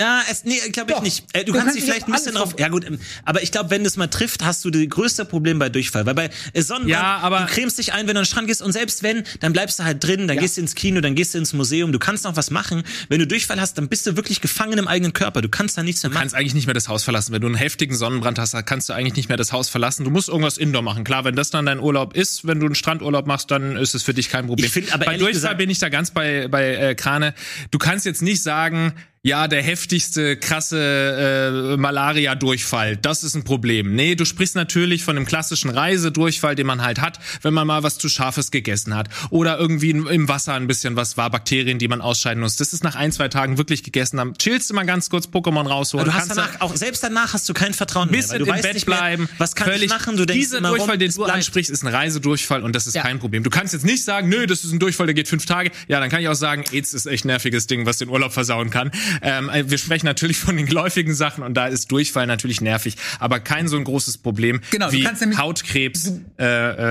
Ja, 0.00 0.22
es, 0.30 0.44
nee, 0.44 0.58
glaube 0.72 0.90
ich 0.90 0.96
Doch. 0.96 1.02
nicht. 1.02 1.24
Äh, 1.32 1.40
du, 1.44 1.46
Du 1.46 1.52
kannst 1.52 1.64
kannst 1.66 1.76
dich 1.78 1.84
vielleicht 1.84 2.06
ein 2.06 2.12
bisschen 2.12 2.34
drauf. 2.34 2.54
Ja 2.58 2.68
gut, 2.68 2.84
ähm, 2.86 2.98
aber 3.24 3.42
ich 3.42 3.50
glaube, 3.52 3.70
wenn 3.70 3.84
das 3.84 3.96
mal 3.96 4.06
trifft, 4.08 4.44
hast 4.44 4.64
du 4.64 4.70
das 4.70 4.82
größte 4.88 5.24
Problem 5.24 5.58
bei 5.58 5.68
Durchfall, 5.68 6.06
weil 6.06 6.14
bei 6.14 6.30
äh, 6.52 6.62
Sonnenbrand, 6.62 6.90
Ja, 6.90 7.18
aber- 7.18 7.40
du 7.40 7.46
cremst 7.46 7.78
dich 7.78 7.92
ein, 7.92 8.06
wenn 8.06 8.14
du 8.14 8.20
an 8.20 8.24
den 8.24 8.26
Strand 8.30 8.46
gehst 8.48 8.62
und 8.62 8.72
selbst 8.72 9.02
wenn, 9.02 9.24
dann 9.40 9.52
bleibst 9.52 9.78
du 9.78 9.84
halt 9.84 10.02
drin, 10.02 10.28
dann 10.28 10.36
Ja. 10.36 10.42
gehst 10.42 10.56
du 10.56 10.60
ins 10.60 10.74
Kino, 10.74 11.00
dann 11.00 11.14
gehst 11.14 11.34
du 11.34 11.38
ins 11.38 11.52
Museum, 11.52 11.92
du 11.92 11.98
kannst 11.98 12.24
noch 12.24 12.36
was 12.36 12.50
machen. 12.50 12.82
Wenn 13.08 13.18
du 13.18 13.26
Durchfall 13.26 13.60
hast, 13.60 13.78
dann 13.78 13.88
bist 13.88 14.06
du 14.06 14.16
wirklich 14.16 14.40
gefangen 14.40 14.78
im 14.78 14.88
eigenen 14.88 15.12
Körper. 15.12 15.42
Du 15.42 15.48
kannst 15.48 15.76
da 15.78 15.82
nichts 15.82 16.02
mehr 16.02 16.10
Du 16.10 16.14
machen. 16.14 16.22
kannst 16.22 16.34
eigentlich 16.34 16.54
nicht 16.54 16.66
mehr 16.66 16.74
das 16.74 16.88
Haus 16.88 17.04
verlassen. 17.04 17.32
Wenn 17.32 17.40
du 17.40 17.46
einen 17.46 17.56
heftigen 17.56 17.94
Sonnenbrand 17.96 18.38
hast, 18.38 18.54
dann 18.54 18.64
kannst 18.64 18.88
du 18.88 18.92
eigentlich 18.92 19.14
nicht 19.16 19.28
mehr 19.28 19.36
das 19.36 19.52
Haus 19.52 19.68
verlassen. 19.68 20.04
Du 20.04 20.10
musst 20.10 20.28
irgendwas 20.28 20.58
indoor 20.58 20.82
machen. 20.82 21.04
Klar, 21.04 21.24
wenn 21.24 21.34
das 21.36 21.50
dann 21.50 21.66
dein 21.66 21.80
Urlaub 21.80 22.14
ist, 22.16 22.46
wenn 22.46 22.60
du 22.60 22.66
einen 22.66 22.74
Strandurlaub 22.74 23.26
machst, 23.26 23.50
dann 23.50 23.76
ist 23.76 23.94
es 23.94 24.02
für 24.02 24.14
dich 24.14 24.28
kein 24.28 24.46
Problem. 24.46 24.66
Ich 24.66 24.72
find 24.72 24.92
aber 24.92 25.04
bei 25.04 25.12
Durchfall 25.16 25.32
gesagt- 25.32 25.58
bin 25.58 25.70
ich 25.70 25.78
da 25.78 25.88
ganz 25.88 26.10
bei, 26.10 26.48
bei 26.48 26.74
äh, 26.74 26.94
Krane. 26.94 27.34
Du 27.70 27.78
kannst 27.78 28.06
jetzt 28.06 28.22
nicht 28.22 28.42
sagen, 28.42 28.92
ja, 29.22 29.48
der 29.48 29.62
heftigste, 29.62 30.38
krasse 30.38 31.74
äh, 31.74 31.76
Malaria-Durchfall, 31.76 32.96
das 32.96 33.22
ist 33.22 33.34
ein 33.34 33.44
Problem. 33.44 33.94
Nee, 33.94 34.14
du 34.14 34.24
sprichst 34.24 34.54
natürlich 34.54 35.04
von 35.04 35.14
dem 35.14 35.26
klassischen 35.26 35.68
Reisedurchfall, 35.68 36.54
den 36.54 36.66
man 36.66 36.80
halt 36.82 37.02
hat, 37.02 37.18
wenn 37.42 37.52
man 37.52 37.66
mal 37.66 37.82
was 37.82 37.98
zu 37.98 38.08
Scharfes 38.08 38.50
gegessen 38.50 38.94
hat. 38.96 39.08
Oder 39.28 39.58
irgendwie 39.58 39.90
im 39.90 40.28
Wasser 40.28 40.54
ein 40.54 40.66
bisschen 40.66 40.96
was 40.96 41.18
war, 41.18 41.28
Bakterien, 41.28 41.78
die 41.78 41.86
man 41.88 42.00
ausscheiden 42.00 42.42
muss. 42.42 42.56
Das 42.56 42.72
ist 42.72 42.82
nach 42.82 42.94
ein, 42.94 43.12
zwei 43.12 43.28
Tagen 43.28 43.58
wirklich 43.58 43.82
gegessen 43.82 44.18
haben. 44.18 44.32
Chillst 44.38 44.70
du 44.70 44.74
mal 44.74 44.86
ganz 44.86 45.10
kurz 45.10 45.26
Pokémon 45.26 45.68
rausholen. 45.68 46.06
du 46.06 46.14
hast 46.14 46.28
kannst 46.28 46.38
danach 46.38 46.60
auch 46.62 46.74
selbst 46.74 47.02
danach 47.02 47.34
hast 47.34 47.46
du 47.46 47.52
kein 47.52 47.74
Vertrauen 47.74 48.10
mehr, 48.10 48.20
bisschen 48.20 48.40
weil 48.40 48.46
du 48.46 48.52
im 48.54 48.62
Bett 48.62 48.72
nicht 48.74 48.88
mehr, 48.88 48.96
bleiben. 48.96 49.28
was 49.36 49.54
kann 49.54 49.66
völlig, 49.66 49.84
ich 49.84 49.90
machen? 49.90 50.16
Du 50.16 50.24
denkst 50.24 50.40
dieser 50.46 50.58
immer 50.58 50.70
Durchfall, 50.70 50.96
den 50.96 51.12
du 51.12 51.24
ansprichst, 51.24 51.70
ist 51.70 51.82
ein 51.84 51.88
Reisedurchfall 51.94 52.62
und 52.62 52.74
das 52.74 52.86
ist 52.86 52.94
Ja. 52.94 53.02
kein 53.02 53.18
Problem. 53.18 53.42
Du 53.42 53.50
kannst 53.50 53.74
jetzt 53.74 53.84
nicht 53.84 54.02
sagen, 54.02 54.30
nö, 54.30 54.46
das 54.46 54.64
ist 54.64 54.72
ein 54.72 54.78
Durchfall, 54.78 55.06
der 55.08 55.14
geht 55.14 55.28
fünf 55.28 55.44
Tage. 55.44 55.70
Ja, 55.88 56.00
dann 56.00 56.08
kann 56.08 56.22
ich 56.22 56.28
auch 56.28 56.34
sagen, 56.34 56.64
AIDS 56.72 56.94
ist 56.94 57.04
echt 57.04 57.26
nerviges 57.26 57.66
Ding, 57.66 57.84
was 57.84 57.98
den 57.98 58.08
Urlaub 58.08 58.32
versauen 58.32 58.70
kann. 58.70 58.90
Ähm, 59.22 59.50
wir 59.66 59.78
sprechen 59.78 60.06
natürlich 60.06 60.38
von 60.38 60.56
den 60.56 60.66
geläufigen 60.66 61.14
Sachen 61.14 61.42
und 61.44 61.54
da 61.54 61.66
ist 61.66 61.90
Durchfall 61.90 62.26
natürlich 62.26 62.60
nervig, 62.60 62.96
aber 63.18 63.40
kein 63.40 63.68
so 63.68 63.76
ein 63.76 63.84
großes 63.84 64.18
Problem 64.18 64.60
Genau, 64.70 64.86
du 64.90 64.92
wie 64.92 65.02
kannst 65.02 65.20
nämlich- 65.20 65.38
Hautkrebs, 65.38 66.12
äh, 66.38 66.44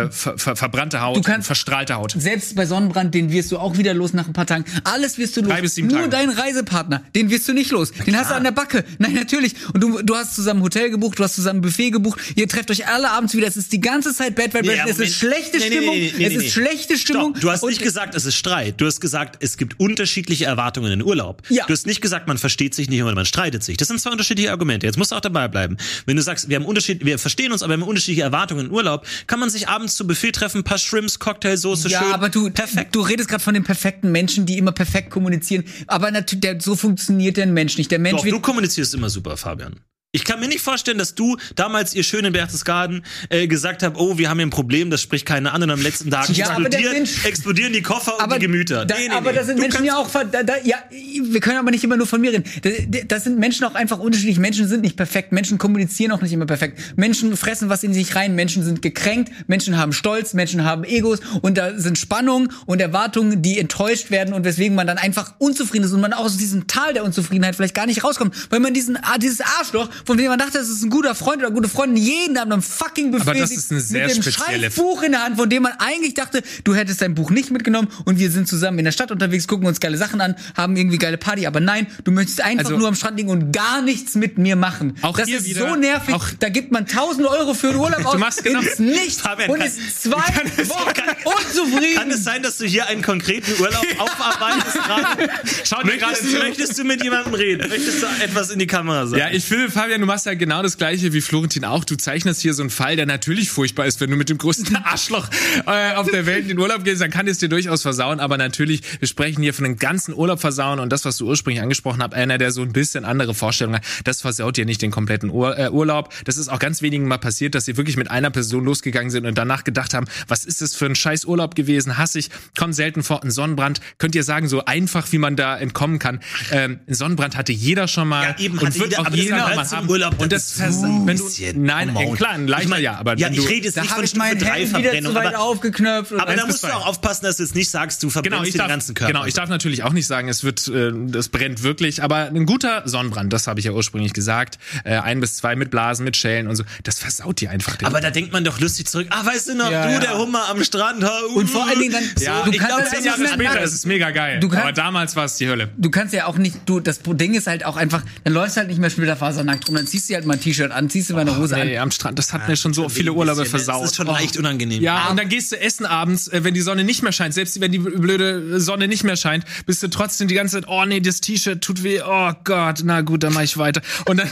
äh, 0.05 0.11
ver 0.11 0.37
ver 0.37 0.55
verbrannte 0.55 1.01
Haut, 1.01 1.17
Du 1.17 1.21
kannst- 1.21 1.47
verstrahlte 1.47 1.95
Haut. 1.95 2.13
Selbst 2.17 2.55
bei 2.55 2.65
Sonnenbrand, 2.65 3.13
den 3.13 3.31
wirst 3.31 3.51
du 3.51 3.57
auch 3.57 3.77
wieder 3.77 3.93
los 3.93 4.13
nach 4.13 4.27
ein 4.27 4.33
paar 4.33 4.45
Tagen. 4.45 4.65
Alles 4.83 5.17
wirst 5.17 5.37
du 5.37 5.41
los. 5.41 5.49
Drei 5.49 5.61
bis 5.61 5.75
sieben 5.75 5.87
Nur 5.87 5.99
Tage. 5.99 6.09
dein 6.09 6.29
Reisepartner, 6.29 7.03
den 7.15 7.29
wirst 7.29 7.47
du 7.47 7.53
nicht 7.53 7.71
los. 7.71 7.91
Den 7.91 8.17
hast 8.17 8.31
du 8.31 8.35
an 8.35 8.43
der 8.43 8.51
Backe. 8.51 8.83
Nein, 8.99 9.13
natürlich. 9.13 9.55
Und 9.73 9.81
du, 9.81 10.01
du 10.01 10.15
hast 10.15 10.35
zusammen 10.35 10.59
ein 10.61 10.63
Hotel 10.63 10.89
gebucht, 10.89 11.19
du 11.19 11.23
hast 11.23 11.35
zusammen 11.35 11.59
ein 11.59 11.61
Buffet 11.61 11.91
gebucht. 11.91 12.19
Ihr 12.35 12.47
trefft 12.47 12.71
euch 12.71 12.87
alle 12.87 13.09
abends 13.11 13.33
wieder. 13.35 13.47
Es 13.47 13.57
ist 13.57 13.71
die 13.71 13.79
ganze 13.81 14.13
Zeit 14.13 14.35
Bad 14.35 14.53
Vibration. 14.53 14.85
Nee, 14.85 14.91
es 14.91 14.99
ist 14.99 15.15
schlechte 15.15 15.57
Nee, 15.57 15.65
Stimmung. 15.67 15.95
nee, 15.95 16.13
es 16.25 16.33
ist 16.43 16.51
schlechte 16.53 16.97
Stimmung. 16.97 17.31
Stopp. 17.31 17.41
Du 17.41 17.51
hast 17.51 17.63
nicht 17.63 17.81
gesagt, 17.81 18.15
es 18.15 18.25
ist 18.25 18.35
Streit. 18.35 18.75
Du 18.81 18.85
hast 18.85 18.99
gesagt, 18.99 19.37
es 19.43 19.57
gibt 19.57 19.79
unterschiedliche 19.79 20.45
Erwartungen 20.45 20.91
in 20.91 20.99
den 20.99 21.07
Urlaub. 21.07 21.41
Ja. 21.49 21.65
Du 21.65 21.73
hast 21.73 21.85
nicht 21.85 22.01
gesagt, 22.01 22.08
man 22.27 22.37
versteht 22.37 22.75
sich 22.75 22.89
nicht 22.89 23.01
oder 23.03 23.15
man 23.15 23.25
streitet 23.25 23.63
sich. 23.63 23.77
Das 23.77 23.87
sind 23.87 23.99
zwei 23.99 24.11
unterschiedliche 24.11 24.51
Argumente. 24.51 24.85
Jetzt 24.85 24.97
musst 24.97 25.11
du 25.11 25.15
auch 25.15 25.21
dabei 25.21 25.47
bleiben. 25.47 25.77
Wenn 26.05 26.17
du 26.17 26.21
sagst, 26.21 26.49
wir 26.49 26.55
haben 26.55 26.65
Unterschied, 26.65 27.05
wir 27.05 27.19
verstehen 27.19 27.51
uns, 27.51 27.63
aber 27.63 27.75
wir 27.75 27.81
haben 27.81 27.87
unterschiedliche 27.87 28.23
Erwartungen 28.23 28.67
in 28.67 28.71
Urlaub, 28.71 29.05
kann 29.27 29.39
man 29.39 29.49
sich 29.49 29.67
abends 29.67 29.95
zu 29.95 30.05
Buffet 30.05 30.31
treffen, 30.31 30.59
ein 30.59 30.63
paar 30.63 30.77
Shrimps, 30.77 31.19
Cocktailsoße, 31.19 31.89
ja, 31.89 31.99
schön. 32.03 32.11
aber 32.11 32.29
du, 32.29 32.49
perfekt. 32.49 32.95
du 32.95 33.01
redest 33.01 33.29
gerade 33.29 33.43
von 33.43 33.53
den 33.53 33.63
perfekten 33.63 34.11
Menschen, 34.11 34.45
die 34.45 34.57
immer 34.57 34.71
perfekt 34.71 35.09
kommunizieren. 35.09 35.63
Aber 35.87 36.11
natürlich, 36.11 36.41
der, 36.41 36.59
so 36.59 36.75
funktioniert 36.75 37.37
der 37.37 37.47
Mensch 37.47 37.77
nicht. 37.77 37.91
Der 37.91 37.99
Mensch 37.99 38.21
Doch, 38.21 38.27
du 38.27 38.39
kommunizierst 38.39 38.93
immer 38.93 39.09
super, 39.09 39.37
Fabian. 39.37 39.79
Ich 40.11 40.23
kann 40.23 40.39
mir 40.39 40.47
nicht 40.47 40.61
vorstellen, 40.61 40.97
dass 40.97 41.13
du 41.13 41.37
damals, 41.55 41.93
ihr 41.93 42.01
schön 42.01 42.25
in 42.25 42.33
Berchtesgaden, 42.33 43.05
äh, 43.29 43.45
gesagt 43.45 43.83
habt, 43.83 43.95
oh, 43.95 44.17
wir 44.17 44.27
haben 44.27 44.39
hier 44.39 44.47
ein 44.47 44.49
Problem, 44.49 44.89
das 44.89 45.03
spricht 45.03 45.27
keiner 45.27 45.53
an 45.53 45.61
und 45.61 45.69
am 45.69 45.83
letzten 45.83 46.09
Tag 46.09 46.27
Ja, 46.35 46.49
aber 46.49 46.65
explodieren, 46.65 47.07
explodieren 47.25 47.73
die 47.73 47.83
Koffer 47.83 48.17
und 48.17 48.33
die 48.33 48.39
Gemüter. 48.39 48.87
Da, 48.87 48.95
Nee, 48.95 49.07
nee, 49.07 49.13
aber 49.13 49.29
nee. 49.31 49.37
das 49.37 49.45
sind 49.45 49.57
Du 49.57 49.61
Menschen 49.61 49.85
ja 49.85 49.97
auch, 49.97 50.09
da, 50.09 50.41
da, 50.41 50.55
ja, 50.63 50.77
wir 50.89 51.39
können 51.41 51.59
aber 51.59 51.69
nicht 51.69 51.83
immer 51.83 51.95
nur 51.95 52.07
von 52.07 52.21
mir 52.21 52.31
reden. 52.31 52.43
Das, 52.63 53.05
das 53.07 53.23
sind 53.25 53.37
Menschen 53.37 53.65
auch 53.65 53.75
einfach 53.75 53.99
unterschiedlich. 53.99 54.39
Menschen 54.39 54.67
sind 54.67 54.81
nicht 54.81 54.97
perfekt. 54.97 55.31
Menschen 55.31 55.59
kommunizieren 55.59 56.11
auch 56.11 56.21
nicht 56.23 56.33
immer 56.33 56.47
perfekt. 56.47 56.79
Menschen 56.95 57.37
fressen 57.37 57.69
was 57.69 57.83
in 57.83 57.93
sich 57.93 58.15
rein. 58.15 58.33
Menschen 58.33 58.63
sind 58.63 58.81
gekränkt. 58.81 59.31
Menschen 59.45 59.77
haben 59.77 59.93
Stolz. 59.93 60.33
Menschen 60.33 60.63
haben 60.63 60.85
Egos. 60.85 61.19
Und 61.43 61.59
da 61.59 61.77
sind 61.77 61.99
Spannungen 61.99 62.51
und 62.65 62.81
Erwartungen, 62.81 63.43
die 63.43 63.59
enttäuscht 63.59 64.09
werden 64.09 64.33
und 64.33 64.43
weswegen 64.43 64.73
man 64.73 64.87
dann 64.87 64.97
einfach 64.97 65.35
unzufrieden 65.37 65.83
ist 65.83 65.91
und 65.91 66.01
man 66.01 66.13
auch 66.13 66.25
aus 66.25 66.37
diesem 66.37 66.65
Tal 66.65 66.95
der 66.95 67.03
Unzufriedenheit 67.03 67.55
vielleicht 67.55 67.75
gar 67.75 67.85
nicht 67.85 68.03
rauskommt, 68.03 68.33
weil 68.49 68.59
man 68.59 68.73
diesen, 68.73 68.97
ah, 68.97 69.19
dieses 69.19 69.41
Arschloch 69.41 69.87
von 70.05 70.17
dem 70.17 70.27
man 70.27 70.39
dachte, 70.39 70.57
das 70.59 70.69
ist 70.69 70.83
ein 70.83 70.89
guter 70.89 71.15
Freund 71.15 71.41
oder 71.41 71.51
gute 71.51 71.69
Freundin, 71.69 71.97
jeden 72.03 72.37
Abend 72.37 72.53
am 72.53 72.61
fucking 72.61 73.11
Buffet 73.11 73.21
Aber 73.29 73.33
das 73.39 73.51
ist 73.51 73.71
eine 73.71 73.81
sehr 73.81 74.07
mit 74.07 74.15
dem 74.17 74.23
spezielle- 74.23 74.69
Buch 74.69 75.03
in 75.03 75.11
der 75.11 75.23
Hand, 75.23 75.37
von 75.37 75.49
dem 75.49 75.63
man 75.63 75.73
eigentlich 75.79 76.13
dachte, 76.13 76.41
du 76.63 76.75
hättest 76.75 77.01
dein 77.01 77.15
Buch 77.15 77.29
nicht 77.31 77.51
mitgenommen 77.51 77.87
und 78.05 78.19
wir 78.19 78.31
sind 78.31 78.47
zusammen 78.47 78.79
in 78.79 78.85
der 78.85 78.91
Stadt 78.91 79.11
unterwegs, 79.11 79.47
gucken 79.47 79.67
uns 79.67 79.79
geile 79.79 79.97
Sachen 79.97 80.21
an, 80.21 80.35
haben 80.55 80.75
irgendwie 80.75 80.97
geile 80.97 81.17
Party, 81.17 81.45
aber 81.47 81.59
nein, 81.59 81.87
du 82.03 82.11
möchtest 82.11 82.41
einfach 82.41 82.65
Also- 82.65 82.77
nur 82.77 82.87
am 82.87 82.95
Strand 82.95 83.17
liegen 83.17 83.29
und 83.29 83.51
gar 83.51 83.81
nichts 83.81 84.15
mit 84.15 84.37
mir 84.37 84.55
machen. 84.55 84.95
Auch 85.01 85.17
das 85.17 85.27
hier 85.27 85.37
ist 85.39 85.45
wieder- 85.47 85.67
so 85.69 85.75
nervig. 85.75 86.13
auch- 86.15 86.27
da 86.39 86.49
gibt 86.49 86.71
man 86.71 86.85
1000 86.85 87.27
Euro 87.27 87.53
für 87.53 87.67
den 87.67 87.77
Urlaub 87.77 88.05
aus, 88.05 88.17
machst 88.17 88.43
genau- 88.43 88.61
ins 88.61 88.79
Nichts 88.79 89.21
Fabian, 89.21 89.49
und 89.49 89.59
kann- 89.59 89.67
ist 89.67 90.03
zwei 90.03 90.17
Wochen 90.17 90.93
kann- 90.93 91.15
unzufrieden. 91.25 91.95
Kann 91.95 92.11
es 92.11 92.23
sein, 92.23 92.43
dass 92.43 92.57
du 92.57 92.65
hier 92.65 92.87
einen 92.87 93.01
konkreten 93.01 93.51
Urlaub 93.59 93.85
aufarbeitest 93.97 94.73
gerade? 94.75 95.29
Schaut 95.63 95.85
mir 95.85 95.97
gerade 95.97 96.17
du- 96.21 96.37
möchtest 96.39 96.77
du 96.77 96.83
mit 96.83 97.03
jemandem 97.03 97.33
reden? 97.33 97.67
Möchtest 97.69 98.01
du 98.03 98.07
etwas 98.23 98.49
in 98.51 98.59
die 98.59 98.67
Kamera 98.67 99.07
sagen? 99.07 99.19
Ja, 99.19 99.29
ich 99.31 99.45
finde, 99.45 99.69
Fabian, 99.71 99.88
du 99.97 100.05
machst 100.05 100.25
ja 100.25 100.35
genau 100.35 100.61
das 100.61 100.77
Gleiche 100.77 101.13
wie 101.13 101.21
Florentin 101.21 101.65
auch. 101.65 101.83
Du 101.83 101.95
zeichnest 101.95 102.41
hier 102.41 102.53
so 102.53 102.61
einen 102.61 102.69
Fall, 102.69 102.95
der 102.95 103.05
natürlich 103.05 103.49
furchtbar 103.49 103.85
ist. 103.85 103.99
Wenn 103.99 104.11
du 104.11 104.15
mit 104.15 104.29
dem 104.29 104.37
größten 104.37 104.75
Arschloch 104.83 105.27
äh, 105.65 105.95
auf 105.95 106.09
der 106.09 106.25
Welt 106.25 106.43
in 106.43 106.49
den 106.49 106.59
Urlaub 106.59 106.83
gehst, 106.83 107.01
dann 107.01 107.09
kann 107.09 107.27
es 107.27 107.39
dir 107.39 107.49
durchaus 107.49 107.81
versauen. 107.81 108.19
Aber 108.19 108.37
natürlich, 108.37 108.81
wir 108.99 109.07
sprechen 109.07 109.41
hier 109.41 109.53
von 109.53 109.65
einem 109.65 109.77
ganzen 109.77 110.13
Urlaub 110.13 110.39
versauen. 110.39 110.79
Und 110.79 110.91
das, 110.91 111.05
was 111.05 111.17
du 111.17 111.27
ursprünglich 111.27 111.61
angesprochen 111.61 112.03
hast, 112.03 112.13
einer, 112.13 112.37
der 112.37 112.51
so 112.51 112.61
ein 112.61 112.71
bisschen 112.71 113.05
andere 113.05 113.33
Vorstellungen 113.33 113.77
hat, 113.77 113.85
das 114.03 114.21
versaut 114.21 114.57
dir 114.57 114.65
nicht 114.65 114.81
den 114.81 114.91
kompletten 114.91 115.29
Ur 115.29 115.57
äh, 115.57 115.69
Urlaub. 115.69 116.13
Das 116.25 116.37
ist 116.37 116.49
auch 116.49 116.59
ganz 116.59 116.81
wenigen 116.81 117.07
mal 117.07 117.17
passiert, 117.17 117.55
dass 117.55 117.65
sie 117.65 117.77
wirklich 117.77 117.97
mit 117.97 118.11
einer 118.11 118.29
Person 118.29 118.65
losgegangen 118.65 119.09
sind 119.09 119.25
und 119.25 119.37
danach 119.37 119.63
gedacht 119.63 119.93
haben, 119.93 120.05
was 120.27 120.45
ist 120.45 120.61
das 120.61 120.75
für 120.75 120.85
ein 120.85 120.95
scheiß 120.95 121.25
Urlaub 121.25 121.55
gewesen? 121.55 121.97
Hasse 121.97 122.19
ich, 122.19 122.29
kommt 122.57 122.75
selten 122.75 123.03
vor. 123.03 123.23
Ein 123.23 123.31
Sonnenbrand, 123.31 123.81
könnt 123.97 124.15
ihr 124.15 124.23
sagen, 124.23 124.47
so 124.47 124.65
einfach, 124.65 125.11
wie 125.11 125.17
man 125.17 125.35
da 125.35 125.57
entkommen 125.57 125.99
kann. 125.99 126.19
Ähm, 126.51 126.79
ein 126.87 126.93
Sonnenbrand 126.93 127.35
hatte 127.37 127.51
jeder 127.51 127.87
schon 127.87 128.07
mal. 128.07 128.23
Ja, 128.23 128.39
eben 128.39 128.57
und 128.57 128.79
wird 128.79 128.91
jeder, 128.91 129.01
auch 129.01 129.09
jeder 129.09 129.37
gehört 129.37 129.55
mal 129.55 129.65
zum 129.65 129.78
haben. 129.79 129.89
Urlaub 129.89 130.19
und 130.19 130.31
das, 130.31 130.59
Ein 130.59 131.07
wenn 131.07 131.17
du, 131.17 131.23
bisschen. 131.25 131.63
nein, 131.63 131.95
äh, 131.95 132.11
klar, 132.15 132.31
ein 132.31 132.47
leichter 132.47 132.63
Ich 132.63 132.69
mein, 132.69 132.81
ja, 132.83 132.97
aber 132.97 133.17
ja, 133.17 133.27
wenn 133.27 133.33
ich 133.33 133.39
du, 133.39 133.45
rede 133.47 133.65
jetzt 133.65 133.77
da 133.77 133.81
nicht 133.81 133.91
habe 133.91 134.07
von 134.07 134.07
Stufe 134.07 134.35
3 134.37 134.45
Hemd 134.59 134.69
wieder 134.69 134.69
zu 134.69 134.81
Verbrennung, 134.83 135.15
weit 135.15 135.27
aber, 135.35 135.39
aufgeknöpft. 135.39 136.13
aber 136.13 136.35
da 136.35 136.45
musst 136.45 136.63
du 136.63 136.67
auch 136.67 136.85
aufpassen, 136.87 137.25
dass 137.25 137.37
du 137.37 137.43
jetzt 137.43 137.55
nicht 137.55 137.69
sagst, 137.69 138.01
du 138.03 138.09
verbrennst 138.09 138.51
Genau, 138.51 138.57
darf, 138.57 138.67
den 138.67 138.69
ganzen 138.69 138.93
Körper. 138.95 139.13
genau, 139.13 139.25
ich 139.25 139.33
darf 139.33 139.49
natürlich 139.49 139.83
auch 139.83 139.93
nicht 139.93 140.07
sagen, 140.07 140.29
es 140.29 140.43
wird, 140.43 140.67
äh, 140.67 140.91
das 141.07 141.29
brennt 141.29 141.63
wirklich, 141.63 142.03
aber 142.03 142.17
ein 142.27 142.45
guter 142.45 142.83
Sonnenbrand, 142.85 143.31
das 143.33 143.47
habe 143.47 143.59
ich 143.59 143.65
ja 143.65 143.71
ursprünglich 143.71 144.13
gesagt, 144.13 144.57
äh, 144.83 144.97
ein 144.97 145.19
bis 145.19 145.35
zwei 145.37 145.55
mit 145.55 145.71
Blasen, 145.71 146.03
mit 146.05 146.17
Schellen 146.17 146.47
und 146.47 146.55
so, 146.55 146.63
das 146.83 146.99
versaut 146.99 147.41
dir 147.41 147.49
einfach. 147.51 147.75
den 147.75 147.87
aber 147.87 148.01
da 148.01 148.11
denkt 148.11 148.31
man 148.33 148.43
doch 148.43 148.59
lustig 148.59 148.87
zurück. 148.87 149.07
Ah, 149.09 149.25
weißt 149.25 149.49
du 149.49 149.55
noch, 149.55 149.71
Ja, 149.71 149.85
du, 149.87 149.93
ja. 149.93 149.99
der 149.99 150.17
Hummer 150.17 150.49
am 150.49 150.63
Strand. 150.63 151.03
ha, 151.03 151.11
uh. 151.33 151.39
Und 151.39 151.49
vor 151.49 151.67
allen 151.67 151.79
Dingen 151.79 151.91
dann, 151.93 152.03
ja, 152.23 152.41
du 152.43 152.51
ich 152.51 152.57
kannst 152.57 152.75
glaube, 152.75 152.89
zehn 152.89 153.03
nicht 153.03 153.17
Jahre 153.17 153.27
später 153.33 153.61
ist 153.61 153.73
es 153.73 153.85
mega 153.85 154.11
geil. 154.11 154.39
Aber 154.51 154.71
damals 154.71 155.15
war 155.15 155.25
es 155.25 155.35
die 155.37 155.47
Hölle. 155.47 155.69
Du 155.77 155.89
kannst 155.89 156.13
ja 156.13 156.25
auch 156.25 156.37
nicht, 156.37 156.57
du, 156.65 156.79
das 156.79 156.99
Ding 157.05 157.33
ist 157.33 157.47
halt 157.47 157.65
auch 157.65 157.77
einfach, 157.77 158.03
dann 158.23 158.33
läufst 158.33 158.55
du 158.55 158.59
halt 158.59 158.69
nicht 158.69 158.79
mehr 158.79 158.89
splitterfasernackt 158.89 159.68
rum, 159.69 159.75
dann 159.75 159.87
ziehst 159.87 160.09
du 160.09 160.15
halt 160.15 160.25
mal 160.25 160.33
ein 160.33 160.41
T-Shirt 160.41 160.71
an, 160.71 160.89
ziehst 160.89 161.09
du 161.09 161.13
mal 161.13 161.21
eine 161.21 161.37
Hose 161.37 161.55
Nee, 161.55 161.77
an. 161.77 161.83
am 161.83 161.91
Strand, 161.91 162.19
das 162.19 162.33
hat 162.33 162.47
mir 162.49 162.57
schon 162.57 162.73
so 162.73 162.89
viele 162.89 163.13
Urlaube 163.13 163.41
Bisschen, 163.43 163.51
versaut. 163.59 163.83
Das 163.83 163.91
ist 163.91 163.95
schon 163.95 164.09
Oh. 164.09 164.11
leicht 164.11 164.35
unangenehm. 164.37 164.81
Ja, 164.83 165.07
und 165.09 165.17
dann 165.17 165.29
gehst 165.29 165.51
du 165.51 165.59
essen 165.59 165.85
abends, 165.85 166.27
äh, 166.27 166.43
wenn 166.43 166.53
die 166.53 166.61
Sonne 166.61 166.83
nicht 166.83 167.01
mehr 167.03 167.11
scheint. 167.13 167.33
Selbst 167.33 167.59
wenn 167.61 167.71
die 167.71 167.79
blöde 167.79 168.59
Sonne 168.59 168.87
nicht 168.87 169.03
mehr 169.03 169.15
scheint, 169.15 169.45
bist 169.65 169.81
du 169.83 169.87
trotzdem 169.87 170.27
die 170.27 170.35
ganze 170.35 170.55
Zeit, 170.61 170.65
oh 170.67 170.83
nee, 170.85 170.99
das 170.99 171.21
T-Shirt 171.21 171.61
tut 171.61 171.83
weh, 171.83 172.01
oh 172.05 172.31
Gott, 172.43 172.81
na 172.83 173.01
gut, 173.01 173.23
dann 173.23 173.33
mach 173.33 173.41
ich 173.43 173.57
weiter. 173.57 173.81
Und 174.05 174.17
dann, 174.17 174.29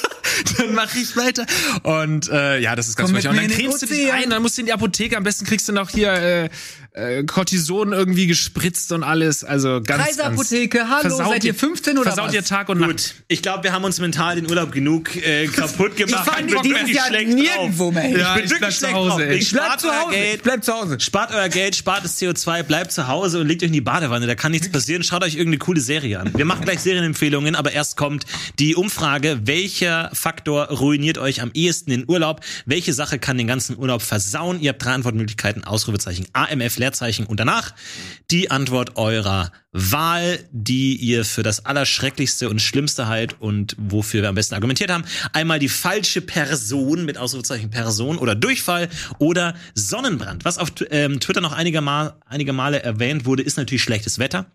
dann 0.58 0.74
mache 0.74 0.98
ich 0.98 1.16
weiter. 1.16 1.46
Und 1.82 2.28
äh, 2.30 2.58
ja, 2.60 2.76
das 2.76 2.88
ist 2.88 2.96
ganz 2.96 3.10
furchtbar. 3.10 3.30
Und 3.32 3.38
dann 3.40 3.48
cremst 3.50 3.82
du 3.82 3.86
dich 3.86 4.12
ein, 4.12 4.30
dann 4.30 4.42
musst 4.42 4.56
du 4.56 4.62
in 4.62 4.66
die 4.66 4.72
Apotheke, 4.72 5.16
am 5.16 5.24
besten 5.24 5.44
kriegst 5.44 5.68
du 5.68 5.72
noch 5.72 5.90
hier 5.90 6.12
äh, 6.12 6.48
äh, 6.96 7.24
Cortison 7.24 7.92
irgendwie 7.92 8.26
gespritzt 8.26 8.90
und 8.92 9.02
alles. 9.02 9.44
Also 9.44 9.80
ganz, 9.82 10.02
Kreisapotheke, 10.04 10.78
ganz 10.78 10.90
hallo, 10.90 11.00
versaut 11.16 11.26
seid 11.32 11.44
ihr 11.44 11.52
dir- 11.52 11.58
15 11.58 11.98
oder 11.98 12.02
Versaut 12.10 12.26
was? 12.26 12.32
dir 12.32 12.42
Tag 12.44 12.68
und 12.68 12.80
Nacht. 12.80 12.90
Gut, 12.90 13.14
ich 13.28 13.42
glaube, 13.42 13.64
wir 13.64 13.72
haben 13.72 13.84
uns 13.84 14.00
mental 14.00 14.36
den 14.36 14.48
Urlaub 14.48 14.72
genug 14.72 15.14
äh, 15.16 15.46
kaputt 15.54 15.92
Ich 15.96 16.06
gemacht. 16.06 16.26
fahre 16.26 16.42
bin 16.42 16.56
dieses 16.62 16.78
wirklich 16.78 16.96
Jahr 16.96 17.06
schlecht 17.08 17.28
nirgendwo 17.34 17.90
mehr 17.92 18.02
hin. 18.02 18.18
Ja, 18.18 18.28
ich 18.30 18.34
bin 18.36 18.44
ich 18.44 18.50
wirklich 18.50 18.58
bleib 18.60 18.72
zu 18.72 18.78
schlecht 18.78 18.94
Hause, 18.94 19.08
drauf. 19.10 19.30
Ich 19.30 19.40
Ich 19.42 19.52
bleib 19.52 19.64
spart 19.66 19.80
zu 19.80 19.88
euer 19.88 20.00
Hause, 20.00 20.10
Geld. 20.14 20.36
ich 20.36 20.42
bleib 20.42 20.64
zu 20.64 20.72
Hause. 20.72 21.00
Spart 21.00 21.34
euer 21.34 21.48
Geld, 21.48 21.76
spart 21.76 22.04
das 22.04 22.18
CO2, 22.20 22.62
bleibt 22.62 22.92
zu 22.92 23.06
Hause 23.08 23.40
und 23.40 23.46
legt 23.46 23.62
euch 23.62 23.66
in 23.68 23.72
die 23.74 23.80
Badewanne. 23.80 24.26
Da 24.26 24.34
kann 24.34 24.52
nichts 24.52 24.70
passieren. 24.70 25.02
Schaut 25.02 25.22
euch 25.22 25.34
irgendeine 25.34 25.58
coole 25.58 25.80
Serie 25.80 26.18
an. 26.20 26.32
Wir 26.34 26.44
machen 26.44 26.64
gleich 26.64 26.80
Serienempfehlungen, 26.80 27.54
aber 27.54 27.72
erst 27.72 27.96
kommt 27.96 28.24
die 28.58 28.74
Umfrage, 28.74 29.40
welcher 29.44 30.10
Faktor 30.12 30.66
ruiniert 30.68 31.18
euch 31.18 31.42
am 31.42 31.50
ehesten 31.52 31.90
den 31.90 32.04
Urlaub? 32.08 32.40
Welche 32.64 32.92
Sache 32.94 33.18
kann 33.18 33.36
den 33.38 33.46
ganzen 33.46 33.76
Urlaub 33.76 34.02
versauen? 34.02 34.60
Ihr 34.60 34.70
habt 34.70 34.84
drei 34.84 34.92
Antwortmöglichkeiten, 34.92 35.64
Ausrufezeichen, 35.64 36.26
AMF, 36.32 36.78
Leerzeichen 36.86 37.26
und 37.26 37.40
danach 37.40 37.74
die 38.30 38.50
Antwort 38.50 38.96
eurer 38.96 39.50
Wahl, 39.72 40.38
die 40.52 40.96
ihr 40.96 41.24
für 41.24 41.42
das 41.42 41.66
Allerschrecklichste 41.66 42.48
und 42.48 42.62
Schlimmste 42.62 43.08
halt 43.08 43.40
und 43.40 43.74
wofür 43.78 44.22
wir 44.22 44.28
am 44.28 44.36
besten 44.36 44.54
argumentiert 44.54 44.90
haben. 44.90 45.04
Einmal 45.32 45.58
die 45.58 45.68
falsche 45.68 46.20
Person 46.20 47.04
mit 47.04 47.18
Ausrufezeichen 47.18 47.70
Person 47.70 48.18
oder 48.18 48.34
Durchfall 48.34 48.88
oder 49.18 49.54
Sonnenbrand. 49.74 50.44
Was 50.44 50.58
auf 50.58 50.72
ähm, 50.90 51.20
Twitter 51.20 51.40
noch 51.40 51.52
einige, 51.52 51.80
Mal, 51.80 52.14
einige 52.24 52.52
Male 52.52 52.82
erwähnt 52.82 53.26
wurde, 53.26 53.42
ist 53.42 53.58
natürlich 53.58 53.82
schlechtes 53.82 54.18
Wetter. 54.18 54.46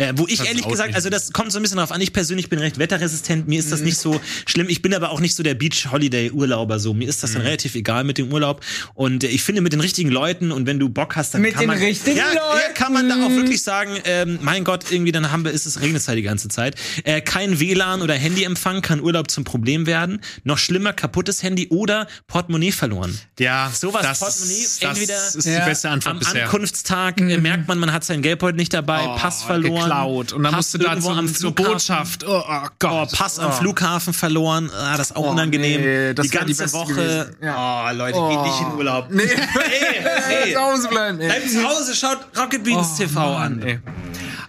Äh, 0.00 0.12
wo 0.16 0.26
ich 0.26 0.38
Das 0.38 0.46
ehrlich 0.46 0.66
gesagt, 0.66 0.94
also 0.94 1.10
das 1.10 1.32
kommt 1.32 1.52
so 1.52 1.58
ein 1.58 1.62
bisschen 1.62 1.78
drauf 1.78 1.92
an. 1.92 2.00
Ich 2.00 2.12
persönlich 2.12 2.48
bin 2.48 2.58
recht 2.58 2.78
wetterresistent. 2.78 3.46
Mir 3.48 3.58
ist 3.60 3.70
das 3.70 3.80
nicht 3.80 3.98
so 3.98 4.20
schlimm. 4.46 4.68
Ich 4.68 4.82
bin 4.82 4.94
aber 4.94 5.10
auch 5.10 5.20
nicht 5.20 5.34
so 5.34 5.42
der 5.42 5.54
Beach-Holiday-Urlauber. 5.54 6.78
So 6.78 6.94
mir 6.94 7.08
ist 7.08 7.22
das 7.22 7.32
dann 7.32 7.42
relativ 7.42 7.74
egal 7.74 8.04
mit 8.04 8.18
dem 8.18 8.32
Urlaub. 8.32 8.64
Und 8.94 9.24
äh, 9.24 9.28
ich 9.28 9.42
finde 9.42 9.60
mit 9.60 9.72
den 9.72 9.80
richtigen 9.80 10.10
Leuten 10.10 10.52
und 10.52 10.66
wenn 10.66 10.78
du 10.78 10.88
Bock 10.88 11.16
hast, 11.16 11.34
dann 11.34 11.42
Mit 11.42 11.52
kann 11.52 11.60
den 11.62 11.66
man 11.68 11.78
richtigen 11.78 12.16
ja, 12.16 12.32
Ja, 12.32 12.52
Leuten. 12.54 12.74
kann 12.74 12.92
man 12.92 13.08
da 13.08 13.14
auch 13.26 13.30
wirklich 13.30 13.62
sagen, 13.62 13.98
ähm, 14.04 14.38
mein 14.42 14.64
Gott, 14.64 14.90
irgendwie 14.90 15.12
dann 15.12 15.30
haben 15.30 15.44
wir, 15.44 15.50
ist 15.52 15.66
es 15.66 15.80
regnet 15.80 16.06
halt 16.06 16.18
die 16.18 16.22
ganze 16.22 16.48
Zeit. 16.48 16.76
Äh, 17.04 17.20
kein 17.20 17.60
WLAN 17.60 18.02
oder 18.02 18.14
Handyempfang 18.14 18.80
kann 18.82 19.00
Urlaub 19.00 19.30
zum 19.30 19.44
Problem 19.44 19.86
werden. 19.86 20.20
Noch 20.44 20.58
schlimmer, 20.58 20.92
kaputtes 20.92 21.42
Handy 21.42 21.68
oder 21.68 22.06
Portemonnaie 22.26 22.72
verloren. 22.72 23.18
Ja, 23.38 23.70
Sowas, 23.74 24.02
das, 24.02 24.20
Portemonnaie, 24.20 24.62
das 24.62 24.78
entweder 24.82 25.26
ist 25.26 25.44
die 25.46 25.64
beste 25.68 25.90
Antwort 25.90 26.12
Am 26.14 26.18
bisher. 26.20 26.44
Ankunftstag 26.44 27.20
äh, 27.20 27.36
merkt 27.38 27.68
man, 27.68 27.78
man 27.78 27.92
hat 27.92 28.04
sein 28.04 28.22
Geldbeutel 28.22 28.56
nicht 28.56 28.72
dabei, 28.72 29.00
Oh, 29.06 29.16
Pass 29.16 29.42
verloren. 29.42 29.89
Geklaut. 29.90 30.32
Und 30.32 30.42
dann 30.42 30.54
musst 30.54 30.72
du 30.74 30.78
da 30.78 30.90
irgendwo 30.90 31.08
zum, 31.10 31.18
am 31.18 31.26
zur 31.28 31.38
Flughafen. 31.52 31.72
Botschaft. 31.72 32.24
Oh, 32.26 32.42
oh 32.48 32.60
Oh, 32.62 32.68
Gott. 32.78 33.12
Pass 33.12 33.38
am 33.38 33.52
Flughafen 33.52 34.12
verloren. 34.12 34.70
Ah, 34.78 34.96
das 34.96 35.10
ist 35.10 35.16
auch 35.16 35.24
Oh, 35.26 35.30
unangenehm. 35.30 35.80
nee, 35.80 36.14
das 36.14 36.26
die 36.26 36.30
ganze 36.36 36.72
Woche. 36.72 36.94
gewesen. 36.94 37.36
Oh, 37.42 37.88
Leute, 37.92 38.18
geht 38.18 38.42
nicht 38.42 38.60
in 38.60 38.72
Urlaub. 38.78 39.06
Nee. 39.10 39.22
hey, 39.26 40.04
hey. 40.44 40.52
Zu 40.54 40.60
Hause 40.60 40.88
bleiben. 40.88 41.20
ey. 41.20 41.26
Bleibt 41.28 41.50
zu 41.50 41.62
Hause, 41.68 41.94
schaut 41.94 42.18
Rocket 42.38 42.64
Beans 42.64 42.96
TV 42.96 43.36
an. 43.36 43.62
Ey. 43.62 43.80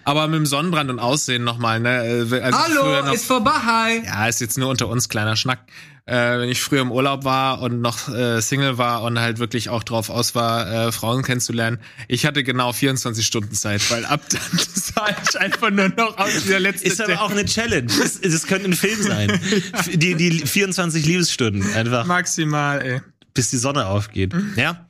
Aber 0.04 0.26
mit 0.26 0.36
dem 0.38 0.46
Sonnenbrand 0.46 0.90
und 0.90 0.98
Aussehen 0.98 1.44
nochmal, 1.44 1.78
ne? 1.80 2.04
äh, 2.04 2.20
als 2.40 2.56
ich 2.56 2.64
früher 2.74 2.84
Hallo, 2.96 3.06
noch, 3.06 3.12
ist 3.12 3.24
vorbei. 3.26 4.02
Ja, 4.04 4.26
ist 4.26 4.40
jetzt 4.40 4.58
nur 4.58 4.68
unter 4.68 4.88
uns 4.88 5.08
kleiner 5.08 5.36
Schnack. 5.36 5.60
Äh, 6.04 6.40
wenn 6.40 6.48
ich 6.48 6.60
früher 6.60 6.82
im 6.82 6.90
Urlaub 6.90 7.24
war 7.24 7.62
und 7.62 7.80
noch 7.80 8.08
äh, 8.08 8.40
Single 8.40 8.76
war 8.76 9.02
und 9.04 9.20
halt 9.20 9.38
wirklich 9.38 9.68
auch 9.68 9.84
drauf 9.84 10.10
aus 10.10 10.34
war, 10.34 10.88
äh, 10.88 10.92
Frauen 10.92 11.22
kennenzulernen, 11.22 11.78
ich 12.08 12.26
hatte 12.26 12.42
genau 12.42 12.72
24 12.72 13.24
Stunden 13.24 13.54
Zeit, 13.54 13.88
weil 13.90 14.04
ab 14.04 14.20
dann 14.28 14.40
sah 14.74 15.06
ich 15.10 15.38
einfach 15.38 15.70
nur 15.70 15.90
noch 15.90 16.18
aus 16.18 16.44
wie 16.44 16.48
der 16.48 16.60
letzte. 16.60 16.88
Ist 16.88 17.00
aber 17.00 17.22
auch 17.22 17.30
eine 17.30 17.44
Challenge. 17.44 17.86
Das, 17.86 18.20
das 18.20 18.46
könnte 18.48 18.68
ein 18.68 18.74
Film 18.74 19.00
sein. 19.00 19.40
Die, 19.92 20.14
die 20.14 20.46
24 20.46 21.04
Liebesstunden 21.06 21.72
einfach. 21.74 22.04
maximal, 22.06 22.82
ey. 22.82 23.00
Bis 23.34 23.50
die 23.50 23.56
Sonne 23.56 23.86
aufgeht. 23.86 24.34
Ja, 24.56 24.86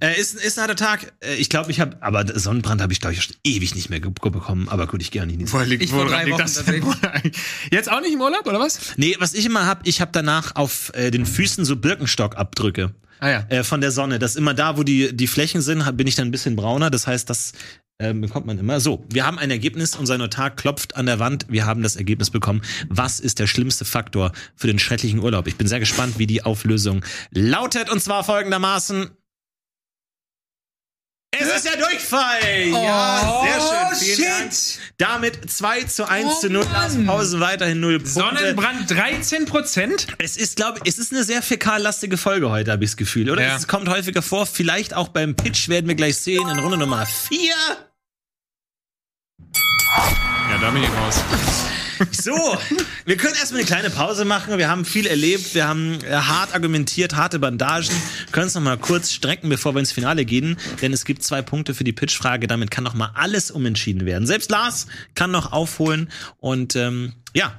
äh, 0.00 0.18
ist, 0.18 0.34
ist 0.34 0.58
ein 0.58 0.62
harter 0.62 0.76
Tag. 0.76 1.12
Äh, 1.20 1.36
ich 1.36 1.48
glaube, 1.48 1.70
ich 1.70 1.80
habe, 1.80 1.96
aber 2.00 2.26
Sonnenbrand 2.38 2.80
habe 2.80 2.92
ich 2.92 3.00
glaube 3.00 3.14
ich 3.14 3.22
schon 3.22 3.36
ewig 3.44 3.74
nicht 3.74 3.90
mehr 3.90 4.00
bekommen. 4.00 4.68
Aber 4.68 4.86
gut, 4.86 5.02
ich 5.02 5.10
gehe 5.10 5.22
auch 5.22 5.26
nicht. 5.26 5.52
Woher 5.52 5.66
liegt, 5.66 5.82
Ich 5.82 5.90
vor 5.90 6.06
drei 6.06 6.28
Wochen 6.30 6.38
das. 6.38 6.64
Jetzt 7.70 7.90
auch 7.90 8.00
nicht 8.00 8.12
im 8.12 8.20
Urlaub, 8.20 8.46
oder 8.46 8.60
was? 8.60 8.96
Nee, 8.96 9.16
was 9.18 9.34
ich 9.34 9.46
immer 9.46 9.66
hab, 9.66 9.86
ich 9.86 10.00
habe 10.00 10.10
danach 10.12 10.56
auf 10.56 10.92
äh, 10.94 11.10
den 11.10 11.26
Füßen 11.26 11.64
so 11.64 11.76
Birkenstockabdrücke. 11.76 12.94
Ah 13.20 13.30
ja. 13.30 13.46
Äh, 13.48 13.64
von 13.64 13.80
der 13.80 13.90
Sonne. 13.90 14.18
Das 14.18 14.36
immer 14.36 14.54
da, 14.54 14.76
wo 14.76 14.82
die, 14.82 15.16
die 15.16 15.26
Flächen 15.26 15.60
sind, 15.60 15.96
bin 15.96 16.06
ich 16.06 16.14
dann 16.14 16.28
ein 16.28 16.30
bisschen 16.30 16.56
brauner. 16.56 16.90
Das 16.90 17.06
heißt, 17.06 17.28
das 17.28 17.52
ähm, 18.00 18.20
bekommt 18.20 18.46
man 18.46 18.58
immer. 18.58 18.80
So, 18.80 19.04
wir 19.10 19.26
haben 19.26 19.38
ein 19.38 19.50
Ergebnis. 19.50 19.96
Unser 19.96 20.18
Notar 20.18 20.50
klopft 20.50 20.96
an 20.96 21.06
der 21.06 21.18
Wand. 21.18 21.46
Wir 21.48 21.66
haben 21.66 21.82
das 21.82 21.96
Ergebnis 21.96 22.30
bekommen. 22.30 22.62
Was 22.88 23.18
ist 23.20 23.38
der 23.38 23.46
schlimmste 23.46 23.84
Faktor 23.84 24.32
für 24.56 24.68
den 24.68 24.78
schrecklichen 24.78 25.18
Urlaub? 25.18 25.46
Ich 25.46 25.56
bin 25.56 25.66
sehr 25.66 25.80
gespannt, 25.80 26.18
wie 26.18 26.26
die 26.26 26.42
Auflösung 26.44 27.04
lautet. 27.30 27.90
Und 27.90 28.00
zwar 28.02 28.22
folgendermaßen. 28.24 29.10
Es 31.30 31.56
ist 31.56 31.66
der 31.66 31.76
Durchfall! 31.76 32.68
ja, 32.68 33.42
sehr 33.44 33.60
schön. 33.60 34.16
Vielen 34.16 34.50
shit. 34.50 34.78
Dank. 34.96 35.22
Damit 35.22 35.50
2 35.50 35.82
zu 35.84 36.08
1 36.08 36.26
Oh, 36.26 36.40
zu 36.40 36.50
0. 36.50 36.64
Lars 36.72 36.94
Mann. 36.94 37.06
Pause 37.06 37.40
weiterhin 37.40 37.80
0 37.80 37.98
Punkte. 37.98 38.10
Sonnenbrand 38.10 38.90
13 38.90 39.44
Prozent? 39.44 40.06
Es 40.18 40.36
ist, 40.38 40.56
glaube 40.56 40.80
ich, 40.82 40.88
es 40.88 40.98
ist 40.98 41.12
eine 41.12 41.24
sehr 41.24 41.42
fäkallastige 41.42 42.16
Folge 42.16 42.48
heute, 42.48 42.72
habe 42.72 42.82
ich 42.82 42.90
das 42.90 42.96
Gefühl, 42.96 43.28
oder? 43.30 43.42
Ja. 43.42 43.56
Es 43.56 43.68
kommt 43.68 43.88
häufiger 43.88 44.22
vor. 44.22 44.46
Vielleicht 44.46 44.94
auch 44.94 45.08
beim 45.08 45.36
Pitch 45.36 45.68
werden 45.68 45.86
wir 45.86 45.96
gleich 45.96 46.16
sehen 46.16 46.48
in 46.48 46.58
Runde 46.60 46.78
Nummer 46.78 47.04
4. 47.04 47.38
Ja, 50.50 50.58
da 50.60 50.70
bin 50.70 50.82
ich 50.82 50.90
raus. 50.90 51.22
So, 52.12 52.56
wir 53.06 53.16
können 53.16 53.34
erstmal 53.34 53.60
eine 53.60 53.66
kleine 53.66 53.90
Pause 53.90 54.24
machen. 54.24 54.56
Wir 54.56 54.68
haben 54.68 54.84
viel 54.84 55.06
erlebt, 55.06 55.54
wir 55.54 55.66
haben 55.66 55.98
äh, 56.04 56.12
hart 56.12 56.54
argumentiert, 56.54 57.16
harte 57.16 57.38
Bandagen. 57.40 57.90
Können 58.30 58.46
es 58.46 58.54
noch 58.54 58.62
mal 58.62 58.78
kurz 58.78 59.10
strecken, 59.10 59.48
bevor 59.48 59.74
wir 59.74 59.80
ins 59.80 59.90
Finale 59.90 60.24
gehen, 60.24 60.56
denn 60.80 60.92
es 60.92 61.04
gibt 61.04 61.24
zwei 61.24 61.42
Punkte 61.42 61.74
für 61.74 61.84
die 61.84 61.92
Pitchfrage. 61.92 62.46
Damit 62.46 62.70
kann 62.70 62.84
noch 62.84 62.94
mal 62.94 63.10
alles 63.14 63.50
umentschieden 63.50 64.06
werden. 64.06 64.26
Selbst 64.26 64.50
Lars 64.50 64.86
kann 65.14 65.32
noch 65.32 65.50
aufholen 65.52 66.08
und 66.38 66.76
ähm, 66.76 67.14
ja, 67.34 67.52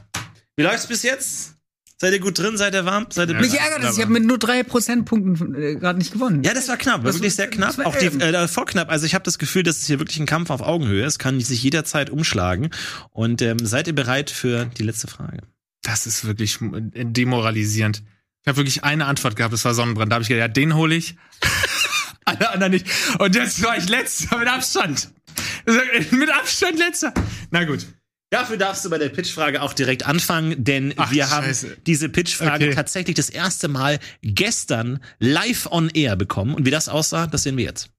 wie 0.55 0.63
läuft's 0.63 0.87
bis 0.87 1.03
jetzt? 1.03 1.58
Seid 2.01 2.13
ihr 2.13 2.19
gut 2.19 2.39
drin? 2.39 2.55
Seid 2.57 2.73
ihr 2.73 2.85
warm? 2.85 3.07
Seid 3.09 3.29
ihr 3.29 3.35
Mich 3.35 3.53
ärgert 3.59 3.83
es, 3.83 3.97
ich 3.97 4.01
habe 4.01 4.13
mit 4.13 4.23
nur 4.23 4.37
drei 4.37 4.63
Prozentpunkten 4.63 5.53
äh, 5.55 5.75
gerade 5.75 5.99
nicht 5.99 6.13
gewonnen. 6.13 6.43
Ja, 6.43 6.53
das 6.53 6.69
war 6.69 6.77
knapp, 6.77 6.99
war 6.99 7.03
Das 7.11 7.15
wirklich 7.15 7.33
war- 7.33 7.35
sehr 7.35 7.49
knapp. 7.49 7.77
Auch 7.85 7.95
die, 7.95 8.05
eng. 8.05 8.21
äh, 8.21 8.47
voll 8.47 8.65
knapp. 8.65 8.89
Also 8.89 9.05
ich 9.05 9.13
habe 9.15 9.23
das 9.25 9.37
Gefühl, 9.37 9.63
dass 9.63 9.79
es 9.79 9.87
hier 9.87 9.99
wirklich 9.99 10.17
ein 10.19 10.25
Kampf 10.25 10.49
auf 10.49 10.61
Augenhöhe 10.61 11.05
ist. 11.05 11.19
Kann 11.19 11.39
sich 11.41 11.61
jederzeit 11.61 12.09
umschlagen. 12.09 12.69
Und 13.11 13.41
ähm, 13.41 13.57
seid 13.65 13.87
ihr 13.87 13.95
bereit 13.95 14.29
für 14.29 14.65
die 14.77 14.83
letzte 14.83 15.07
Frage? 15.07 15.39
Das 15.83 16.07
ist 16.07 16.25
wirklich 16.25 16.57
demoralisierend. 16.61 18.03
Ich 18.43 18.47
habe 18.47 18.57
wirklich 18.57 18.83
eine 18.85 19.05
Antwort 19.05 19.35
gehabt, 19.35 19.53
das 19.53 19.65
war 19.65 19.73
Sonnenbrand. 19.73 20.11
Da 20.11 20.15
habe 20.15 20.23
ich 20.23 20.29
gedacht, 20.29 20.41
ja, 20.41 20.47
den 20.47 20.75
hole 20.75 20.95
ich. 20.95 21.17
Alle 22.25 22.49
anderen 22.51 22.71
nicht. 22.73 22.85
Und 23.19 23.35
jetzt 23.35 23.61
war 23.63 23.77
ich 23.77 23.89
letzter 23.89 24.37
mit 24.37 24.47
Abstand. 24.47 25.11
Mit 26.11 26.29
Abstand 26.31 26.79
letzter. 26.79 27.13
Na 27.51 27.63
gut. 27.65 27.85
Dafür 28.31 28.57
darfst 28.57 28.85
du 28.85 28.89
bei 28.91 28.99
der 28.99 29.09
Pitchfrage 29.09 29.61
auch 29.61 29.73
direkt 29.73 30.05
anfangen, 30.05 30.63
denn 30.63 30.93
Ach, 30.97 31.11
wir 31.11 31.31
haben 31.31 31.45
Scheiße. 31.47 31.77
diese 31.87 32.09
Pitchfrage 32.09 32.65
Okay. 32.65 32.75
tatsächlich 32.75 33.15
das 33.15 33.29
erste 33.29 33.67
Mal 33.67 33.99
gestern 34.21 34.99
live 35.19 35.67
on 35.71 35.89
air 35.89 36.15
bekommen. 36.15 36.53
Und 36.53 36.65
wie 36.65 36.71
das 36.71 36.89
aussah, 36.89 37.25
das 37.25 37.43
sehen 37.43 37.57
wir 37.57 37.65
jetzt. 37.65 37.89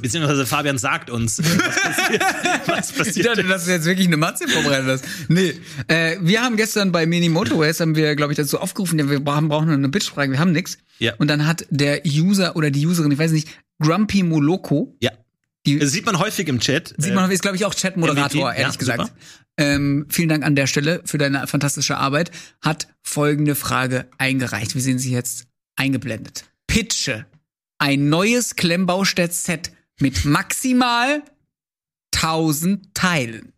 Beziehungsweise 0.00 0.44
Fabian 0.44 0.76
sagt 0.76 1.08
uns, 1.08 1.38
was 1.38 1.80
passiert. 1.80 2.22
Was 2.66 2.90
Ich 2.90 2.96
passiert 2.98 3.26
dachte, 3.26 3.44
dass 3.44 3.64
du 3.64 3.70
jetzt 3.70 3.86
wirklich 3.86 4.06
eine 4.06 4.18
Matze 4.18 4.46
vorbereitet 4.46 4.86
hast. 4.88 5.04
Nee. 5.28 5.54
Äh, 5.88 6.16
wir 6.20 6.42
haben 6.42 6.56
gestern 6.58 6.92
bei 6.92 7.06
Mini 7.06 7.30
Motorways, 7.30 7.80
haben 7.80 7.96
wir, 7.96 8.14
glaube 8.14 8.32
ich, 8.32 8.36
dazu 8.36 8.60
aufgerufen, 8.60 8.98
ja, 8.98 9.08
wir 9.08 9.20
brauchen, 9.20 9.48
brauchen 9.48 9.70
eine 9.70 9.88
Bitchfrage, 9.88 10.32
wir 10.32 10.38
haben 10.38 10.52
nix. 10.52 10.76
Ja. 10.98 11.14
Und 11.16 11.28
dann 11.28 11.46
hat 11.46 11.64
der 11.70 12.02
User 12.06 12.56
oder 12.56 12.70
die 12.70 12.86
Userin, 12.86 13.10
ich 13.10 13.18
weiß 13.18 13.32
nicht, 13.32 13.48
Grumpy 13.80 14.22
Moloko, 14.22 14.96
Ja. 15.00 15.12
Die 15.66 15.78
Das 15.78 15.90
sieht 15.90 16.06
man 16.06 16.18
häufig 16.18 16.48
im 16.48 16.60
Chat. 16.60 16.94
sieht 16.96 17.12
Äh, 17.12 17.14
man, 17.14 17.30
ist, 17.30 17.42
glaube 17.42 17.56
ich, 17.56 17.64
auch 17.64 17.74
Chat-Moderator, 17.74 18.50
MVP, 18.50 18.60
ehrlich 18.60 18.74
ja, 18.74 18.78
gesagt. 18.78 19.00
super. 19.00 19.12
Ähm, 19.58 20.06
vielen 20.08 20.28
Dank 20.28 20.44
an 20.44 20.54
der 20.54 20.66
Stelle 20.66 21.02
für 21.04 21.18
deine 21.18 21.46
fantastische 21.46 21.96
Arbeit. 21.96 22.30
Hat 22.62 22.88
folgende 23.02 23.54
Frage 23.54 24.06
eingereicht. 24.18 24.74
Wir 24.74 24.82
sehen 24.82 24.98
sie 24.98 25.12
jetzt 25.12 25.46
eingeblendet. 25.76 26.44
Pitche 26.66 27.26
ein 27.78 28.08
neues 28.08 28.56
Klemmbaustedt-Set 28.56 29.70
mit 30.00 30.24
maximal 30.24 31.22
1000 32.14 32.94
Teilen. 32.94 33.52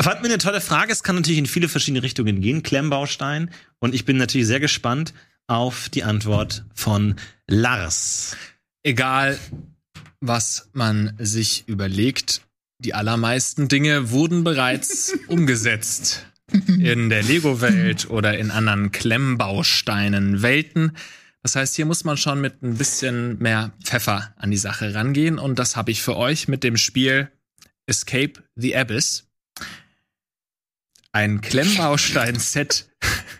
Fand 0.00 0.22
mir 0.22 0.28
eine 0.28 0.38
tolle 0.38 0.60
Frage. 0.60 0.92
Es 0.92 1.02
kann 1.02 1.16
natürlich 1.16 1.38
in 1.38 1.46
viele 1.46 1.68
verschiedene 1.68 2.02
Richtungen 2.02 2.40
gehen. 2.40 2.62
Klemmbaustein. 2.62 3.50
Und 3.78 3.94
ich 3.94 4.04
bin 4.04 4.16
natürlich 4.16 4.46
sehr 4.46 4.60
gespannt 4.60 5.14
auf 5.46 5.88
die 5.88 6.04
Antwort 6.04 6.64
von 6.74 7.16
Lars. 7.46 8.36
Egal, 8.82 9.38
was 10.26 10.68
man 10.72 11.14
sich 11.18 11.64
überlegt, 11.66 12.42
die 12.78 12.94
allermeisten 12.94 13.68
Dinge 13.68 14.10
wurden 14.10 14.44
bereits 14.44 15.16
umgesetzt. 15.28 16.26
In 16.78 17.08
der 17.08 17.22
Lego-Welt 17.22 18.10
oder 18.10 18.38
in 18.38 18.50
anderen 18.50 18.92
Klemmbausteinen-Welten. 18.92 20.92
Das 21.42 21.56
heißt, 21.56 21.74
hier 21.74 21.86
muss 21.86 22.04
man 22.04 22.16
schon 22.16 22.40
mit 22.40 22.62
ein 22.62 22.76
bisschen 22.76 23.38
mehr 23.38 23.72
Pfeffer 23.82 24.34
an 24.36 24.50
die 24.50 24.56
Sache 24.56 24.94
rangehen. 24.94 25.38
Und 25.38 25.58
das 25.58 25.74
habe 25.74 25.90
ich 25.90 26.02
für 26.02 26.16
euch 26.16 26.46
mit 26.46 26.62
dem 26.62 26.76
Spiel 26.76 27.30
Escape 27.86 28.34
the 28.56 28.76
Abyss. 28.76 29.26
Ein 31.12 31.40
Klemmbaustein-Set 31.40 32.88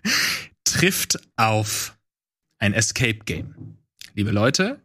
trifft 0.65 1.19
auf 1.37 1.97
ein 2.59 2.73
Escape-Game. 2.73 3.77
Liebe 4.15 4.31
Leute, 4.31 4.81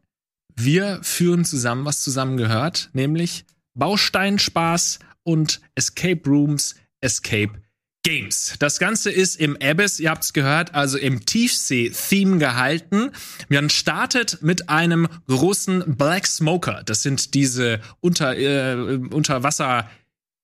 wir 0.63 0.99
führen 1.01 1.45
zusammen, 1.45 1.85
was 1.85 2.01
zusammengehört, 2.01 2.89
nämlich 2.93 3.45
Bausteinspaß 3.75 4.99
und 5.23 5.61
Escape 5.75 6.21
Rooms, 6.25 6.75
Escape 7.01 7.53
Games. 8.03 8.55
Das 8.59 8.79
Ganze 8.79 9.11
ist 9.11 9.35
im 9.35 9.57
Abyss, 9.61 9.99
ihr 9.99 10.09
habt 10.09 10.23
es 10.23 10.33
gehört, 10.33 10.73
also 10.73 10.97
im 10.97 11.25
Tiefsee-Theme 11.25 12.37
gehalten. 12.37 13.11
Man 13.49 13.69
startet 13.69 14.41
mit 14.41 14.69
einem 14.69 15.07
großen 15.27 15.97
Black 15.97 16.25
Smoker. 16.25 16.81
Das 16.85 17.03
sind 17.03 17.33
diese 17.33 17.81
unter, 17.99 18.37
äh, 18.37 18.97
Unterwasser- 19.11 19.89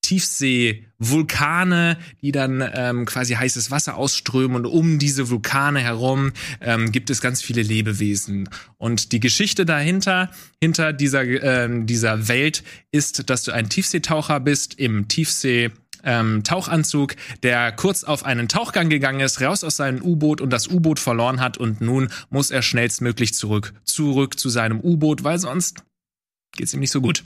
Tiefsee-Vulkane, 0.06 1.97
die 2.22 2.32
dann 2.32 2.64
ähm, 2.74 3.06
quasi 3.06 3.34
heißes 3.34 3.72
Wasser 3.72 3.95
ausströmen 3.95 4.58
und 4.58 4.66
um 4.66 4.99
diese 4.99 5.30
Vulkane 5.30 5.80
herum 5.80 6.32
ähm, 6.62 6.91
gibt 6.91 7.10
es 7.10 7.22
ganz 7.22 7.41
viele 7.41 7.64
Lebewesen. 7.64 8.47
Und 8.78 9.12
die 9.12 9.20
Geschichte 9.20 9.66
dahinter, 9.66 10.30
hinter 10.62 10.93
dieser, 10.93 11.24
ähm, 11.24 11.88
dieser 11.88 12.28
Welt 12.28 12.64
ist, 12.91 13.30
dass 13.30 13.43
du 13.43 13.51
ein 13.51 13.68
Tiefseetaucher 13.70 14.39
bist 14.39 14.76
im 14.80 15.08
Tiefsee 15.08 15.72
ähm, 16.03 16.43
Tauchanzug, 16.43 17.16
der 17.41 17.72
kurz 17.72 18.03
auf 18.03 18.24
einen 18.26 18.47
Tauchgang 18.47 18.89
gegangen 18.89 19.22
ist, 19.22 19.41
raus 19.41 19.64
aus 19.64 19.78
seinem 19.78 20.03
U-Boot 20.03 20.39
und 20.39 20.51
das 20.51 20.68
U-Boot 20.68 20.99
verloren 20.99 21.41
hat 21.41 21.58
und 21.58 21.82
nun 21.82 22.10
muss 22.30 22.51
er 22.51 22.62
schnellstmöglich 22.62 23.34
zurück, 23.34 23.74
zurück 23.84 24.38
zu 24.38 24.49
seinem 24.49 24.80
U-Boot, 24.80 25.24
weil 25.24 25.39
sonst 25.39 25.84
geht's 26.56 26.76
ihm 26.76 26.80
nicht 26.80 26.91
so 26.91 27.01
gut. 27.01 27.24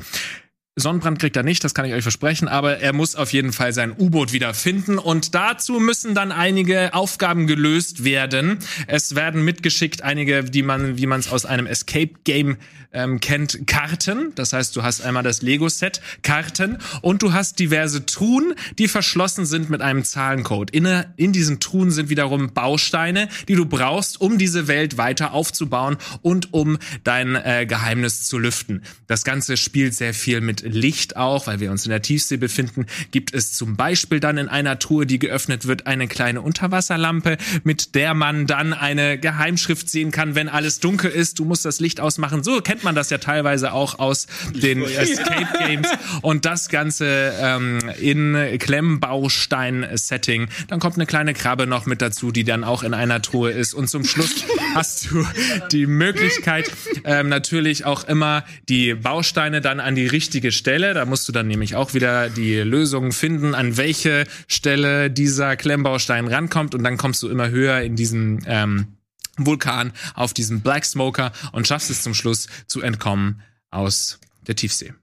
Sonnenbrand 0.80 1.20
kriegt 1.20 1.36
er 1.36 1.44
nicht, 1.44 1.64
das 1.64 1.74
kann 1.74 1.86
ich 1.86 1.94
euch 1.94 2.04
versprechen, 2.04 2.48
aber 2.48 2.80
er 2.80 2.94
muss 2.94 3.16
auf 3.16 3.34
jeden 3.34 3.54
Fall 3.54 3.74
sein 3.74 3.94
U-Boot 3.98 4.34
wieder 4.34 4.54
finden 4.54 4.98
und 4.98 5.36
dazu 5.36 5.80
müssen 5.80 6.16
dann 6.16 6.32
einige 6.32 6.94
Aufgaben 6.94 7.48
gelöst 7.48 8.04
werden. 8.04 8.60
Es 8.88 9.16
werden 9.16 9.44
mitgeschickt 9.44 10.02
einige, 10.02 10.44
die 10.44 10.64
man, 10.64 10.98
wie 10.98 11.06
man 11.06 11.20
es 11.20 11.32
aus 11.32 11.46
einem 11.46 11.68
Escape 11.68 12.12
Game 12.24 12.58
ähm, 12.92 13.20
kennt, 13.20 13.68
Karten. 13.68 14.34
Das 14.36 14.54
heißt, 14.54 14.76
du 14.76 14.84
hast 14.84 15.02
einmal 15.02 15.24
das 15.24 15.42
Lego-Set, 15.42 16.02
Karten 16.22 16.78
und 17.02 17.22
du 17.22 17.34
hast 17.34 17.60
diverse 17.60 18.06
Truhen, 18.06 18.54
die 18.78 18.88
verschlossen 18.88 19.46
sind 19.46 19.70
mit 19.70 19.82
einem 19.82 20.04
Zahlencode. 20.04 20.72
In, 20.72 20.86
in 21.18 21.34
diesen 21.34 21.60
Truhen 21.60 21.92
sind 21.92 22.10
wiederum 22.10 22.54
Bausteine, 22.54 23.30
die 23.48 23.56
du 23.56 23.66
brauchst, 23.66 24.20
um 24.22 24.38
diese 24.38 24.68
Welt 24.68 24.98
weiter 24.98 25.34
aufzubauen 25.34 25.98
und 26.22 26.54
um 26.54 26.78
dein 27.04 27.36
äh, 27.36 27.66
Geheimnis 27.68 28.24
zu 28.24 28.40
lüften. 28.40 28.84
Das 29.08 29.24
Ganze 29.24 29.58
spielt 29.58 29.94
sehr 29.94 30.14
viel 30.14 30.42
mit 30.42 30.62
Licht 30.74 31.18
auch, 31.18 31.48
weil 31.48 31.60
wir 31.60 31.72
uns 31.72 31.86
in 31.86 31.90
der 31.90 32.02
Tiefsee 32.02 32.38
befinden. 32.38 32.86
Gibt 33.12 33.34
es 33.34 33.54
zum 33.54 33.76
Beispiel 33.76 34.20
dann 34.20 34.38
in 34.38 34.48
einer 34.48 34.80
Truhe, 34.80 35.06
die 35.06 35.20
geöffnet 35.20 35.68
wird, 35.68 35.88
eine 35.88 36.08
kleine 36.08 36.42
Unterwasserlampe, 36.42 37.38
mit 37.64 37.96
der 37.96 38.14
man 38.14 38.48
dann 38.48 38.74
eine 38.74 39.18
Geheimschrift 39.18 39.90
sehen 39.90 40.12
kann, 40.12 40.36
wenn 40.36 40.50
alles 40.50 40.80
dunkel 40.80 41.12
ist. 41.12 41.40
Du 41.40 41.46
musst 41.46 41.66
das 41.66 41.80
Licht 41.80 42.00
ausmachen. 42.00 42.44
So 42.44 42.62
kennt 42.62 42.84
man 42.84 42.96
das 42.96 43.10
ja 43.10 43.18
teilweise 43.18 43.74
auch 43.74 44.00
aus 44.00 44.28
den 44.54 44.84
Escape 44.84 45.48
Games. 45.60 45.90
Und 46.22 46.46
das 46.46 46.70
Ganze 46.70 47.34
ähm, 47.40 47.80
in 48.00 48.36
Klemmbaustein-Setting. 48.60 50.48
Dann 50.68 50.80
kommt 50.80 50.96
eine 50.96 51.06
kleine 51.06 51.34
Krabbe 51.34 51.68
noch 51.68 51.86
mit 51.86 52.02
dazu, 52.02 52.32
die 52.32 52.44
dann 52.44 52.64
auch 52.64 52.84
in 52.84 52.94
einer 52.94 53.22
Truhe 53.22 53.52
ist. 53.52 53.74
Und 53.74 53.90
zum 53.90 54.04
Schluss 54.06 54.46
hast 54.76 55.12
du 55.12 55.26
die 55.72 55.88
Möglichkeit, 55.88 56.72
ähm, 57.04 57.30
natürlich 57.30 57.86
auch 57.86 58.08
immer 58.08 58.44
die 58.68 58.94
Bausteine 58.94 59.62
dann 59.62 59.80
an 59.80 59.96
die 59.96 60.08
richtige 60.08 60.52
Stelle. 60.60 60.94
Da 60.94 61.06
musst 61.06 61.28
du 61.28 61.32
dann 61.32 61.48
nämlich 61.48 61.76
auch 61.76 61.96
wieder 61.96 62.30
die 62.30 62.58
Lösung 62.58 63.12
finden, 63.12 63.56
an 63.56 63.78
welche 63.78 64.28
Stelle 64.48 65.10
dieser 65.10 65.58
Klemmbaustein 65.58 66.28
rankommt. 66.28 66.76
Und 66.76 66.84
dann 66.84 66.98
kommst 66.98 67.24
du 67.24 67.30
immer 67.30 67.50
höher 67.50 67.82
in 67.82 67.96
diesen 67.96 68.44
ähm, 68.46 68.98
Vulkan 69.38 69.94
auf 70.14 70.34
diesem 70.34 70.62
Black 70.62 70.86
Smoker 70.86 71.32
und 71.52 71.68
schaffst 71.68 71.90
es 71.90 72.04
zum 72.04 72.14
Schluss 72.14 72.48
zu 72.68 72.82
entkommen 72.82 73.42
aus 73.72 74.20
der 74.48 74.56
Tiefsee. 74.56 74.94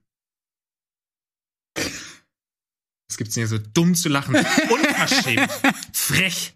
Was 1.75 3.17
gibt's 3.17 3.33
denn 3.33 3.41
hier 3.41 3.47
so 3.47 3.57
dumm 3.73 3.95
zu 3.95 4.09
lachen? 4.09 4.35
Unverschämt. 4.69 5.51
Frech. 5.91 6.53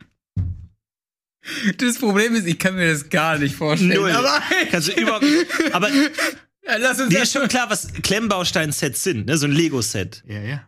Das 1.77 1.97
Problem 1.97 2.35
ist, 2.35 2.45
ich 2.45 2.59
kann 2.59 2.75
mir 2.75 2.91
das 2.91 3.09
gar 3.09 3.37
nicht 3.37 3.55
vorstellen. 3.55 3.95
Null. 3.95 4.11
Aber, 4.11 4.41
Kannst 4.69 4.89
du 4.89 5.01
überhaupt, 5.01 5.25
aber 5.71 5.89
lass 6.77 6.99
uns 6.99 7.09
dir 7.09 7.23
ist 7.23 7.33
schon 7.33 7.47
klar, 7.47 7.69
was 7.69 7.91
Klemmbaustein-Sets 7.93 9.03
sind, 9.03 9.25
ne? 9.25 9.37
So 9.37 9.47
ein 9.47 9.51
Lego-Set. 9.51 10.23
Ja, 10.27 10.41
ja. 10.41 10.67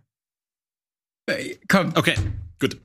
Komm. 1.68 1.94
Okay, 1.96 2.16
gut. 2.60 2.78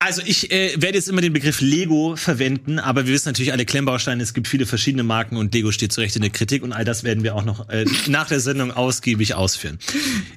Also 0.00 0.20
ich 0.24 0.50
äh, 0.50 0.74
werde 0.82 0.98
jetzt 0.98 1.08
immer 1.08 1.20
den 1.20 1.32
Begriff 1.32 1.60
Lego 1.60 2.16
verwenden, 2.16 2.80
aber 2.80 3.06
wir 3.06 3.14
wissen 3.14 3.28
natürlich 3.28 3.52
alle 3.52 3.64
Klemmbausteine, 3.64 4.20
es 4.20 4.34
gibt 4.34 4.48
viele 4.48 4.66
verschiedene 4.66 5.04
Marken 5.04 5.36
und 5.36 5.54
Lego 5.54 5.70
steht 5.70 5.92
zu 5.92 6.00
Recht 6.00 6.16
in 6.16 6.22
der 6.22 6.32
Kritik 6.32 6.64
und 6.64 6.72
all 6.72 6.84
das 6.84 7.04
werden 7.04 7.22
wir 7.22 7.36
auch 7.36 7.44
noch 7.44 7.68
äh, 7.68 7.84
nach 8.08 8.26
der 8.26 8.40
Sendung 8.40 8.72
ausgiebig 8.72 9.34
ausführen. 9.34 9.78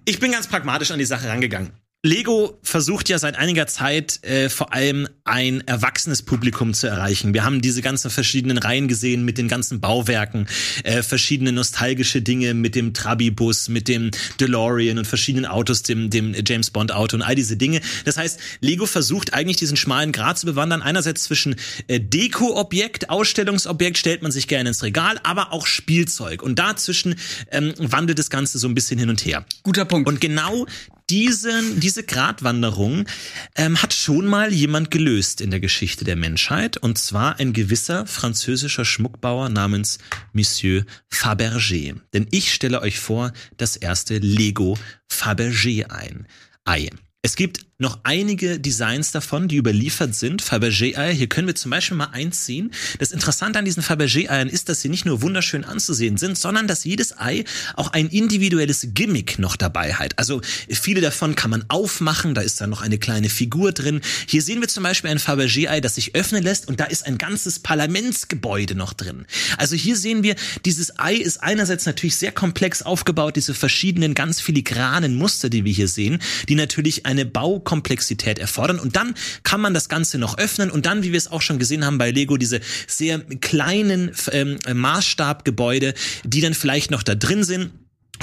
Ich 0.05 0.19
bin 0.19 0.31
ganz 0.31 0.45
pragmatisch 0.45 0.91
an 0.91 0.99
die 0.99 1.05
Sache 1.05 1.27
rangegangen. 1.27 1.71
Lego 2.05 2.59
versucht 2.61 3.09
ja 3.09 3.17
seit 3.17 3.35
einiger 3.35 3.65
Zeit 3.65 4.23
äh, 4.23 4.47
vor 4.49 4.73
allem 4.73 5.07
ein 5.23 5.61
erwachsenes 5.67 6.21
Publikum 6.21 6.75
zu 6.75 6.85
erreichen. 6.85 7.33
Wir 7.33 7.43
haben 7.43 7.61
diese 7.61 7.81
ganzen 7.81 8.11
verschiedenen 8.11 8.59
Reihen 8.59 8.87
gesehen 8.87 9.25
mit 9.25 9.39
den 9.39 9.47
ganzen 9.47 9.81
Bauwerken, 9.81 10.45
äh, 10.83 11.01
verschiedene 11.01 11.51
nostalgische 11.51 12.21
Dinge 12.21 12.53
mit 12.53 12.75
dem 12.75 12.93
Trabi-Bus, 12.93 13.69
mit 13.69 13.87
dem 13.87 14.11
DeLorean 14.39 14.99
und 14.99 15.05
verschiedenen 15.05 15.47
Autos, 15.47 15.81
dem, 15.81 16.11
dem 16.11 16.35
James 16.45 16.69
Bond-Auto 16.69 17.17
und 17.17 17.23
all 17.23 17.33
diese 17.33 17.57
Dinge. 17.57 17.81
Das 18.03 18.17
heißt, 18.17 18.39
Lego 18.61 18.85
versucht 18.85 19.33
eigentlich 19.33 19.57
diesen 19.57 19.75
schmalen 19.75 20.11
Grat 20.11 20.37
zu 20.37 20.45
bewandern. 20.45 20.83
Einerseits 20.83 21.23
zwischen 21.23 21.55
äh, 21.87 21.99
Deko-Objekt, 21.99 23.09
Ausstellungsobjekt 23.09 23.97
stellt 23.97 24.21
man 24.21 24.31
sich 24.31 24.47
gerne 24.47 24.69
ins 24.69 24.83
Regal, 24.83 25.19
aber 25.23 25.51
auch 25.51 25.65
Spielzeug. 25.65 26.43
Und 26.43 26.59
dazwischen 26.59 27.15
ähm, 27.49 27.73
wandelt 27.79 28.19
das 28.19 28.29
Ganze 28.29 28.59
so 28.59 28.67
ein 28.67 28.75
bisschen 28.75 28.99
hin 28.99 29.09
und 29.09 29.25
her. 29.25 29.43
Guter 29.63 29.85
Punkt. 29.85 30.07
Und 30.07 30.21
genau 30.21 30.67
diesen, 31.09 31.79
diese 31.79 32.03
Gratwanderung 32.03 33.05
ähm, 33.55 33.81
hat 33.81 33.93
schon 33.93 34.25
mal 34.25 34.51
jemand 34.51 34.91
gelöst 34.91 35.41
in 35.41 35.51
der 35.51 35.59
Geschichte 35.59 36.03
der 36.03 36.15
Menschheit. 36.15 36.77
Und 36.77 36.97
zwar 36.97 37.39
ein 37.39 37.53
gewisser 37.53 38.07
französischer 38.07 38.85
Schmuckbauer 38.85 39.49
namens 39.49 39.99
Monsieur 40.33 40.85
Fabergé. 41.11 41.95
Denn 42.13 42.27
ich 42.31 42.53
stelle 42.53 42.81
euch 42.81 42.99
vor, 42.99 43.33
das 43.57 43.75
erste 43.75 44.17
Lego 44.17 44.77
Fabergé 45.11 45.85
ein. 45.89 46.27
Ei. 46.63 46.89
Es 47.21 47.35
gibt 47.35 47.65
noch 47.77 47.99
einige 48.03 48.57
Designs 48.57 49.11
davon, 49.11 49.49
die 49.49 49.57
überliefert 49.57 50.15
sind. 50.15 50.41
Fabergé-Eier, 50.41 51.11
hier 51.11 51.27
können 51.27 51.47
wir 51.47 51.55
zum 51.55 51.71
Beispiel 51.71 51.97
mal 51.97 52.09
eins 52.13 52.45
sehen. 52.45 52.71
Das 52.99 53.11
Interessante 53.11 53.59
an 53.59 53.65
diesen 53.65 53.83
Fabergé-Eiern 53.83 54.47
ist, 54.47 54.69
dass 54.69 54.79
sie 54.79 54.87
nicht 54.87 55.05
nur 55.05 55.21
wunderschön 55.21 55.65
anzusehen 55.65 56.15
sind, 56.15 56.37
sondern 56.37 56.67
dass 56.67 56.85
jedes 56.85 57.17
Ei 57.19 57.43
auch 57.75 57.91
ein 57.91 58.07
individuelles 58.07 58.87
Gimmick 58.93 59.39
noch 59.39 59.57
dabei 59.57 59.93
hat. 59.93 60.17
Also 60.17 60.39
viele 60.69 61.01
davon 61.01 61.35
kann 61.35 61.51
man 61.51 61.65
aufmachen, 61.67 62.33
da 62.33 62.39
ist 62.39 62.61
dann 62.61 62.69
noch 62.69 62.81
eine 62.81 62.97
kleine 62.97 63.27
Figur 63.27 63.73
drin. 63.73 63.99
Hier 64.25 64.41
sehen 64.41 64.61
wir 64.61 64.69
zum 64.69 64.83
Beispiel 64.83 65.09
ein 65.09 65.19
Fabergé-Ei, 65.19 65.81
das 65.81 65.95
sich 65.95 66.15
öffnen 66.15 66.43
lässt 66.43 66.69
und 66.69 66.79
da 66.79 66.85
ist 66.85 67.05
ein 67.05 67.17
ganzes 67.17 67.59
Parlamentsgebäude 67.59 68.75
noch 68.75 68.93
drin. 68.93 69.25
Also 69.57 69.75
hier 69.75 69.97
sehen 69.97 70.23
wir, 70.23 70.37
dieses 70.63 70.97
Ei 70.97 71.15
ist 71.15 71.43
einerseits 71.43 71.85
natürlich 71.85 72.15
sehr 72.15 72.31
komplex 72.31 72.83
aufgebaut, 72.83 73.35
diese 73.35 73.53
verschiedenen 73.53 74.13
ganz 74.13 74.39
filigranen 74.39 75.17
Muster, 75.17 75.49
die 75.49 75.65
wir 75.65 75.73
hier 75.73 75.89
sehen, 75.89 76.19
die 76.47 76.55
natürlich 76.55 77.05
eine 77.05 77.25
Bau 77.25 77.64
Komplexität 77.65 78.39
erfordern. 78.39 78.79
Und 78.79 78.95
dann 78.95 79.15
kann 79.43 79.59
man 79.59 79.73
das 79.73 79.89
Ganze 79.89 80.17
noch 80.17 80.37
öffnen 80.37 80.71
und 80.71 80.85
dann, 80.85 81.03
wie 81.03 81.11
wir 81.11 81.17
es 81.17 81.29
auch 81.29 81.41
schon 81.41 81.59
gesehen 81.59 81.85
haben 81.85 81.97
bei 81.97 82.11
Lego, 82.11 82.37
diese 82.37 82.61
sehr 82.87 83.19
kleinen 83.19 84.11
ähm, 84.31 84.57
Maßstabgebäude, 84.71 85.93
die 86.23 86.39
dann 86.39 86.53
vielleicht 86.53 86.91
noch 86.91 87.03
da 87.03 87.15
drin 87.15 87.43
sind. 87.43 87.71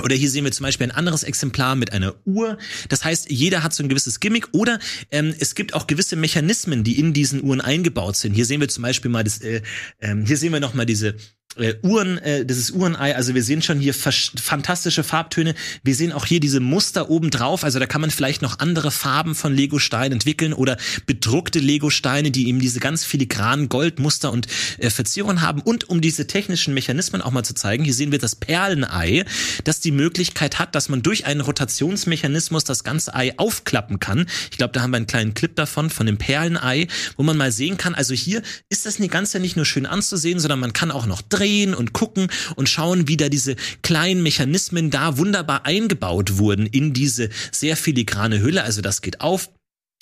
Oder 0.02 0.14
hier 0.16 0.30
sehen 0.30 0.44
wir 0.44 0.52
zum 0.52 0.64
Beispiel 0.64 0.86
ein 0.86 0.90
anderes 0.90 1.22
Exemplar 1.22 1.76
mit 1.76 1.92
einer 1.92 2.14
Uhr. 2.24 2.56
Das 2.88 3.04
heißt, 3.04 3.30
jeder 3.30 3.62
hat 3.62 3.74
so 3.74 3.82
ein 3.82 3.88
gewisses 3.88 4.20
Gimmick. 4.20 4.48
Oder 4.52 4.78
ähm, 5.10 5.34
es 5.38 5.54
gibt 5.54 5.74
auch 5.74 5.86
gewisse 5.86 6.16
Mechanismen, 6.16 6.82
die 6.82 6.98
in 6.98 7.12
diesen 7.12 7.42
Uhren 7.42 7.60
eingebaut 7.60 8.16
sind. 8.16 8.32
Hier 8.32 8.46
sehen 8.46 8.60
wir 8.60 8.68
zum 8.68 8.82
Beispiel 8.82 9.10
mal 9.10 9.22
das, 9.22 9.42
äh, 9.42 9.60
äh, 9.98 10.16
hier 10.24 10.38
sehen 10.38 10.52
wir 10.52 10.60
noch 10.60 10.72
mal 10.74 10.86
diese 10.86 11.16
äh, 11.56 11.74
Uhren, 11.82 12.18
äh, 12.18 12.46
das 12.46 12.56
ist 12.56 12.70
Uhrenei, 12.72 13.14
also 13.14 13.34
wir 13.34 13.42
sehen 13.42 13.60
schon 13.60 13.78
hier 13.78 13.92
fantastische 13.94 15.04
Farbtöne. 15.04 15.54
Wir 15.82 15.94
sehen 15.94 16.12
auch 16.12 16.24
hier 16.24 16.40
diese 16.40 16.60
Muster 16.60 17.10
oben 17.10 17.30
drauf, 17.30 17.62
also 17.62 17.78
da 17.78 17.86
kann 17.86 18.00
man 18.00 18.10
vielleicht 18.10 18.40
noch 18.40 18.58
andere 18.58 18.90
Farben 18.90 19.34
von 19.34 19.54
Lego-Steinen 19.54 20.12
entwickeln 20.12 20.54
oder 20.54 20.78
bedruckte 21.04 21.58
Lego-Steine, 21.58 22.30
die 22.30 22.48
eben 22.48 22.58
diese 22.58 22.80
ganz 22.80 23.04
filigranen 23.04 23.68
Goldmuster 23.68 24.32
und 24.32 24.46
äh, 24.78 24.88
Verzierungen 24.88 25.42
haben. 25.42 25.60
Und 25.60 25.90
um 25.90 26.00
diese 26.00 26.26
technischen 26.26 26.72
Mechanismen 26.72 27.20
auch 27.20 27.32
mal 27.32 27.44
zu 27.44 27.54
zeigen, 27.54 27.84
hier 27.84 27.94
sehen 27.94 28.12
wir 28.12 28.18
das 28.18 28.34
Perlenei, 28.34 29.24
das 29.64 29.80
die 29.80 29.92
Möglichkeit 29.92 30.58
hat, 30.58 30.74
dass 30.74 30.88
man 30.88 31.02
durch 31.02 31.26
einen 31.26 31.42
Rotationsmechanismus 31.42 32.64
das 32.64 32.82
ganze 32.82 33.14
Ei 33.14 33.38
aufklappen 33.38 34.00
kann. 34.00 34.26
Ich 34.50 34.56
glaube, 34.56 34.72
da 34.72 34.80
haben 34.80 34.92
wir 34.92 34.96
einen 34.96 35.06
kleinen 35.06 35.34
Clip 35.34 35.54
davon, 35.54 35.90
von 35.90 36.06
dem 36.06 36.16
Perlenei, 36.16 36.86
wo 37.16 37.22
man 37.22 37.36
mal 37.36 37.52
sehen 37.52 37.76
kann, 37.76 37.94
also 37.94 38.14
hier 38.14 38.40
ist 38.70 38.86
das 38.86 39.02
Ganze 39.02 39.40
nicht 39.40 39.56
nur 39.56 39.66
schön 39.66 39.84
anzusehen, 39.84 40.38
sondern 40.38 40.60
man 40.60 40.72
kann 40.72 40.92
auch 40.92 41.06
noch 41.06 41.22
drin 41.22 41.41
drehen 41.42 41.74
und 41.74 41.92
gucken 41.92 42.28
und 42.54 42.68
schauen, 42.68 43.08
wie 43.08 43.16
da 43.16 43.28
diese 43.28 43.56
kleinen 43.82 44.22
Mechanismen 44.22 44.90
da 44.90 45.18
wunderbar 45.18 45.66
eingebaut 45.66 46.38
wurden 46.38 46.66
in 46.66 46.92
diese 46.92 47.30
sehr 47.50 47.76
filigrane 47.76 48.40
Hülle. 48.40 48.62
Also 48.62 48.80
das 48.80 49.02
geht 49.02 49.20
auf 49.20 49.50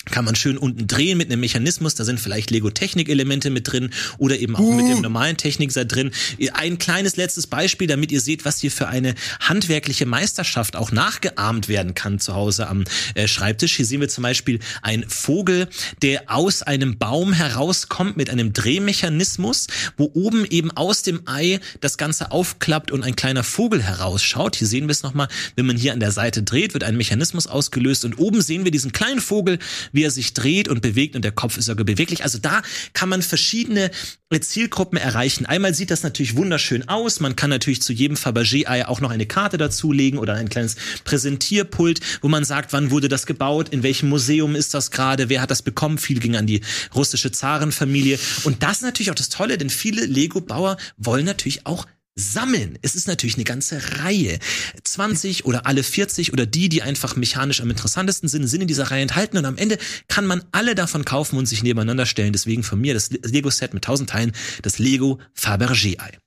kann 0.05 0.25
man 0.25 0.35
schön 0.35 0.57
unten 0.57 0.87
drehen 0.87 1.17
mit 1.17 1.31
einem 1.31 1.41
Mechanismus, 1.41 1.93
da 1.93 2.03
sind 2.03 2.19
vielleicht 2.19 2.49
Lego-Technik-Elemente 2.49 3.51
mit 3.51 3.71
drin 3.71 3.91
oder 4.17 4.37
eben 4.39 4.55
auch 4.55 4.61
uh. 4.61 4.73
mit 4.73 4.87
dem 4.87 5.01
normalen 5.01 5.37
Techniker 5.37 5.85
drin. 5.85 6.11
Ein 6.53 6.79
kleines 6.79 7.17
letztes 7.17 7.47
Beispiel, 7.47 7.87
damit 7.87 8.11
ihr 8.11 8.21
seht, 8.21 8.43
was 8.43 8.59
hier 8.59 8.71
für 8.71 8.87
eine 8.87 9.13
handwerkliche 9.39 10.05
Meisterschaft 10.05 10.75
auch 10.75 10.91
nachgeahmt 10.91 11.67
werden 11.67 11.93
kann 11.93 12.19
zu 12.19 12.33
Hause 12.33 12.67
am 12.67 12.83
äh, 13.13 13.27
Schreibtisch. 13.27 13.75
Hier 13.75 13.85
sehen 13.85 14.01
wir 14.01 14.09
zum 14.09 14.23
Beispiel 14.23 14.59
einen 14.81 15.07
Vogel, 15.07 15.67
der 16.01 16.23
aus 16.31 16.63
einem 16.63 16.97
Baum 16.97 17.33
herauskommt 17.33 18.17
mit 18.17 18.29
einem 18.29 18.53
Drehmechanismus, 18.53 19.67
wo 19.97 20.09
oben 20.13 20.45
eben 20.45 20.71
aus 20.71 21.03
dem 21.03 21.21
Ei 21.27 21.59
das 21.79 21.97
Ganze 21.97 22.31
aufklappt 22.31 22.91
und 22.91 23.03
ein 23.03 23.15
kleiner 23.15 23.43
Vogel 23.43 23.83
herausschaut. 23.83 24.55
Hier 24.55 24.67
sehen 24.67 24.87
wir 24.87 24.91
es 24.91 25.03
nochmal, 25.03 25.27
wenn 25.55 25.65
man 25.67 25.77
hier 25.77 25.93
an 25.93 25.99
der 25.99 26.11
Seite 26.11 26.41
dreht, 26.41 26.73
wird 26.73 26.83
ein 26.83 26.97
Mechanismus 26.97 27.45
ausgelöst 27.45 28.03
und 28.05 28.17
oben 28.17 28.41
sehen 28.41 28.63
wir 28.63 28.71
diesen 28.71 28.91
kleinen 28.91 29.21
Vogel, 29.21 29.59
wie 29.91 30.03
er 30.03 30.11
sich 30.11 30.33
dreht 30.33 30.67
und 30.67 30.81
bewegt 30.81 31.15
und 31.15 31.23
der 31.23 31.31
Kopf 31.31 31.57
ist 31.57 31.65
sogar 31.65 31.85
beweglich. 31.85 32.23
Also 32.23 32.37
da 32.37 32.61
kann 32.93 33.09
man 33.09 33.21
verschiedene 33.21 33.91
Zielgruppen 34.39 34.97
erreichen. 34.97 35.45
Einmal 35.45 35.73
sieht 35.73 35.91
das 35.91 36.03
natürlich 36.03 36.37
wunderschön 36.37 36.87
aus. 36.87 37.19
Man 37.19 37.35
kann 37.35 37.49
natürlich 37.49 37.81
zu 37.81 37.91
jedem 37.91 38.15
Fabergé-Ei 38.15 38.87
auch 38.87 39.01
noch 39.01 39.11
eine 39.11 39.25
Karte 39.25 39.57
dazulegen 39.57 40.19
oder 40.19 40.35
ein 40.35 40.47
kleines 40.47 40.77
Präsentierpult, 41.03 41.99
wo 42.21 42.29
man 42.29 42.45
sagt, 42.45 42.71
wann 42.71 42.91
wurde 42.91 43.09
das 43.09 43.25
gebaut, 43.25 43.69
in 43.69 43.83
welchem 43.83 44.07
Museum 44.07 44.55
ist 44.55 44.73
das 44.73 44.91
gerade, 44.91 45.27
wer 45.27 45.41
hat 45.41 45.51
das 45.51 45.61
bekommen. 45.61 45.97
Viel 45.97 46.19
ging 46.19 46.37
an 46.37 46.47
die 46.47 46.61
russische 46.95 47.31
Zarenfamilie. 47.31 48.17
Und 48.43 48.63
das 48.63 48.77
ist 48.77 48.83
natürlich 48.83 49.11
auch 49.11 49.15
das 49.15 49.29
Tolle, 49.29 49.57
denn 49.57 49.69
viele 49.69 50.05
Lego-Bauer 50.05 50.77
wollen 50.97 51.25
natürlich 51.25 51.65
auch 51.65 51.85
sammeln. 52.21 52.77
Es 52.81 52.95
ist 52.95 53.07
natürlich 53.07 53.35
eine 53.35 53.43
ganze 53.43 53.81
Reihe. 53.99 54.39
20 54.83 55.45
oder 55.45 55.65
alle 55.65 55.83
40 55.83 56.31
oder 56.33 56.45
die, 56.45 56.69
die 56.69 56.81
einfach 56.81 57.15
mechanisch 57.15 57.61
am 57.61 57.69
interessantesten 57.69 58.29
sind, 58.29 58.47
sind 58.47 58.61
in 58.61 58.67
dieser 58.67 58.91
Reihe 58.91 59.01
enthalten 59.01 59.37
und 59.37 59.45
am 59.45 59.57
Ende 59.57 59.77
kann 60.07 60.25
man 60.25 60.43
alle 60.51 60.75
davon 60.75 61.05
kaufen 61.05 61.37
und 61.37 61.45
sich 61.45 61.63
nebeneinander 61.63 62.05
stellen. 62.05 62.33
Deswegen 62.33 62.63
von 62.63 62.79
mir 62.79 62.93
das 62.93 63.09
Lego-Set 63.09 63.73
mit 63.73 63.83
1000 63.85 64.09
Teilen, 64.09 64.31
das 64.61 64.79
Lego 64.79 65.19
Fabergé-Ei. 65.35 66.17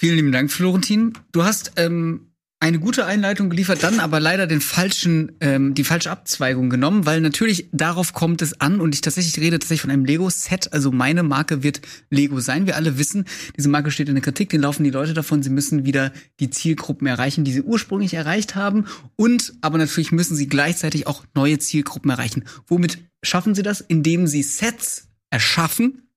Vielen 0.00 0.14
lieben 0.14 0.32
Dank, 0.32 0.52
Florentin. 0.52 1.14
Du 1.32 1.42
hast 1.42 1.72
ähm, 1.76 2.27
eine 2.60 2.80
gute 2.80 3.06
Einleitung 3.06 3.50
geliefert, 3.50 3.84
dann 3.84 4.00
aber 4.00 4.18
leider 4.18 4.48
den 4.48 4.60
falschen, 4.60 5.32
ähm, 5.40 5.74
die 5.74 5.84
falsche 5.84 6.10
Abzweigung 6.10 6.70
genommen, 6.70 7.06
weil 7.06 7.20
natürlich 7.20 7.68
darauf 7.72 8.12
kommt 8.12 8.42
es 8.42 8.60
an 8.60 8.80
und 8.80 8.94
ich 8.96 9.00
tatsächlich 9.00 9.38
rede 9.38 9.58
tatsächlich 9.60 9.82
von 9.82 9.90
einem 9.90 10.04
Lego-Set. 10.04 10.72
Also 10.72 10.90
meine 10.90 11.22
Marke 11.22 11.62
wird 11.62 11.80
Lego 12.10 12.40
sein. 12.40 12.66
Wir 12.66 12.74
alle 12.74 12.98
wissen, 12.98 13.26
diese 13.56 13.68
Marke 13.68 13.92
steht 13.92 14.08
in 14.08 14.16
der 14.16 14.24
Kritik, 14.24 14.50
den 14.50 14.62
laufen 14.62 14.82
die 14.82 14.90
Leute 14.90 15.14
davon, 15.14 15.42
sie 15.42 15.50
müssen 15.50 15.84
wieder 15.84 16.12
die 16.40 16.50
Zielgruppen 16.50 17.06
erreichen, 17.06 17.44
die 17.44 17.52
sie 17.52 17.62
ursprünglich 17.62 18.14
erreicht 18.14 18.56
haben. 18.56 18.86
Und 19.14 19.54
aber 19.60 19.78
natürlich 19.78 20.10
müssen 20.10 20.36
sie 20.36 20.48
gleichzeitig 20.48 21.06
auch 21.06 21.24
neue 21.34 21.58
Zielgruppen 21.58 22.10
erreichen. 22.10 22.44
Womit 22.66 22.98
schaffen 23.22 23.54
sie 23.54 23.62
das? 23.62 23.80
Indem 23.80 24.26
sie 24.26 24.42
Sets 24.42 25.08
erschaffen, 25.30 26.07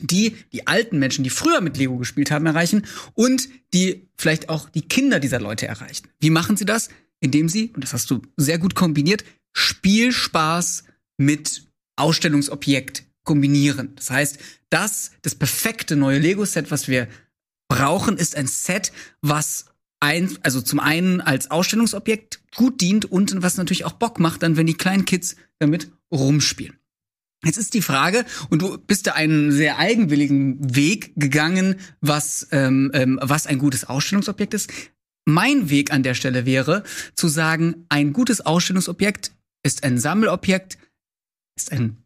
die 0.00 0.36
die 0.52 0.66
alten 0.66 0.98
Menschen, 0.98 1.24
die 1.24 1.30
früher 1.30 1.60
mit 1.60 1.76
Lego 1.76 1.96
gespielt 1.96 2.30
haben, 2.30 2.46
erreichen 2.46 2.86
und 3.14 3.48
die 3.74 4.08
vielleicht 4.16 4.48
auch 4.48 4.68
die 4.68 4.82
Kinder 4.82 5.20
dieser 5.20 5.40
Leute 5.40 5.66
erreichen. 5.66 6.08
Wie 6.20 6.30
machen 6.30 6.56
sie 6.56 6.64
das? 6.64 6.88
Indem 7.20 7.48
sie, 7.48 7.70
und 7.74 7.84
das 7.84 7.92
hast 7.92 8.10
du 8.10 8.22
sehr 8.36 8.58
gut 8.58 8.74
kombiniert, 8.74 9.24
Spielspaß 9.52 10.84
mit 11.18 11.66
Ausstellungsobjekt 11.96 13.04
kombinieren. 13.24 13.92
Das 13.96 14.10
heißt, 14.10 14.38
das, 14.70 15.12
das 15.22 15.34
perfekte 15.34 15.94
neue 15.96 16.18
Lego-Set, 16.18 16.70
was 16.70 16.88
wir 16.88 17.06
brauchen, 17.68 18.16
ist 18.16 18.36
ein 18.36 18.46
Set, 18.46 18.92
was 19.20 19.66
ein, 20.00 20.36
also 20.42 20.60
zum 20.60 20.80
einen 20.80 21.20
als 21.20 21.50
Ausstellungsobjekt 21.50 22.40
gut 22.56 22.80
dient 22.80 23.04
und 23.04 23.40
was 23.42 23.56
natürlich 23.56 23.84
auch 23.84 23.92
Bock 23.92 24.18
macht, 24.18 24.42
dann 24.42 24.56
wenn 24.56 24.66
die 24.66 24.74
kleinen 24.74 25.04
Kids 25.04 25.36
damit 25.58 25.90
rumspielen. 26.10 26.76
Jetzt 27.44 27.56
ist 27.58 27.74
die 27.74 27.82
Frage, 27.82 28.24
und 28.50 28.62
du 28.62 28.78
bist 28.78 29.06
da 29.08 29.12
einen 29.12 29.50
sehr 29.50 29.78
eigenwilligen 29.78 30.76
Weg 30.76 31.12
gegangen, 31.16 31.76
was, 32.00 32.46
ähm, 32.52 32.90
ähm, 32.94 33.18
was 33.20 33.46
ein 33.46 33.58
gutes 33.58 33.84
Ausstellungsobjekt 33.84 34.54
ist. 34.54 34.70
Mein 35.24 35.68
Weg 35.68 35.92
an 35.92 36.02
der 36.02 36.14
Stelle 36.14 36.46
wäre, 36.46 36.84
zu 37.14 37.28
sagen, 37.28 37.86
ein 37.88 38.12
gutes 38.12 38.40
Ausstellungsobjekt 38.40 39.32
ist 39.64 39.82
ein 39.84 39.98
Sammelobjekt, 39.98 40.78
ist 41.56 41.72
ein 41.72 42.01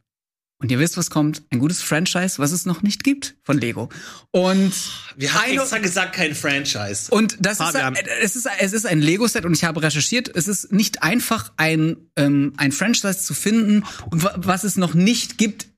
und 0.58 0.70
ihr 0.70 0.78
wisst, 0.78 0.96
was 0.96 1.10
kommt. 1.10 1.42
Ein 1.50 1.58
gutes 1.58 1.82
Franchise, 1.82 2.38
was 2.38 2.52
es 2.52 2.64
noch 2.64 2.82
nicht 2.82 3.04
gibt 3.04 3.36
von 3.42 3.58
Lego. 3.58 3.90
Und 4.30 4.72
wir 5.16 5.34
haben 5.34 5.52
extra 5.52 5.78
gesagt, 5.78 6.14
kein 6.14 6.34
Franchise. 6.34 7.10
Und 7.10 7.36
das 7.40 7.60
ist, 7.60 7.76
ein, 7.76 7.94
es 8.22 8.36
ist, 8.36 8.48
es 8.58 8.72
ist 8.72 8.86
ein 8.86 9.00
Lego-Set 9.00 9.44
und 9.44 9.54
ich 9.54 9.64
habe 9.64 9.82
recherchiert. 9.82 10.34
Es 10.34 10.48
ist 10.48 10.72
nicht 10.72 11.02
einfach, 11.02 11.52
ein, 11.56 11.96
ähm, 12.16 12.54
ein 12.56 12.72
Franchise 12.72 13.18
zu 13.18 13.34
finden, 13.34 13.84
was 14.10 14.64
es 14.64 14.76
noch 14.76 14.94
nicht 14.94 15.36
gibt 15.36 15.68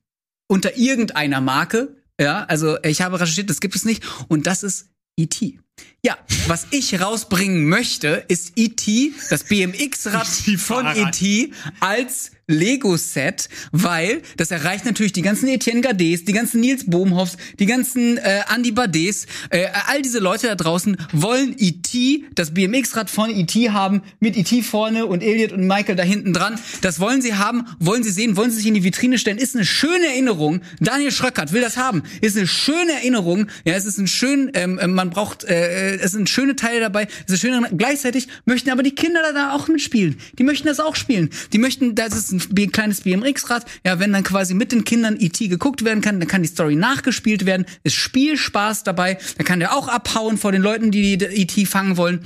unter 0.47 0.77
irgendeiner 0.77 1.41
Marke. 1.41 1.95
Ja, 2.19 2.45
also 2.45 2.77
ich 2.83 3.01
habe 3.01 3.19
recherchiert, 3.19 3.49
das 3.49 3.59
gibt 3.59 3.75
es 3.75 3.83
nicht. 3.83 4.03
Und 4.29 4.47
das 4.47 4.63
ist 4.63 4.89
E.T. 5.17 5.59
Ja, 6.01 6.17
was 6.47 6.67
ich 6.71 7.01
rausbringen 7.01 7.67
möchte, 7.67 8.23
ist 8.29 8.53
E.T., 8.55 9.11
das 9.29 9.43
BMX-Rad 9.43 10.27
von 10.57 10.85
E.T. 10.95 11.51
als 11.81 12.31
Lego-Set, 12.49 13.47
weil 13.71 14.21
das 14.35 14.51
erreicht 14.51 14.83
natürlich 14.83 15.13
die 15.13 15.21
ganzen 15.21 15.47
Etienne 15.47 15.81
Gades, 15.81 16.25
die 16.25 16.33
ganzen 16.33 16.61
Nils 16.61 16.89
Bohmhoffs, 16.89 17.37
die 17.59 17.67
ganzen 17.67 18.17
äh, 18.17 18.41
Andy 18.53 18.71
Bades, 18.71 19.27
äh, 19.51 19.67
all 19.87 20.01
diese 20.01 20.19
Leute 20.19 20.47
da 20.47 20.55
draußen 20.55 20.97
wollen 21.13 21.55
E.T., 21.57 22.25
das 22.33 22.53
BMX-Rad 22.53 23.09
von 23.09 23.29
E.T. 23.29 23.69
haben, 23.69 24.01
mit 24.19 24.35
E.T. 24.35 24.63
vorne 24.63 25.05
und 25.05 25.21
Elliot 25.21 25.51
und 25.51 25.67
Michael 25.67 25.95
da 25.95 26.03
hinten 26.03 26.33
dran. 26.33 26.59
Das 26.81 26.99
wollen 26.99 27.21
sie 27.21 27.35
haben, 27.35 27.65
wollen 27.79 28.03
sie 28.03 28.11
sehen, 28.11 28.35
wollen 28.35 28.49
sie 28.49 28.57
sich 28.57 28.67
in 28.67 28.73
die 28.73 28.83
Vitrine 28.83 29.19
stellen. 29.19 29.37
Ist 29.37 29.55
eine 29.55 29.65
schöne 29.65 30.07
Erinnerung. 30.07 30.61
Daniel 30.79 31.11
Schröckert 31.11 31.53
will 31.53 31.61
das 31.61 31.77
haben. 31.77 32.03
Ist 32.21 32.35
eine 32.35 32.47
schöne 32.47 32.93
Erinnerung. 32.93 33.47
Ja, 33.63 33.75
es 33.75 33.85
ist 33.85 33.99
ein 33.99 34.07
schön, 34.07 34.49
ähm, 34.55 34.79
man 34.87 35.11
braucht, 35.11 35.43
äh, 35.43 35.68
es 35.69 36.11
sind 36.11 36.29
schöne 36.29 36.55
Teile 36.55 36.79
dabei. 36.79 37.07
Es 37.27 37.33
ist 37.33 37.41
schön, 37.41 37.65
gleichzeitig 37.77 38.27
möchten 38.45 38.69
aber 38.69 38.83
die 38.83 38.95
Kinder 38.95 39.21
da 39.33 39.53
auch 39.53 39.67
mitspielen. 39.67 40.17
Die 40.37 40.43
möchten 40.43 40.67
das 40.67 40.79
auch 40.79 40.95
spielen. 40.95 41.29
Die 41.53 41.57
möchten, 41.57 41.95
das 41.95 42.15
ist 42.15 42.31
ein 42.31 42.71
kleines 42.71 43.01
BMX-Rad. 43.01 43.65
Ja, 43.85 43.99
wenn 43.99 44.13
dann 44.13 44.23
quasi 44.23 44.53
mit 44.53 44.71
den 44.71 44.83
Kindern 44.83 45.17
E.T. 45.19 45.47
geguckt 45.47 45.85
werden 45.85 46.01
kann, 46.01 46.19
dann 46.19 46.27
kann 46.27 46.41
die 46.41 46.49
Story 46.49 46.75
nachgespielt 46.75 47.45
werden. 47.45 47.65
Ist 47.83 47.95
Spielspaß 47.95 48.83
dabei. 48.83 49.17
Dann 49.37 49.45
kann 49.45 49.59
der 49.59 49.75
auch 49.75 49.87
abhauen 49.87 50.37
vor 50.37 50.51
den 50.51 50.61
Leuten, 50.61 50.91
die 50.91 51.17
die 51.17 51.25
E.T. 51.25 51.65
fangen 51.65 51.97
wollen. 51.97 52.19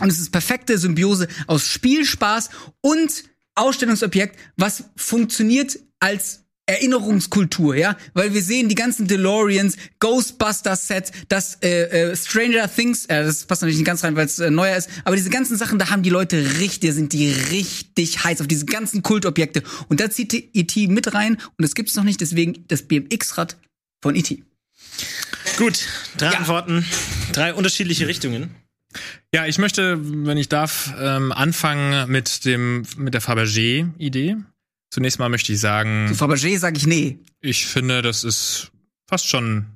Und 0.00 0.08
es 0.08 0.18
ist 0.18 0.32
perfekte 0.32 0.78
Symbiose 0.78 1.28
aus 1.46 1.68
Spielspaß 1.68 2.50
und 2.80 3.24
Ausstellungsobjekt, 3.54 4.38
was 4.56 4.84
funktioniert 4.96 5.78
als 5.98 6.39
Erinnerungskultur, 6.70 7.74
ja, 7.74 7.96
weil 8.14 8.32
wir 8.32 8.42
sehen 8.42 8.68
die 8.68 8.76
ganzen 8.76 9.08
DeLoreans, 9.08 9.76
Ghostbusters-Sets, 9.98 11.10
das 11.28 11.58
äh, 11.62 12.10
äh, 12.10 12.16
Stranger 12.16 12.72
Things, 12.72 13.06
äh, 13.06 13.24
das 13.24 13.44
passt 13.44 13.62
natürlich 13.62 13.78
nicht 13.78 13.86
ganz 13.86 14.04
rein, 14.04 14.14
weil 14.14 14.26
es 14.26 14.38
äh, 14.38 14.50
neuer 14.50 14.76
ist, 14.76 14.88
aber 15.04 15.16
diese 15.16 15.30
ganzen 15.30 15.56
Sachen, 15.56 15.80
da 15.80 15.90
haben 15.90 16.04
die 16.04 16.10
Leute 16.10 16.58
richtig, 16.60 16.90
da 16.90 16.94
sind 16.94 17.12
die 17.12 17.30
richtig 17.50 18.22
heiß 18.22 18.40
auf 18.40 18.46
diese 18.46 18.66
ganzen 18.66 19.02
Kultobjekte 19.02 19.64
und 19.88 19.98
da 19.98 20.10
zieht 20.10 20.32
E.T. 20.32 20.86
mit 20.86 21.12
rein 21.12 21.34
und 21.34 21.62
das 21.62 21.74
gibt's 21.74 21.96
noch 21.96 22.04
nicht, 22.04 22.20
deswegen 22.20 22.64
das 22.68 22.82
BMX-Rad 22.82 23.56
von 24.00 24.14
E.T. 24.14 24.42
Gut, 25.56 25.86
drei 26.16 26.36
Antworten, 26.36 26.84
drei 27.32 27.52
unterschiedliche 27.52 28.06
Richtungen. 28.06 28.54
Ja, 29.34 29.46
ich 29.46 29.58
möchte, 29.58 29.98
wenn 30.26 30.36
ich 30.36 30.48
darf, 30.48 30.92
ähm, 30.98 31.32
anfangen 31.32 32.10
mit 32.10 32.44
dem 32.44 32.84
mit 32.96 33.14
der 33.14 33.22
Fabergé-Idee. 33.22 34.36
Zunächst 34.90 35.18
mal 35.18 35.28
möchte 35.28 35.52
ich 35.52 35.60
sagen, 35.60 36.08
Zu 36.08 36.14
Fabergé 36.14 36.58
sage 36.58 36.76
ich 36.76 36.86
nee. 36.86 37.18
ich 37.40 37.66
finde, 37.66 38.02
das 38.02 38.24
ist 38.24 38.72
fast 39.06 39.28
schon 39.28 39.66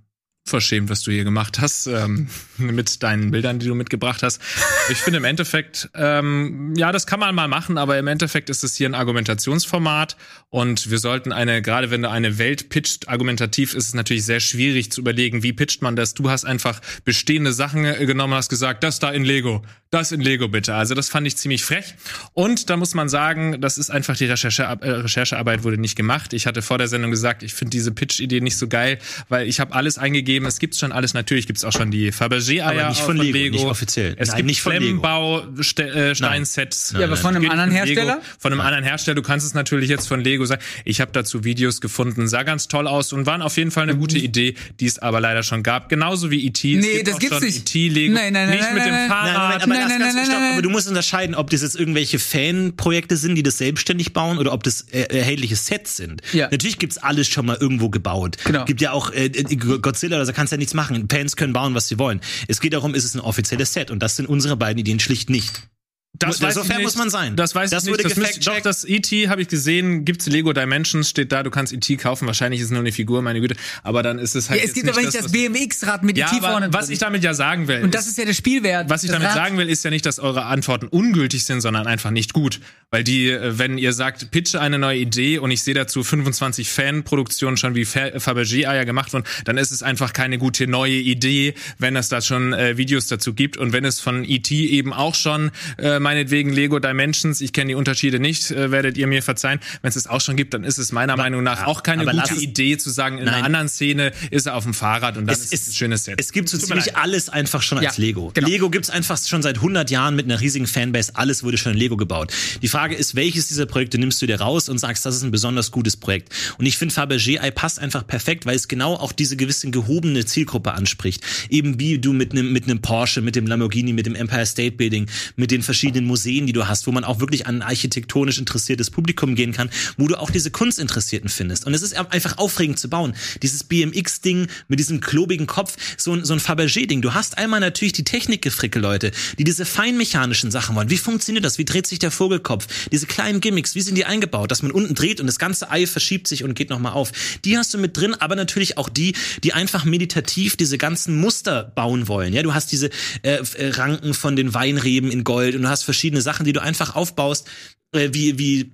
verschämt, 0.46 0.90
was 0.90 1.02
du 1.02 1.10
hier 1.10 1.24
gemacht 1.24 1.58
hast, 1.58 1.86
ähm, 1.86 2.28
mit 2.58 3.02
deinen 3.02 3.30
Bildern, 3.30 3.58
die 3.58 3.66
du 3.66 3.74
mitgebracht 3.74 4.22
hast. 4.22 4.42
Ich 4.90 4.98
finde 4.98 5.16
im 5.16 5.24
Endeffekt, 5.24 5.88
ähm, 5.94 6.74
ja, 6.76 6.92
das 6.92 7.06
kann 7.06 7.18
man 7.18 7.34
mal 7.34 7.48
machen, 7.48 7.78
aber 7.78 7.98
im 7.98 8.06
Endeffekt 8.06 8.50
ist 8.50 8.62
es 8.62 8.76
hier 8.76 8.88
ein 8.88 8.94
Argumentationsformat 8.94 10.16
und 10.50 10.90
wir 10.90 10.98
sollten 10.98 11.32
eine, 11.32 11.62
gerade 11.62 11.90
wenn 11.90 12.02
du 12.02 12.10
eine 12.10 12.36
Welt 12.38 12.68
pitcht, 12.68 13.08
argumentativ 13.08 13.72
ist 13.72 13.88
es 13.88 13.94
natürlich 13.94 14.26
sehr 14.26 14.40
schwierig 14.40 14.92
zu 14.92 15.00
überlegen, 15.00 15.42
wie 15.42 15.54
pitcht 15.54 15.80
man 15.80 15.96
das. 15.96 16.12
Du 16.12 16.28
hast 16.28 16.44
einfach 16.44 16.80
bestehende 17.04 17.54
Sachen 17.54 17.86
äh, 17.86 18.04
genommen, 18.04 18.34
hast 18.34 18.50
gesagt, 18.50 18.84
das 18.84 18.98
da 18.98 19.10
in 19.10 19.24
Lego, 19.24 19.62
das 19.90 20.12
in 20.12 20.20
Lego 20.20 20.48
bitte. 20.48 20.74
Also 20.74 20.94
das 20.94 21.08
fand 21.08 21.26
ich 21.26 21.38
ziemlich 21.38 21.64
frech. 21.64 21.94
Und 22.34 22.68
da 22.68 22.76
muss 22.76 22.92
man 22.92 23.08
sagen, 23.08 23.62
das 23.62 23.78
ist 23.78 23.88
einfach 23.88 24.16
die 24.16 24.26
Recherche, 24.26 24.64
äh, 24.64 24.90
Recherchearbeit 24.90 25.64
wurde 25.64 25.78
nicht 25.78 25.96
gemacht. 25.96 26.34
Ich 26.34 26.46
hatte 26.46 26.60
vor 26.60 26.76
der 26.76 26.88
Sendung 26.88 27.10
gesagt, 27.10 27.42
ich 27.42 27.54
finde 27.54 27.70
diese 27.70 27.92
Pitch-Idee 27.92 28.42
nicht 28.42 28.58
so 28.58 28.68
geil, 28.68 28.98
weil 29.30 29.48
ich 29.48 29.58
habe 29.58 29.74
alles 29.74 29.96
eingegeben, 29.96 30.33
es 30.44 30.58
gibt 30.58 30.76
schon 30.76 30.92
alles, 30.92 31.14
natürlich 31.14 31.46
gibt 31.46 31.58
es 31.58 31.64
auch 31.64 31.72
schon 31.72 31.90
die 31.90 32.12
Fabergé-Eier 32.12 32.64
Aber 32.64 32.88
nicht 32.90 33.00
auch 33.00 33.06
von 33.06 33.16
Lego, 33.16 33.56
nicht 33.56 33.64
offiziell. 33.64 34.14
Es 34.18 34.28
Nein, 34.28 34.36
gibt 34.38 34.46
nicht 34.48 34.62
von 34.62 34.72
Lego. 34.72 35.00
Flammenbau-Steinsets. 35.00 36.94
Ja, 36.98 37.04
aber 37.04 37.16
von 37.16 37.36
einem 37.36 37.50
anderen 37.50 37.70
von 37.70 37.86
Lego, 37.86 38.00
Hersteller? 38.00 38.20
Von 38.38 38.52
einem 38.52 38.60
anderen 38.60 38.84
Hersteller. 38.84 39.14
Du 39.14 39.22
kannst 39.22 39.46
es 39.46 39.54
natürlich 39.54 39.88
jetzt 39.88 40.06
von 40.08 40.20
Lego 40.20 40.44
sagen. 40.44 40.62
Ich 40.84 41.00
habe 41.00 41.10
dazu 41.12 41.44
Videos 41.44 41.80
gefunden, 41.80 42.28
sah 42.28 42.42
ganz 42.42 42.68
toll 42.68 42.86
aus 42.86 43.12
und 43.12 43.26
waren 43.26 43.42
auf 43.42 43.56
jeden 43.56 43.70
Fall 43.70 43.84
eine 43.84 43.96
gute 43.96 44.18
Idee, 44.18 44.54
die 44.80 44.86
es 44.86 44.98
aber 44.98 45.20
leider 45.20 45.42
schon 45.42 45.62
gab. 45.62 45.88
Genauso 45.88 46.30
wie 46.30 46.44
E.T. 46.46 46.74
Es 46.76 46.84
Nee, 46.84 46.92
gibt 46.96 47.08
das 47.08 47.18
gibt's 47.18 47.40
nicht. 47.40 47.58
E.T. 47.74 47.88
Lego. 47.88 48.14
Nein, 48.14 48.32
nein, 48.32 48.48
nein, 48.48 48.56
Nicht 48.56 48.62
nein, 48.64 48.74
mit 48.74 48.84
dem 48.84 48.92
nein, 48.92 49.08
nein. 49.08 49.08
Nein, 49.08 49.34
Fahrrad. 49.34 49.62
Aber, 49.62 49.66
Nein, 49.66 49.80
das 49.80 49.88
nein, 49.88 49.98
ganz, 50.00 50.14
nein, 50.14 50.24
stopp, 50.26 50.38
nein, 50.38 50.52
aber 50.52 50.62
du 50.62 50.70
musst 50.70 50.88
unterscheiden, 50.88 51.34
ob 51.34 51.50
das 51.50 51.62
jetzt 51.62 51.76
irgendwelche 51.76 52.18
Fanprojekte 52.18 53.16
sind, 53.16 53.34
die 53.34 53.42
das 53.42 53.58
selbstständig 53.58 54.12
bauen 54.12 54.38
oder 54.38 54.52
ob 54.52 54.62
das 54.62 54.82
äh, 54.92 55.02
erhältliche 55.02 55.56
Sets 55.56 55.96
sind. 55.96 56.22
Ja. 56.32 56.48
Natürlich 56.50 56.78
gibt's 56.78 56.98
alles 56.98 57.28
schon 57.28 57.46
mal 57.46 57.56
irgendwo 57.60 57.88
gebaut. 57.90 58.36
Genau. 58.44 58.64
Gibt 58.64 58.80
ja 58.80 58.92
auch 58.92 59.10
äh, 59.12 59.26
äh, 59.26 59.56
Godzilla 59.56 60.18
oder 60.24 60.32
so 60.32 60.36
kannst 60.36 60.52
ja 60.52 60.58
nichts 60.58 60.74
machen. 60.74 61.06
Fans 61.10 61.36
können 61.36 61.52
bauen, 61.52 61.74
was 61.74 61.88
sie 61.88 61.98
wollen. 61.98 62.20
Es 62.48 62.60
geht 62.60 62.72
darum, 62.72 62.94
ist 62.94 63.04
es 63.04 63.14
ein 63.14 63.20
offizielles 63.20 63.72
Set 63.72 63.90
und 63.90 64.00
das 64.00 64.16
sind 64.16 64.26
unsere 64.26 64.56
beiden 64.56 64.78
Ideen 64.78 65.00
schlicht 65.00 65.30
nicht. 65.30 65.68
Das 66.16 66.38
So 66.38 66.62
fair 66.62 66.78
muss 66.80 66.94
man 66.96 67.10
sein. 67.10 67.34
Das 67.34 67.54
weiß 67.56 67.70
Das 67.70 67.84
ich 67.84 67.90
wurde 67.90 68.04
nicht. 68.04 68.16
Das 68.16 68.22
müsste, 68.24 68.40
doch, 68.40 68.60
das 68.60 68.84
E.T. 68.84 69.28
habe 69.28 69.42
ich 69.42 69.48
gesehen. 69.48 70.04
Gibt's 70.04 70.26
Lego 70.26 70.52
Dimensions, 70.52 71.10
steht 71.10 71.32
da. 71.32 71.42
Du 71.42 71.50
kannst 71.50 71.72
E.T. 71.72 71.96
kaufen. 71.96 72.26
Wahrscheinlich 72.26 72.60
ist 72.60 72.66
es 72.66 72.70
nur 72.70 72.80
eine 72.80 72.92
Figur, 72.92 73.20
meine 73.20 73.40
Güte. 73.40 73.56
Aber 73.82 74.02
dann 74.04 74.20
ist 74.20 74.36
es 74.36 74.48
halt 74.48 74.60
Ja, 74.60 74.66
es 74.66 74.74
gibt 74.74 74.88
aber 74.88 75.00
nicht 75.00 75.12
das 75.14 75.24
was- 75.24 75.32
BMX-Rad 75.32 76.04
mit 76.04 76.16
Ja, 76.16 76.28
E.T. 76.30 76.40
vorne. 76.40 76.72
was 76.72 76.88
ich 76.88 77.00
damit 77.00 77.24
ja 77.24 77.34
sagen 77.34 77.66
will, 77.66 77.82
Und 77.82 77.94
das 77.96 78.06
ist 78.06 78.16
ja 78.16 78.24
der 78.24 78.32
Spielwert. 78.32 78.88
Was 78.90 79.02
ich 79.02 79.08
Das 79.10 79.14
damit 79.18 79.28
Rad- 79.30 79.34
sagen 79.34 79.58
will, 79.58 79.68
ist 79.68 79.84
ja 79.84 79.90
nicht, 79.90 80.06
dass 80.06 80.20
eure 80.20 80.44
Antworten 80.44 80.86
ungültig 80.86 81.44
sind, 81.44 81.60
sondern 81.60 81.86
einfach 81.88 82.10
nicht 82.12 82.32
gut. 82.32 82.60
Weil 82.90 83.02
die, 83.02 83.30
äh, 83.30 83.58
wenn 83.58 83.76
ihr 83.76 83.92
sagt, 83.92 84.30
pitche 84.30 84.60
eine 84.60 84.78
neue 84.78 84.98
Idee 84.98 85.38
und 85.38 85.50
ich 85.50 85.64
sehe 85.64 85.74
dazu 85.74 86.04
25 86.04 86.68
Fanproduktionen 86.70 87.56
schon 87.56 87.74
wie 87.74 87.84
Fa- 87.84 88.18
Fabergé-Eier 88.20 88.84
gemacht 88.84 89.12
wurden, 89.12 89.24
dann 89.46 89.58
ist 89.58 89.72
es 89.72 89.82
einfach 89.82 90.12
keine 90.12 90.38
gute 90.38 90.68
neue 90.68 90.92
Idee, 90.92 91.54
wenn 91.78 91.96
es 91.96 92.08
da 92.08 92.20
schon 92.20 92.52
äh, 92.52 92.76
Videos 92.76 93.08
dazu 93.08 93.34
gibt. 93.34 93.56
Und 93.56 93.72
wenn 93.72 93.84
es 93.84 93.98
von 94.00 94.24
E.T. 94.24 94.54
eben 94.68 94.92
auch 94.92 95.16
schon, 95.16 95.50
äh, 95.78 95.98
meinetwegen 96.04 96.52
Lego 96.52 96.78
Dimensions, 96.78 97.40
ich 97.40 97.52
kenne 97.52 97.68
die 97.70 97.74
Unterschiede 97.74 98.20
nicht, 98.20 98.52
äh, 98.52 98.70
werdet 98.70 98.96
ihr 98.96 99.08
mir 99.08 99.22
verzeihen, 99.22 99.58
wenn 99.82 99.88
es 99.88 99.96
es 99.96 100.06
auch 100.06 100.20
schon 100.20 100.36
gibt, 100.36 100.54
dann 100.54 100.62
ist 100.62 100.78
es 100.78 100.92
meiner 100.92 101.16
Meinung 101.16 101.42
nach 101.42 101.64
auch 101.66 101.82
keine 101.82 102.02
aber 102.02 102.12
gute 102.12 102.34
Idee 102.36 102.76
zu 102.78 102.90
sagen, 102.90 103.18
in 103.18 103.24
Nein. 103.24 103.34
einer 103.34 103.46
anderen 103.46 103.68
Szene 103.68 104.12
ist 104.30 104.46
er 104.46 104.54
auf 104.54 104.62
dem 104.64 104.74
Fahrrad 104.74 105.16
und 105.16 105.26
dann 105.26 105.34
Es 105.34 105.40
ist 105.52 105.52
es 105.52 105.68
ein 105.68 105.72
schönes 105.72 106.04
Set. 106.04 106.20
Es 106.20 106.30
gibt 106.30 106.48
so 106.48 106.58
ziemlich 106.58 106.96
alles 106.96 107.28
einfach 107.28 107.62
schon 107.62 107.78
als 107.78 107.96
Ja, 107.96 108.04
Lego. 108.04 108.30
genau. 108.34 108.46
Lego 108.46 108.70
gibt's 108.70 108.90
einfach 108.90 109.18
schon 109.18 109.42
seit 109.42 109.56
100 109.56 109.90
Jahren 109.90 110.14
mit 110.14 110.26
einer 110.26 110.40
riesigen 110.40 110.66
Fanbase. 110.66 111.12
Alles 111.14 111.42
wurde 111.42 111.56
schon 111.58 111.72
in 111.72 111.78
Lego 111.78 111.96
gebaut. 111.96 112.32
Die 112.62 112.68
Frage 112.68 112.94
ist, 112.94 113.14
welches 113.14 113.48
dieser 113.48 113.66
Projekte 113.66 113.98
nimmst 113.98 114.20
du 114.20 114.26
dir 114.26 114.40
raus 114.40 114.68
und 114.68 114.78
sagst, 114.78 115.06
das 115.06 115.16
ist 115.16 115.22
ein 115.22 115.30
besonders 115.30 115.70
gutes 115.70 115.96
Projekt? 115.96 116.28
Und 116.58 116.66
ich 116.66 116.76
finde 116.76 116.94
Fabergé 116.94 117.40
Eye 117.40 117.50
passt 117.50 117.78
einfach 117.78 118.06
perfekt, 118.06 118.44
weil 118.46 118.56
es 118.56 118.68
genau 118.68 118.94
auch 118.94 119.12
diese 119.12 119.36
gewisse 119.36 119.70
gehobene 119.70 120.24
Zielgruppe 120.26 120.72
anspricht. 120.72 121.22
Eben 121.48 121.80
wie 121.80 121.98
du 121.98 122.12
mit 122.12 122.32
einem 122.32 122.52
mit 122.52 122.64
einem 122.64 122.82
Porsche, 122.82 123.22
mit 123.22 123.36
dem 123.36 123.46
Lamborghini, 123.46 123.92
mit 123.92 124.06
dem 124.06 124.14
Empire 124.14 124.44
State 124.46 124.72
Building, 124.76 125.06
mit 125.36 125.50
den 125.50 125.62
verschiedenen 125.62 125.93
Museen, 126.02 126.46
die 126.46 126.52
du 126.52 126.66
hast, 126.66 126.86
wo 126.86 126.92
man 126.92 127.04
auch 127.04 127.20
wirklich 127.20 127.46
an 127.46 127.56
ein 127.56 127.62
architektonisch 127.62 128.38
interessiertes 128.38 128.90
Publikum 128.90 129.34
gehen 129.34 129.52
kann, 129.52 129.70
wo 129.96 130.08
du 130.08 130.18
auch 130.18 130.30
diese 130.30 130.50
Kunstinteressierten 130.50 131.28
findest. 131.28 131.66
Und 131.66 131.74
es 131.74 131.82
ist 131.82 131.94
einfach 131.94 132.38
aufregend 132.38 132.78
zu 132.78 132.90
bauen. 132.90 133.14
Dieses 133.42 133.64
BMX-Ding 133.64 134.48
mit 134.68 134.78
diesem 134.78 135.00
klobigen 135.00 135.46
Kopf, 135.46 135.76
so 135.96 136.12
ein, 136.12 136.24
so 136.24 136.32
ein 136.32 136.40
Fabergé-Ding. 136.40 137.02
Du 137.02 137.14
hast 137.14 137.38
einmal 137.38 137.60
natürlich 137.60 137.92
die 137.92 138.04
Technikgefricke 138.04 138.78
Leute, 138.78 139.12
die 139.38 139.44
diese 139.44 139.64
feinmechanischen 139.64 140.50
Sachen 140.50 140.74
wollen. 140.76 140.90
Wie 140.90 140.98
funktioniert 140.98 141.44
das? 141.44 141.58
Wie 141.58 141.64
dreht 141.64 141.86
sich 141.86 141.98
der 141.98 142.10
Vogelkopf? 142.10 142.66
Diese 142.90 143.06
kleinen 143.06 143.40
Gimmicks, 143.40 143.74
wie 143.74 143.80
sind 143.80 143.96
die 143.96 144.04
eingebaut? 144.04 144.50
Dass 144.50 144.62
man 144.62 144.72
unten 144.72 144.94
dreht 144.94 145.20
und 145.20 145.26
das 145.26 145.38
ganze 145.38 145.70
Ei 145.70 145.86
verschiebt 145.86 146.28
sich 146.28 146.44
und 146.44 146.54
geht 146.54 146.70
nochmal 146.70 146.92
auf. 146.92 147.12
Die 147.44 147.56
hast 147.56 147.72
du 147.74 147.78
mit 147.78 147.96
drin, 147.96 148.14
aber 148.14 148.36
natürlich 148.36 148.78
auch 148.78 148.88
die, 148.88 149.14
die 149.42 149.52
einfach 149.52 149.84
meditativ 149.84 150.56
diese 150.56 150.78
ganzen 150.78 151.18
Muster 151.20 151.72
bauen 151.74 152.08
wollen. 152.08 152.32
Ja, 152.32 152.42
du 152.42 152.54
hast 152.54 152.72
diese 152.72 152.90
äh, 153.22 153.36
äh, 153.36 153.68
Ranken 153.70 154.14
von 154.14 154.36
den 154.36 154.54
Weinreben 154.54 155.10
in 155.10 155.24
Gold 155.24 155.54
und 155.54 155.62
du 155.62 155.68
hast 155.68 155.83
verschiedene 155.84 156.22
Sachen, 156.22 156.44
die 156.44 156.52
du 156.52 156.62
einfach 156.62 156.94
aufbaust, 156.94 157.48
äh, 157.92 158.10
wie, 158.12 158.38
wie 158.38 158.73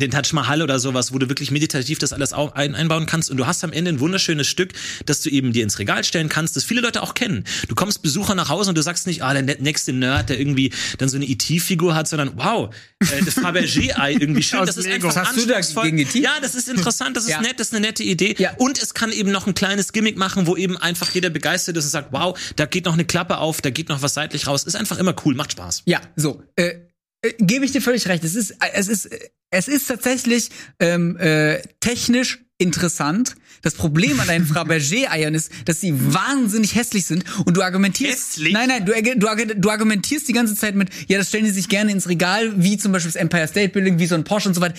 den 0.00 0.10
Taj 0.10 0.32
Mahal 0.32 0.62
oder 0.62 0.78
sowas, 0.78 1.12
wo 1.12 1.18
du 1.18 1.28
wirklich 1.28 1.50
meditativ 1.50 1.98
das 1.98 2.12
alles 2.12 2.32
ein, 2.32 2.74
einbauen 2.74 3.06
kannst 3.06 3.30
und 3.30 3.36
du 3.36 3.46
hast 3.46 3.64
am 3.64 3.72
Ende 3.72 3.90
ein 3.92 4.00
wunderschönes 4.00 4.46
Stück, 4.46 4.72
das 5.06 5.20
du 5.22 5.30
eben 5.30 5.52
dir 5.52 5.62
ins 5.62 5.78
Regal 5.78 6.04
stellen 6.04 6.28
kannst, 6.28 6.56
das 6.56 6.64
viele 6.64 6.80
Leute 6.80 7.02
auch 7.02 7.14
kennen. 7.14 7.44
Du 7.68 7.74
kommst 7.74 8.02
Besucher 8.02 8.34
nach 8.34 8.48
Hause 8.48 8.70
und 8.70 8.78
du 8.78 8.82
sagst 8.82 9.06
nicht, 9.06 9.22
ah, 9.22 9.32
der 9.34 9.42
nächste 9.60 9.92
Nerd, 9.92 10.28
der 10.28 10.38
irgendwie 10.38 10.72
dann 10.98 11.08
so 11.08 11.16
eine 11.16 11.24
E.T.-Figur 11.26 11.94
hat, 11.94 12.08
sondern 12.08 12.32
wow, 12.36 12.74
äh, 13.00 13.22
das 13.24 13.36
Fabergé-Ei 13.36 14.12
irgendwie 14.12 14.42
schön, 14.42 14.64
das 14.66 14.76
ist 14.76 14.86
Lego. 14.86 15.08
einfach 15.08 15.26
hast 15.26 15.36
du 15.36 15.46
da 15.46 15.60
gegen 15.82 15.98
E.T.? 15.98 16.18
Ja, 16.20 16.34
das 16.40 16.54
ist 16.54 16.68
interessant, 16.68 17.16
das 17.16 17.24
ist 17.24 17.30
Ja. 17.30 17.40
nett, 17.40 17.58
das 17.58 17.68
ist 17.68 17.74
eine 17.74 17.86
nette 17.86 18.02
Idee 18.02 18.34
Ja. 18.38 18.54
und 18.58 18.80
es 18.82 18.94
kann 18.94 19.12
eben 19.12 19.30
noch 19.30 19.46
ein 19.46 19.54
kleines 19.54 19.92
Gimmick 19.92 20.16
machen, 20.16 20.46
wo 20.46 20.56
eben 20.56 20.76
einfach 20.76 21.10
jeder 21.14 21.30
begeistert 21.30 21.76
ist 21.76 21.84
und 21.84 21.90
sagt, 21.90 22.08
wow, 22.12 22.38
da 22.56 22.66
geht 22.66 22.84
noch 22.86 22.94
eine 22.94 23.04
Klappe 23.04 23.38
auf, 23.38 23.60
da 23.60 23.70
geht 23.70 23.88
noch 23.88 24.02
was 24.02 24.14
seitlich 24.14 24.46
raus, 24.46 24.64
ist 24.64 24.76
einfach 24.76 24.98
immer 24.98 25.14
cool, 25.24 25.34
macht 25.34 25.52
Spaß. 25.52 25.82
Ja, 25.86 26.00
so. 26.16 26.42
Äh, 26.56 26.74
Gebe 27.38 27.64
ich 27.64 27.72
dir 27.72 27.82
völlig 27.82 28.08
recht. 28.08 28.24
Es 28.24 28.34
ist, 28.34 28.50
äh, 28.52 28.70
es 28.74 28.88
ist, 28.88 29.06
äh, 29.06 29.18
es 29.50 29.68
ist 29.68 29.86
tatsächlich 29.86 30.50
ähm, 30.80 31.16
äh, 31.18 31.62
technisch 31.80 32.44
interessant. 32.58 33.36
Das 33.66 33.74
Problem 33.74 34.20
an 34.20 34.28
deinen 34.28 34.46
Fabergé-Eiern 34.46 35.34
ist, 35.34 35.50
dass 35.64 35.80
sie 35.80 35.92
wahnsinnig 36.14 36.76
hässlich 36.76 37.04
sind 37.04 37.24
und 37.46 37.56
du 37.56 37.62
argumentierst. 37.62 38.36
Hässlich? 38.36 38.52
Nein, 38.52 38.68
nein, 38.68 38.86
du, 38.86 38.92
du, 38.92 39.54
du 39.56 39.70
argumentierst 39.70 40.28
die 40.28 40.32
ganze 40.32 40.54
Zeit 40.54 40.76
mit, 40.76 40.88
ja, 41.08 41.18
das 41.18 41.30
stellen 41.30 41.46
die 41.46 41.50
sich 41.50 41.68
gerne 41.68 41.90
ins 41.90 42.08
Regal, 42.08 42.52
wie 42.54 42.78
zum 42.78 42.92
Beispiel 42.92 43.10
das 43.10 43.20
Empire 43.20 43.48
State 43.48 43.70
Building, 43.70 43.98
wie 43.98 44.06
so 44.06 44.14
ein 44.14 44.22
Porsche 44.22 44.50
und 44.50 44.54
so 44.54 44.60
weiter. 44.60 44.76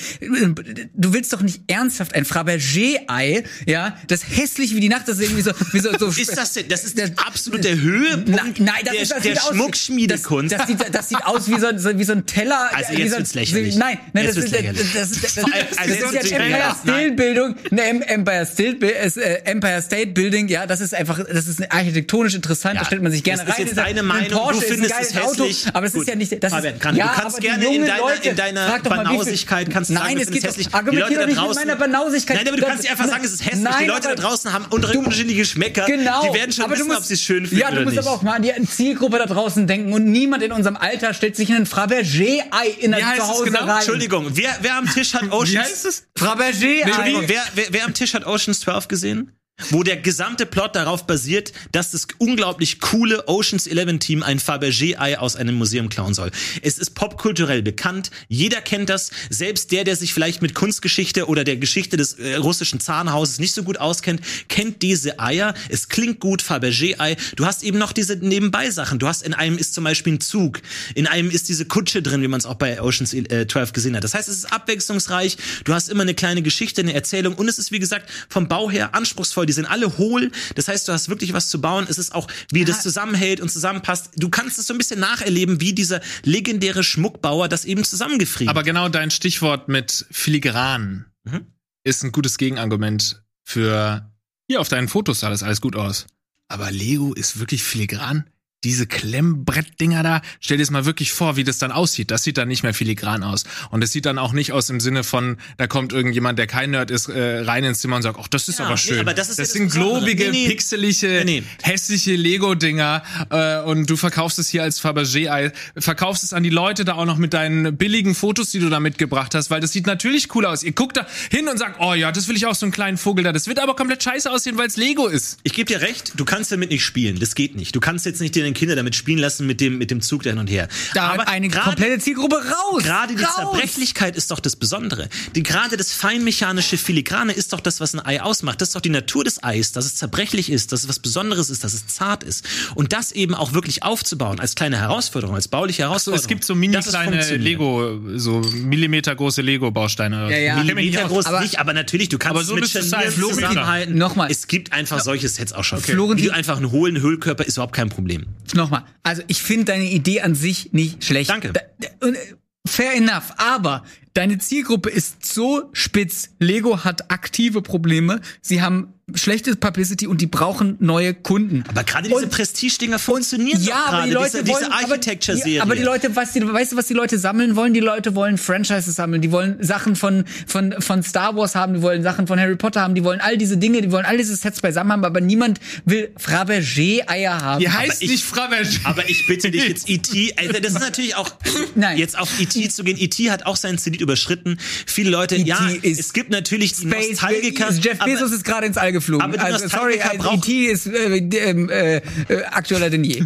Du 0.93 1.11
willst 1.11 1.33
doch 1.33 1.41
nicht 1.41 1.63
ernsthaft 1.67 2.15
ein 2.15 2.23
Fabergé-Ei, 2.23 3.43
ja, 3.65 3.97
das 4.07 4.21
hässlich 4.25 4.73
wie 4.73 4.79
die 4.79 4.87
Nacht, 4.87 5.05
das 5.09 5.17
ist 5.17 5.23
irgendwie 5.25 5.41
so, 5.41 5.51
wie 5.73 5.79
so, 5.79 5.89
so 5.99 6.07
Ist 6.21 6.37
das 6.37 6.53
denn, 6.53 6.69
das 6.69 6.85
ist 6.85 6.97
Der- 6.97 7.11
absolute 7.17 7.81
Höhepunkt 7.81 8.29
Na, 8.29 8.43
nein, 8.71 8.83
das 8.85 8.93
der, 8.93 9.01
ist 9.01 9.11
das 9.11 9.21
der 9.23 9.35
Schmuckschmiedekunst. 9.35 10.53
Das, 10.53 10.59
das, 10.59 10.67
sieht, 10.67 10.95
das 10.95 11.09
sieht 11.09 11.25
aus 11.25 11.49
wie 11.49 11.59
so, 11.59 11.67
wie 11.99 12.03
so 12.05 12.13
ein 12.13 12.25
Teller. 12.25 12.69
Also 12.73 12.93
jetzt 12.93 13.11
so 13.11 13.17
wird's 13.17 13.33
lächerlich. 13.33 13.75
Nein, 13.75 13.99
nein, 14.13 14.23
Jetzt 14.23 14.37
das, 14.37 14.45
ist, 14.45 14.53
das, 14.53 14.61
das, 14.63 14.93
das, 14.93 15.21
das, 15.21 15.35
das, 15.35 15.43
allem, 15.43 15.65
das 15.71 15.77
also 15.77 15.93
ist 16.17 16.29
ja 16.31 16.37
Empire. 16.37 16.75
State 16.81 17.11
Bildung, 17.11 17.55
eine 17.71 17.83
Em- 17.83 18.01
Empire 18.01 18.45
State, 18.45 18.76
Es, 18.81 19.17
äh, 19.17 19.39
Empire 19.45 19.81
State 19.81 20.07
Building, 20.07 20.47
ja, 20.47 20.65
das 20.67 20.81
ist 20.81 20.93
einfach, 20.93 21.19
das 21.31 21.47
ist 21.47 21.71
architektonisch 21.71 22.35
interessant, 22.35 22.75
Ja, 22.75 22.81
da 22.81 22.85
stellt 22.85 23.01
man 23.03 23.11
sich 23.11 23.23
gerne 23.23 23.43
das 23.43 23.49
ist 23.49 23.59
rein. 23.59 23.67
jetzt 23.67 23.77
ja- 23.77 23.83
deine 23.83 23.99
ein 24.01 24.05
Meinung, 24.05 24.29
du 24.29 24.35
Porsche 24.35 24.59
ein 24.61 24.67
findest 24.73 24.93
es 24.99 25.13
hässlich. 25.15 25.23
Auto, 25.23 25.47
aber 25.73 25.81
das 25.85 25.93
Gut. 25.93 26.01
ist 26.03 26.07
ja 26.09 26.15
nicht, 26.15 26.43
das 26.43 26.53
Fabian, 26.53 26.73
ist, 26.75 26.81
kann- 26.81 26.93
du 26.95 26.99
ja, 26.99 27.07
kannst 27.15 27.39
gerne 27.41 27.65
in 27.75 27.85
deiner- 27.85 27.97
Leute, 27.99 28.29
in 28.29 28.35
deiner 28.35 28.79
Banausigkeit 28.79 29.69
kannst 29.69 29.89
du 29.89 29.93
sagen, 29.95 30.05
Nein, 30.05 30.15
wir 30.17 30.23
es 30.23 30.31
geht 30.31 30.37
es 30.37 30.41
doch, 30.43 30.57
hässlich. 30.57 30.67
Die 30.91 30.95
Leute 30.95 31.13
da 31.15 31.25
mit 31.27 31.37
draußen- 31.37 31.55
meiner 31.55 31.75
Banausigkeit. 31.75 32.37
Nein, 32.37 32.47
aber 32.47 32.57
du 32.57 32.65
kannst 32.65 32.83
dir 32.83 32.91
einfach 32.91 33.07
sagen, 33.07 33.23
es 33.25 33.31
ist 33.33 33.45
hässlich. 33.45 33.63
Nein, 33.63 33.73
die 33.81 33.85
Leute 33.85 34.07
da 34.09 34.15
draußen 34.15 34.53
haben 34.53 34.65
unter- 34.69 34.91
Du- 34.91 34.99
unterschiedliche 34.99 35.39
Geschmäcker. 35.41 35.85
Genau. 35.85 36.27
Die 36.31 36.37
werden 36.37 36.51
schon 36.51 36.65
du 36.65 36.71
wissen, 36.71 36.87
musst, 36.87 36.99
ob 36.99 37.05
sie 37.05 37.13
es 37.15 37.21
schön 37.21 37.45
finden 37.45 37.57
Ja, 37.61 37.71
du 37.71 37.81
musst 37.81 37.97
aber 37.97 38.11
auch 38.11 38.21
mal 38.21 38.33
an 38.35 38.41
die 38.41 38.51
Zielgruppe 38.67 39.17
da 39.19 39.25
draußen 39.25 39.67
denken 39.67 39.93
und 39.93 40.05
niemand 40.05 40.43
in 40.43 40.51
unserem 40.51 40.77
Alter 40.77 41.13
stellt 41.13 41.35
sich 41.35 41.51
ein 41.51 41.65
Fabergé-Ei 41.65 42.67
in 42.79 42.93
es 42.93 42.99
Zuhause 43.17 43.45
genau? 43.45 43.59
rein. 43.65 43.77
Entschuldigung, 43.77 44.27
wer, 44.33 44.55
wer 44.61 44.75
am 44.75 44.89
Tisch 44.91 45.13
hat 45.13 45.23
Oceans... 45.31 45.51
Wie 45.51 45.59
heißt 45.59 45.85
es? 45.85 46.03
Fabergé-Ei. 46.17 46.81
Entschuldigung, 46.83 47.23
wer, 47.27 47.41
wer, 47.55 47.65
wer 47.71 47.85
am 47.85 47.93
Tisch 47.93 48.13
hat 48.13 48.25
Oceans 48.25 48.63
12 48.67 48.87
gesehen? 48.89 49.39
Wo 49.71 49.81
der 49.81 49.97
gesamte 49.97 50.45
Plot 50.45 50.75
darauf 50.75 51.07
basiert, 51.07 51.51
dass 51.71 51.89
das 51.89 52.07
unglaublich 52.19 52.79
coole 52.79 53.27
Oceans 53.27 53.65
11 53.65 53.97
Team 53.97 54.21
ein 54.21 54.39
Fabergé-Ei 54.39 55.17
aus 55.17 55.35
einem 55.35 55.55
Museum 55.55 55.89
klauen 55.89 56.13
soll. 56.13 56.29
Es 56.61 56.77
ist 56.77 56.91
popkulturell 56.91 57.63
bekannt. 57.63 58.11
Jeder 58.27 58.61
kennt 58.61 58.89
das. 58.89 59.09
Selbst 59.31 59.71
der, 59.71 59.83
der 59.83 59.95
sich 59.95 60.13
vielleicht 60.13 60.43
mit 60.43 60.53
Kunstgeschichte 60.53 61.27
oder 61.27 61.43
der 61.43 61.57
Geschichte 61.57 61.97
des 61.97 62.13
äh, 62.13 62.35
russischen 62.35 62.79
Zahnhauses 62.79 63.39
nicht 63.39 63.51
so 63.51 63.63
gut 63.63 63.79
auskennt, 63.79 64.21
kennt 64.47 64.83
diese 64.83 65.19
Eier. 65.19 65.55
Es 65.69 65.89
klingt 65.89 66.19
gut, 66.19 66.43
Fabergé-Ei. 66.43 67.17
Du 67.35 67.47
hast 67.47 67.63
eben 67.63 67.79
noch 67.79 67.93
diese 67.93 68.15
Nebenbei-Sachen. 68.15 68.99
Du 68.99 69.07
hast 69.07 69.23
in 69.23 69.33
einem 69.33 69.57
ist 69.57 69.73
zum 69.73 69.83
Beispiel 69.83 70.13
ein 70.13 70.21
Zug. 70.21 70.61
In 70.93 71.07
einem 71.07 71.31
ist 71.31 71.49
diese 71.49 71.65
Kutsche 71.65 72.03
drin, 72.03 72.21
wie 72.21 72.27
man 72.27 72.39
es 72.39 72.45
auch 72.45 72.55
bei 72.55 72.79
Oceans 72.79 73.11
äh, 73.11 73.47
12 73.47 73.73
gesehen 73.73 73.95
hat. 73.95 74.03
Das 74.03 74.13
heißt, 74.13 74.29
es 74.29 74.37
ist 74.37 74.53
abwechslungsreich. 74.53 75.35
Du 75.63 75.73
hast 75.73 75.89
immer 75.89 76.03
eine 76.03 76.13
kleine 76.13 76.43
Geschichte, 76.43 76.81
eine 76.81 76.93
Erzählung 76.93 77.33
und 77.33 77.47
es 77.49 77.57
ist, 77.57 77.71
wie 77.71 77.79
gesagt, 77.79 78.07
vom 78.29 78.47
Bau 78.47 78.69
her 78.69 78.93
anspruchsvoll. 78.93 79.46
Die 79.47 79.53
sind 79.53 79.65
alle 79.65 79.97
hohl. 79.97 80.31
Das 80.55 80.67
heißt, 80.67 80.87
du 80.87 80.91
hast 80.93 81.09
wirklich 81.09 81.33
was 81.33 81.49
zu 81.49 81.59
bauen. 81.59 81.87
Es 81.89 81.97
ist 81.97 82.13
auch, 82.13 82.27
wie 82.51 82.65
das 82.65 82.83
zusammenhält 82.83 83.41
und 83.41 83.49
zusammenpasst. 83.49 84.11
Du 84.15 84.29
kannst 84.29 84.59
es 84.59 84.67
so 84.67 84.73
ein 84.73 84.77
bisschen 84.77 84.99
nacherleben, 84.99 85.59
wie 85.61 85.73
dieser 85.73 86.01
legendäre 86.23 86.83
Schmuckbauer 86.83 87.47
das 87.47 87.65
eben 87.65 87.83
zusammengefriemelt 87.83 88.49
Aber 88.49 88.63
genau 88.63 88.89
dein 88.89 89.11
Stichwort 89.11 89.67
mit 89.69 90.05
filigran 90.11 91.05
Mhm. 91.23 91.45
ist 91.83 92.03
ein 92.03 92.11
gutes 92.13 92.37
Gegenargument 92.37 93.21
für 93.43 94.09
hier 94.49 94.61
auf 94.61 94.69
deinen 94.69 94.87
Fotos 94.87 95.19
sah 95.19 95.29
das 95.29 95.43
alles 95.43 95.59
gut 95.59 95.75
aus. 95.75 96.07
Aber 96.47 96.71
Lego 96.71 97.13
ist 97.13 97.39
wirklich 97.39 97.63
filigran. 97.63 98.29
Diese 98.67 98.85
Klemmbrettdinger 98.85 100.03
da, 100.03 100.21
stell 100.41 100.57
dir 100.57 100.63
das 100.63 100.71
mal 100.71 100.83
wirklich 100.83 101.13
vor, 101.13 101.37
wie 101.37 101.45
das 101.45 101.57
dann 101.57 101.71
aussieht. 101.71 102.11
Das 102.11 102.23
sieht 102.23 102.37
dann 102.37 102.49
nicht 102.49 102.63
mehr 102.63 102.73
filigran 102.73 103.23
aus. 103.23 103.45
Und 103.71 103.81
es 103.81 103.93
sieht 103.93 104.05
dann 104.05 104.17
auch 104.17 104.33
nicht 104.33 104.51
aus 104.51 104.69
im 104.69 104.81
Sinne 104.81 105.05
von, 105.05 105.37
da 105.55 105.67
kommt 105.67 105.93
irgendjemand, 105.93 106.37
der 106.37 106.47
kein 106.47 106.71
Nerd 106.71 106.91
ist, 106.91 107.07
äh, 107.07 107.39
rein 107.39 107.63
ins 107.63 107.79
Zimmer 107.79 107.95
und 107.95 108.01
sagt, 108.01 108.17
ach, 108.21 108.27
das 108.27 108.49
ist 108.49 108.59
Ja, 108.59 108.65
aber 108.65 108.73
nee, 108.75 108.79
schön. 108.81 108.99
aber 108.99 109.13
das 109.13 109.29
ist 109.29 109.37
ja 109.37 109.45
das 109.45 109.53
sind 109.53 109.67
Besondere. 109.67 109.99
globige, 109.99 110.23
Nee, 110.31 110.43
nee. 110.43 110.47
pixelige, 110.49 111.07
Nee, 111.23 111.39
nee. 111.39 111.43
hässliche 111.61 112.15
Lego-Dinger 112.15 113.03
äh, 113.29 113.59
und 113.61 113.89
du 113.89 113.95
verkaufst 113.95 114.37
es 114.37 114.49
hier 114.49 114.63
als 114.63 114.81
Fabergé-Ei, 114.81 115.53
verkaufst 115.77 116.25
es 116.25 116.33
an 116.33 116.43
die 116.43 116.49
Leute 116.49 116.83
da 116.83 116.95
auch 116.95 117.05
noch 117.05 117.17
mit 117.17 117.33
deinen 117.33 117.77
billigen 117.77 118.15
Fotos, 118.15 118.51
die 118.51 118.59
du 118.59 118.69
da 118.69 118.81
mitgebracht 118.81 119.33
hast, 119.33 119.49
weil 119.49 119.61
das 119.61 119.71
sieht 119.71 119.87
natürlich 119.87 120.35
cool 120.35 120.45
aus. 120.45 120.61
Ihr 120.63 120.73
guckt 120.73 120.97
da 120.97 121.07
hin 121.31 121.47
und 121.47 121.57
sagt, 121.57 121.79
oh 121.79 121.93
ja, 121.93 122.11
das 122.11 122.27
will 122.27 122.35
ich 122.35 122.45
auch 122.45 122.55
so 122.55 122.65
einen 122.65 122.73
kleinen 122.73 122.97
Vogel 122.97 123.23
da. 123.23 123.31
Das 123.31 123.47
wird 123.47 123.59
aber 123.59 123.75
komplett 123.77 124.03
scheiße 124.03 124.29
aussehen, 124.29 124.57
weil 124.57 124.67
es 124.67 124.75
Lego 124.75 125.07
ist. 125.07 125.37
Ich 125.43 125.53
gebe 125.53 125.67
dir 125.71 125.79
recht, 125.79 126.11
du 126.17 126.25
kannst 126.25 126.51
damit 126.51 126.69
nicht 126.69 126.83
spielen. 126.83 127.19
Das 127.19 127.33
geht 127.33 127.55
nicht. 127.55 127.73
Du 127.75 127.79
kannst 127.79 128.05
jetzt 128.05 128.19
nicht 128.19 128.35
deine 128.35 128.51
Kinder 128.57 128.75
damit 128.75 128.95
spielen 128.95 129.19
lassen 129.19 129.45
mit 129.47 129.61
dem, 129.61 129.77
mit 129.77 129.91
dem 129.91 130.01
Zug 130.01 130.23
da 130.23 130.31
hin 130.31 130.39
und 130.39 130.49
her. 130.49 130.67
Da 130.93 131.09
Aber 131.09 131.21
hat 131.23 131.27
eine 131.29 131.47
gerade- 131.47 131.65
komplette 131.69 131.99
Zielgruppe 131.99 132.35
raus. 132.37 132.83
Gerade 132.83 133.15
die 133.15 133.23
raus. 133.23 133.35
Zerbrechlichkeit 133.35 134.15
ist 134.15 134.31
doch 134.31 134.39
das 134.39 134.55
Besondere. 134.55 135.07
Die, 135.35 135.43
gerade 135.43 135.77
das 135.77 135.93
feinmechanische 135.93 136.77
Filigrane 136.77 137.31
ist 137.33 137.53
doch 137.53 137.59
das, 137.59 137.79
was 137.79 137.93
ein 137.93 138.05
Ei 138.05 138.21
ausmacht. 138.21 138.59
Das 138.61 138.69
ist 138.69 138.75
doch 138.75 138.81
die 138.81 138.89
Natur 138.89 139.23
des 139.23 139.43
Eis, 139.43 139.71
dass 139.71 139.85
es 139.85 139.95
zerbrechlich 139.95 140.49
ist, 140.51 140.71
dass 140.71 140.81
es 140.83 140.89
was 140.89 140.99
Besonderes 140.99 141.49
ist, 141.49 141.63
dass 141.63 141.73
es 141.73 141.87
zart 141.87 142.23
ist. 142.23 142.45
Und 142.75 142.91
das 142.93 143.11
eben 143.11 143.35
auch 143.35 143.53
wirklich 143.53 143.83
aufzubauen 143.83 144.39
als 144.39 144.55
kleine 144.55 144.77
Herausforderung, 144.79 145.35
als 145.35 145.47
bauliche 145.47 145.83
So, 145.83 145.87
Herausforderung. 145.89 146.21
es 146.23 146.27
gibt 146.27 146.43
so 146.43 146.55
mini 146.55 146.77
kleine. 146.79 147.37
Lego, 147.37 147.99
so 148.15 148.39
Millimeter 148.39 149.15
große 149.15 149.41
Lego-Bausteine. 149.41 150.29
Ja, 150.31 150.37
ja. 150.37 150.55
Millimeter 150.63 151.05
groß 151.05 151.25
Aber- 151.27 151.41
nicht, 151.41 151.59
aber 151.59 151.73
natürlich, 151.73 152.09
du 152.09 152.17
kannst 152.17 152.31
Aber 152.35 152.43
so 152.43 152.55
mit. 152.55 152.65
Florentin, 152.67 153.31
zusammenhalten. 153.39 153.97
nochmal. 153.97 154.31
Es 154.31 154.47
gibt 154.47 154.73
einfach 154.73 154.99
solche 155.01 155.29
Sets 155.29 155.53
auch 155.53 155.63
schon. 155.63 155.79
Florentin- 155.81 156.23
Wie 156.23 156.27
du 156.29 156.33
einfach 156.33 156.57
einen 156.57 156.71
hohlen 156.71 157.01
Hüllkörper 157.01 157.45
ist 157.45 157.57
überhaupt 157.57 157.75
kein 157.75 157.89
Problem. 157.89 158.25
Nochmal, 158.55 158.85
also 159.03 159.21
ich 159.27 159.41
finde 159.41 159.65
deine 159.65 159.85
Idee 159.85 160.21
an 160.21 160.35
sich 160.35 160.73
nicht 160.73 161.03
schlecht. 161.03 161.29
Danke. 161.29 161.53
Da, 161.53 161.61
da, 161.79 162.07
und, 162.07 162.15
äh, 162.15 162.19
fair 162.67 162.93
enough, 162.95 163.33
aber 163.37 163.83
deine 164.17 164.39
Zielgruppe 164.39 164.89
ist 164.89 165.25
so 165.25 165.69
spitz. 165.73 166.29
Lego 166.39 166.83
hat 166.83 167.11
aktive 167.11 167.61
Probleme. 167.61 168.19
Sie 168.41 168.61
haben 168.61 168.93
schlechte 169.15 169.55
Publicity 169.55 170.05
und 170.05 170.19
die 170.19 170.25
brauchen 170.27 170.75
neue 170.79 171.13
Kunden. 171.13 171.63
Aber 171.69 171.85
gerade 171.85 172.09
diese 172.09 172.27
Prestige-Dinger 172.27 172.99
funktionieren 172.99 173.61
ja, 173.63 173.75
doch 173.85 173.93
aber 173.93 174.03
die 174.05 174.11
gerade. 174.11 174.25
Leute 174.25 174.43
diese, 174.43 174.53
wollen, 174.53 174.65
diese 174.65 174.91
Architecture-Serie. 174.91 175.61
Aber, 175.61 175.71
aber 175.71 175.75
die 175.77 175.83
Leute, 175.83 176.15
was 176.17 176.33
die, 176.33 176.45
weißt 176.45 176.73
du, 176.73 176.75
was 176.75 176.87
die 176.87 176.93
Leute 176.93 177.17
sammeln 177.17 177.55
wollen? 177.55 177.73
Die 177.73 177.79
Leute 177.79 178.15
wollen 178.15 178.37
Franchises 178.37 178.95
sammeln. 178.95 179.21
Die 179.21 179.31
wollen 179.31 179.63
Sachen 179.63 179.95
von 179.95 180.25
von 180.45 180.73
von 180.81 181.03
Star 181.03 181.37
Wars 181.37 181.55
haben. 181.55 181.75
Die 181.75 181.81
wollen 181.81 182.03
Sachen 182.03 182.27
von 182.27 182.37
Harry 182.37 182.57
Potter 182.57 182.81
haben. 182.81 182.95
Die 182.95 183.03
wollen 183.05 183.21
all 183.21 183.37
diese 183.37 183.55
Dinge. 183.55 183.81
Die 183.81 183.91
wollen 183.93 184.05
all 184.05 184.17
diese 184.17 184.35
Sets 184.35 184.59
beisammen 184.59 184.91
haben. 184.91 185.05
Aber 185.05 185.21
niemand 185.21 185.61
will 185.85 186.09
Fabergé-Eier 186.17 187.39
haben. 187.41 187.59
Die 187.61 187.69
heißt 187.69 188.01
ich- 188.01 188.09
nicht 188.09 188.25
Fabergé. 188.25 188.79
Aber 188.83 189.09
ich 189.09 189.25
bitte 189.25 189.51
dich 189.51 189.67
jetzt 189.69 189.89
E.T., 189.89 190.33
also 190.35 190.51
das 190.59 190.73
ist 190.73 190.79
natürlich 190.81 191.15
auch, 191.15 191.29
Nein. 191.75 191.97
jetzt 191.97 192.17
auf 192.19 192.39
E.T. 192.41 192.67
zu 192.69 192.83
gehen. 192.83 192.97
E.T. 192.99 193.31
hat 193.31 193.45
auch 193.45 193.55
seinen 193.55 193.77
Zenit 193.77 194.01
überschritten. 194.07 194.57
Viele 194.85 195.09
Leute, 195.11 195.35
E.T. 195.35 195.47
ja, 195.47 195.69
ist 195.81 195.99
es 195.99 196.13
gibt 196.13 196.29
natürlich 196.31 196.73
die 196.73 196.87
Space, 196.87 197.09
Nostalgiker. 197.11 197.71
Jeff 197.73 197.99
aber- 198.01 198.11
Bezos 198.11 198.31
ist 198.31 198.43
gerade 198.45 198.65
ins 198.67 198.77
All 198.77 198.91
geflogen. 198.91 199.23
aber 199.23 199.33
die 199.37 199.43
also, 199.43 199.67
sorry, 199.67 199.99
brauchen- 200.17 200.39
E.T. 200.39 200.65
ist 200.65 200.87
äh, 200.87 201.17
äh, 201.17 202.01
äh, 202.29 202.43
aktueller 202.45 202.89
denn 202.89 203.03
je. 203.03 203.23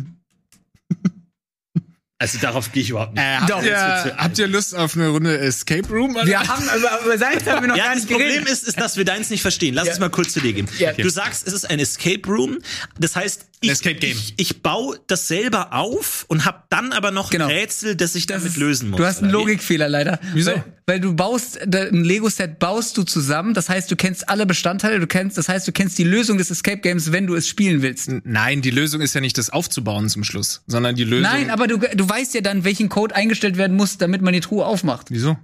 Also 2.21 2.37
darauf 2.39 2.71
gehe 2.71 2.83
ich 2.83 2.89
überhaupt 2.91 3.15
nicht. 3.15 3.23
Äh, 3.23 3.37
habt, 3.37 3.49
Doch. 3.49 3.63
ihr, 3.63 4.15
habt 4.17 4.37
ihr 4.37 4.47
Lust 4.47 4.75
auf 4.75 4.95
eine 4.95 5.07
Runde 5.07 5.39
Escape 5.39 5.87
Room? 5.89 6.15
Alter? 6.15 6.27
Wir 6.27 6.39
haben 6.47 6.63
über, 6.77 6.99
über 7.03 7.17
seins 7.17 7.47
haben 7.47 7.61
wir 7.63 7.69
noch 7.69 7.75
Ja, 7.75 7.85
gar 7.85 7.93
das 7.95 8.03
nicht 8.03 8.11
Problem 8.11 8.27
geredet. 8.29 8.49
ist, 8.49 8.63
ist, 8.67 8.79
dass 8.79 8.95
wir 8.95 9.05
deins 9.05 9.31
nicht 9.31 9.41
verstehen. 9.41 9.73
Lass 9.73 9.87
Ja. 9.87 9.93
uns 9.93 9.99
mal 9.99 10.09
kurz 10.09 10.33
zu 10.33 10.39
dir 10.39 10.53
gehen. 10.53 10.67
Ja. 10.77 10.93
Du 10.93 11.09
sagst, 11.09 11.47
es 11.47 11.53
ist 11.53 11.67
ein 11.67 11.79
Escape 11.79 12.21
Room. 12.27 12.59
Das 12.99 13.15
heißt, 13.15 13.45
ich, 13.63 13.71
Escape 13.71 13.95
Game. 13.95 14.11
ich, 14.11 14.33
ich 14.37 14.61
baue 14.61 14.99
das 15.07 15.27
selber 15.27 15.73
auf 15.73 16.25
und 16.27 16.45
habe 16.45 16.63
dann 16.69 16.93
aber 16.93 17.09
noch 17.11 17.29
Genau. 17.31 17.45
ein 17.45 17.51
Rätsel, 17.51 17.95
das 17.95 18.13
ich 18.15 18.25
Das 18.27 18.37
damit 18.41 18.53
ist- 18.53 18.57
lösen 18.57 18.89
muss. 18.91 18.97
Du 18.99 19.05
hast 19.05 19.17
einen 19.23 19.29
oder? 19.29 19.39
Logikfehler 19.39 19.89
leider. 19.89 20.19
Wieso? 20.33 20.51
Weil, 20.51 20.63
weil 20.87 20.99
du 20.99 21.13
baust, 21.15 21.59
ein 21.61 22.03
Lego-Set 22.03 22.57
baust 22.59 22.97
du 22.97 23.03
zusammen. 23.03 23.53
Das 23.53 23.69
heißt, 23.69 23.89
du 23.91 23.95
kennst 23.95 24.29
alle 24.29 24.45
Bestandteile. 24.47 24.99
Du 24.99 25.07
kennst, 25.07 25.37
das 25.37 25.47
heißt, 25.47 25.67
du 25.67 25.71
kennst 25.71 25.97
die 25.99 26.03
Lösung 26.03 26.37
des 26.37 26.49
Escape 26.51 26.77
Games, 26.79 27.11
wenn 27.11 27.27
du 27.27 27.35
es 27.35 27.47
spielen 27.47 27.81
willst. 27.81 28.09
Nein, 28.23 28.61
die 28.61 28.71
Lösung 28.71 28.99
ist 29.01 29.13
ja 29.15 29.21
nicht 29.21 29.37
das 29.37 29.49
aufzubauen 29.51 30.09
zum 30.09 30.23
Schluss, 30.23 30.63
sondern 30.67 30.95
die 30.95 31.03
Lösung. 31.03 31.21
Nein, 31.31 31.49
aber 31.51 31.67
du, 31.67 31.77
du 31.77 32.09
weißt 32.11 32.33
ja 32.35 32.41
dann, 32.41 32.63
welchen 32.65 32.89
Code 32.89 33.15
eingestellt 33.15 33.57
werden 33.57 33.75
muss, 33.75 33.97
damit 33.97 34.21
man 34.21 34.33
die 34.33 34.41
Truhe 34.41 34.65
aufmacht. 34.65 35.07
Wieso? 35.09 35.37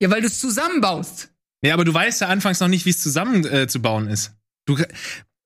Ja, 0.00 0.10
weil 0.10 0.20
du 0.20 0.26
es 0.26 0.38
zusammenbaust. 0.40 1.30
Ja, 1.64 1.74
aber 1.74 1.84
du 1.84 1.94
weißt 1.94 2.20
ja 2.22 2.26
anfangs 2.28 2.58
noch 2.60 2.68
nicht, 2.68 2.84
wie 2.86 2.90
es 2.90 3.00
zusammen 3.00 3.46
äh, 3.46 3.68
zu 3.68 3.80
bauen 3.80 4.08
ist. 4.08 4.32
Du, 4.66 4.76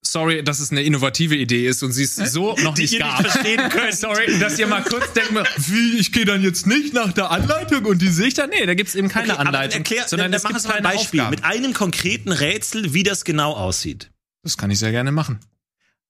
sorry, 0.02 0.42
dass 0.42 0.60
es 0.60 0.70
eine 0.70 0.82
innovative 0.82 1.36
Idee 1.36 1.68
ist 1.68 1.82
und 1.82 1.92
sie 1.92 2.04
es 2.04 2.16
so 2.16 2.56
noch 2.62 2.76
nicht 2.78 2.98
gab. 2.98 3.20
nicht 3.22 3.30
verstehen 3.32 3.68
könnt. 3.70 3.94
sorry, 3.94 4.38
dass 4.38 4.58
ihr 4.58 4.66
mal 4.66 4.82
kurz 4.82 5.12
denkt, 5.12 5.32
wie, 5.68 5.98
ich 5.98 6.12
gehe 6.12 6.24
dann 6.24 6.42
jetzt 6.42 6.66
nicht 6.66 6.94
nach 6.94 7.12
der 7.12 7.30
Anleitung 7.30 7.84
und 7.84 8.00
die 8.00 8.08
sehe 8.08 8.28
ich 8.28 8.34
dann. 8.34 8.48
Nee, 8.50 8.64
da 8.64 8.74
gibt's 8.74 8.94
eben 8.94 9.08
keine 9.08 9.32
Okay, 9.34 9.40
Anleitung. 9.42 9.80
Erklär, 9.80 10.04
sondern 10.08 10.32
dann, 10.32 10.36
es 10.36 10.42
dann 10.42 10.52
mach 10.52 10.58
gibt 10.58 10.64
uns 10.64 10.72
mal 10.72 10.78
ein 10.78 10.82
Beispiel 10.84 11.20
Aufgaben. 11.20 11.34
mit 11.36 11.44
einem 11.44 11.74
konkreten 11.74 12.32
Rätsel, 12.32 12.94
wie 12.94 13.02
das 13.02 13.24
genau 13.24 13.52
aussieht. 13.52 14.10
Das 14.42 14.56
kann 14.56 14.70
ich 14.70 14.78
sehr 14.78 14.92
gerne 14.92 15.12
machen. 15.12 15.40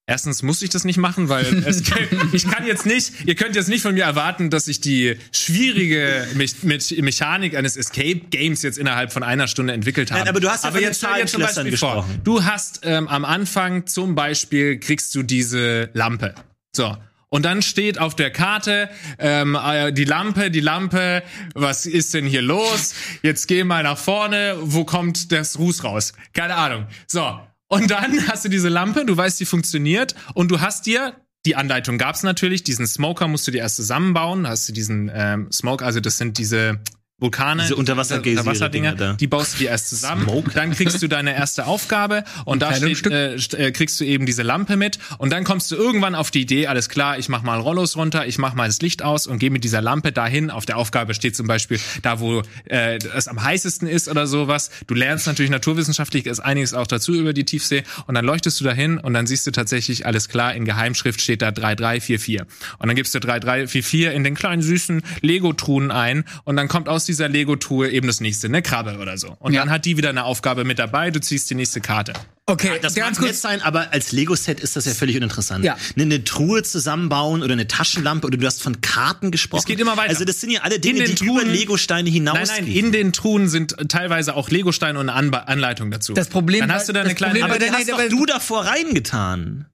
Erstens 0.08 0.44
muss 0.44 0.62
ich 0.62 0.70
das 0.70 0.84
nicht 0.84 0.98
machen, 0.98 1.28
weil 1.28 1.64
es, 1.66 1.80
ich 2.32 2.48
kann 2.48 2.64
jetzt 2.64 2.86
nicht, 2.86 3.12
ihr 3.26 3.34
könnt 3.34 3.56
jetzt 3.56 3.68
nicht 3.68 3.82
von 3.82 3.94
mir 3.94 4.04
erwarten, 4.04 4.50
dass 4.50 4.68
ich 4.68 4.80
die 4.80 5.16
schwierige 5.32 6.28
Me 6.34 6.46
Me 6.62 6.78
Mechanik 7.02 7.56
eines 7.56 7.76
Escape 7.76 8.20
Games 8.30 8.62
jetzt 8.62 8.78
innerhalb 8.78 9.12
von 9.12 9.24
einer 9.24 9.48
Stunde 9.48 9.72
entwickelt 9.72 10.12
habe. 10.12 10.20
Nein, 10.20 10.28
aber 10.28 10.38
du 10.38 10.48
hast 10.48 10.62
ja 10.62 10.70
den 10.70 10.80
jetzt 10.82 11.02
dir 11.02 11.26
zum 11.26 11.42
Beispiel 11.42 11.76
vor. 11.76 12.08
Du 12.22 12.44
hast 12.44 12.80
ähm, 12.84 13.08
am 13.08 13.24
Anfang 13.24 13.86
zum 13.86 14.14
Beispiel 14.14 14.78
kriegst 14.78 15.12
du 15.16 15.24
diese 15.24 15.90
Lampe. 15.92 16.36
So. 16.72 16.96
Und 17.28 17.44
dann 17.44 17.60
steht 17.60 17.98
auf 17.98 18.14
der 18.14 18.30
Karte 18.30 18.88
ähm, 19.18 19.58
äh, 19.60 19.92
die 19.92 20.04
Lampe, 20.04 20.52
die 20.52 20.60
Lampe, 20.60 21.24
was 21.54 21.84
ist 21.84 22.14
denn 22.14 22.26
hier 22.26 22.42
los? 22.42 22.94
Jetzt 23.22 23.48
geh 23.48 23.64
mal 23.64 23.82
nach 23.82 23.98
vorne, 23.98 24.54
wo 24.60 24.84
kommt 24.84 25.32
das 25.32 25.58
Ruß 25.58 25.82
raus? 25.82 26.12
Keine 26.32 26.54
Ahnung. 26.54 26.86
So, 27.08 27.40
und 27.68 27.90
dann 27.90 28.26
hast 28.28 28.44
du 28.44 28.48
diese 28.48 28.68
Lampe, 28.68 29.04
du 29.04 29.16
weißt, 29.16 29.38
die 29.40 29.46
funktioniert 29.46 30.14
und 30.34 30.50
du 30.50 30.60
hast 30.60 30.86
dir 30.86 31.14
die 31.46 31.54
Anleitung 31.54 31.96
gab's 31.96 32.24
natürlich, 32.24 32.64
diesen 32.64 32.86
Smoker 32.88 33.28
musst 33.28 33.46
du 33.46 33.52
dir 33.52 33.58
erst 33.58 33.76
zusammenbauen, 33.76 34.48
hast 34.48 34.68
du 34.68 34.72
diesen 34.72 35.10
ähm, 35.14 35.50
Smoke, 35.52 35.84
also 35.84 36.00
das 36.00 36.18
sind 36.18 36.38
diese 36.38 36.80
Vulkane, 37.18 37.62
Diese 37.62 37.76
Unterwasser-Geysire- 37.76 38.40
Unterwasserdinger, 38.40 38.92
Dinger 38.92 39.12
da. 39.12 39.16
die 39.16 39.26
baust 39.26 39.54
du 39.54 39.58
dir 39.60 39.70
erst 39.70 39.88
zusammen. 39.88 40.24
Smoke. 40.24 40.50
Dann 40.50 40.72
kriegst 40.72 41.00
du 41.02 41.08
deine 41.08 41.34
erste 41.34 41.64
Aufgabe 41.66 42.24
und 42.44 42.60
da 42.60 42.74
steht, 42.74 43.06
äh, 43.06 43.36
äh, 43.36 43.72
kriegst 43.72 43.98
du 43.98 44.04
eben 44.04 44.26
diese 44.26 44.42
Lampe 44.42 44.76
mit 44.76 44.98
und 45.16 45.32
dann 45.32 45.42
kommst 45.44 45.70
du 45.70 45.76
irgendwann 45.76 46.14
auf 46.14 46.30
die 46.30 46.42
Idee, 46.42 46.66
alles 46.66 46.90
klar, 46.90 47.18
ich 47.18 47.30
mach 47.30 47.40
mal 47.42 47.58
Rollos 47.58 47.96
runter, 47.96 48.26
ich 48.26 48.36
mach 48.36 48.52
mal 48.52 48.66
das 48.66 48.82
Licht 48.82 49.02
aus 49.02 49.26
und 49.26 49.38
gehe 49.38 49.50
mit 49.50 49.64
dieser 49.64 49.80
Lampe 49.80 50.12
dahin. 50.12 50.50
Auf 50.50 50.66
der 50.66 50.76
Aufgabe 50.76 51.14
steht 51.14 51.34
zum 51.34 51.46
Beispiel 51.46 51.80
da, 52.02 52.20
wo 52.20 52.42
äh, 52.66 52.98
es 53.14 53.28
am 53.28 53.42
heißesten 53.42 53.88
ist 53.88 54.08
oder 54.08 54.26
sowas. 54.26 54.68
Du 54.86 54.94
lernst 54.94 55.26
natürlich 55.26 55.50
naturwissenschaftlich 55.50 56.26
ist 56.26 56.40
einiges 56.40 56.74
auch 56.74 56.86
dazu 56.86 57.14
über 57.14 57.32
die 57.32 57.46
Tiefsee 57.46 57.84
und 58.06 58.14
dann 58.14 58.26
leuchtest 58.26 58.60
du 58.60 58.64
dahin 58.64 58.98
und 58.98 59.14
dann 59.14 59.26
siehst 59.26 59.46
du 59.46 59.52
tatsächlich 59.52 60.04
alles 60.04 60.28
klar. 60.28 60.54
In 60.54 60.66
Geheimschrift 60.66 61.22
steht 61.22 61.40
da 61.40 61.50
3344 61.50 62.40
und 62.78 62.86
dann 62.88 62.94
gibst 62.94 63.14
du 63.14 63.20
3344 63.20 64.14
in 64.14 64.22
den 64.22 64.34
kleinen 64.34 64.60
süßen 64.60 65.00
Lego-Truhen 65.22 65.90
ein 65.90 66.24
und 66.44 66.56
dann 66.56 66.68
kommt 66.68 66.90
aus 66.90 67.05
dieser 67.08 67.28
Lego-Truhe 67.28 67.90
eben 67.90 68.06
das 68.06 68.20
nächste, 68.20 68.46
eine 68.48 68.62
Krabbe 68.62 68.98
oder 68.98 69.16
so. 69.18 69.36
Und 69.38 69.52
Ja. 69.54 69.60
dann 69.60 69.70
hat 69.70 69.84
die 69.84 69.96
wieder 69.96 70.10
eine 70.10 70.24
Aufgabe 70.24 70.64
mit 70.64 70.78
dabei. 70.78 71.10
Du 71.10 71.20
ziehst 71.20 71.48
die 71.50 71.54
nächste 71.54 71.80
Karte. 71.80 72.12
Okay, 72.48 72.78
Das 72.80 72.94
ganz 72.94 73.16
mag 73.18 73.22
nett 73.22 73.30
kurz. 73.32 73.40
sein, 73.40 73.60
aber 73.62 73.92
als 73.92 74.12
Lego-Set 74.12 74.60
ist 74.60 74.76
das 74.76 74.84
ja 74.84 74.94
völlig 74.94 75.16
uninteressant. 75.16 75.64
Ja. 75.64 75.76
Eine, 75.96 76.04
eine 76.04 76.24
Truhe 76.24 76.62
zusammenbauen 76.62 77.42
oder 77.42 77.54
eine 77.54 77.66
Taschenlampe 77.66 78.26
oder 78.28 78.36
du 78.36 78.46
hast 78.46 78.62
von 78.62 78.80
Karten 78.80 79.32
gesprochen. 79.32 79.60
Es 79.60 79.64
geht 79.66 79.80
immer 79.80 79.96
weiter. 79.96 80.10
Also 80.10 80.24
das 80.24 80.40
sind 80.40 80.50
ja 80.50 80.60
alle 80.60 80.78
Dinge, 80.78 81.00
In 81.00 81.06
den 81.06 81.16
die 81.16 81.24
über 81.24 81.40
Truhen- 81.40 81.50
Lego-Steine 81.52 82.04
Nein, 82.04 82.12
hinausgehen. 82.12 82.64
nein, 82.66 82.72
in 82.76 82.92
den 82.92 83.12
Truhen 83.12 83.48
sind 83.48 83.74
teilweise 83.88 84.36
auch 84.36 84.48
Legosteine 84.50 84.98
und 85.00 85.08
eine 85.08 85.30
Anba- 85.32 85.44
Anleitung 85.46 85.90
dazu. 85.90 86.14
Das 86.14 86.28
Problem 86.28 86.60
Dann 86.60 86.72
hast 86.72 86.88
du 86.88 86.92
da 86.92 87.00
eine 87.00 87.14
kleine. 87.16 87.40
Problem 87.40 87.50
aber 87.50 87.58
der- 87.58 87.72
hast 87.72 87.86
nee, 87.86 87.92
doch 87.92 88.08
du 88.08 88.26
davor 88.26 88.64
reingetan. 88.64 89.66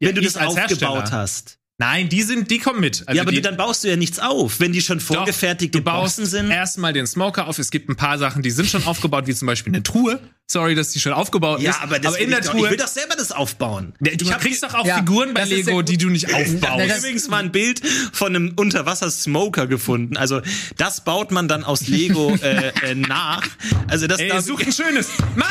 Wenn 0.00 0.14
du 0.16 0.20
das 0.22 0.36
als 0.36 0.48
aufgebaut 0.56 0.70
Hersteller. 1.04 1.10
hast. 1.12 1.58
Nein, 1.80 2.10
die 2.10 2.20
sind, 2.22 2.50
die 2.50 2.58
kommen 2.58 2.78
mit. 2.80 3.04
Also 3.06 3.16
ja, 3.16 3.22
aber 3.22 3.30
die, 3.30 3.38
du, 3.38 3.42
dann 3.48 3.56
baust 3.56 3.84
du 3.84 3.88
ja 3.88 3.96
nichts 3.96 4.18
auf, 4.18 4.60
wenn 4.60 4.70
die 4.72 4.82
schon 4.82 4.98
Doch, 4.98 5.06
vorgefertigte 5.06 5.78
du 5.78 5.82
baust 5.84 6.18
Boxen 6.18 6.26
sind. 6.30 6.50
erstmal 6.50 6.92
den 6.92 7.06
Smoker 7.06 7.46
auf. 7.46 7.58
Es 7.58 7.70
gibt 7.70 7.88
ein 7.88 7.96
paar 7.96 8.18
Sachen, 8.18 8.42
die 8.42 8.50
sind 8.50 8.68
schon 8.68 8.84
aufgebaut, 8.84 9.26
wie 9.26 9.34
zum 9.34 9.46
Beispiel 9.46 9.72
eine 9.72 9.82
Truhe. 9.82 10.20
Sorry, 10.46 10.74
dass 10.74 10.90
die 10.90 11.00
schon 11.00 11.12
aufgebaut 11.12 11.60
Ja, 11.62 11.70
ist. 11.70 11.80
aber, 11.80 11.98
das 12.00 12.14
aber 12.14 12.18
in 12.18 12.24
will 12.26 12.30
der 12.32 12.38
ich, 12.40 12.44
doch, 12.46 12.52
Truhe. 12.52 12.64
ich 12.66 12.70
will 12.72 12.76
doch 12.78 12.88
selber 12.88 13.14
das 13.16 13.32
aufbauen. 13.32 13.94
Ja, 14.04 14.14
du 14.14 14.24
ich 14.26 14.32
hab 14.32 14.40
kriegst 14.42 14.62
doch 14.62 14.74
auch 14.74 14.84
Ja, 14.84 14.96
Figuren 14.98 15.32
bei 15.32 15.44
Lego, 15.44 15.70
ja- 15.78 15.82
die 15.82 15.96
du 15.96 16.10
nicht 16.10 16.24
Ich 16.28 16.34
aufbaust. 16.34 16.68
habe 16.70 16.86
das- 16.86 16.98
übrigens 16.98 17.28
mal 17.28 17.38
ein 17.44 17.52
Bild 17.52 17.80
von 18.12 18.34
einem 18.36 18.52
Unterwasser-Smoker 18.56 19.66
gefunden. 19.68 20.16
Also 20.16 20.42
das 20.76 21.02
baut 21.04 21.30
man 21.30 21.48
dann 21.48 21.64
aus 21.64 21.86
Lego 21.86 22.34
äh, 22.42 22.72
äh, 22.82 22.94
nach. 22.94 23.46
Also 23.88 24.06
das 24.06 24.18
Ey, 24.20 24.28
da- 24.28 24.42
such 24.42 24.60
ein 24.66 24.72
schönes. 24.72 25.08
Mann, 25.36 25.46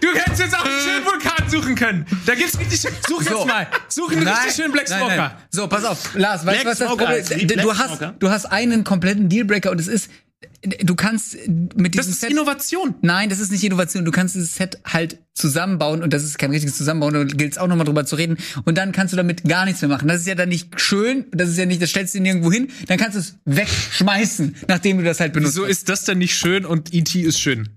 du 0.00 0.08
hättest 0.18 0.40
jetzt 0.40 0.54
auch 0.58 0.64
einen 0.64 0.80
schönen 0.80 1.06
Vulkan 1.06 1.48
suchen 1.48 1.74
können. 1.76 2.06
Da 2.26 2.34
gibt's 2.34 2.58
richtig 2.58 2.80
schön. 2.80 2.90
Such 3.08 3.22
jetzt 3.22 3.30
So. 3.30 3.44
mal. 3.46 3.68
Such 3.88 4.10
einen 4.12 4.26
richtig 4.28 4.54
schönen 4.56 4.72
Black 4.72 4.88
nein, 4.90 4.98
Smoker. 4.98 5.16
nein. 5.16 5.30
So, 5.50 5.68
pass 5.70 5.84
auf. 5.84 6.14
Lars, 6.14 6.44
weißt 6.44 6.64
du, 6.64 6.68
was 6.68 6.78
das 6.78 6.88
Problem 6.88 7.10
ist? 7.12 7.30
Du 7.30 7.46
Black 7.46 7.78
hast, 7.78 7.88
Smoker? 7.88 8.14
du 8.18 8.30
hast 8.30 8.46
einen 8.46 8.84
kompletten 8.84 9.28
Dealbreaker 9.30 9.70
und 9.70 9.80
es 9.80 9.88
ist, 9.88 10.10
du 10.82 10.94
kannst 10.94 11.36
mit 11.48 11.96
Das 11.96 12.06
diesem 12.06 12.12
ist 12.12 12.20
Set. 12.20 12.30
Innovation. 12.30 12.94
Nein, 13.00 13.30
das 13.30 13.40
ist 13.40 13.50
nicht 13.50 13.64
Innovation. 13.64 14.04
Du 14.04 14.10
kannst 14.10 14.34
dieses 14.34 14.54
Set 14.54 14.78
halt 14.84 15.18
zusammenbauen 15.34 16.02
und 16.02 16.12
das 16.12 16.22
ist 16.24 16.38
kein 16.38 16.50
richtiges 16.50 16.76
Zusammenbauen. 16.76 17.14
Da 17.14 17.24
gilt 17.24 17.52
es 17.52 17.58
auch 17.58 17.66
nochmal 17.66 17.86
drüber 17.86 18.04
zu 18.04 18.16
reden. 18.16 18.36
Und 18.64 18.76
dann 18.76 18.92
kannst 18.92 19.12
du 19.12 19.16
damit 19.16 19.44
gar 19.44 19.64
nichts 19.64 19.80
mehr 19.80 19.88
machen. 19.88 20.06
Das 20.08 20.20
ist 20.20 20.26
ja 20.26 20.34
dann 20.34 20.50
nicht 20.50 20.78
schön. 20.80 21.24
Das 21.32 21.48
ist 21.48 21.56
ja 21.56 21.64
nicht, 21.66 21.80
das 21.80 21.90
stellst 21.90 22.14
du 22.14 22.20
nirgendwo 22.20 22.52
hin. 22.52 22.68
Dann 22.88 22.98
kannst 22.98 23.16
du 23.16 23.20
es 23.20 23.36
wegschmeißen, 23.46 24.56
nachdem 24.68 24.98
du 24.98 25.04
das 25.04 25.20
halt 25.20 25.32
benutzt 25.32 25.54
Wieso 25.54 25.64
hast. 25.64 25.70
ist 25.70 25.88
das 25.88 26.04
denn 26.04 26.18
nicht 26.18 26.34
schön 26.36 26.66
und 26.66 26.92
E.T. 26.92 27.20
ist 27.20 27.40
schön? 27.40 27.70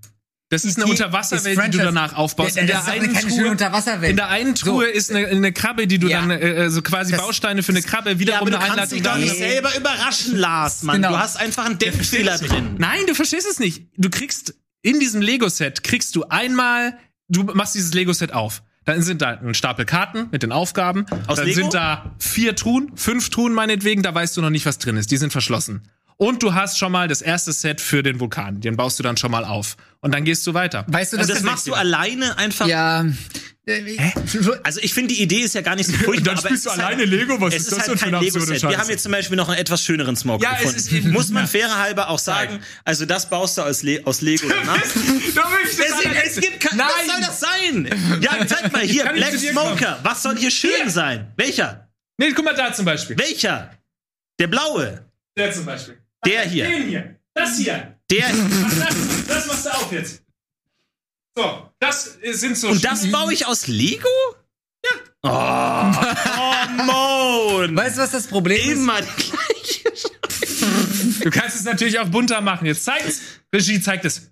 Das 0.54 0.64
ist 0.64 0.76
eine. 0.78 0.86
Unterwasserwelt, 0.86 1.58
die 1.66 1.70
du 1.78 1.84
danach 1.84 2.14
aufbaust. 2.14 2.56
In 2.56 2.66
das 2.66 2.84
der 2.86 2.94
ist 2.96 3.20
schöne 3.20 3.28
Truhe, 3.36 3.50
Unterwasserwelt. 3.50 4.10
in 4.10 4.16
der 4.16 4.28
einen 4.28 4.54
So. 4.56 4.66
Truhe 4.66 4.86
ist 4.86 5.10
eine, 5.10 5.26
eine 5.26 5.52
Krabbe, 5.52 5.86
die 5.86 5.98
du 5.98 6.08
Ja. 6.08 6.20
dann 6.20 6.30
äh, 6.30 6.70
so 6.70 6.80
quasi 6.82 7.12
Das- 7.12 7.20
Bausteine 7.20 7.62
für 7.62 7.72
eine 7.72 7.82
Krabbe 7.82 8.10
ja, 8.12 8.18
wiederum 8.18 8.40
aber 8.42 8.50
du 8.52 8.58
eine 8.60 8.74
kannst 8.76 8.92
dich 8.92 9.02
doch 9.02 9.16
nicht 9.16 9.36
selber 9.36 9.76
überraschen, 9.76 10.36
Lars, 10.36 10.82
Mann. 10.82 10.96
Genau. 10.96 11.10
Du 11.10 11.18
hast 11.18 11.36
einfach 11.36 11.66
einen 11.66 11.78
Denkfehler 11.78 12.38
drin. 12.38 12.76
Nein, 12.78 13.00
du 13.06 13.14
verstehst 13.14 13.46
es 13.50 13.58
nicht. 13.58 13.82
Du 13.96 14.10
kriegst 14.10 14.54
in 14.82 15.00
diesem 15.00 15.20
Lego-Set 15.22 15.82
kriegst 15.82 16.14
du 16.14 16.24
einmal, 16.28 16.96
du 17.28 17.42
machst 17.44 17.74
dieses 17.74 17.92
Lego-Set 17.94 18.32
auf. 18.32 18.62
Dann 18.84 19.00
sind 19.00 19.22
da 19.22 19.30
ein 19.30 19.54
Stapel 19.54 19.86
Karten 19.86 20.28
mit 20.30 20.42
den 20.42 20.52
Aufgaben. 20.52 21.06
Aus 21.26 21.36
dann 21.38 21.46
Lego? 21.46 21.60
sind 21.62 21.72
da 21.74 22.14
vier 22.18 22.54
Truhen, 22.54 22.92
fünf 22.96 23.30
Truhen 23.30 23.54
meinetwegen, 23.54 24.02
da 24.02 24.14
weißt 24.14 24.36
du 24.36 24.42
noch 24.42 24.50
nicht, 24.50 24.66
was 24.66 24.78
drin 24.78 24.96
ist. 24.98 25.10
Die 25.10 25.16
sind 25.16 25.32
verschlossen. 25.32 25.88
Und 26.16 26.42
du 26.42 26.54
hast 26.54 26.78
schon 26.78 26.92
mal 26.92 27.08
das 27.08 27.22
erste 27.22 27.52
Set 27.52 27.80
für 27.80 28.02
den 28.02 28.20
Vulkan. 28.20 28.60
Den 28.60 28.76
baust 28.76 28.98
du 28.98 29.02
dann 29.02 29.16
schon 29.16 29.30
mal 29.30 29.44
auf. 29.44 29.76
Und 30.00 30.14
dann 30.14 30.24
gehst 30.24 30.46
du 30.46 30.54
weiter. 30.54 30.84
Weißt 30.88 31.12
du, 31.12 31.16
Also 31.18 31.32
das, 31.32 31.42
das 31.42 31.44
machst 31.50 31.66
du 31.66 31.74
alleine 31.74 32.38
einfach. 32.38 32.66
Ja. 32.66 33.04
Äh, 33.66 34.10
Also 34.62 34.78
ich 34.82 34.92
finde 34.92 35.14
die 35.14 35.22
Idee 35.22 35.40
ist 35.40 35.54
ja 35.54 35.62
gar 35.62 35.74
nicht 35.74 35.86
so 35.86 35.94
furchtbar. 35.94 36.24
Dann 36.34 36.38
aber 36.38 36.48
spielst 36.48 36.66
es 36.66 36.72
du 36.72 36.78
ist 36.78 36.84
alleine 36.84 37.04
Lego? 37.06 37.40
Was 37.40 37.54
es 37.54 37.60
ist 37.62 37.66
ist 37.68 37.72
das 37.72 37.78
halt 37.80 37.88
denn 37.88 37.98
für 37.98 38.04
kein 38.04 38.14
eine 38.14 38.18
absurde 38.26 38.38
Lego-Set. 38.46 38.62
Wir 38.62 38.68
Scheiße? 38.70 38.80
haben 38.82 38.90
jetzt 38.90 39.02
zum 39.02 39.12
Beispiel 39.12 39.36
noch 39.38 39.48
einen 39.48 39.58
etwas 39.58 39.82
schöneren 39.82 40.16
Smoker 40.16 40.42
Ja, 40.44 40.52
es 40.52 40.58
gefunden. 40.58 40.78
ist 40.78 40.92
eben- 40.92 41.10
Muss 41.12 41.30
man 41.30 41.46
fairer 41.48 41.78
halber 41.78 42.10
auch 42.10 42.18
sagen. 42.18 42.60
Also 42.84 43.06
das 43.06 43.28
baust 43.30 43.56
du 43.56 43.62
aus, 43.62 43.82
Le 43.82 44.02
aus 44.04 44.20
Lego 44.20 44.46
danach. 44.48 44.82
es, 44.84 44.94
Es, 45.78 46.36
es 46.36 46.40
gibt 46.42 46.60
kein, 46.60 46.76
Nein. 46.76 46.88
Was 46.94 47.06
soll 47.14 47.20
das 47.22 47.40
sein? 47.40 48.20
Ja, 48.20 48.46
zeig 48.46 48.70
mal 48.72 48.82
hier, 48.86 49.06
Black 49.06 49.34
Smoker. 49.38 49.98
Was 50.02 50.22
soll 50.22 50.36
hier 50.36 50.50
schön 50.50 50.70
Hier. 50.82 50.90
sein? 50.90 51.32
Welcher? 51.36 51.88
Nee, 52.18 52.32
guck 52.32 52.44
mal 52.44 52.54
da 52.54 52.72
zum 52.72 52.84
Beispiel. 52.84 53.18
Welcher? 53.18 53.70
Der 54.38 54.46
blaue. 54.46 55.06
Der 55.38 55.52
zum 55.52 55.64
Beispiel. 55.64 55.98
Der 56.26 56.42
hier. 56.42 56.66
Den 56.66 56.88
hier. 56.88 57.16
Das 57.34 57.56
hier. 57.56 57.98
Der. 58.10 58.28
Das, 58.28 59.26
das 59.28 59.46
machst 59.46 59.66
du 59.66 59.70
auf 59.70 59.92
jetzt. 59.92 60.22
So, 61.36 61.70
das 61.80 62.18
sind 62.22 62.56
so. 62.56 62.68
Und 62.68 62.84
das 62.84 63.10
baue 63.10 63.32
ich 63.32 63.46
aus 63.46 63.66
Lego? 63.66 64.08
Ja. 64.84 64.90
Oh, 65.22 65.90
oh 66.38 66.82
Mon. 66.84 67.76
weißt 67.76 67.96
du, 67.96 68.02
was 68.02 68.10
das 68.10 68.26
Problem 68.26 68.60
ist? 68.60 68.72
Immer 68.72 69.00
die 69.00 69.30
gleiche 69.30 69.84
Du 71.20 71.30
kannst 71.30 71.56
es 71.56 71.64
natürlich 71.64 71.98
auch 71.98 72.08
bunter 72.08 72.40
machen. 72.40 72.66
Jetzt 72.66 72.84
zeigt's. 72.84 73.22
Regie 73.52 73.80
zeigt 73.80 74.04
es. 74.04 74.30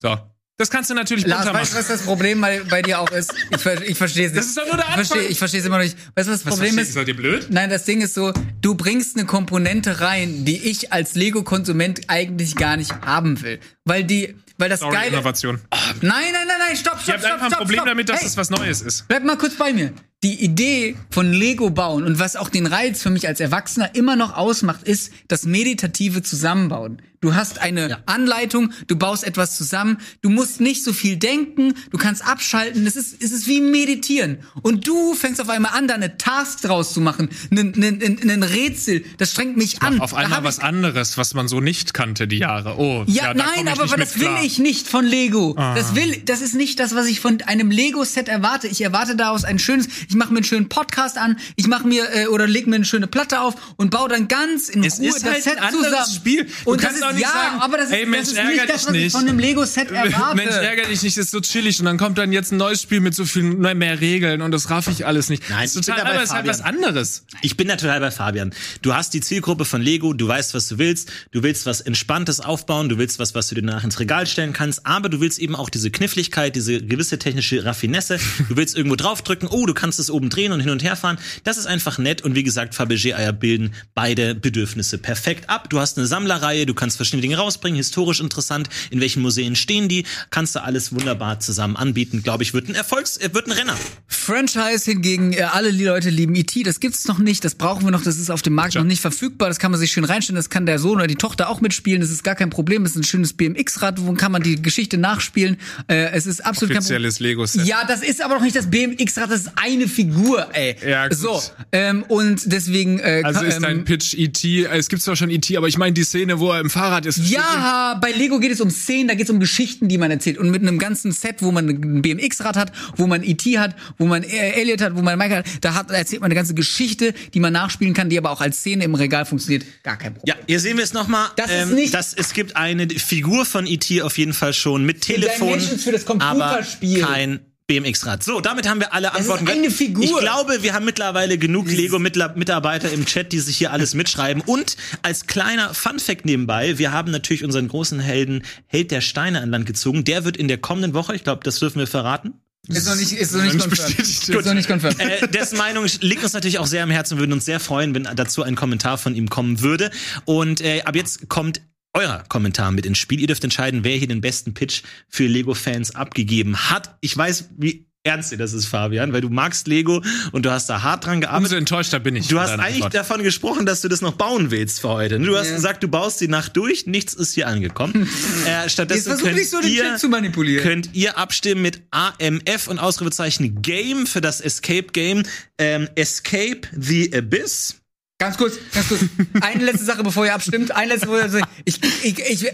So. 0.00 0.16
Das 0.60 0.68
kannst 0.68 0.90
du 0.90 0.94
natürlich 0.94 1.26
Lars, 1.26 1.46
bunter 1.46 1.58
weißt 1.58 1.72
du, 1.72 1.76
machen. 1.78 1.88
was 1.88 1.96
das 1.98 2.06
Problem 2.06 2.38
bei, 2.38 2.60
bei 2.68 2.82
dir 2.82 3.00
auch 3.00 3.10
ist? 3.12 3.32
Ich, 3.48 3.64
ich 3.88 3.96
verstehe 3.96 4.26
es 4.26 4.32
nicht. 4.32 4.36
Das 4.36 4.44
ist 4.44 4.58
doch 4.58 4.66
nur 4.66 4.76
der 4.76 4.84
Ich 4.88 4.94
verstehe, 4.94 5.16
Anfang. 5.16 5.32
ich 5.32 5.38
verstehe 5.38 5.60
es 5.60 5.66
immer 5.66 5.78
noch 5.78 5.84
nicht. 5.84 5.96
Weißt 6.14 6.28
du, 6.28 6.32
was 6.34 6.42
das 6.42 6.54
Problem 6.54 6.78
ist? 6.78 6.92
Seid 6.92 7.08
ihr 7.08 7.16
blöd? 7.16 7.46
Nein, 7.48 7.70
das 7.70 7.86
Ding 7.86 8.02
ist 8.02 8.12
so, 8.12 8.34
du 8.60 8.74
bringst 8.74 9.16
eine 9.16 9.24
Komponente 9.24 10.02
rein, 10.02 10.44
die 10.44 10.58
ich 10.68 10.92
als 10.92 11.14
Lego-Konsument 11.14 12.02
eigentlich 12.08 12.56
gar 12.56 12.76
nicht 12.76 12.92
haben 13.00 13.40
will. 13.40 13.58
Weil 13.86 14.04
die, 14.04 14.34
weil 14.60 14.68
das 14.68 14.80
Sorry, 14.80 14.94
geile. 14.94 15.08
Innovation. 15.08 15.60
Nein, 16.00 16.10
nein, 16.32 16.32
nein, 16.46 16.56
nein, 16.58 16.76
stopp, 16.76 17.00
stopp, 17.00 17.08
Ihr 17.08 17.14
habt 17.14 17.24
stopp, 17.24 17.32
einfach 17.32 17.46
ein 17.46 17.50
stopp, 17.50 17.58
Problem 17.60 17.78
stopp. 17.78 17.88
damit, 17.88 18.08
dass 18.08 18.20
hey, 18.20 18.26
es 18.26 18.36
was 18.36 18.50
Neues 18.50 18.82
ist. 18.82 19.08
Bleib 19.08 19.24
mal 19.24 19.36
kurz 19.36 19.54
bei 19.54 19.72
mir. 19.72 19.92
Die 20.22 20.44
Idee 20.44 20.96
von 21.10 21.32
Lego 21.32 21.70
bauen 21.70 22.04
und 22.04 22.18
was 22.18 22.36
auch 22.36 22.50
den 22.50 22.66
Reiz 22.66 23.02
für 23.02 23.08
mich 23.08 23.26
als 23.26 23.40
Erwachsener 23.40 23.94
immer 23.94 24.16
noch 24.16 24.36
ausmacht, 24.36 24.82
ist 24.82 25.10
das 25.28 25.44
meditative 25.44 26.22
Zusammenbauen. 26.22 27.00
Du 27.22 27.34
hast 27.34 27.58
eine 27.58 27.98
Anleitung, 28.06 28.72
du 28.86 28.96
baust 28.96 29.24
etwas 29.24 29.54
zusammen, 29.54 29.98
du 30.22 30.30
musst 30.30 30.60
nicht 30.62 30.82
so 30.82 30.94
viel 30.94 31.16
denken, 31.16 31.74
du 31.90 31.98
kannst 31.98 32.26
abschalten, 32.26 32.86
es 32.86 32.96
ist, 32.96 33.22
es 33.22 33.30
ist 33.30 33.46
wie 33.46 33.60
meditieren. 33.60 34.38
Und 34.62 34.86
du 34.86 35.12
fängst 35.14 35.38
auf 35.38 35.50
einmal 35.50 35.72
an, 35.74 35.86
da 35.86 35.94
eine 35.94 36.16
Task 36.16 36.62
draus 36.62 36.94
zu 36.94 37.02
machen, 37.02 37.28
ein 37.50 38.42
Rätsel, 38.42 39.04
das 39.18 39.32
strengt 39.32 39.58
mich 39.58 39.82
an. 39.82 40.00
Auf 40.00 40.14
einmal 40.14 40.44
was 40.44 40.58
ich, 40.58 40.64
anderes, 40.64 41.18
was 41.18 41.34
man 41.34 41.46
so 41.46 41.60
nicht 41.60 41.92
kannte 41.92 42.26
die 42.26 42.38
Jahre. 42.38 42.78
Oh, 42.78 43.04
ja, 43.06 43.24
ja, 43.24 43.34
nein, 43.34 43.66
ich 43.66 43.70
aber 43.70 43.82
nicht 43.82 43.98
mit 43.98 44.06
das 44.06 44.18
will 44.18 44.28
klar. 44.28 44.40
Ah. 44.50 44.52
ich 44.52 44.58
nicht 44.58 44.88
von 44.88 45.04
Lego. 45.06 45.54
Das 45.54 45.94
will, 45.94 46.16
das 46.24 46.40
ist 46.40 46.54
nicht 46.54 46.78
das, 46.80 46.94
was 46.94 47.06
ich 47.06 47.20
von 47.20 47.40
einem 47.42 47.70
Lego-Set 47.70 48.28
erwarte. 48.28 48.66
Ich 48.68 48.80
erwarte 48.80 49.16
daraus 49.16 49.44
ein 49.44 49.58
schönes, 49.58 49.86
ich 50.08 50.14
mache 50.16 50.30
mir 50.32 50.38
einen 50.38 50.44
schönen 50.44 50.68
Podcast 50.68 51.18
an, 51.18 51.36
ich 51.56 51.66
mache 51.66 51.86
mir 51.86 52.08
äh, 52.12 52.26
oder 52.26 52.46
leg 52.46 52.66
mir 52.66 52.76
eine 52.76 52.84
schöne 52.84 53.06
Platte 53.06 53.40
auf 53.40 53.54
und 53.76 53.90
baue 53.90 54.08
dann 54.08 54.28
ganz 54.28 54.68
in 54.68 54.82
Es 54.84 54.98
Ruhe 54.98 55.08
ist 55.08 55.24
das 55.24 55.32
halt 55.32 55.42
Set 55.44 55.58
ein 55.60 55.72
zusammen. 55.72 55.96
Spiel. 56.14 56.44
Du 56.64 56.70
und 56.70 56.76
das 56.78 56.86
kannst 56.86 57.00
ist 57.02 57.06
auch 57.06 57.12
nicht 57.12 57.22
ja, 57.22 57.28
sagen, 57.28 57.60
aber 57.60 57.76
das 57.76 57.86
ist, 57.86 57.92
ey, 57.92 58.06
Mensch, 58.06 58.28
das 58.30 58.38
ist 58.38 58.44
nicht 58.44 58.58
das, 58.60 58.66
dich 58.66 58.86
was 58.86 58.94
ich 58.94 59.02
nicht. 59.02 59.12
von 59.12 59.28
einem 59.28 59.38
Lego-Set 59.38 59.90
erwarte. 59.92 60.36
Mensch, 60.36 60.54
ärger 60.54 60.84
dich 60.86 61.02
nicht, 61.02 61.16
das 61.16 61.26
ist 61.26 61.30
so 61.30 61.40
chillig 61.40 61.78
und 61.78 61.86
dann 61.86 61.98
kommt 61.98 62.18
dann 62.18 62.32
jetzt 62.32 62.52
ein 62.52 62.56
neues 62.56 62.82
Spiel 62.82 63.00
mit 63.00 63.14
so 63.14 63.24
viel 63.24 63.42
mehr 63.42 64.00
Regeln 64.00 64.42
und 64.42 64.50
das 64.50 64.70
raff 64.70 64.88
ich 64.88 65.06
alles 65.06 65.28
nicht. 65.28 65.48
Nein, 65.50 65.62
das 65.62 65.76
ist 65.76 65.86
total, 65.86 66.00
aber 66.06 66.16
es 66.16 66.24
ist 66.24 66.34
halt 66.34 66.46
was 66.46 66.58
Fabian. 66.62 66.74
anderes. 66.84 67.24
Ich 67.42 67.56
bin 67.56 67.68
da 67.68 67.76
total 67.76 68.00
bei 68.00 68.10
Fabian. 68.10 68.52
Du 68.82 68.94
hast 68.94 69.12
die 69.14 69.20
Zielgruppe 69.20 69.64
von 69.64 69.82
Lego, 69.82 70.12
du 70.12 70.26
weißt, 70.26 70.54
was 70.54 70.68
du 70.68 70.78
willst, 70.78 71.10
du 71.32 71.42
willst 71.42 71.66
was 71.66 71.80
Entspanntes 71.80 72.40
aufbauen, 72.40 72.88
du 72.88 72.96
willst 72.98 73.18
was, 73.18 73.34
was 73.34 73.48
du 73.48 73.54
dir 73.54 73.62
danach 73.62 73.84
ins 73.84 74.00
Regal 74.00 74.26
stellen 74.26 74.39
darstellen 74.40 74.52
kannst, 74.52 74.86
aber 74.86 75.08
du 75.08 75.20
willst 75.20 75.38
eben 75.38 75.54
auch 75.54 75.68
diese 75.68 75.90
Kniffligkeit, 75.90 76.56
diese 76.56 76.80
gewisse 76.80 77.18
technische 77.18 77.64
Raffinesse. 77.64 78.18
Du 78.48 78.56
willst 78.56 78.76
irgendwo 78.76 78.96
draufdrücken, 78.96 79.48
oh, 79.48 79.66
du 79.66 79.74
kannst 79.74 79.98
es 79.98 80.10
oben 80.10 80.30
drehen 80.30 80.52
und 80.52 80.60
hin 80.60 80.70
und 80.70 80.82
her 80.82 80.96
fahren. 80.96 81.18
Das 81.44 81.58
ist 81.58 81.66
einfach 81.66 81.98
nett 81.98 82.22
und 82.22 82.34
wie 82.34 82.42
gesagt, 82.42 82.74
Fabergé-Eier 82.74 83.32
bilden 83.32 83.74
beide 83.94 84.34
Bedürfnisse 84.34 84.98
perfekt 84.98 85.50
ab. 85.50 85.68
Du 85.68 85.78
hast 85.78 85.98
eine 85.98 86.06
Sammlerreihe, 86.06 86.66
du 86.66 86.74
kannst 86.74 86.96
verschiedene 86.96 87.22
Dinge 87.22 87.36
rausbringen, 87.36 87.76
historisch 87.76 88.20
interessant, 88.20 88.68
in 88.90 89.00
welchen 89.00 89.22
Museen 89.22 89.56
stehen 89.56 89.88
die, 89.88 90.04
kannst 90.30 90.54
du 90.54 90.62
alles 90.62 90.92
wunderbar 90.92 91.40
zusammen 91.40 91.76
anbieten. 91.76 92.22
Glaube 92.22 92.42
ich, 92.42 92.54
wird 92.54 92.68
ein 92.68 92.74
Erfolgs, 92.74 93.16
äh, 93.18 93.32
wird 93.34 93.46
ein 93.46 93.52
Renner. 93.52 93.76
Franchise 94.06 94.90
hingegen, 94.90 95.32
äh, 95.32 95.42
alle 95.42 95.72
die 95.72 95.84
Leute 95.84 96.10
lieben 96.10 96.34
E.T., 96.34 96.62
das 96.62 96.80
gibt's 96.80 97.06
noch 97.06 97.18
nicht, 97.18 97.44
das 97.44 97.54
brauchen 97.54 97.84
wir 97.84 97.90
noch, 97.90 98.02
das 98.02 98.16
ist 98.18 98.30
auf 98.30 98.42
dem 98.42 98.54
Markt 98.54 98.74
noch 98.74 98.84
nicht 98.84 99.00
verfügbar, 99.00 99.48
das 99.48 99.58
kann 99.58 99.70
man 99.70 99.80
sich 99.80 99.92
schön 99.92 100.04
reinstellen, 100.04 100.36
das 100.36 100.50
kann 100.50 100.66
der 100.66 100.78
Sohn 100.78 100.96
oder 100.96 101.06
die 101.06 101.16
Tochter 101.16 101.48
auch 101.48 101.60
mitspielen, 101.60 102.00
das 102.00 102.10
ist 102.10 102.24
gar 102.24 102.34
kein 102.34 102.50
Problem, 102.50 102.82
das 102.84 102.92
ist 102.92 102.98
ein 102.98 103.04
schönes 103.04 103.32
BMX-Rad, 103.34 104.00
wo 104.00 104.12
kann 104.20 104.29
man 104.30 104.42
die 104.42 104.60
Geschichte 104.60 104.98
nachspielen, 104.98 105.56
äh, 105.88 106.10
es 106.12 106.26
ist 106.26 106.44
absolut 106.44 106.72
kein 106.74 106.82
Problem. 106.82 106.96
Offizielles 107.06 107.20
Lego-Set. 107.20 107.66
Ja, 107.66 107.84
das 107.86 108.02
ist 108.02 108.22
aber 108.22 108.34
noch 108.36 108.42
nicht 108.42 108.56
das 108.56 108.70
BMX-Rad, 108.70 109.30
das 109.30 109.40
ist 109.42 109.52
eine 109.56 109.88
Figur, 109.88 110.48
ey. 110.54 110.76
Ja, 110.86 111.08
gut. 111.08 111.16
So, 111.18 111.42
ähm, 111.72 112.02
und 112.08 112.42
deswegen 112.46 112.98
äh, 112.98 113.22
Also 113.24 113.42
ist 113.44 113.56
ähm, 113.56 113.62
dein 113.62 113.84
Pitch 113.84 114.14
E.T., 114.14 114.64
es 114.64 114.88
gibt 114.88 115.02
zwar 115.02 115.16
schon 115.16 115.30
E.T., 115.30 115.56
aber 115.56 115.68
ich 115.68 115.78
meine 115.78 115.92
die 115.92 116.04
Szene, 116.04 116.38
wo 116.40 116.50
er 116.52 116.60
im 116.60 116.70
Fahrrad 116.70 117.06
ist. 117.06 117.18
Ja, 117.28 117.98
bei 118.00 118.12
Lego 118.12 118.38
geht 118.38 118.52
es 118.52 118.60
um 118.60 118.70
Szenen, 118.70 119.08
da 119.08 119.14
geht 119.14 119.24
es 119.24 119.30
um 119.30 119.40
Geschichten, 119.40 119.88
die 119.88 119.98
man 119.98 120.10
erzählt. 120.10 120.38
Und 120.38 120.50
mit 120.50 120.62
einem 120.62 120.78
ganzen 120.78 121.12
Set, 121.12 121.36
wo 121.40 121.50
man 121.52 121.68
ein 121.68 122.02
BMX-Rad 122.02 122.56
hat, 122.56 122.72
wo 122.96 123.06
man 123.06 123.22
E.T. 123.22 123.58
hat, 123.58 123.74
wo 123.98 124.06
man 124.06 124.22
äh, 124.22 124.50
Elliot 124.52 124.80
hat, 124.82 124.94
wo 124.96 125.02
man 125.02 125.18
Mike 125.18 125.36
hat, 125.38 125.46
da 125.60 125.74
hat, 125.74 125.90
erzählt 125.90 126.20
man 126.22 126.28
eine 126.28 126.34
ganze 126.34 126.54
Geschichte, 126.54 127.12
die 127.34 127.40
man 127.40 127.52
nachspielen 127.52 127.94
kann, 127.94 128.08
die 128.08 128.18
aber 128.18 128.30
auch 128.30 128.40
als 128.40 128.58
Szene 128.58 128.84
im 128.84 128.94
Regal 128.94 129.24
funktioniert. 129.24 129.64
Gar 129.82 129.96
kein 129.96 130.14
Problem. 130.14 130.34
Ja, 130.36 130.44
hier 130.46 130.60
sehen 130.60 130.76
wir 130.76 130.84
es 130.84 130.92
nochmal. 130.92 131.28
Das 131.36 131.50
ist 131.50 131.72
nicht- 131.72 131.94
das, 131.94 132.14
es 132.14 132.32
gibt 132.32 132.56
eine 132.56 132.88
Figur 132.88 133.44
von 133.44 133.66
E.T. 133.66 134.02
auf 134.02 134.18
jeden 134.20 134.32
Fall 134.32 134.52
schon 134.54 134.84
mit 134.84 135.00
Telefon, 135.00 135.60
für 135.60 135.92
das 135.92 136.06
aber 136.06 136.18
Computerspiel. 136.20 137.00
kein 137.02 137.40
BMX-Rad. 137.66 138.24
So, 138.24 138.40
damit 138.40 138.68
haben 138.68 138.80
wir 138.80 138.92
alle 138.92 139.08
ist 139.08 139.14
Antworten. 139.14 139.46
eine 139.46 139.60
gehört. 139.60 139.74
Figur. 139.74 140.04
Ich 140.04 140.16
glaube, 140.18 140.62
wir 140.62 140.74
haben 140.74 140.84
mittlerweile 140.84 141.38
genug 141.38 141.70
Lego-Mitarbeiter 141.70 142.90
im 142.90 143.06
Chat, 143.06 143.30
die 143.32 143.38
sich 143.38 143.56
hier 143.58 143.72
alles 143.72 143.94
mitschreiben. 143.94 144.42
Und 144.44 144.76
als 145.02 145.26
kleiner 145.26 145.72
Fun-Fact 145.72 146.24
nebenbei, 146.24 146.78
wir 146.78 146.92
haben 146.92 147.12
natürlich 147.12 147.44
unseren 147.44 147.68
großen 147.68 148.00
Helden 148.00 148.42
Held 148.66 148.90
der 148.90 149.00
Steine 149.00 149.40
an 149.40 149.50
Land 149.50 149.66
gezogen. 149.66 150.02
Der 150.02 150.24
wird 150.24 150.36
in 150.36 150.48
der 150.48 150.58
kommenden 150.58 150.94
Woche, 150.94 151.14
ich 151.14 151.22
glaube, 151.22 151.42
das 151.44 151.60
dürfen 151.60 151.78
wir 151.78 151.86
verraten, 151.86 152.34
Ist 152.66 152.88
noch 152.88 152.96
nicht, 152.96 153.12
ist 153.12 153.32
noch 153.34 153.42
nicht. 153.42 153.54
Ist 153.54 154.28
noch 154.28 154.54
nicht 154.54 154.68
confirmed. 154.68 154.98
äh, 155.00 155.28
dessen 155.28 155.56
Meinung 155.56 155.86
liegt 156.00 156.24
uns 156.24 156.32
natürlich 156.32 156.58
auch 156.58 156.66
sehr 156.66 156.82
am 156.82 156.90
Herzen. 156.90 157.18
Wir 157.18 157.20
würden 157.20 157.32
uns 157.34 157.44
sehr 157.44 157.60
freuen, 157.60 157.94
wenn 157.94 158.02
dazu 158.16 158.42
ein 158.42 158.56
Kommentar 158.56 158.98
von 158.98 159.14
ihm 159.14 159.30
kommen 159.30 159.60
würde. 159.60 159.92
Und 160.24 160.60
äh, 160.60 160.82
ab 160.82 160.96
jetzt 160.96 161.28
kommt 161.28 161.60
euer 161.94 162.24
Kommentar 162.28 162.70
mit 162.72 162.86
ins 162.86 162.98
Spiel. 162.98 163.20
Ihr 163.20 163.26
dürft 163.26 163.44
entscheiden, 163.44 163.84
wer 163.84 163.96
hier 163.96 164.08
den 164.08 164.20
besten 164.20 164.54
Pitch 164.54 164.82
für 165.08 165.26
Lego-Fans 165.26 165.94
abgegeben 165.94 166.70
hat. 166.70 166.96
Ich 167.00 167.16
weiß, 167.16 167.50
wie 167.58 167.86
ernst 168.02 168.32
dir 168.32 168.38
das 168.38 168.54
ist, 168.54 168.64
Fabian, 168.64 169.12
weil 169.12 169.20
du 169.20 169.28
magst 169.28 169.68
Lego 169.68 170.02
und 170.32 170.46
du 170.46 170.50
hast 170.50 170.70
da 170.70 170.82
hart 170.82 171.04
dran 171.04 171.20
gearbeitet. 171.20 171.44
Umso 171.48 171.56
enttäuschter 171.56 171.98
bin 172.00 172.16
ich. 172.16 172.28
Du 172.28 172.40
hast 172.40 172.52
eigentlich 172.52 172.76
Antwort. 172.76 172.94
davon 172.94 173.22
gesprochen, 173.22 173.66
dass 173.66 173.82
du 173.82 173.88
das 173.88 174.00
noch 174.00 174.14
bauen 174.14 174.50
willst 174.50 174.80
für 174.80 174.88
heute. 174.88 175.18
Du 175.20 175.36
hast 175.36 175.48
Ja. 175.48 175.56
gesagt, 175.56 175.82
du 175.82 175.88
baust 175.88 176.18
die 176.20 176.28
Nacht 176.28 176.56
durch, 176.56 176.86
nichts 176.86 177.12
ist 177.12 177.34
hier 177.34 177.46
angekommen. 177.46 178.08
äh, 178.46 178.70
stattdessen 178.70 179.18
könnt 179.18 179.34
nicht 179.36 179.50
so 179.50 179.60
den 179.60 179.70
ihr, 179.70 179.82
Chat 179.82 180.00
zu 180.00 180.08
manipulieren. 180.08 180.62
könnt 180.62 180.90
ihr 180.94 181.18
abstimmen 181.18 181.60
mit 181.60 181.82
AMF 181.90 182.68
und 182.68 182.78
Ausrufezeichen 182.78 183.60
Game 183.60 184.06
für 184.06 184.22
das 184.22 184.40
Escape 184.40 184.86
Game. 184.92 185.24
Ähm, 185.58 185.86
Escape 185.94 186.62
the 186.72 187.12
Abyss. 187.14 187.79
Ganz 188.20 188.36
kurz, 188.36 188.58
ganz 188.74 188.86
kurz. 188.86 189.00
Eine 189.40 189.64
letzte 189.64 189.86
Sache, 189.86 190.02
bevor 190.02 190.26
ihr 190.26 190.34
abstimmt. 190.34 190.72
Eine 190.72 190.92
letzte 190.92 191.30
Sache. 191.30 191.42
Ich, 191.64 191.80
ich, 192.04 192.18
ich, 192.18 192.52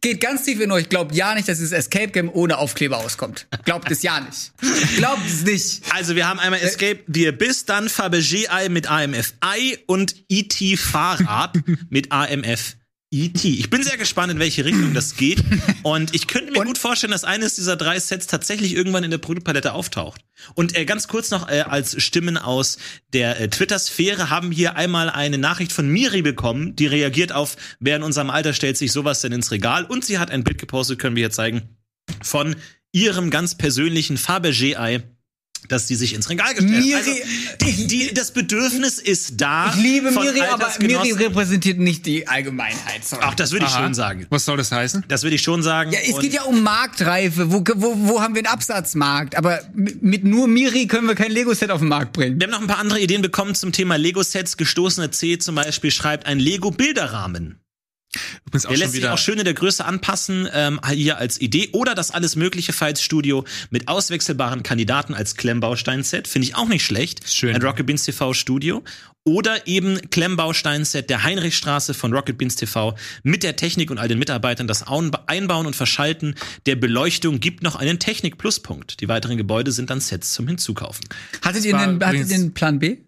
geht 0.00 0.20
ganz 0.22 0.44
tief 0.44 0.60
in 0.60 0.72
euch. 0.72 0.88
Glaubt 0.88 1.14
ja 1.14 1.34
nicht, 1.34 1.46
dass 1.46 1.58
dieses 1.58 1.72
Escape 1.72 2.08
Game 2.08 2.30
ohne 2.32 2.56
Aufkleber 2.56 2.96
auskommt. 2.96 3.46
Glaubt 3.66 3.90
es 3.90 4.02
ja 4.02 4.20
nicht. 4.20 4.52
Glaubt 4.96 5.26
es 5.26 5.44
nicht. 5.44 5.82
Also 5.90 6.16
wir 6.16 6.26
haben 6.26 6.40
einmal 6.40 6.60
Escape 6.60 7.00
the 7.06 7.28
Abyss, 7.28 7.66
dann 7.66 7.88
Fabergé 7.88 8.48
Ei 8.48 8.70
mit 8.70 8.90
AMF 8.90 9.34
Ei 9.40 9.78
und 9.86 10.14
E.T. 10.30 10.78
Fahrrad 10.78 11.58
mit 11.90 12.10
AMF 12.10 12.76
E.T. 13.14 13.48
Ich 13.48 13.70
bin 13.70 13.84
sehr 13.84 13.96
gespannt, 13.96 14.32
in 14.32 14.40
welche 14.40 14.64
Richtung 14.64 14.92
das 14.92 15.16
geht. 15.16 15.42
Und 15.84 16.14
ich 16.16 16.26
könnte 16.26 16.50
mir 16.50 16.64
gut 16.64 16.78
vorstellen, 16.78 17.12
dass 17.12 17.22
eines 17.22 17.54
dieser 17.54 17.76
drei 17.76 17.98
Sets 18.00 18.26
tatsächlich 18.26 18.74
irgendwann 18.74 19.04
in 19.04 19.12
der 19.12 19.18
Produktpalette 19.18 19.72
auftaucht. 19.72 20.22
Und 20.54 20.76
äh, 20.76 20.84
ganz 20.84 21.06
kurz 21.06 21.30
noch 21.30 21.48
äh, 21.48 21.60
als 21.60 22.02
Stimmen 22.02 22.36
aus 22.36 22.78
der 23.12 23.40
äh, 23.40 23.48
Twitter-Sphäre 23.48 24.30
haben 24.30 24.50
hier 24.50 24.74
einmal 24.74 25.10
eine 25.10 25.38
Nachricht 25.38 25.72
von 25.72 25.88
Miri 25.88 26.22
bekommen, 26.22 26.74
die 26.74 26.88
reagiert 26.88 27.30
auf, 27.30 27.56
wer 27.78 27.96
in 27.96 28.02
unserem 28.02 28.30
Alter 28.30 28.52
stellt 28.52 28.76
sich 28.76 28.90
sowas 28.90 29.20
denn 29.20 29.30
ins 29.30 29.52
Regal. 29.52 29.84
Und 29.84 30.04
sie 30.04 30.18
hat 30.18 30.32
ein 30.32 30.42
Bild 30.42 30.58
gepostet, 30.58 30.98
können 30.98 31.14
wir 31.14 31.22
hier 31.22 31.30
zeigen, 31.30 31.62
von 32.20 32.56
ihrem 32.90 33.30
ganz 33.30 33.56
persönlichen 33.56 34.18
Fabergé-Ei, 34.18 35.02
das 35.68 35.88
sie 35.88 35.94
sich 35.94 36.14
ins 36.14 36.28
Regal 36.30 36.54
gestellt 36.54 36.70
Miri- 36.84 36.92
hat. 36.92 37.06
Also, 37.06 37.76
die, 37.80 37.86
die, 37.86 38.14
das 38.14 38.30
Bedürfnis 38.32 38.98
ist 38.98 39.40
da. 39.40 39.70
Ich 39.70 39.82
liebe 39.82 40.10
Miri, 40.10 40.40
aber 40.42 40.68
Miri 40.80 41.12
repräsentiert 41.12 41.78
nicht 41.78 42.06
die 42.06 42.26
Allgemeinheit. 42.28 43.04
Sorry. 43.04 43.24
Auch 43.24 43.34
das 43.34 43.52
würde 43.52 43.66
ich 43.66 43.72
Aha. 43.72 43.82
schon 43.84 43.94
sagen. 43.94 44.26
Was 44.30 44.44
soll 44.44 44.56
das 44.56 44.70
heißen? 44.72 45.04
Das 45.08 45.22
würde 45.22 45.36
ich 45.36 45.42
schon 45.42 45.62
sagen. 45.62 45.92
Ja, 45.92 45.98
es 46.04 46.12
Und- 46.14 46.20
geht 46.22 46.32
ja 46.34 46.42
um 46.42 46.62
Marktreife. 46.62 47.50
Wo, 47.52 47.62
wo, 47.76 47.94
wo 48.08 48.20
haben 48.22 48.34
wir 48.34 48.40
einen 48.40 48.52
Absatzmarkt? 48.52 49.36
Aber 49.36 49.60
mit 49.74 50.02
mit 50.02 50.24
nur 50.24 50.46
Miri 50.48 50.86
können 50.86 51.06
wir 51.08 51.14
kein 51.14 51.30
Lego-Set 51.32 51.70
auf 51.70 51.80
den 51.80 51.88
Markt 51.88 52.12
bringen. 52.12 52.38
wir 52.38 52.46
haben 52.46 52.52
noch 52.52 52.60
ein 52.60 52.66
paar 52.66 52.78
andere 52.78 53.00
Ideen 53.00 53.22
bekommen 53.22 53.54
zum 53.54 53.72
Thema 53.72 53.96
Lego-Sets. 53.96 54.56
Gestoßene 54.56 55.10
C 55.10 55.38
zum 55.38 55.54
Beispiel 55.54 55.90
schreibt 55.90 56.26
ein 56.26 56.38
Lego-Bilderrahmen. 56.38 57.58
Übrigens 58.46 58.66
auch 58.66 58.70
Der 58.70 58.76
schon 58.76 58.80
lässt 58.84 58.92
sich 58.94 59.08
auch 59.08 59.18
schön 59.18 59.38
in 59.38 59.44
der 59.44 59.54
Größe 59.54 59.84
anpassen, 59.84 60.48
ähm, 60.52 60.80
hier 60.92 61.18
als 61.18 61.40
Idee. 61.40 61.70
Oder 61.72 61.94
das 61.94 62.10
alles 62.10 62.36
mögliche 62.36 62.72
Files 62.72 63.02
Studio 63.02 63.44
mit 63.70 63.88
auswechselbaren 63.88 64.62
Kandidaten 64.62 65.14
als 65.14 65.36
Klemmbaustein-Set. 65.36 66.28
Finde 66.28 66.48
ich 66.48 66.54
auch 66.56 66.68
nicht 66.68 66.84
schlecht. 66.84 67.28
Schön. 67.32 67.54
Ein 67.54 67.62
Rocket 67.62 67.86
Beans 67.86 68.04
TV 68.04 68.32
Studio. 68.34 68.82
Oder 69.26 69.66
eben 69.66 69.98
Klemmbaustein-Set 70.10 71.08
der 71.08 71.24
Heinrichstraße 71.24 71.94
von 71.94 72.12
Rocket 72.12 72.36
Beans 72.36 72.56
TV 72.56 72.94
mit 73.22 73.42
der 73.42 73.56
Technik 73.56 73.90
und 73.90 73.96
all 73.98 74.06
den 74.08 74.18
Mitarbeitern. 74.18 74.66
Das 74.66 74.86
Auen- 74.86 75.12
Einbauen 75.26 75.64
und 75.66 75.74
Verschalten 75.74 76.34
der 76.66 76.76
Beleuchtung 76.76 77.40
gibt 77.40 77.62
noch 77.62 77.76
einen 77.76 77.98
Technik-Pluspunkt. 77.98 79.00
Die 79.00 79.08
weiteren 79.08 79.38
Gebäude 79.38 79.72
sind 79.72 79.88
dann 79.88 80.00
Sets 80.00 80.34
zum 80.34 80.46
Hinzukaufen. 80.46 81.06
Hattet 81.40 81.64
ihr, 81.64 81.74
einen, 81.76 82.04
hattet 82.04 82.28
ihr 82.28 82.34
einen 82.34 82.52
Plan 82.52 82.78
B? 82.78 82.98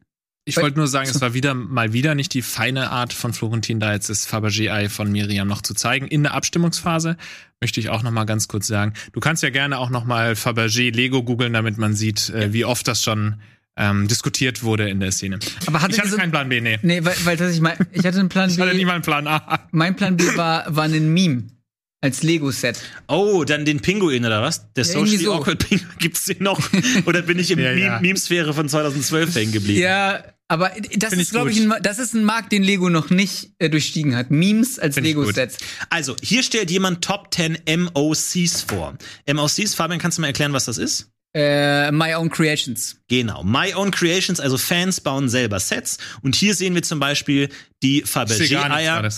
Ich 0.48 0.56
wollte 0.58 0.78
nur 0.78 0.86
sagen, 0.86 1.10
es 1.10 1.20
war 1.20 1.34
wieder 1.34 1.54
mal 1.54 1.92
wieder 1.92 2.14
nicht 2.14 2.32
die 2.32 2.40
feine 2.40 2.90
Art 2.90 3.12
von 3.12 3.32
Florentin, 3.32 3.80
da 3.80 3.92
jetzt 3.92 4.08
das 4.08 4.28
Fabergé-Ei 4.28 4.88
von 4.88 5.10
Miriam 5.10 5.48
noch 5.48 5.60
zu 5.60 5.74
zeigen. 5.74 6.06
In 6.06 6.22
der 6.22 6.34
Abstimmungsphase 6.34 7.16
möchte 7.60 7.80
ich 7.80 7.88
auch 7.88 8.04
noch 8.04 8.12
mal 8.12 8.26
ganz 8.26 8.46
kurz 8.46 8.68
sagen, 8.68 8.92
du 9.12 9.18
kannst 9.18 9.42
ja 9.42 9.50
gerne 9.50 9.76
auch 9.78 9.90
noch 9.90 10.04
mal 10.04 10.32
Fabergé 10.34 10.94
Lego 10.94 11.24
googeln, 11.24 11.52
damit 11.52 11.78
man 11.78 11.94
sieht, 11.96 12.30
äh, 12.30 12.52
wie 12.52 12.64
oft 12.64 12.86
das 12.86 13.02
schon 13.02 13.40
ähm, 13.76 14.06
diskutiert 14.06 14.62
wurde 14.62 14.88
in 14.88 15.00
der 15.00 15.10
Szene. 15.10 15.40
Aber 15.66 15.82
hattet 15.82 15.96
ich 15.98 16.02
hatte 16.04 16.16
keinen 16.16 16.30
Plan 16.30 16.48
B, 16.48 16.60
nee. 16.60 16.78
Nee, 16.82 17.04
weil, 17.04 17.14
weil 17.24 17.36
das 17.36 17.52
ich 17.52 17.60
mein, 17.60 17.76
ich 17.92 18.04
hatte 18.06 18.20
einen 18.20 18.28
Plan 18.28 18.48
Ich 18.48 18.58
hatte 18.60 18.70
B. 18.70 18.76
nie 18.76 18.84
mal 18.84 18.92
einen 18.94 19.02
Plan 19.02 19.26
A. 19.26 19.66
Mein 19.72 19.96
Plan 19.96 20.16
B 20.16 20.24
war, 20.36 20.64
war 20.74 20.84
ein 20.84 21.12
Meme. 21.12 21.48
Als 22.02 22.22
Lego-Set. 22.22 22.78
Oh, 23.08 23.42
dann 23.44 23.64
den 23.64 23.80
Pinguin 23.80 24.24
oder 24.24 24.42
was? 24.42 24.72
Der 24.74 24.84
Ja, 24.84 24.92
Socially 24.92 25.24
so. 25.24 25.34
Awkward 25.34 25.66
Pinguin. 25.68 25.88
Gibt's 25.98 26.26
den 26.26 26.42
noch? 26.42 26.60
Oder 27.06 27.22
bin 27.22 27.38
ich 27.38 27.50
im 27.50 27.58
Ja, 27.58 27.70
Meme- 27.70 27.80
ja. 27.84 28.00
Meme-Sphäre 28.00 28.52
von 28.54 28.68
2012 28.68 29.34
hängen 29.34 29.50
geblieben? 29.52 29.80
Ja, 29.80 30.22
aber 30.48 30.70
das 30.94 31.10
Find 31.10 31.22
ist, 31.22 31.30
glaube 31.32 31.50
ich, 31.50 31.60
ein, 31.60 31.74
das 31.82 31.98
ist 31.98 32.14
ein 32.14 32.24
Markt, 32.24 32.52
den 32.52 32.62
Lego 32.62 32.88
noch 32.88 33.10
nicht 33.10 33.52
äh, 33.58 33.68
durchstiegen 33.68 34.14
hat. 34.14 34.30
Memes 34.30 34.78
als 34.78 34.96
Lego-Sets. 34.96 35.58
Also, 35.90 36.14
hier 36.22 36.42
stellt 36.42 36.70
jemand 36.70 37.02
Top 37.04 37.34
10 37.34 37.58
MOCs 37.68 38.62
vor. 38.62 38.96
MOCs, 39.32 39.74
Fabian, 39.74 39.98
kannst 39.98 40.18
du 40.18 40.22
mal 40.22 40.28
erklären, 40.28 40.52
was 40.52 40.66
das 40.66 40.78
ist? 40.78 41.10
Äh, 41.34 41.90
My 41.90 42.14
Own 42.14 42.30
Creations. 42.30 42.96
Genau. 43.08 43.42
My 43.42 43.74
Own 43.74 43.90
Creations, 43.90 44.40
also 44.40 44.56
Fans 44.56 45.00
bauen 45.00 45.28
selber 45.28 45.58
Sets. 45.58 45.98
Und 46.22 46.36
hier 46.36 46.54
sehen 46.54 46.74
wir 46.74 46.82
zum 46.82 47.00
Beispiel 47.00 47.50
die 47.82 48.02
Fabergé-Eier. 48.02 49.10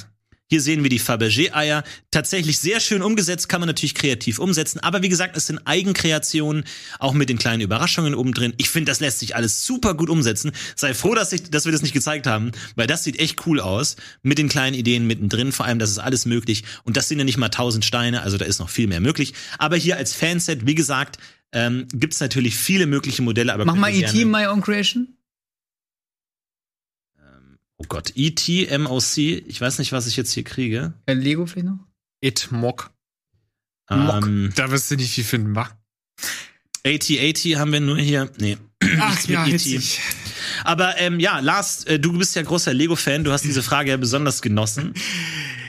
Hier 0.51 0.63
sehen 0.63 0.83
wir 0.83 0.89
die 0.89 0.99
Fabergé-Eier. 0.99 1.85
Tatsächlich 2.11 2.59
sehr 2.59 2.81
schön 2.81 3.03
umgesetzt, 3.03 3.49
kann 3.51 3.61
man 3.61 3.67
natürlich 3.67 3.95
kreativ 3.95 4.39
umsetzen. 4.39 4.81
Aber 4.81 5.03
wie 5.03 5.11
gesagt, 5.11 5.37
es 5.37 5.47
sind 5.47 5.61
Eigenkreationen, 5.67 6.65
auch 6.99 7.13
mit 7.13 7.29
den 7.29 7.39
kleinen 7.39 7.61
Überraschungen 7.61 8.15
oben 8.15 8.33
drin. 8.33 8.55
Ich 8.57 8.71
finde, 8.71 8.91
das 8.91 9.01
lässt 9.01 9.19
sich 9.19 9.37
alles 9.37 9.67
super 9.67 9.93
gut 9.95 10.09
umsetzen. 10.09 10.53
Sei 10.75 10.95
froh, 10.95 11.15
dass, 11.15 11.33
ich, 11.33 11.51
dass 11.51 11.67
wir 11.67 11.73
das 11.73 11.83
nicht 11.83 11.93
gezeigt 11.93 12.27
haben, 12.27 12.53
weil 12.77 12.87
das 12.87 13.05
sieht 13.05 13.19
echt 13.19 13.47
cool 13.47 13.61
aus. 13.61 13.97
Mit 14.23 14.39
den 14.39 14.49
kleinen 14.49 14.75
Ideen 14.75 15.07
mittendrin, 15.07 15.53
vor 15.53 15.67
allem, 15.67 15.79
das 15.79 15.91
ist 15.91 15.99
alles 15.99 16.25
möglich. 16.25 16.65
Und 16.85 16.97
das 16.97 17.09
sind 17.09 17.19
ja 17.19 17.25
nicht 17.25 17.37
mal 17.37 17.51
tausend 17.51 17.85
Steine, 17.85 18.23
also 18.23 18.39
da 18.39 18.47
ist 18.47 18.59
noch 18.59 18.71
viel 18.71 18.87
mehr 18.87 19.01
möglich. 19.01 19.35
Aber 19.59 19.77
hier 19.77 19.97
als 19.99 20.15
Fanset, 20.15 20.67
wie 20.67 20.75
gesagt, 20.75 21.19
ähm, 21.53 21.87
gibt's 21.93 22.21
natürlich 22.21 22.57
viele 22.57 22.87
mögliche 22.87 23.21
Modelle. 23.21 23.53
Aber 23.53 23.65
Mach 23.67 23.75
mal 23.75 23.91
E.T. 23.91 24.01
gerne- 24.13 24.25
My 24.25 24.47
Own 24.47 24.63
Creation. 24.63 25.09
Oh 27.81 27.85
Gott, 27.89 28.13
E.T., 28.17 28.77
MOC, 28.77 29.19
ich 29.19 29.61
weiß 29.61 29.79
nicht, 29.79 29.93
was 29.93 30.07
ich 30.07 30.17
jetzt 30.17 30.33
hier 30.33 30.43
kriege. 30.45 30.95
Äh, 31.07 31.15
Lego 31.15 31.47
vielleicht 31.47 31.69
noch? 31.69 31.79
It 32.21 32.49
Mock. 32.51 32.91
Mock. 33.89 34.27
Ähm, 34.27 34.53
Da 34.57 34.71
wirst 34.71 34.91
du 34.91 34.97
nicht 34.97 35.13
viel 35.13 35.25
finden, 35.25 35.55
wa? 35.55 35.71
AT-AT 36.85 37.39
haben 37.57 37.73
wir 37.73 37.81
nur 37.81 37.99
hier. 37.99 38.31
Nee. 38.39 38.59
Ach 38.99 39.29
Nichts 39.29 39.29
mit 39.29 39.67
E.T.. 39.67 39.81
Aber 40.65 40.99
ähm, 40.99 41.21
ja, 41.21 41.39
Lars, 41.39 41.85
äh, 41.85 42.01
du 42.01 42.13
bist 42.19 42.35
ja 42.35 42.43
großer 42.43 42.75
Lego-Fan. 42.75 43.23
Du 43.23 43.31
hast 43.33 43.45
diese 43.45 43.63
Frage 43.63 43.91
ja 43.91 43.97
besonders 43.97 44.43
genossen. 44.43 44.95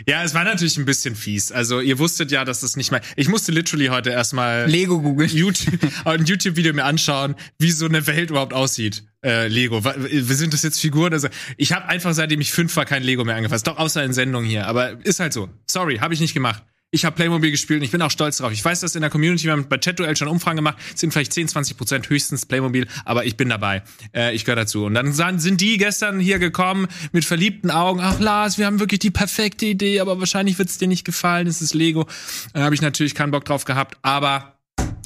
Ja, 0.10 0.24
es 0.24 0.34
war 0.34 0.44
natürlich 0.44 0.76
ein 0.78 0.86
bisschen 0.86 1.16
fies. 1.16 1.52
Also 1.52 1.82
ihr 1.82 2.00
wusstet 2.00 2.32
ja, 2.32 2.44
dass 2.44 2.62
das 2.62 2.76
nicht 2.76 2.92
mal. 2.92 3.00
Ich 3.16 3.30
musste 3.30 3.52
literally 3.52 3.88
heute 3.88 4.10
erstmal 4.10 4.68
Lego 4.68 5.00
googeln. 5.00 5.30
YouTube, 5.30 5.80
ein 6.04 6.26
YouTube-Video 6.26 6.74
mir 6.74 6.86
anschauen, 6.86 7.36
wie 7.60 7.70
so 7.70 7.86
eine 7.86 8.08
Welt 8.08 8.32
überhaupt 8.32 8.54
aussieht. 8.54 9.04
Äh, 9.24 9.50
Lego. 9.50 9.84
Wir 9.84 10.24
sind 10.36 10.54
das 10.54 10.64
jetzt 10.64 10.80
Figuren? 10.80 11.14
Also 11.14 11.28
ich 11.58 11.74
habe 11.74 11.86
einfach 11.88 12.14
seitdem 12.16 12.42
ich 12.42 12.52
fünf 12.52 12.76
war 12.76 12.86
kein 12.86 13.04
Lego 13.04 13.24
mehr 13.24 13.36
angefasst. 13.36 13.68
Doch 13.68 13.78
außer 13.78 14.04
in 14.04 14.14
Sendungen 14.14 14.50
hier. 14.50 14.66
Aber 14.66 14.98
ist 15.06 15.20
halt 15.20 15.32
so. 15.32 15.48
Sorry, 15.68 15.98
habe 15.98 16.16
ich 16.16 16.22
nicht 16.22 16.34
gemacht. 16.34 16.64
Ich 16.92 17.06
habe 17.06 17.16
Playmobil 17.16 17.52
gespielt 17.52 17.82
und 17.82 17.84
ich 17.84 17.92
bin 17.92 18.02
auch 18.02 18.10
stolz 18.10 18.38
drauf. 18.38 18.52
Ich 18.52 18.66
weiß, 18.66 18.80
dass 18.80 18.96
in 18.96 19.02
der 19.02 19.12
Community, 19.12 19.44
wir 19.44 19.52
haben 19.52 19.68
bei 19.70 19.78
Chat-Duell 19.78 20.16
schon 20.16 20.28
Umfragen 20.28 20.56
gemacht, 20.56 20.78
sind 20.96 21.12
vielleicht 21.14 21.32
10, 21.34 21.48
20 21.48 21.78
Prozent 21.78 22.10
höchstens 22.10 22.48
Playmobil, 22.48 22.88
aber 23.06 23.26
ich 23.26 23.38
bin 23.38 23.50
dabei. 23.50 23.84
Äh, 24.12 24.34
ich 24.34 24.44
gehöre 24.44 24.56
dazu. 24.56 24.86
Und 24.86 24.96
dann 24.96 25.14
sind 25.40 25.62
die 25.62 25.78
gestern 25.78 26.20
hier 26.20 26.40
gekommen 26.40 26.88
mit 27.12 27.26
verliebten 27.26 27.70
Augen. 27.70 28.00
Ach 28.02 28.20
Lars, 28.20 28.58
wir 28.58 28.66
haben 28.66 28.80
wirklich 28.80 29.00
die 29.00 29.12
perfekte 29.12 29.68
Idee, 29.68 30.00
aber 30.00 30.20
wahrscheinlich 30.20 30.58
wird 30.58 30.70
es 30.70 30.80
dir 30.80 30.88
nicht 30.88 31.06
gefallen. 31.06 31.46
Es 31.46 31.62
ist 31.62 31.76
Lego. 31.76 32.08
Dann 32.54 32.64
habe 32.64 32.74
ich 32.74 32.82
natürlich 32.82 33.14
keinen 33.14 33.30
Bock 33.30 33.46
drauf 33.46 33.66
gehabt, 33.66 34.00
aber 34.02 34.58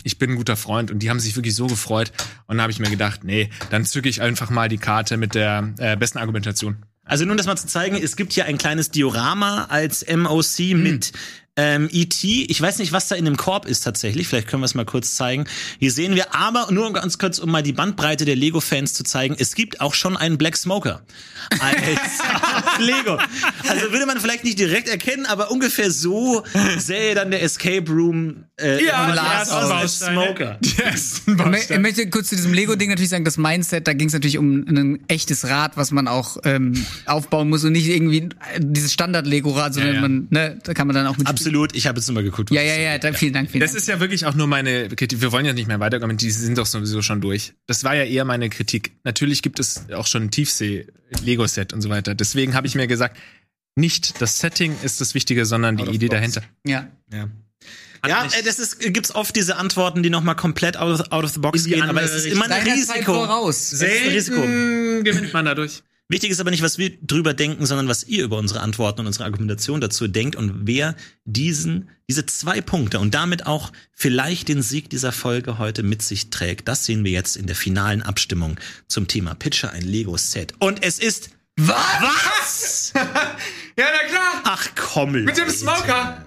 ich 0.04 0.18
bin 0.18 0.32
ein 0.32 0.36
guter 0.38 0.56
Freund 0.56 0.90
und 0.90 1.00
die 1.00 1.10
haben 1.10 1.20
sich 1.20 1.36
wirklich 1.36 1.54
so 1.56 1.68
gefreut. 1.68 2.14
Und 2.48 2.56
dann 2.56 2.62
habe 2.62 2.72
ich 2.72 2.80
mir 2.80 2.90
gedacht, 2.90 3.26
nee, 3.26 3.50
dann 3.72 3.84
zücke 3.84 4.08
ich 4.08 4.22
einfach 4.22 4.50
mal 4.50 4.70
die 4.70 4.78
Karte 4.78 5.18
mit 5.18 5.36
der 5.36 5.74
äh, 5.80 5.98
besten 5.98 6.20
Argumentation. 6.20 6.78
Also 7.06 7.26
nun 7.26 7.36
das 7.36 7.48
mal 7.48 7.58
zu 7.58 7.68
zeigen, 7.68 7.98
es 8.02 8.16
gibt 8.16 8.32
hier 8.32 8.46
ein 8.46 8.58
kleines 8.58 8.90
Diorama 8.90 9.66
als 9.66 10.06
MOC 10.08 10.74
mit 10.74 11.12
ähm, 11.56 11.88
E.T. 11.92 12.46
Ich 12.50 12.60
weiß 12.62 12.80
nicht, 12.80 12.92
was 12.92 13.08
da 13.08 13.16
in 13.16 13.26
dem 13.26 13.38
Korb 13.38 13.66
ist 13.66 13.82
tatsächlich. 13.82 14.28
Vielleicht 14.28 14.48
können 14.48 14.62
wir 14.62 14.66
es 14.66 14.74
mal 14.74 14.86
kurz 14.86 15.16
zeigen. 15.16 15.46
Hier 15.80 15.92
sehen 15.92 16.16
wir 16.16 16.34
aber, 16.36 16.72
nur 16.72 16.92
ganz 16.94 17.18
kurz, 17.20 17.38
um 17.40 17.52
mal 17.52 17.62
die 17.62 17.74
Bandbreite 17.74 18.26
der 18.26 18.36
Lego-Fans 18.36 18.94
zu 18.94 19.04
zeigen, 19.04 19.36
es 19.38 19.54
gibt 19.54 19.80
auch 19.82 19.94
schon 19.94 20.18
einen 20.18 20.38
Black 20.38 20.58
Smoker 20.58 21.02
als 21.60 21.78
Lego. 22.80 23.20
Also 23.70 23.92
würde 23.92 24.06
man 24.06 24.20
vielleicht 24.20 24.44
nicht 24.44 24.58
direkt 24.58 24.90
erkennen, 24.90 25.26
aber 25.26 25.52
ungefähr 25.52 25.92
so 25.92 26.44
sähe 26.78 27.14
dann 27.16 27.30
der 27.32 27.44
Escape 27.44 27.90
Room 27.92 28.46
äh, 28.60 28.84
Ja, 28.84 29.14
ersten 29.14 29.54
aus. 29.56 30.00
Smoker. 30.00 30.58
Ersten 30.84 31.38
Ich 31.70 31.80
möchte 31.80 32.10
kurz 32.10 32.30
zu 32.30 32.36
diesem 32.36 32.54
Lego-Ding 32.54 32.90
natürlich 32.90 33.10
sagen, 33.10 33.26
das 33.26 33.38
Mindset, 33.38 33.88
da 33.88 33.94
ging 33.94 34.08
es 34.08 34.14
natürlich 34.14 34.38
um 34.38 34.66
ein 34.68 35.04
echtes 35.08 35.46
Rad, 35.48 35.78
was 35.78 35.92
man 35.92 36.08
auch 36.08 36.38
ähm, 36.46 36.74
aufbauen 37.06 37.50
muss 37.50 37.64
und 37.64 37.74
nicht 37.74 37.88
irgendwie 37.88 38.30
dieses 38.58 38.94
Standard-Lego-Rad, 38.94 39.74
sondern 39.76 39.94
Ja, 39.94 39.96
ja. 39.96 40.02
man, 40.02 40.28
ne, 40.30 40.60
da 40.64 40.74
kann 40.74 40.88
man 40.88 40.96
dann 40.96 41.08
auch 41.08 41.18
mit. 41.18 41.28
Absolut, 41.28 41.43
ich 41.74 41.88
habe 41.88 42.00
jetzt 42.00 42.08
nur 42.08 42.16
mal 42.16 42.24
geguckt. 42.24 42.50
was 42.52 42.56
Ja, 42.56 42.62
ja, 42.62 42.76
ja, 42.76 42.98
da, 42.98 43.14
vielen 43.14 43.34
Dank, 43.34 43.50
vielen 43.52 43.62
Das 43.62 43.72
Dank. 43.72 43.80
ist 43.82 43.88
ja 43.88 44.00
wirklich 44.00 44.26
auch 44.26 44.34
nur 44.34 44.48
meine 44.48 44.90
Kritik. 44.90 45.22
Wir 45.22 45.32
wollen 45.32 45.46
ja 45.46 45.54
nicht 45.54 45.68
mehr 45.68 45.80
weiterkommen, 45.80 46.18
die 46.18 46.32
sind 46.32 46.58
doch 46.58 46.66
sowieso 46.66 47.02
schon 47.02 47.22
durch. 47.22 47.54
Das 47.68 47.84
war 47.84 47.96
ja 47.96 48.04
eher 48.04 48.26
meine 48.26 48.50
Kritik. 48.50 48.92
Natürlich 49.04 49.42
gibt 49.42 49.60
es 49.60 49.86
auch 49.94 50.08
schon 50.08 50.24
ein 50.24 50.32
Tiefsee-Lego-Set 50.32 51.74
und 51.74 51.82
so 51.82 51.90
weiter. 51.90 52.16
Deswegen 52.16 52.54
habe 52.56 52.68
ich 52.68 52.76
mir 52.76 52.88
gesagt, 52.88 53.18
nicht 53.76 54.22
das 54.22 54.40
Setting 54.40 54.76
ist 54.84 55.02
das 55.02 55.14
Wichtige, 55.16 55.46
sondern 55.46 55.78
die 55.78 55.86
Idee 55.86 56.08
box. 56.08 56.18
dahinter. 56.18 56.44
ja. 56.66 56.88
Ja. 57.12 57.30
Ja, 58.06 58.28
das 58.44 58.60
ist, 58.60 58.82
gibt's 58.82 59.16
oft 59.16 59.34
diese 59.34 59.56
Antworten, 59.56 60.04
die 60.04 60.10
nochmal 60.10 60.36
komplett 60.36 60.76
out 60.76 61.00
of, 61.00 61.12
out 61.14 61.24
of 61.24 61.32
the 61.32 61.40
box 61.40 61.64
gehen, 61.64 61.84
aber 61.84 62.02
es 62.02 62.14
ist 62.14 62.26
immer 62.26 62.52
ein 62.52 62.68
Risiko. 62.68 63.14
voraus. 63.14 63.72
Es 63.72 63.82
ist 63.82 63.82
ein 63.82 64.10
Risiko. 64.10 64.42
Selten 64.42 65.04
gewinnt 65.06 65.32
man 65.32 65.46
dadurch. 65.46 65.84
Wichtig 66.14 66.30
ist 66.30 66.40
aber 66.40 66.52
nicht, 66.52 66.62
was 66.62 66.78
wir 66.78 66.92
drüber 67.02 67.34
denken, 67.34 67.66
sondern 67.66 67.88
was 67.88 68.04
ihr 68.04 68.24
über 68.24 68.38
unsere 68.38 68.60
Antworten 68.60 69.00
und 69.02 69.08
unsere 69.08 69.26
Argumentation 69.26 69.82
dazu 69.82 70.08
denkt 70.08 70.36
und 70.36 70.68
wer 70.68 70.96
diesen, 71.26 71.90
diese 72.08 72.28
zwei 72.28 72.62
Punkte 72.62 73.00
und 73.00 73.16
damit 73.16 73.48
auch 73.48 73.72
vielleicht 73.94 74.48
den 74.48 74.62
Sieg 74.62 74.92
dieser 74.92 75.12
Folge 75.12 75.58
heute 75.58 75.82
mit 75.82 76.04
sich 76.04 76.30
trägt. 76.30 76.68
Das 76.68 76.86
sehen 76.86 77.04
wir 77.04 77.12
jetzt 77.12 77.36
in 77.36 77.48
der 77.48 77.56
finalen 77.56 78.04
Abstimmung 78.04 78.60
zum 78.88 79.08
Thema 79.08 79.34
Pitcher 79.34 79.72
ein 79.72 79.82
Lego-Set. 79.82 80.54
Und 80.60 80.84
es 80.84 81.00
ist 81.00 81.32
Was? 81.58 81.76
was? 82.02 82.94
Ja, 83.76 83.86
na 83.92 84.08
klar. 84.08 84.42
Ach 84.44 84.68
komm, 84.76 85.14
Mit 85.14 85.36
dem 85.36 85.46
Leute. 85.48 85.58
Smoker. 85.58 86.26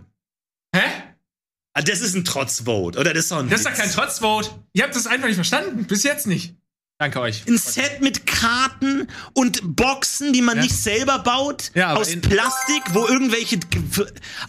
Hä? 0.74 0.82
Ah, 1.74 1.82
Das 1.82 2.00
ist 2.00 2.16
ein 2.16 2.24
Trotzvote, 2.24 2.98
oder? 2.98 3.14
Das 3.14 3.22
ist 3.26 3.30
doch 3.30 3.38
ein 3.38 3.48
Das 3.48 3.60
ist 3.60 3.66
doch 3.68 3.74
kein 3.74 3.88
Trotzvote. 3.92 4.50
Ihr 4.72 4.82
habt 4.82 4.96
das 4.96 5.06
einfach 5.06 5.28
nicht 5.28 5.36
verstanden. 5.36 5.84
Bis 5.84 6.02
jetzt 6.02 6.26
nicht. 6.26 6.56
Danke 6.98 7.20
euch. 7.20 7.43
Ein 7.47 7.59
Set 7.59 8.01
mit 8.01 8.24
Karten 8.27 9.06
und 9.35 9.60
Boxen, 9.77 10.32
die 10.32 10.40
man 10.40 10.56
Ja. 10.56 10.62
nicht 10.62 10.74
selber 10.74 11.18
baut, 11.18 11.70
Ja, 11.74 11.93
aus 11.94 12.09
Plastik, 12.23 12.82
wo 12.94 13.06
irgendwelche. 13.06 13.59
Ge- 13.59 13.82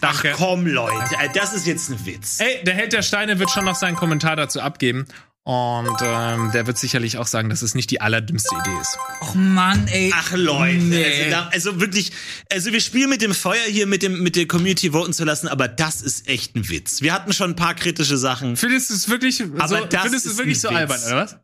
Ach 0.00 0.22
Danke. 0.22 0.32
komm, 0.34 0.66
Leute, 0.66 1.14
äh, 1.20 1.28
das 1.34 1.52
ist 1.52 1.66
jetzt 1.66 1.90
ein 1.90 2.06
Witz. 2.06 2.40
Ey, 2.40 2.64
der 2.64 2.74
Held 2.74 2.94
der 2.94 3.02
Steine 3.02 3.38
wird 3.38 3.50
schon 3.50 3.66
noch 3.66 3.74
seinen 3.74 3.96
Kommentar 3.96 4.34
dazu 4.36 4.62
abgeben. 4.62 5.06
Und 5.44 5.96
ähm, 6.02 6.50
der 6.52 6.66
wird 6.66 6.76
sicherlich 6.78 7.16
auch 7.18 7.26
sagen, 7.26 7.48
dass 7.50 7.60
es 7.62 7.74
nicht 7.74 7.90
die 7.90 8.00
allerdümmste 8.02 8.54
Idee 8.54 8.80
ist. 8.80 8.98
Och 9.22 9.34
Mann, 9.34 9.86
ey. 9.88 10.10
Ach 10.14 10.32
Leute, 10.34 10.76
Nee. 10.76 11.04
also, 11.04 11.30
da, 11.30 11.48
also 11.52 11.80
wirklich, 11.80 12.12
also 12.52 12.72
wir 12.72 12.80
spielen 12.82 13.08
mit 13.10 13.20
dem 13.22 13.34
Feuer 13.34 13.64
hier, 13.66 13.86
mit 13.86 14.02
dem 14.02 14.22
mit 14.22 14.36
der 14.36 14.46
Community 14.46 14.92
voten 14.92 15.12
zu 15.14 15.24
lassen, 15.24 15.48
aber 15.48 15.66
das 15.68 16.00
ist 16.02 16.28
echt 16.28 16.54
ein 16.54 16.68
Witz. 16.68 17.00
Wir 17.02 17.12
hatten 17.14 17.32
schon 17.32 17.52
ein 17.52 17.56
paar 17.56 17.74
kritische 17.74 18.16
Sachen. 18.18 18.56
Findest 18.56 18.88
du 18.90 18.94
es 18.94 19.08
wirklich, 19.08 19.42
Aber 19.42 19.68
so, 19.68 19.84
das 19.86 20.02
findest 20.02 20.24
du 20.26 20.30
ist 20.30 20.32
es 20.34 20.38
wirklich 20.38 20.56
ein 20.58 20.60
so 20.60 20.68
Witz. 20.70 20.76
albern, 20.76 21.02
oder 21.04 21.16
was? 21.16 21.36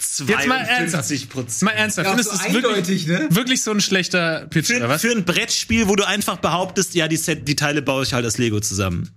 Jetzt 0.00 0.46
mal 0.46 0.60
ernsthaft. 0.60 1.62
Mal 1.62 1.70
ernsthaft, 1.70 2.08
findest 2.08 2.32
du 2.32 2.36
es 2.36 2.52
wirklich, 2.52 3.06
ne? 3.06 3.28
wirklich 3.30 3.62
so 3.62 3.70
ein 3.70 3.80
schlechter 3.80 4.46
Pitch, 4.48 4.70
oder 4.70 4.80
Für, 4.80 4.88
was? 4.88 5.00
für 5.00 5.10
ein 5.10 5.24
Brettspiel, 5.24 5.88
wo 5.88 5.96
du 5.96 6.06
einfach 6.06 6.36
behauptest, 6.38 6.94
ja, 6.94 7.08
die 7.08 7.16
Set, 7.16 7.48
die 7.48 7.56
Teile 7.56 7.82
baue 7.82 8.02
ich 8.02 8.12
halt 8.12 8.26
aus 8.26 8.36
Lego 8.36 8.60
zusammen. 8.60 9.10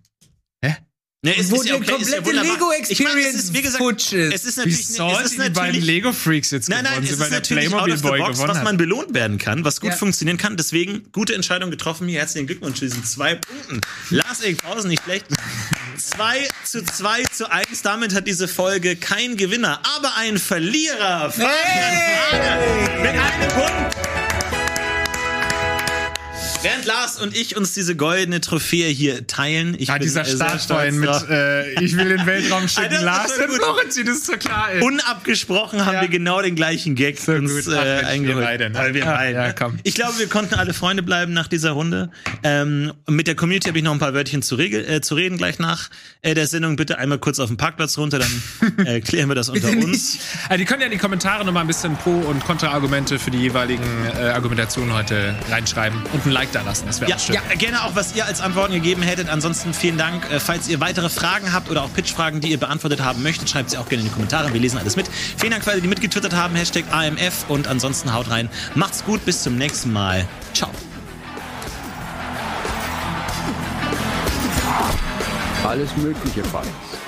Hä? 0.63 0.77
Ne, 1.21 1.35
es 1.37 1.51
Wo 1.51 1.57
ist 1.57 1.67
ja 1.67 1.75
okay, 1.75 1.83
ist 1.99 2.11
ja 2.11 2.17
komplette 2.21 2.25
wunderbar. 2.27 2.53
Lego-Experience 2.53 2.89
Ich 2.91 2.99
meine, 3.03 3.19
es 3.27 3.33
ist, 3.35 3.53
wie 3.53 3.61
gesagt, 3.61 3.83
futsch 3.83 4.13
ist. 4.13 4.33
es 4.35 4.45
ist 4.45 4.55
Wie 4.55 4.59
natürlich, 4.61 4.87
sollte 4.87 5.15
es 5.25 5.25
ist 5.25 5.33
die 5.33 5.37
beiden 5.37 5.53
natürlich 5.53 5.85
Lego-Freaks 5.85 6.51
jetzt 6.51 6.69
Nein, 6.69 6.85
nein, 6.85 6.93
gewonnen 6.93 7.07
es 7.07 7.19
ist 7.19 7.31
natürlich 7.31 7.73
out 7.75 7.89
of 7.91 7.97
the 7.97 8.01
Boy 8.03 8.19
box, 8.19 8.31
gewonnen 8.35 8.49
was 8.51 8.57
hat? 8.59 8.63
man 8.63 8.77
belohnt 8.77 9.13
werden 9.13 9.37
kann, 9.37 9.65
was 9.65 9.81
gut 9.81 9.89
Ja. 9.89 9.97
funktionieren 9.97 10.37
kann. 10.37 10.55
Deswegen 10.55 11.11
gute 11.11 11.35
Entscheidung 11.35 11.71
getroffen 11.71 12.07
hier. 12.07 12.19
Herzlichen 12.19 12.47
Glückwunsch 12.47 12.79
zu 12.79 12.85
diesen 12.85 13.03
zwei 13.03 13.35
Punkten. 13.35 13.81
Lars 14.11 14.39
Eckhausen, 14.39 14.87
nicht 14.89 15.03
schlecht. 15.03 15.25
Zwei 15.97 16.47
zu 16.63 16.85
zwei 16.85 17.21
zu 17.23 17.51
eins. 17.51 17.81
Damit 17.81 18.15
hat 18.15 18.25
diese 18.25 18.47
Folge 18.47 18.95
kein 18.95 19.35
Gewinner, 19.35 19.81
aber 19.97 20.15
ein 20.15 20.37
Verlierer. 20.37 21.31
Fabian 21.31 21.49
Frage 22.31 23.01
mit 23.01 23.11
einem 23.11 23.49
Punkt. 23.55 24.18
Während 26.61 26.85
Lars 26.85 27.17
und 27.21 27.33
ich 27.37 27.55
uns 27.55 27.73
diese 27.73 27.95
goldene 27.95 28.41
Trophäe 28.41 28.89
hier 28.89 29.25
teilen, 29.27 29.75
ich 29.79 29.87
Ja, 29.87 29.93
bin 29.93 30.03
dieser 30.03 30.23
äh, 30.23 30.25
Startstein 30.35 30.99
mit, 30.99 31.09
äh, 31.29 31.71
ich 31.81 31.95
will 31.95 32.09
den 32.17 32.25
Weltraum 32.25 32.63
Alter, 32.63 32.67
schicken, 32.67 32.89
das 32.95 33.01
Lars 33.01 33.31
und 33.37 33.47
gut. 33.47 33.55
Florentin, 33.55 34.05
das 34.05 34.17
ist 34.17 34.25
so 34.25 34.33
klar, 34.33 34.69
ey. 34.73 34.81
Unabgesprochen 34.81 35.85
haben 35.85 35.93
Ja. 35.95 36.01
wir 36.01 36.09
genau 36.09 36.41
den 36.41 36.55
gleichen 36.55 36.95
Gag 36.95 37.17
So 37.17 37.31
uns 37.31 37.65
gut. 37.65 37.73
äh, 37.73 37.77
Ach, 37.77 37.83
wir 38.01 38.07
eingeholt. 38.07 38.45
beide, 38.45 38.69
ne? 38.71 38.77
Weil 38.77 38.93
wir 38.93 39.01
Ja, 39.05 39.15
beide. 39.15 39.33
ja, 39.37 39.53
komm. 39.53 39.79
Ich 39.83 39.93
glaube, 39.93 40.19
wir 40.19 40.27
konnten 40.27 40.55
alle 40.55 40.73
Freunde 40.73 41.01
bleiben 41.01 41.31
nach 41.31 41.47
dieser 41.47 41.71
Runde. 41.71 42.11
Ähm, 42.43 42.91
mit 43.07 43.27
der 43.27 43.35
Community 43.35 43.69
habe 43.69 43.77
ich 43.77 43.83
noch 43.85 43.93
ein 43.93 43.99
paar 43.99 44.13
Wörtchen 44.13 44.41
zu, 44.41 44.55
regel, 44.55 44.83
äh, 44.83 44.99
zu 44.99 45.15
reden 45.15 45.37
gleich 45.37 45.59
nach 45.59 45.89
äh, 46.23 46.33
der 46.33 46.45
Sendung. 46.45 46.75
Bitte 46.75 46.97
einmal 46.97 47.19
kurz 47.19 47.39
auf 47.39 47.47
den 47.47 47.55
Parkplatz 47.55 47.97
runter, 47.97 48.19
dann 48.19 48.41
äh, 48.85 48.99
klären 48.99 49.29
wir 49.29 49.35
das 49.35 49.47
unter 49.47 49.69
uns. 49.69 50.17
Also 50.49 50.57
die 50.57 50.65
können 50.65 50.81
ja 50.81 50.87
in 50.87 50.91
die 50.91 50.97
Kommentare 50.97 51.45
nochmal 51.45 51.63
ein 51.63 51.67
bisschen 51.67 51.95
Pro- 51.95 52.11
und 52.19 52.43
Kontra-Argumente 52.43 53.17
für 53.17 53.31
die 53.31 53.39
jeweiligen 53.39 53.83
äh, 54.19 54.23
Argumentationen 54.31 54.93
heute 54.93 55.33
reinschreiben 55.49 56.01
und 56.11 56.25
ein 56.25 56.31
Like 56.31 56.48
da 56.51 56.61
lassen. 56.61 56.85
Das 56.87 56.99
wäre 57.01 57.09
Ja, 57.11 57.17
auch 57.17 57.19
schön. 57.19 57.35
ja, 57.35 57.41
gerne 57.57 57.83
auch, 57.83 57.95
was 57.95 58.15
ihr 58.15 58.25
als 58.25 58.41
Antworten 58.41 58.73
gegeben 58.73 59.01
hättet. 59.01 59.29
Ansonsten 59.29 59.73
vielen 59.73 59.97
Dank. 59.97 60.29
Äh, 60.31 60.39
falls 60.39 60.67
ihr 60.67 60.79
weitere 60.79 61.09
Fragen 61.09 61.53
habt 61.53 61.69
oder 61.69 61.83
auch 61.83 61.93
Pitch-Fragen, 61.93 62.41
die 62.41 62.49
ihr 62.51 62.59
beantwortet 62.59 63.01
haben 63.01 63.23
möchtet, 63.23 63.49
schreibt 63.49 63.69
sie 63.71 63.77
auch 63.77 63.87
gerne 63.87 64.03
in 64.03 64.09
die 64.09 64.13
Kommentare. 64.13 64.51
Wir 64.53 64.59
lesen 64.59 64.77
alles 64.77 64.95
mit. 64.95 65.07
Vielen 65.37 65.51
Dank 65.51 65.63
für 65.63 65.71
alle, 65.71 65.81
die 65.81 65.87
mitgetwittert 65.87 66.33
haben. 66.33 66.55
Hashtag 66.55 66.85
AMF 66.91 67.45
und 67.49 67.67
ansonsten 67.67 68.13
haut 68.13 68.29
rein. 68.29 68.49
Macht's 68.75 69.03
gut, 69.03 69.23
bis 69.25 69.43
zum 69.43 69.57
nächsten 69.57 69.91
Mal. 69.93 70.25
Ciao. 70.53 70.69
Alles 75.63 75.95
Mögliche 75.97 76.43
Fights 76.45 76.98